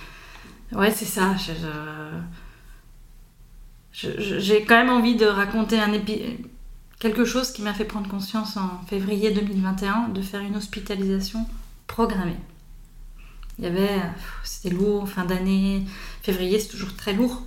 Ouais, 0.71 0.91
c'est 0.91 1.05
ça. 1.05 1.35
J'ai 3.91 4.63
quand 4.63 4.75
même 4.75 4.89
envie 4.89 5.15
de 5.15 5.25
raconter 5.25 5.79
un 5.79 5.91
quelque 6.99 7.25
chose 7.25 7.51
qui 7.51 7.61
m'a 7.61 7.73
fait 7.73 7.85
prendre 7.85 8.09
conscience 8.09 8.57
en 8.57 8.81
février 8.87 9.31
2021 9.31 10.09
de 10.09 10.21
faire 10.21 10.41
une 10.41 10.55
hospitalisation 10.55 11.45
programmée. 11.85 12.39
Il 13.59 13.65
y 13.65 13.67
avait, 13.67 14.01
c'était 14.43 14.73
lourd, 14.73 15.09
fin 15.09 15.25
d'année, 15.25 15.83
février 16.21 16.59
c'est 16.59 16.69
toujours 16.69 16.95
très 16.95 17.13
lourd 17.13 17.43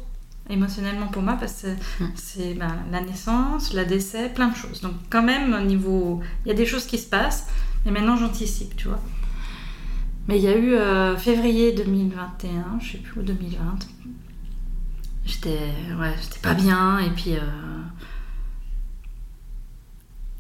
émotionnellement 0.48 1.07
pour 1.07 1.22
moi 1.22 1.36
parce 1.38 1.62
que 1.62 1.68
c'est 2.16 2.55
mm. 2.55 2.59
ben, 2.59 2.76
la 2.90 3.01
naissance, 3.01 3.72
le 3.72 3.84
décès, 3.84 4.28
plein 4.28 4.48
de 4.48 4.57
choses. 4.57 4.80
Donc 4.80 4.94
quand 5.09 5.22
même 5.22 5.55
au 5.55 5.64
niveau, 5.64 6.20
il 6.44 6.48
y 6.48 6.51
a 6.51 6.55
des 6.55 6.66
choses 6.66 6.86
qui 6.86 6.98
se 6.98 7.09
passent, 7.09 7.48
mais 7.84 7.92
maintenant 7.92 8.16
j'anticipe, 8.16 8.76
tu 8.76 8.88
vois. 8.88 9.01
Mais 10.28 10.38
il 10.38 10.44
y 10.44 10.48
a 10.48 10.57
eu 10.57 10.74
euh, 10.74 11.16
février 11.16 11.72
2021, 11.72 12.78
je 12.80 12.92
sais 12.92 12.98
plus 12.98 13.20
où 13.20 13.22
2020. 13.22 13.78
J'étais 15.24 15.72
ouais, 15.98 16.14
j'étais 16.20 16.40
pas 16.40 16.55
bien 16.55 16.98
et 16.98 17.11
puis 17.11 17.36
euh, 17.36 17.40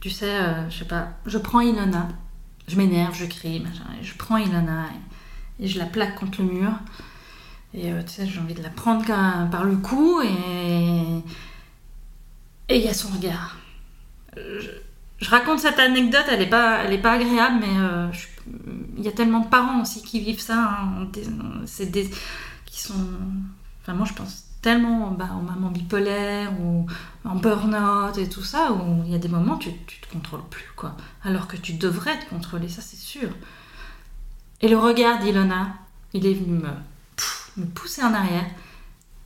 tu 0.00 0.10
sais, 0.10 0.34
euh, 0.34 0.68
je 0.70 0.78
sais 0.78 0.84
pas, 0.86 1.08
je 1.26 1.38
prends 1.38 1.60
Ilona, 1.60 2.08
je 2.68 2.76
m'énerve, 2.76 3.14
je 3.14 3.26
crie, 3.26 3.62
je 4.02 4.14
prends 4.14 4.38
Ilona 4.38 4.86
et, 5.58 5.68
je 5.68 5.78
la 5.78 5.86
plaque 5.86 6.16
contre 6.16 6.40
le 6.42 6.48
mur. 6.48 6.72
Et 7.74 7.92
tu 8.06 8.12
sais, 8.12 8.26
j'ai 8.26 8.40
envie 8.40 8.54
de 8.54 8.62
la 8.62 8.70
prendre 8.70 9.04
par 9.50 9.64
le 9.64 9.76
cou 9.76 10.20
et 10.22 11.22
et 12.68 12.78
il 12.78 12.84
y 12.84 12.88
a 12.88 12.94
son 12.94 13.08
regard. 13.08 13.58
Je, 14.36 15.28
raconte 15.28 15.58
cette 15.58 15.78
anecdote, 15.78 16.24
elle 16.30 16.42
est 16.42 16.48
pas, 16.48 16.84
elle 16.84 16.92
est 16.92 16.98
pas 16.98 17.12
agréable, 17.12 17.56
mais 17.60 18.12
je, 18.12 18.26
il 18.96 19.04
y 19.04 19.08
a 19.08 19.12
tellement 19.12 19.40
de 19.40 19.48
parents 19.48 19.82
aussi 19.82 20.02
qui 20.02 20.20
vivent 20.20 20.40
ça. 20.40 20.78
Hein, 20.82 21.08
des, 21.12 22.10
qui 22.66 22.80
sont. 22.80 22.94
Enfin, 23.82 23.94
moi, 23.94 24.06
je 24.06 24.14
pense 24.14 24.49
tellement 24.62 25.10
bah, 25.10 25.30
aux 25.38 25.42
mamans 25.42 25.70
bipolaires 25.70 26.52
ou 26.60 26.86
en 27.24 27.36
burn-out 27.36 28.18
et 28.18 28.28
tout 28.28 28.42
ça, 28.42 28.72
où 28.72 29.02
il 29.04 29.12
y 29.12 29.14
a 29.14 29.18
des 29.18 29.28
moments 29.28 29.56
tu, 29.56 29.70
tu 29.86 30.00
te 30.00 30.12
contrôles 30.12 30.44
plus, 30.50 30.68
quoi. 30.76 30.96
Alors 31.22 31.46
que 31.46 31.56
tu 31.56 31.74
devrais 31.74 32.18
te 32.18 32.28
contrôler, 32.28 32.68
ça 32.68 32.82
c'est 32.82 32.98
sûr. 32.98 33.28
Et 34.60 34.68
le 34.68 34.76
regard 34.76 35.20
d'Ilona, 35.20 35.74
il 36.12 36.26
est 36.26 36.34
venu 36.34 36.58
me, 36.58 36.70
me 37.56 37.66
pousser 37.66 38.02
en 38.02 38.12
arrière. 38.12 38.46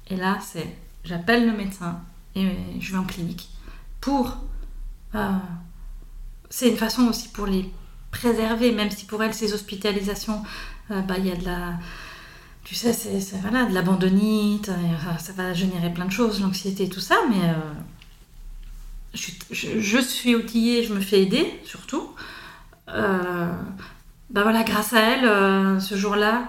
Et 0.08 0.16
là, 0.16 0.38
c'est 0.40 0.76
j'appelle 1.04 1.46
le 1.46 1.56
médecin 1.56 2.00
et 2.34 2.50
je 2.80 2.92
vais 2.92 2.98
en 2.98 3.04
clinique 3.04 3.48
pour. 4.00 4.36
Euh, 5.14 5.30
c'est 6.50 6.70
une 6.70 6.76
façon 6.76 7.08
aussi 7.08 7.28
pour 7.28 7.46
les 7.46 7.70
préserver, 8.10 8.72
même 8.72 8.90
si 8.90 9.06
pour 9.06 9.22
elle, 9.22 9.34
ces 9.34 9.52
hospitalisations, 9.54 10.42
euh, 10.90 11.00
bah, 11.02 11.16
il 11.18 11.26
y 11.26 11.32
a 11.32 11.36
de 11.36 11.44
la. 11.44 11.74
Tu 12.64 12.74
sais, 12.74 12.92
c'est 12.92 13.20
voilà, 13.42 13.66
de 13.66 13.74
l'abandonnite, 13.74 14.70
ça 15.18 15.32
va 15.32 15.52
générer 15.52 15.92
plein 15.92 16.06
de 16.06 16.12
choses, 16.12 16.40
l'anxiété, 16.40 16.88
tout 16.88 17.00
ça, 17.00 17.16
mais 17.28 17.44
euh, 17.44 17.52
je, 19.12 19.30
je, 19.80 19.98
suis 19.98 20.34
outillée, 20.34 20.82
je 20.82 20.94
me 20.94 21.00
fais 21.00 21.22
aider, 21.22 21.60
surtout. 21.64 22.10
Euh, 22.88 23.52
bah 24.30 24.42
voilà, 24.42 24.62
grâce 24.64 24.94
à 24.94 25.00
elle, 25.00 25.80
ce 25.80 25.94
jour-là, 25.94 26.48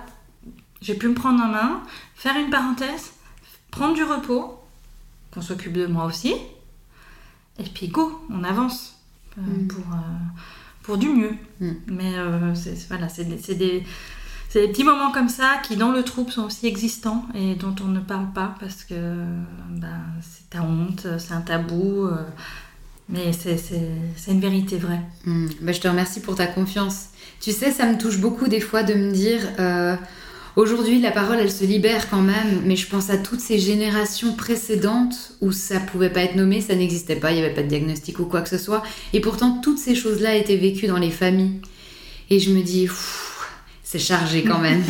j'ai 0.82 0.96
pu 0.96 1.10
me 1.10 1.16
prendre 1.16 1.44
en 1.44 1.50
main, 1.50 1.84
faire 2.16 2.38
une 2.38 2.50
parenthèse, 2.50 3.12
prendre 3.70 3.94
du 3.94 4.04
repos, 4.04 4.58
qu'on 5.32 5.42
s'occupe 5.42 5.74
de 5.74 5.86
moi 5.86 6.06
aussi, 6.06 6.34
et 7.60 7.64
puis 7.64 7.90
go, 7.90 8.26
on 8.30 8.44
avance 8.46 8.98
mm. 9.38 9.68
pour 9.68 9.84
pour 10.86 10.98
du 10.98 11.10
mieux. 11.10 11.34
Mm. 11.60 11.72
Mais 11.88 12.16
euh, 12.16 12.56
c'est 12.56 12.88
voilà, 12.88 13.10
c'est 13.10 13.26
des, 13.26 13.56
des, 13.56 13.84
petits 14.60 14.84
moments 14.84 15.12
comme 15.12 15.30
ça 15.30 15.60
qui, 15.64 15.76
dans 15.76 15.92
le 15.92 16.04
troupe, 16.04 16.32
sont 16.32 16.46
aussi 16.46 16.68
existants 16.68 17.26
et 17.34 17.56
dont 17.56 17.76
on 17.84 17.88
ne 17.88 18.00
parle 18.00 18.32
pas 18.34 18.56
parce 18.60 18.84
que 18.84 18.96
ben, 19.70 20.02
c'est 20.22 20.50
ta 20.50 20.64
honte, 20.64 21.08
c'est 21.18 21.34
un 21.34 21.42
tabou. 21.42 22.06
Euh, 22.06 22.16
mais 23.08 23.32
c'est 23.34 24.32
une 24.32 24.40
vérité 24.40 24.78
vraie. 24.78 25.02
Mm. 25.26 25.48
Ben, 25.62 25.74
je 25.74 25.80
te 25.80 25.88
remercie 25.88 26.22
pour 26.22 26.36
ta 26.36 26.48
confiance. 26.48 27.10
Tu 27.40 27.52
sais, 27.52 27.72
ça 27.72 27.86
me 27.86 27.98
touche 27.98 28.18
beaucoup 28.18 28.48
des 28.48 28.62
fois 28.62 28.84
de 28.84 28.94
me 28.94 29.12
dire... 29.12 29.42
Euh, 29.60 29.96
Aujourd'hui, 30.56 31.02
la 31.02 31.12
parole, 31.12 31.38
elle 31.42 31.52
se 31.52 31.66
libère 31.66 32.10
quand 32.10 32.22
même, 32.22 32.62
mais 32.64 32.78
je 32.78 32.88
pense 32.88 33.10
à 33.10 33.18
toutes 33.18 33.42
ces 33.42 33.60
générations 33.60 34.34
précédentes 34.36 35.34
où 35.42 35.52
ça 35.52 35.82
pouvait 35.82 36.10
pas 36.10 36.22
être 36.22 36.36
nommé, 36.36 36.62
ça 36.62 36.76
n'existait 36.76 37.18
pas, 37.18 37.32
il 37.32 37.36
n'y 37.36 37.44
avait 37.44 37.54
pas 37.54 37.62
de 37.62 37.68
diagnostic 37.68 38.20
ou 38.20 38.26
quoi 38.26 38.42
que 38.42 38.48
ce 38.48 38.58
soit. 38.58 38.82
Et 39.12 39.20
pourtant, 39.20 39.60
toutes 39.62 39.80
ces 39.80 39.96
choses-là 39.96 40.34
étaient 40.36 40.56
vécues 40.56 40.88
dans 40.88 40.98
les 40.98 41.12
familles. 41.12 41.60
Et 42.30 42.40
je 42.40 42.52
me 42.52 42.62
dis, 42.62 42.88
c'est 43.96 44.14
chargé 44.14 44.44
quand 44.44 44.60
même. 44.60 44.84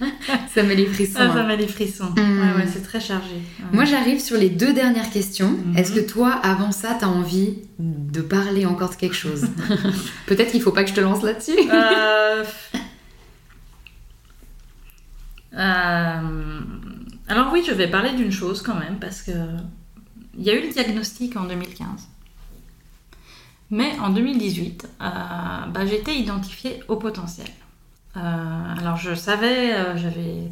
ça 0.54 0.62
met 0.62 0.76
les 0.76 0.86
frissons. 0.86 1.18
Ah, 1.18 1.32
ça 1.32 1.40
hein. 1.40 1.46
met 1.46 1.56
les 1.56 1.66
frissons. 1.66 2.10
Mmh. 2.16 2.56
Ouais, 2.56 2.66
c'est 2.72 2.82
très 2.82 3.00
chargé. 3.00 3.42
Moi, 3.72 3.84
j'arrive 3.84 4.20
sur 4.20 4.36
les 4.36 4.50
deux 4.50 4.72
dernières 4.72 5.10
questions. 5.10 5.50
Mmh. 5.50 5.76
Est-ce 5.76 5.92
que 5.92 6.00
toi, 6.00 6.30
avant 6.30 6.70
ça, 6.70 6.94
tu 6.96 7.04
as 7.04 7.08
envie 7.08 7.58
de 7.80 8.20
parler 8.20 8.66
encore 8.66 8.90
de 8.90 8.94
quelque 8.94 9.16
chose? 9.16 9.48
Peut-être 10.26 10.52
qu'il 10.52 10.62
faut 10.62 10.70
pas 10.70 10.84
que 10.84 10.90
je 10.90 10.94
te 10.94 11.00
lance 11.00 11.22
là-dessus. 11.22 11.58
euh... 11.72 12.44
Euh, 15.56 16.60
alors 17.28 17.52
oui, 17.52 17.62
je 17.64 17.70
vais 17.70 17.88
parler 17.88 18.12
d'une 18.14 18.32
chose 18.32 18.60
quand 18.60 18.74
même, 18.74 18.98
parce 19.00 19.22
que 19.22 19.30
il 20.36 20.42
y 20.42 20.50
a 20.50 20.54
eu 20.54 20.66
le 20.66 20.72
diagnostic 20.72 21.36
en 21.36 21.44
2015. 21.44 22.08
Mais 23.70 23.96
en 24.00 24.10
2018, 24.10 24.88
euh, 25.00 25.06
bah, 25.68 25.84
été 25.84 26.18
identifiée 26.18 26.80
au 26.88 26.96
potentiel. 26.96 27.46
Euh, 28.16 28.20
alors 28.78 28.96
je 28.96 29.14
savais, 29.14 29.96
j'avais... 29.96 30.50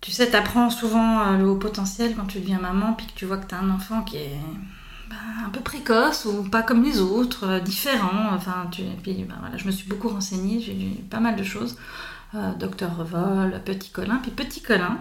Tu 0.00 0.10
sais, 0.10 0.28
tu 0.28 0.36
apprends 0.36 0.68
souvent 0.68 1.36
le 1.36 1.48
haut 1.48 1.56
potentiel 1.56 2.14
quand 2.16 2.26
tu 2.26 2.40
deviens 2.40 2.58
maman, 2.58 2.94
puis 2.94 3.06
que 3.06 3.12
tu 3.12 3.24
vois 3.24 3.36
que 3.36 3.46
tu 3.46 3.54
as 3.54 3.58
un 3.58 3.70
enfant 3.70 4.02
qui 4.02 4.16
est 4.16 4.36
bah, 5.08 5.16
un 5.46 5.48
peu 5.50 5.60
précoce 5.60 6.24
ou 6.24 6.42
pas 6.42 6.62
comme 6.62 6.82
les 6.82 7.00
autres, 7.00 7.60
différent. 7.60 8.30
Enfin, 8.32 8.68
puis, 8.70 9.24
bah, 9.28 9.36
voilà, 9.40 9.56
je 9.56 9.66
me 9.66 9.70
suis 9.70 9.88
beaucoup 9.88 10.08
renseignée, 10.08 10.60
j'ai 10.60 10.74
lu 10.74 10.88
pas 11.08 11.20
mal 11.20 11.36
de 11.36 11.44
choses. 11.44 11.76
Euh, 12.34 12.54
Docteur 12.54 12.96
Revol, 12.96 13.60
Petit 13.64 13.90
Colin. 13.90 14.16
Puis 14.16 14.30
Petit 14.30 14.62
Colin, 14.62 14.98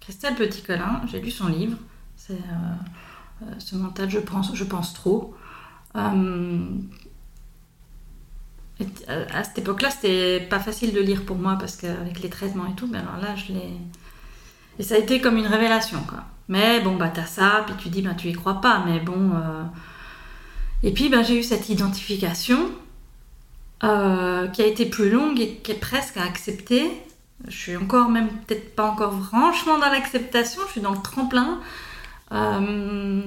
Christelle 0.00 0.34
Petit 0.34 0.62
Colin, 0.62 1.00
j'ai 1.10 1.20
lu 1.20 1.30
son 1.30 1.48
livre, 1.48 1.78
c'est 2.16 2.34
euh, 2.34 3.42
euh, 3.42 3.54
Ce 3.58 3.76
mental, 3.76 4.10
je 4.10 4.18
pense, 4.18 4.54
je 4.54 4.64
pense 4.64 4.92
trop. 4.92 5.34
À 9.08 9.44
cette 9.44 9.58
époque-là, 9.58 9.90
c'était 9.90 10.40
pas 10.40 10.58
facile 10.58 10.92
de 10.92 11.00
lire 11.00 11.24
pour 11.24 11.36
moi 11.36 11.56
parce 11.58 11.76
qu'avec 11.76 12.20
les 12.20 12.28
traitements 12.28 12.66
et 12.66 12.74
tout, 12.74 12.86
ben 12.86 13.00
alors 13.00 13.22
là, 13.22 13.34
je 13.36 13.52
l'ai. 13.52 13.70
Et 14.78 14.82
ça 14.82 14.96
a 14.96 14.98
été 14.98 15.20
comme 15.20 15.36
une 15.36 15.46
révélation, 15.46 16.00
quoi. 16.08 16.24
Mais 16.48 16.80
bon, 16.80 16.96
bah 16.96 17.10
t'as 17.12 17.24
ça, 17.24 17.64
puis 17.66 17.74
tu 17.78 17.88
dis, 17.88 18.02
bah 18.02 18.14
tu 18.16 18.28
y 18.28 18.32
crois 18.32 18.60
pas, 18.60 18.82
mais 18.86 19.00
bon. 19.00 19.32
Et 20.82 20.92
puis, 20.92 21.08
ben, 21.08 21.24
j'ai 21.24 21.38
eu 21.38 21.42
cette 21.42 21.68
identification 21.68 22.70
euh, 23.84 24.46
qui 24.48 24.62
a 24.62 24.66
été 24.66 24.86
plus 24.86 25.10
longue 25.10 25.40
et 25.40 25.56
qui 25.56 25.72
est 25.72 25.80
presque 25.80 26.16
à 26.16 26.22
accepter. 26.22 26.90
Je 27.48 27.56
suis 27.56 27.76
encore 27.76 28.08
même 28.08 28.28
peut-être 28.28 28.74
pas 28.74 28.84
encore 28.84 29.12
franchement 29.24 29.78
dans 29.78 29.90
l'acceptation, 29.90 30.62
je 30.66 30.72
suis 30.72 30.80
dans 30.80 30.92
le 30.92 31.02
tremplin. 31.02 31.60
Euh, 32.32 33.22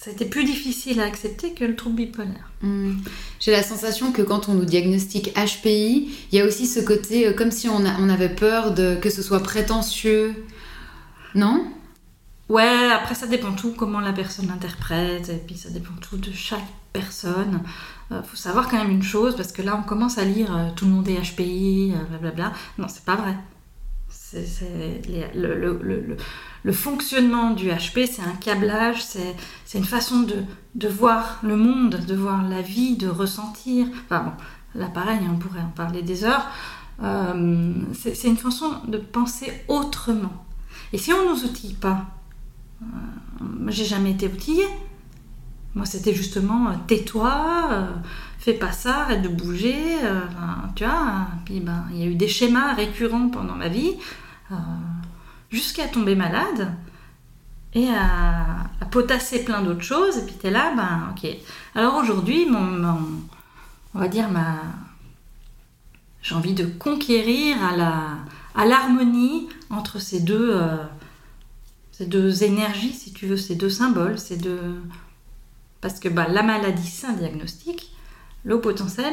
ça 0.00 0.10
a 0.10 0.12
été 0.12 0.26
plus 0.26 0.44
difficile 0.44 1.00
à 1.00 1.04
accepter 1.04 1.54
que 1.54 1.64
le 1.64 1.74
trouble 1.74 1.96
bipolaire. 1.96 2.50
Hmm. 2.62 2.98
J'ai 3.40 3.50
la 3.50 3.62
sensation 3.62 4.12
que 4.12 4.22
quand 4.22 4.48
on 4.48 4.54
nous 4.54 4.64
diagnostique 4.64 5.34
HPI, 5.34 6.10
il 6.30 6.38
y 6.38 6.40
a 6.40 6.44
aussi 6.44 6.66
ce 6.66 6.80
côté 6.80 7.26
euh, 7.26 7.32
comme 7.32 7.50
si 7.50 7.68
on, 7.68 7.84
on 7.84 8.08
avait 8.08 8.28
peur 8.28 8.72
de 8.74 8.96
que 9.00 9.10
ce 9.10 9.22
soit 9.22 9.42
prétentieux. 9.42 10.34
Non? 11.34 11.66
Ouais, 12.48 12.90
après 12.92 13.14
ça 13.14 13.26
dépend 13.26 13.52
tout 13.52 13.74
comment 13.76 14.00
la 14.00 14.12
personne 14.12 14.46
l'interprète, 14.46 15.28
et 15.28 15.36
puis 15.36 15.56
ça 15.56 15.68
dépend 15.68 15.92
tout 16.00 16.16
de 16.16 16.32
chaque 16.32 16.64
personne. 16.94 17.60
Il 18.10 18.16
euh, 18.16 18.22
faut 18.22 18.36
savoir 18.36 18.68
quand 18.68 18.78
même 18.78 18.90
une 18.90 19.02
chose, 19.02 19.36
parce 19.36 19.52
que 19.52 19.60
là 19.60 19.78
on 19.78 19.86
commence 19.86 20.16
à 20.16 20.24
lire 20.24 20.56
euh, 20.56 20.70
tout 20.74 20.86
le 20.86 20.92
monde 20.92 21.08
est 21.08 21.20
HPI, 21.20 21.92
euh, 21.94 22.04
blablabla. 22.04 22.52
Non, 22.78 22.86
c'est 22.88 23.04
pas 23.04 23.16
vrai. 23.16 23.36
Le, 26.64 26.72
fonctionnement 26.72 27.52
du 27.52 27.68
HP, 27.68 28.06
c'est 28.06 28.22
un 28.22 28.36
câblage, 28.40 29.04
c'est, 29.04 29.78
une 29.78 29.84
façon 29.84 30.20
de, 30.20 30.36
de, 30.74 30.88
voir 30.88 31.38
le 31.42 31.56
monde, 31.56 32.00
de 32.06 32.14
voir 32.14 32.46
la 32.48 32.62
vie, 32.62 32.96
de 32.96 33.08
ressentir. 33.08 33.86
Enfin 34.04 34.24
bon, 34.24 34.80
là 34.80 34.88
pareil, 34.88 35.20
on 35.30 35.36
pourrait 35.36 35.60
en 35.60 35.70
parler 35.70 36.02
des 36.02 36.24
heures. 36.24 36.46
c'est, 37.94 38.24
une 38.24 38.36
façon 38.36 38.70
de 38.86 38.98
penser 38.98 39.52
autrement. 39.68 40.44
Et 40.92 40.98
si 40.98 41.12
on 41.12 41.24
ne 41.24 41.34
nous 41.34 41.44
outille 41.44 41.74
pas, 41.74 42.06
moi, 43.40 43.70
j'ai 43.70 43.84
jamais 43.84 44.12
été 44.12 44.26
outillée. 44.26 44.68
Moi, 45.74 45.86
c'était 45.86 46.14
justement 46.14 46.68
euh, 46.68 46.74
tais-toi, 46.86 47.68
euh, 47.70 47.86
pas 48.54 48.72
ça, 48.72 49.02
arrête 49.02 49.22
de 49.22 49.28
bouger. 49.28 49.98
Euh, 50.02 50.20
tu 50.74 50.84
vois, 50.84 51.26
puis 51.44 51.60
ben, 51.60 51.84
il 51.92 51.98
y 51.98 52.02
a 52.02 52.06
eu 52.06 52.14
des 52.14 52.28
schémas 52.28 52.74
récurrents 52.74 53.28
pendant 53.28 53.54
ma 53.54 53.68
vie, 53.68 53.94
jusqu'à 55.50 55.88
tomber 55.88 56.14
malade 56.14 56.72
et 57.74 57.88
à, 57.88 58.68
potasser 58.90 59.44
plein 59.44 59.62
d'autres 59.62 59.82
choses. 59.82 60.18
Et 60.18 60.24
puis 60.24 60.34
tu 60.40 60.46
es 60.46 60.50
là, 60.50 60.72
ben 60.74 61.12
ok. 61.12 61.30
Alors 61.74 61.96
aujourd'hui, 61.96 62.46
mon, 62.46 62.96
on 63.94 63.98
va 63.98 64.08
dire 64.08 64.30
ma, 64.30 64.56
J'ai 66.22 66.34
envie 66.34 66.54
de 66.54 66.64
conquérir 66.64 67.62
à 67.62 67.76
la 67.76 68.02
à 68.54 68.64
l'harmonie 68.64 69.48
entre 69.70 70.00
ces 70.00 70.20
deux 70.20 70.50
euh, 70.54 70.76
ces 71.92 72.06
deux 72.06 72.44
énergies, 72.44 72.92
si 72.92 73.12
tu 73.12 73.26
veux, 73.26 73.36
ces 73.36 73.56
deux 73.56 73.70
symboles, 73.70 74.18
ces 74.18 74.36
deux 74.36 74.80
parce 75.80 76.00
que 76.00 76.08
bah, 76.08 76.26
la 76.28 76.42
maladie, 76.42 76.86
c'est 76.86 77.06
un 77.06 77.12
diagnostic. 77.12 77.92
L'eau 78.44 78.60
potentiel, 78.60 79.12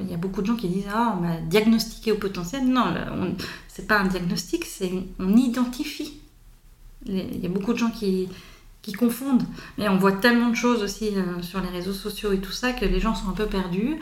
il 0.00 0.10
y 0.10 0.14
a 0.14 0.18
beaucoup 0.18 0.42
de 0.42 0.46
gens 0.46 0.56
qui 0.56 0.68
disent 0.68 0.88
Ah, 0.92 1.16
on 1.16 1.22
m'a 1.22 1.38
diagnostiqué 1.38 2.12
au 2.12 2.16
potentiel. 2.16 2.66
Non, 2.66 2.94
c'est 3.68 3.86
pas 3.86 3.98
un 3.98 4.06
diagnostic, 4.06 4.64
c'est 4.64 4.92
on 5.18 5.36
identifie. 5.36 6.20
Il 7.06 7.40
y 7.40 7.46
a 7.46 7.48
beaucoup 7.48 7.72
de 7.72 7.78
gens 7.78 7.90
qui, 7.90 8.28
qui 8.86 8.92
confondent. 8.92 9.42
Mais 9.78 9.88
on 9.88 9.96
voit 9.96 10.12
tellement 10.12 10.48
de 10.48 10.54
choses 10.54 10.82
aussi 10.82 11.08
euh, 11.08 11.42
sur 11.42 11.60
les 11.60 11.68
réseaux 11.68 11.92
sociaux 11.92 12.32
et 12.32 12.38
tout 12.38 12.52
ça 12.52 12.72
que 12.72 12.84
les 12.84 13.00
gens 13.00 13.16
sont 13.16 13.28
un 13.28 13.32
peu 13.32 13.46
perdus. 13.46 13.98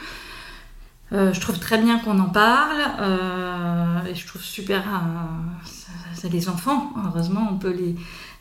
Euh, 1.13 1.33
je 1.33 1.41
trouve 1.41 1.59
très 1.59 1.79
bien 1.79 1.99
qu'on 1.99 2.19
en 2.19 2.29
parle 2.29 2.83
euh, 3.01 4.05
et 4.05 4.15
je 4.15 4.27
trouve 4.27 4.43
super. 4.43 4.85
c'est 6.15 6.31
les 6.31 6.49
enfants, 6.51 6.93
heureusement, 7.07 7.49
on 7.51 7.57
peut 7.57 7.75
les, 7.75 7.95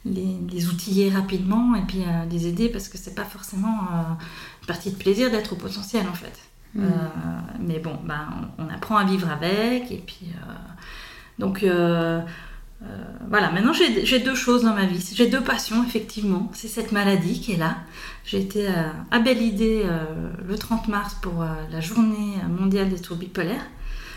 les, 0.06 0.68
outiller 0.68 1.10
rapidement 1.10 1.76
et 1.76 1.82
puis 1.82 2.04
les 2.30 2.48
aider 2.48 2.68
parce 2.70 2.90
que 2.90 2.98
c'est 2.98 3.16
pas 3.16 3.26
forcément 3.26 3.78
partie 4.66 4.92
de 4.92 4.96
plaisir 4.96 5.32
d'être 5.32 5.54
au 5.54 5.56
potentiel 5.56 6.08
en 6.08 6.14
fait. 6.14 6.40
Mm. 6.76 6.86
mais 7.60 7.78
bon, 7.78 8.00
ben, 8.04 8.28
on, 8.58 8.68
apprend 8.70 8.98
à 8.98 9.04
vivre 9.04 9.30
avec 9.30 9.92
et 9.92 10.04
puis. 10.06 10.32
donc 11.38 11.64
euh, 12.84 12.96
voilà, 13.30 13.50
maintenant 13.52 13.74
j'ai 13.74 14.20
deux 14.20 14.36
choses 14.36 14.64
dans 14.64 14.74
ma 14.74 14.86
vie. 14.86 15.04
J'ai 15.16 15.28
deux 15.28 15.42
passions, 15.42 15.84
effectivement. 15.86 16.52
C'est 16.54 16.68
cette 16.68 16.92
maladie 16.92 17.40
qui 17.40 17.54
est 17.54 17.58
là. 17.58 17.78
J'ai 18.26 18.40
été 18.40 18.68
euh, 18.68 18.90
à 19.12 19.20
Belle 19.20 19.42
Idée 19.42 19.84
euh, 19.86 20.30
le 20.46 20.58
30 20.58 20.88
mars 20.88 21.16
pour 21.22 21.44
la 21.44 21.82
journée 21.82 22.36
mondiale 22.50 22.90
des 22.90 23.00
troubles 23.00 23.22
bipolaires. 23.22 23.66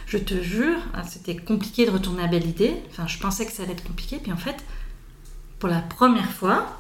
Je 0.06 0.18
te 0.18 0.40
jure, 0.40 0.78
hein, 0.94 1.02
c'était 1.04 1.36
compliqué 1.36 1.84
de 1.84 1.90
retourner 1.90 2.22
à 2.22 2.26
Belle 2.28 2.46
Idée. 2.46 2.74
Enfin, 2.90 3.06
je 3.06 3.18
pensais 3.18 3.44
que 3.44 3.52
ça 3.52 3.62
allait 3.62 3.72
être 3.72 3.86
compliqué. 3.86 4.18
Puis 4.22 4.32
en 4.32 4.36
fait, 4.36 4.56
pour 5.58 5.68
la 5.68 5.80
première 5.80 6.30
fois, 6.30 6.78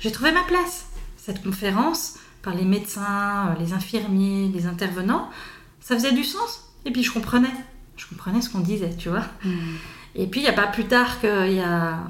j'ai 0.00 0.10
trouvé 0.10 0.32
ma 0.32 0.42
place. 0.42 0.86
Cette 1.16 1.42
conférence, 1.42 2.14
par 2.42 2.54
les 2.54 2.64
médecins, 2.64 3.54
les 3.58 3.72
infirmiers, 3.72 4.50
les 4.54 4.66
intervenants, 4.66 5.30
ça 5.80 5.94
faisait 5.94 6.12
du 6.12 6.24
sens. 6.24 6.64
Et 6.84 6.90
puis 6.90 7.02
je 7.02 7.12
comprenais. 7.12 7.54
Je 7.96 8.06
comprenais 8.06 8.40
ce 8.40 8.50
qu'on 8.50 8.60
disait, 8.60 8.94
tu 8.96 9.08
vois. 9.08 9.24
Mmh. 9.44 9.50
Et 10.14 10.26
puis, 10.26 10.40
il 10.40 10.44
n'y 10.44 10.48
a 10.48 10.54
pas 10.54 10.66
plus 10.66 10.84
tard 10.84 11.20
qu'il 11.20 11.52
y 11.52 11.60
a 11.60 12.00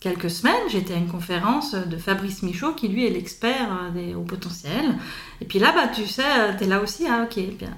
quelques 0.00 0.30
semaines, 0.30 0.68
j'étais 0.68 0.94
à 0.94 0.96
une 0.96 1.08
conférence 1.08 1.74
de 1.74 1.96
Fabrice 1.96 2.42
Michaud, 2.42 2.72
qui 2.72 2.88
lui 2.88 3.06
est 3.06 3.10
l'expert 3.10 3.68
euh, 3.70 3.90
des 3.90 4.14
hauts 4.14 4.22
potentiels. 4.22 4.96
Et 5.40 5.44
puis 5.44 5.58
là, 5.58 5.72
bah, 5.72 5.88
tu 5.88 6.06
sais, 6.06 6.24
euh, 6.24 6.52
tu 6.56 6.64
es 6.64 6.66
là 6.66 6.80
aussi, 6.80 7.06
ah 7.08 7.24
ok, 7.24 7.40
bien. 7.58 7.70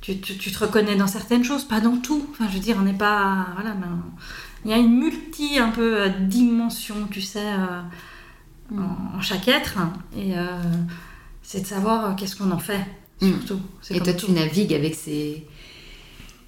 Tu, 0.00 0.18
te 0.18 0.58
reconnais 0.58 0.96
dans 0.96 1.06
certaines 1.06 1.44
choses, 1.44 1.64
pas 1.64 1.80
dans 1.80 1.98
tout. 1.98 2.26
Enfin, 2.30 2.46
je 2.48 2.54
veux 2.54 2.60
dire, 2.60 2.76
on 2.78 2.82
n'est 2.82 2.94
pas. 2.94 3.48
Voilà, 3.54 3.76
il 4.64 4.70
y 4.70 4.74
a 4.74 4.78
une 4.78 4.98
multi 4.98 5.58
un 5.58 5.68
peu 5.68 6.00
euh, 6.00 6.08
dimension, 6.08 7.06
tu 7.10 7.20
sais, 7.20 7.52
mm. 8.70 8.82
en, 9.16 9.20
chaque 9.20 9.46
être. 9.48 9.78
Et 10.16 10.32
c'est 11.50 11.62
de 11.62 11.66
savoir 11.66 12.14
qu'est-ce 12.14 12.36
qu'on 12.36 12.52
en 12.52 12.60
fait, 12.60 12.78
mm. 13.20 13.28
surtout. 13.28 13.60
Et 13.90 13.98
toi, 13.98 14.12
tu 14.12 14.30
navigues 14.30 14.72
avec 14.72 14.94
ces, 14.94 15.44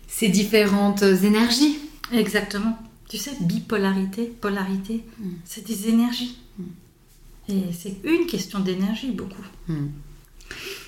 ces 0.07 0.29
différentes 0.29 1.03
énergies 1.03 1.77
Exactement. 2.13 2.79
Tu 3.09 3.17
sais, 3.17 3.33
bipolarité, 3.41 4.27
polarité, 4.27 5.03
mm. 5.19 5.31
c'est 5.45 5.67
des 5.67 5.89
énergies. 5.89 6.39
Mm. 6.57 6.63
Et 7.49 7.63
c'est 7.73 7.97
une 8.05 8.27
question 8.27 8.61
d'énergie, 8.61 9.11
beaucoup. 9.11 9.43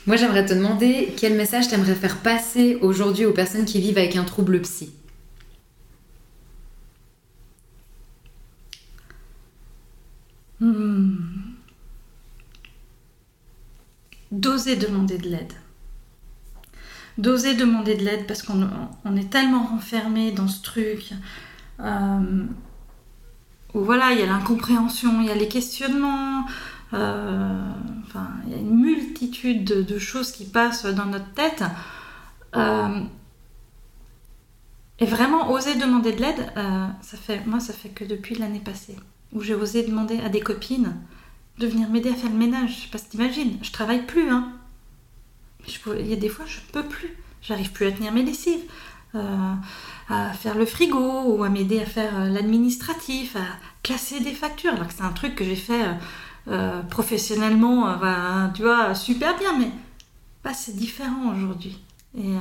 Moi, 0.07 0.16
j'aimerais 0.16 0.47
te 0.47 0.55
demander 0.55 1.12
quel 1.16 1.35
message 1.35 1.66
t'aimerais 1.66 1.97
faire 1.97 2.19
passer 2.19 2.78
aujourd'hui 2.82 3.24
aux 3.24 3.32
personnes 3.32 3.65
qui 3.65 3.81
vivent 3.81 3.99
avec 3.99 4.15
un 4.15 4.23
trouble 4.23 4.62
psy? 4.62 4.93
Hmm. 10.61 11.44
D'oser 14.35 14.77
demander 14.77 15.19
de 15.19 15.28
l'aide 15.28 15.52
d'oser 17.19 17.55
demander 17.55 17.94
de 17.94 18.05
l'aide 18.05 18.27
parce 18.27 18.43
qu'on 18.43 19.16
est 19.16 19.31
tellement 19.31 19.65
renfermé 19.65 20.32
dans 20.32 20.48
ce 20.48 20.62
truc 20.62 21.12
euh, 21.81 22.44
où 23.73 23.81
voilà, 23.81 24.12
il 24.12 24.20
y 24.20 24.23
a 24.23 24.27
l'incompréhension, 24.27 25.20
il 25.20 25.27
y 25.27 25.31
a 25.31 25.35
les 25.35 25.48
questionnements, 25.48 26.44
euh, 26.93 27.73
enfin, 28.05 28.28
il 28.47 28.52
y 28.52 28.55
a 28.56 28.59
une 28.59 28.77
multitude 28.77 29.65
de, 29.65 29.98
choses 29.98 30.32
qui 30.32 30.44
passent 30.44 30.86
dans 30.86 31.06
notre 31.06 31.32
tête. 31.35 31.65
Euh, 32.56 33.01
et 35.01 35.06
vraiment 35.06 35.51
oser 35.51 35.74
demander 35.74 36.12
de 36.12 36.20
l'aide, 36.20 36.52
ça 37.01 37.16
fait, 37.16 37.44
moi 37.47 37.59
ça 37.59 37.73
fait 37.73 37.89
que 37.89 38.05
depuis 38.05 38.36
l'année 38.36 38.61
passée, 38.61 38.97
où 39.32 39.40
j'ai 39.40 39.55
osé 39.55 39.82
demander 39.82 40.20
à 40.20 40.28
des 40.28 40.40
copines 40.40 40.94
de 41.59 41.67
venir 41.67 41.89
m'aider 41.89 42.11
à 42.11 42.15
faire 42.15 42.31
le 42.31 42.37
ménage. 42.37 42.77
Je 42.77 42.83
sais 42.83 42.89
pas 42.91 42.99
si 42.99 43.09
t'imagines, 43.09 43.59
je 43.63 43.71
travaille 43.71 44.07
plus, 44.07 44.29
hein 44.31 44.53
il 45.99 46.07
y 46.07 46.13
a 46.13 46.17
des 46.17 46.29
fois, 46.29 46.45
je 46.47 46.59
peux 46.73 46.85
plus. 46.85 47.17
J'arrive 47.43 47.73
plus 47.73 47.87
à 47.87 47.93
tenir 47.93 48.13
mes 48.13 48.23
lessives, 48.23 48.63
euh, 49.15 49.55
à 50.09 50.33
faire 50.33 50.55
le 50.57 50.65
frigo 50.67 51.23
ou 51.27 51.45
à 51.45 51.49
m'aider 51.49 51.81
à 51.81 51.87
faire 51.87 52.19
euh, 52.19 52.29
l'administratif, 52.29 53.37
à 53.37 53.45
classer 53.83 54.21
des 54.21 54.33
factures. 54.33 54.73
Alors 54.73 54.89
que 54.89 54.95
c'est 54.95 55.03
un 55.03 55.13
truc 55.13 55.35
que 55.35 55.45
j'ai 55.45 55.57
fait 55.57 55.83
euh, 56.49 56.83
professionnellement, 56.83 57.99
tu 58.55 58.63
vois, 58.63 58.95
super 58.95 59.39
bien, 59.39 59.59
mais 59.59 59.71
bah, 60.43 60.55
c'est 60.55 60.77
différent 60.77 61.35
aujourd'hui. 61.35 61.79
Et 62.17 62.35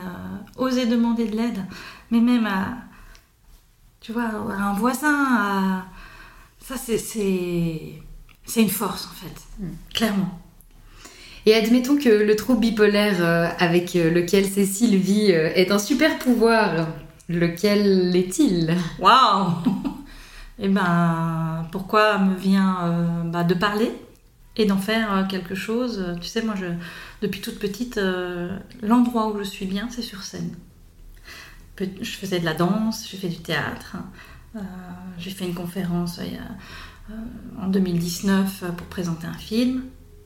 oser 0.58 0.86
demander 0.86 1.28
de 1.28 1.36
l'aide, 1.36 1.66
mais 2.12 2.20
même 2.20 2.46
à, 2.46 2.78
tu 4.02 4.12
vois, 4.12 4.26
à 4.26 4.70
un 4.70 4.74
voisin, 4.74 5.84
ça 6.60 6.76
c'est, 6.78 7.00
c'est 8.46 8.62
une 8.62 8.70
force 8.70 9.08
en 9.08 9.16
fait, 9.16 9.64
mm. 9.64 9.72
clairement. 9.94 10.44
Et 11.46 11.54
admettons 11.56 11.98
que 11.98 12.10
le 12.10 12.36
trouble 12.36 12.62
bipolaire 12.62 13.18
euh, 13.20 13.50
avec 13.60 13.96
euh, 13.96 14.10
lequel 14.10 14.46
Cécile 14.46 14.96
vit 14.96 15.32
euh, 15.32 15.52
est 15.56 15.72
un 15.72 15.80
super 15.80 16.18
pouvoir. 16.18 16.88
Lequel 17.28 18.16
est-il? 18.16 18.76
Waouh 19.00 19.52
Eh 20.60 20.70
ben, 20.70 21.68
pourquoi 21.72 22.20
me 22.20 22.36
vient 22.36 23.24
bah, 23.26 23.44
de 23.44 23.56
parler 23.56 23.92
et 24.56 24.66
d'en 24.66 24.78
faire 24.78 25.26
quelque 25.28 25.56
chose? 25.56 26.16
Tu 26.22 26.28
sais, 26.28 26.44
moi, 26.44 26.54
je, 26.56 26.68
depuis 27.24 27.42
toute 27.42 27.58
petite, 27.58 28.00
l'endroit 28.84 29.30
où 29.30 29.40
je 29.40 29.44
suis 29.44 29.66
bien, 29.66 29.88
c'est 29.90 30.04
sur 30.04 30.22
scène. 30.22 30.54
Je 31.80 32.12
faisais 32.12 32.40
de 32.40 32.46
la 32.46 32.54
danse, 32.54 33.08
j'ai 33.10 33.18
fait 33.18 33.30
du 33.30 33.40
théâtre. 33.40 33.96
j'ai 35.18 35.32
fait 35.32 35.46
une 35.46 35.56
conférence 35.56 36.20
en 37.62 37.68
2019 37.68 38.64
pour 38.78 38.88
présenter 38.88 39.28
un 39.28 39.34
film 39.34 39.84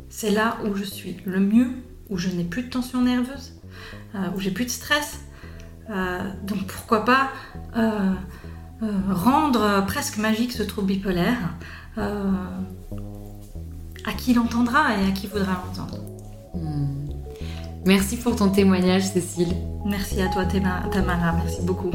c'est 0.10 0.32
là 0.32 0.58
où 0.66 0.76
je 0.76 0.84
suis 0.84 1.18
le 1.26 1.40
mieux, 1.40 1.70
où 2.10 2.18
je 2.18 2.30
n'ai 2.30 2.44
plus 2.44 2.64
de 2.64 2.70
tension 2.70 3.02
nerveuse, 3.02 3.54
euh, 4.16 4.20
où 4.36 4.40
j'ai 4.40 4.52
plus 4.52 4.66
de 4.66 4.70
stress. 4.70 5.20
Euh, 5.90 6.20
donc 6.44 6.66
pourquoi 6.68 7.06
pas 7.06 7.30
euh, 7.78 8.14
rendre 9.10 9.86
presque 9.86 10.18
magique 10.18 10.52
ce 10.52 10.64
trouble 10.64 10.88
bipolaire 10.88 11.56
à 14.06 14.14
qui 14.16 14.34
l'entendra 14.34 14.96
et 14.98 15.08
à 15.08 15.12
qui 15.12 15.28
voudra 15.28 15.64
l'entendre. 15.66 15.98
Hmm. 16.54 17.10
Merci 17.86 18.18
pour 18.18 18.36
ton 18.36 18.50
témoignage, 18.50 19.08
Cécile. 19.08 19.56
Merci 19.86 20.22
à 20.22 20.28
toi, 20.28 20.46
Tamara. 20.46 21.34
Merci 21.44 21.62
beaucoup. 21.64 21.90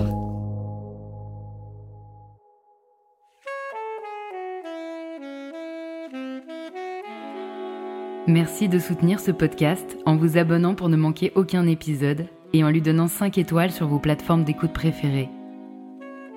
Merci 8.28 8.68
de 8.68 8.78
soutenir 8.78 9.18
ce 9.18 9.32
podcast 9.32 9.98
en 10.06 10.14
vous 10.14 10.38
abonnant 10.38 10.76
pour 10.76 10.88
ne 10.88 10.96
manquer 10.96 11.32
aucun 11.34 11.66
épisode 11.66 12.28
et 12.52 12.62
en 12.62 12.70
lui 12.70 12.80
donnant 12.80 13.08
5 13.08 13.36
étoiles 13.36 13.72
sur 13.72 13.88
vos 13.88 13.98
plateformes 13.98 14.44
d'écoute 14.44 14.72
préférées. 14.72 15.28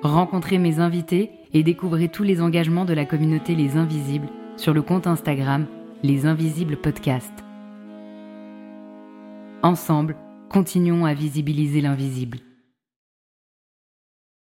Rencontrez 0.01 0.57
mes 0.57 0.79
invités 0.79 1.29
et 1.53 1.61
découvrez 1.61 2.09
tous 2.09 2.23
les 2.23 2.41
engagements 2.41 2.85
de 2.85 2.93
la 2.93 3.05
communauté 3.05 3.53
Les 3.53 3.77
Invisibles 3.77 4.29
sur 4.57 4.73
le 4.73 4.81
compte 4.81 5.05
Instagram 5.05 5.67
Les 6.01 6.25
Invisibles 6.25 6.77
Podcast. 6.77 7.33
Ensemble, 9.61 10.15
continuons 10.49 11.05
à 11.05 11.13
visibiliser 11.13 11.81
l'invisible. 11.81 12.39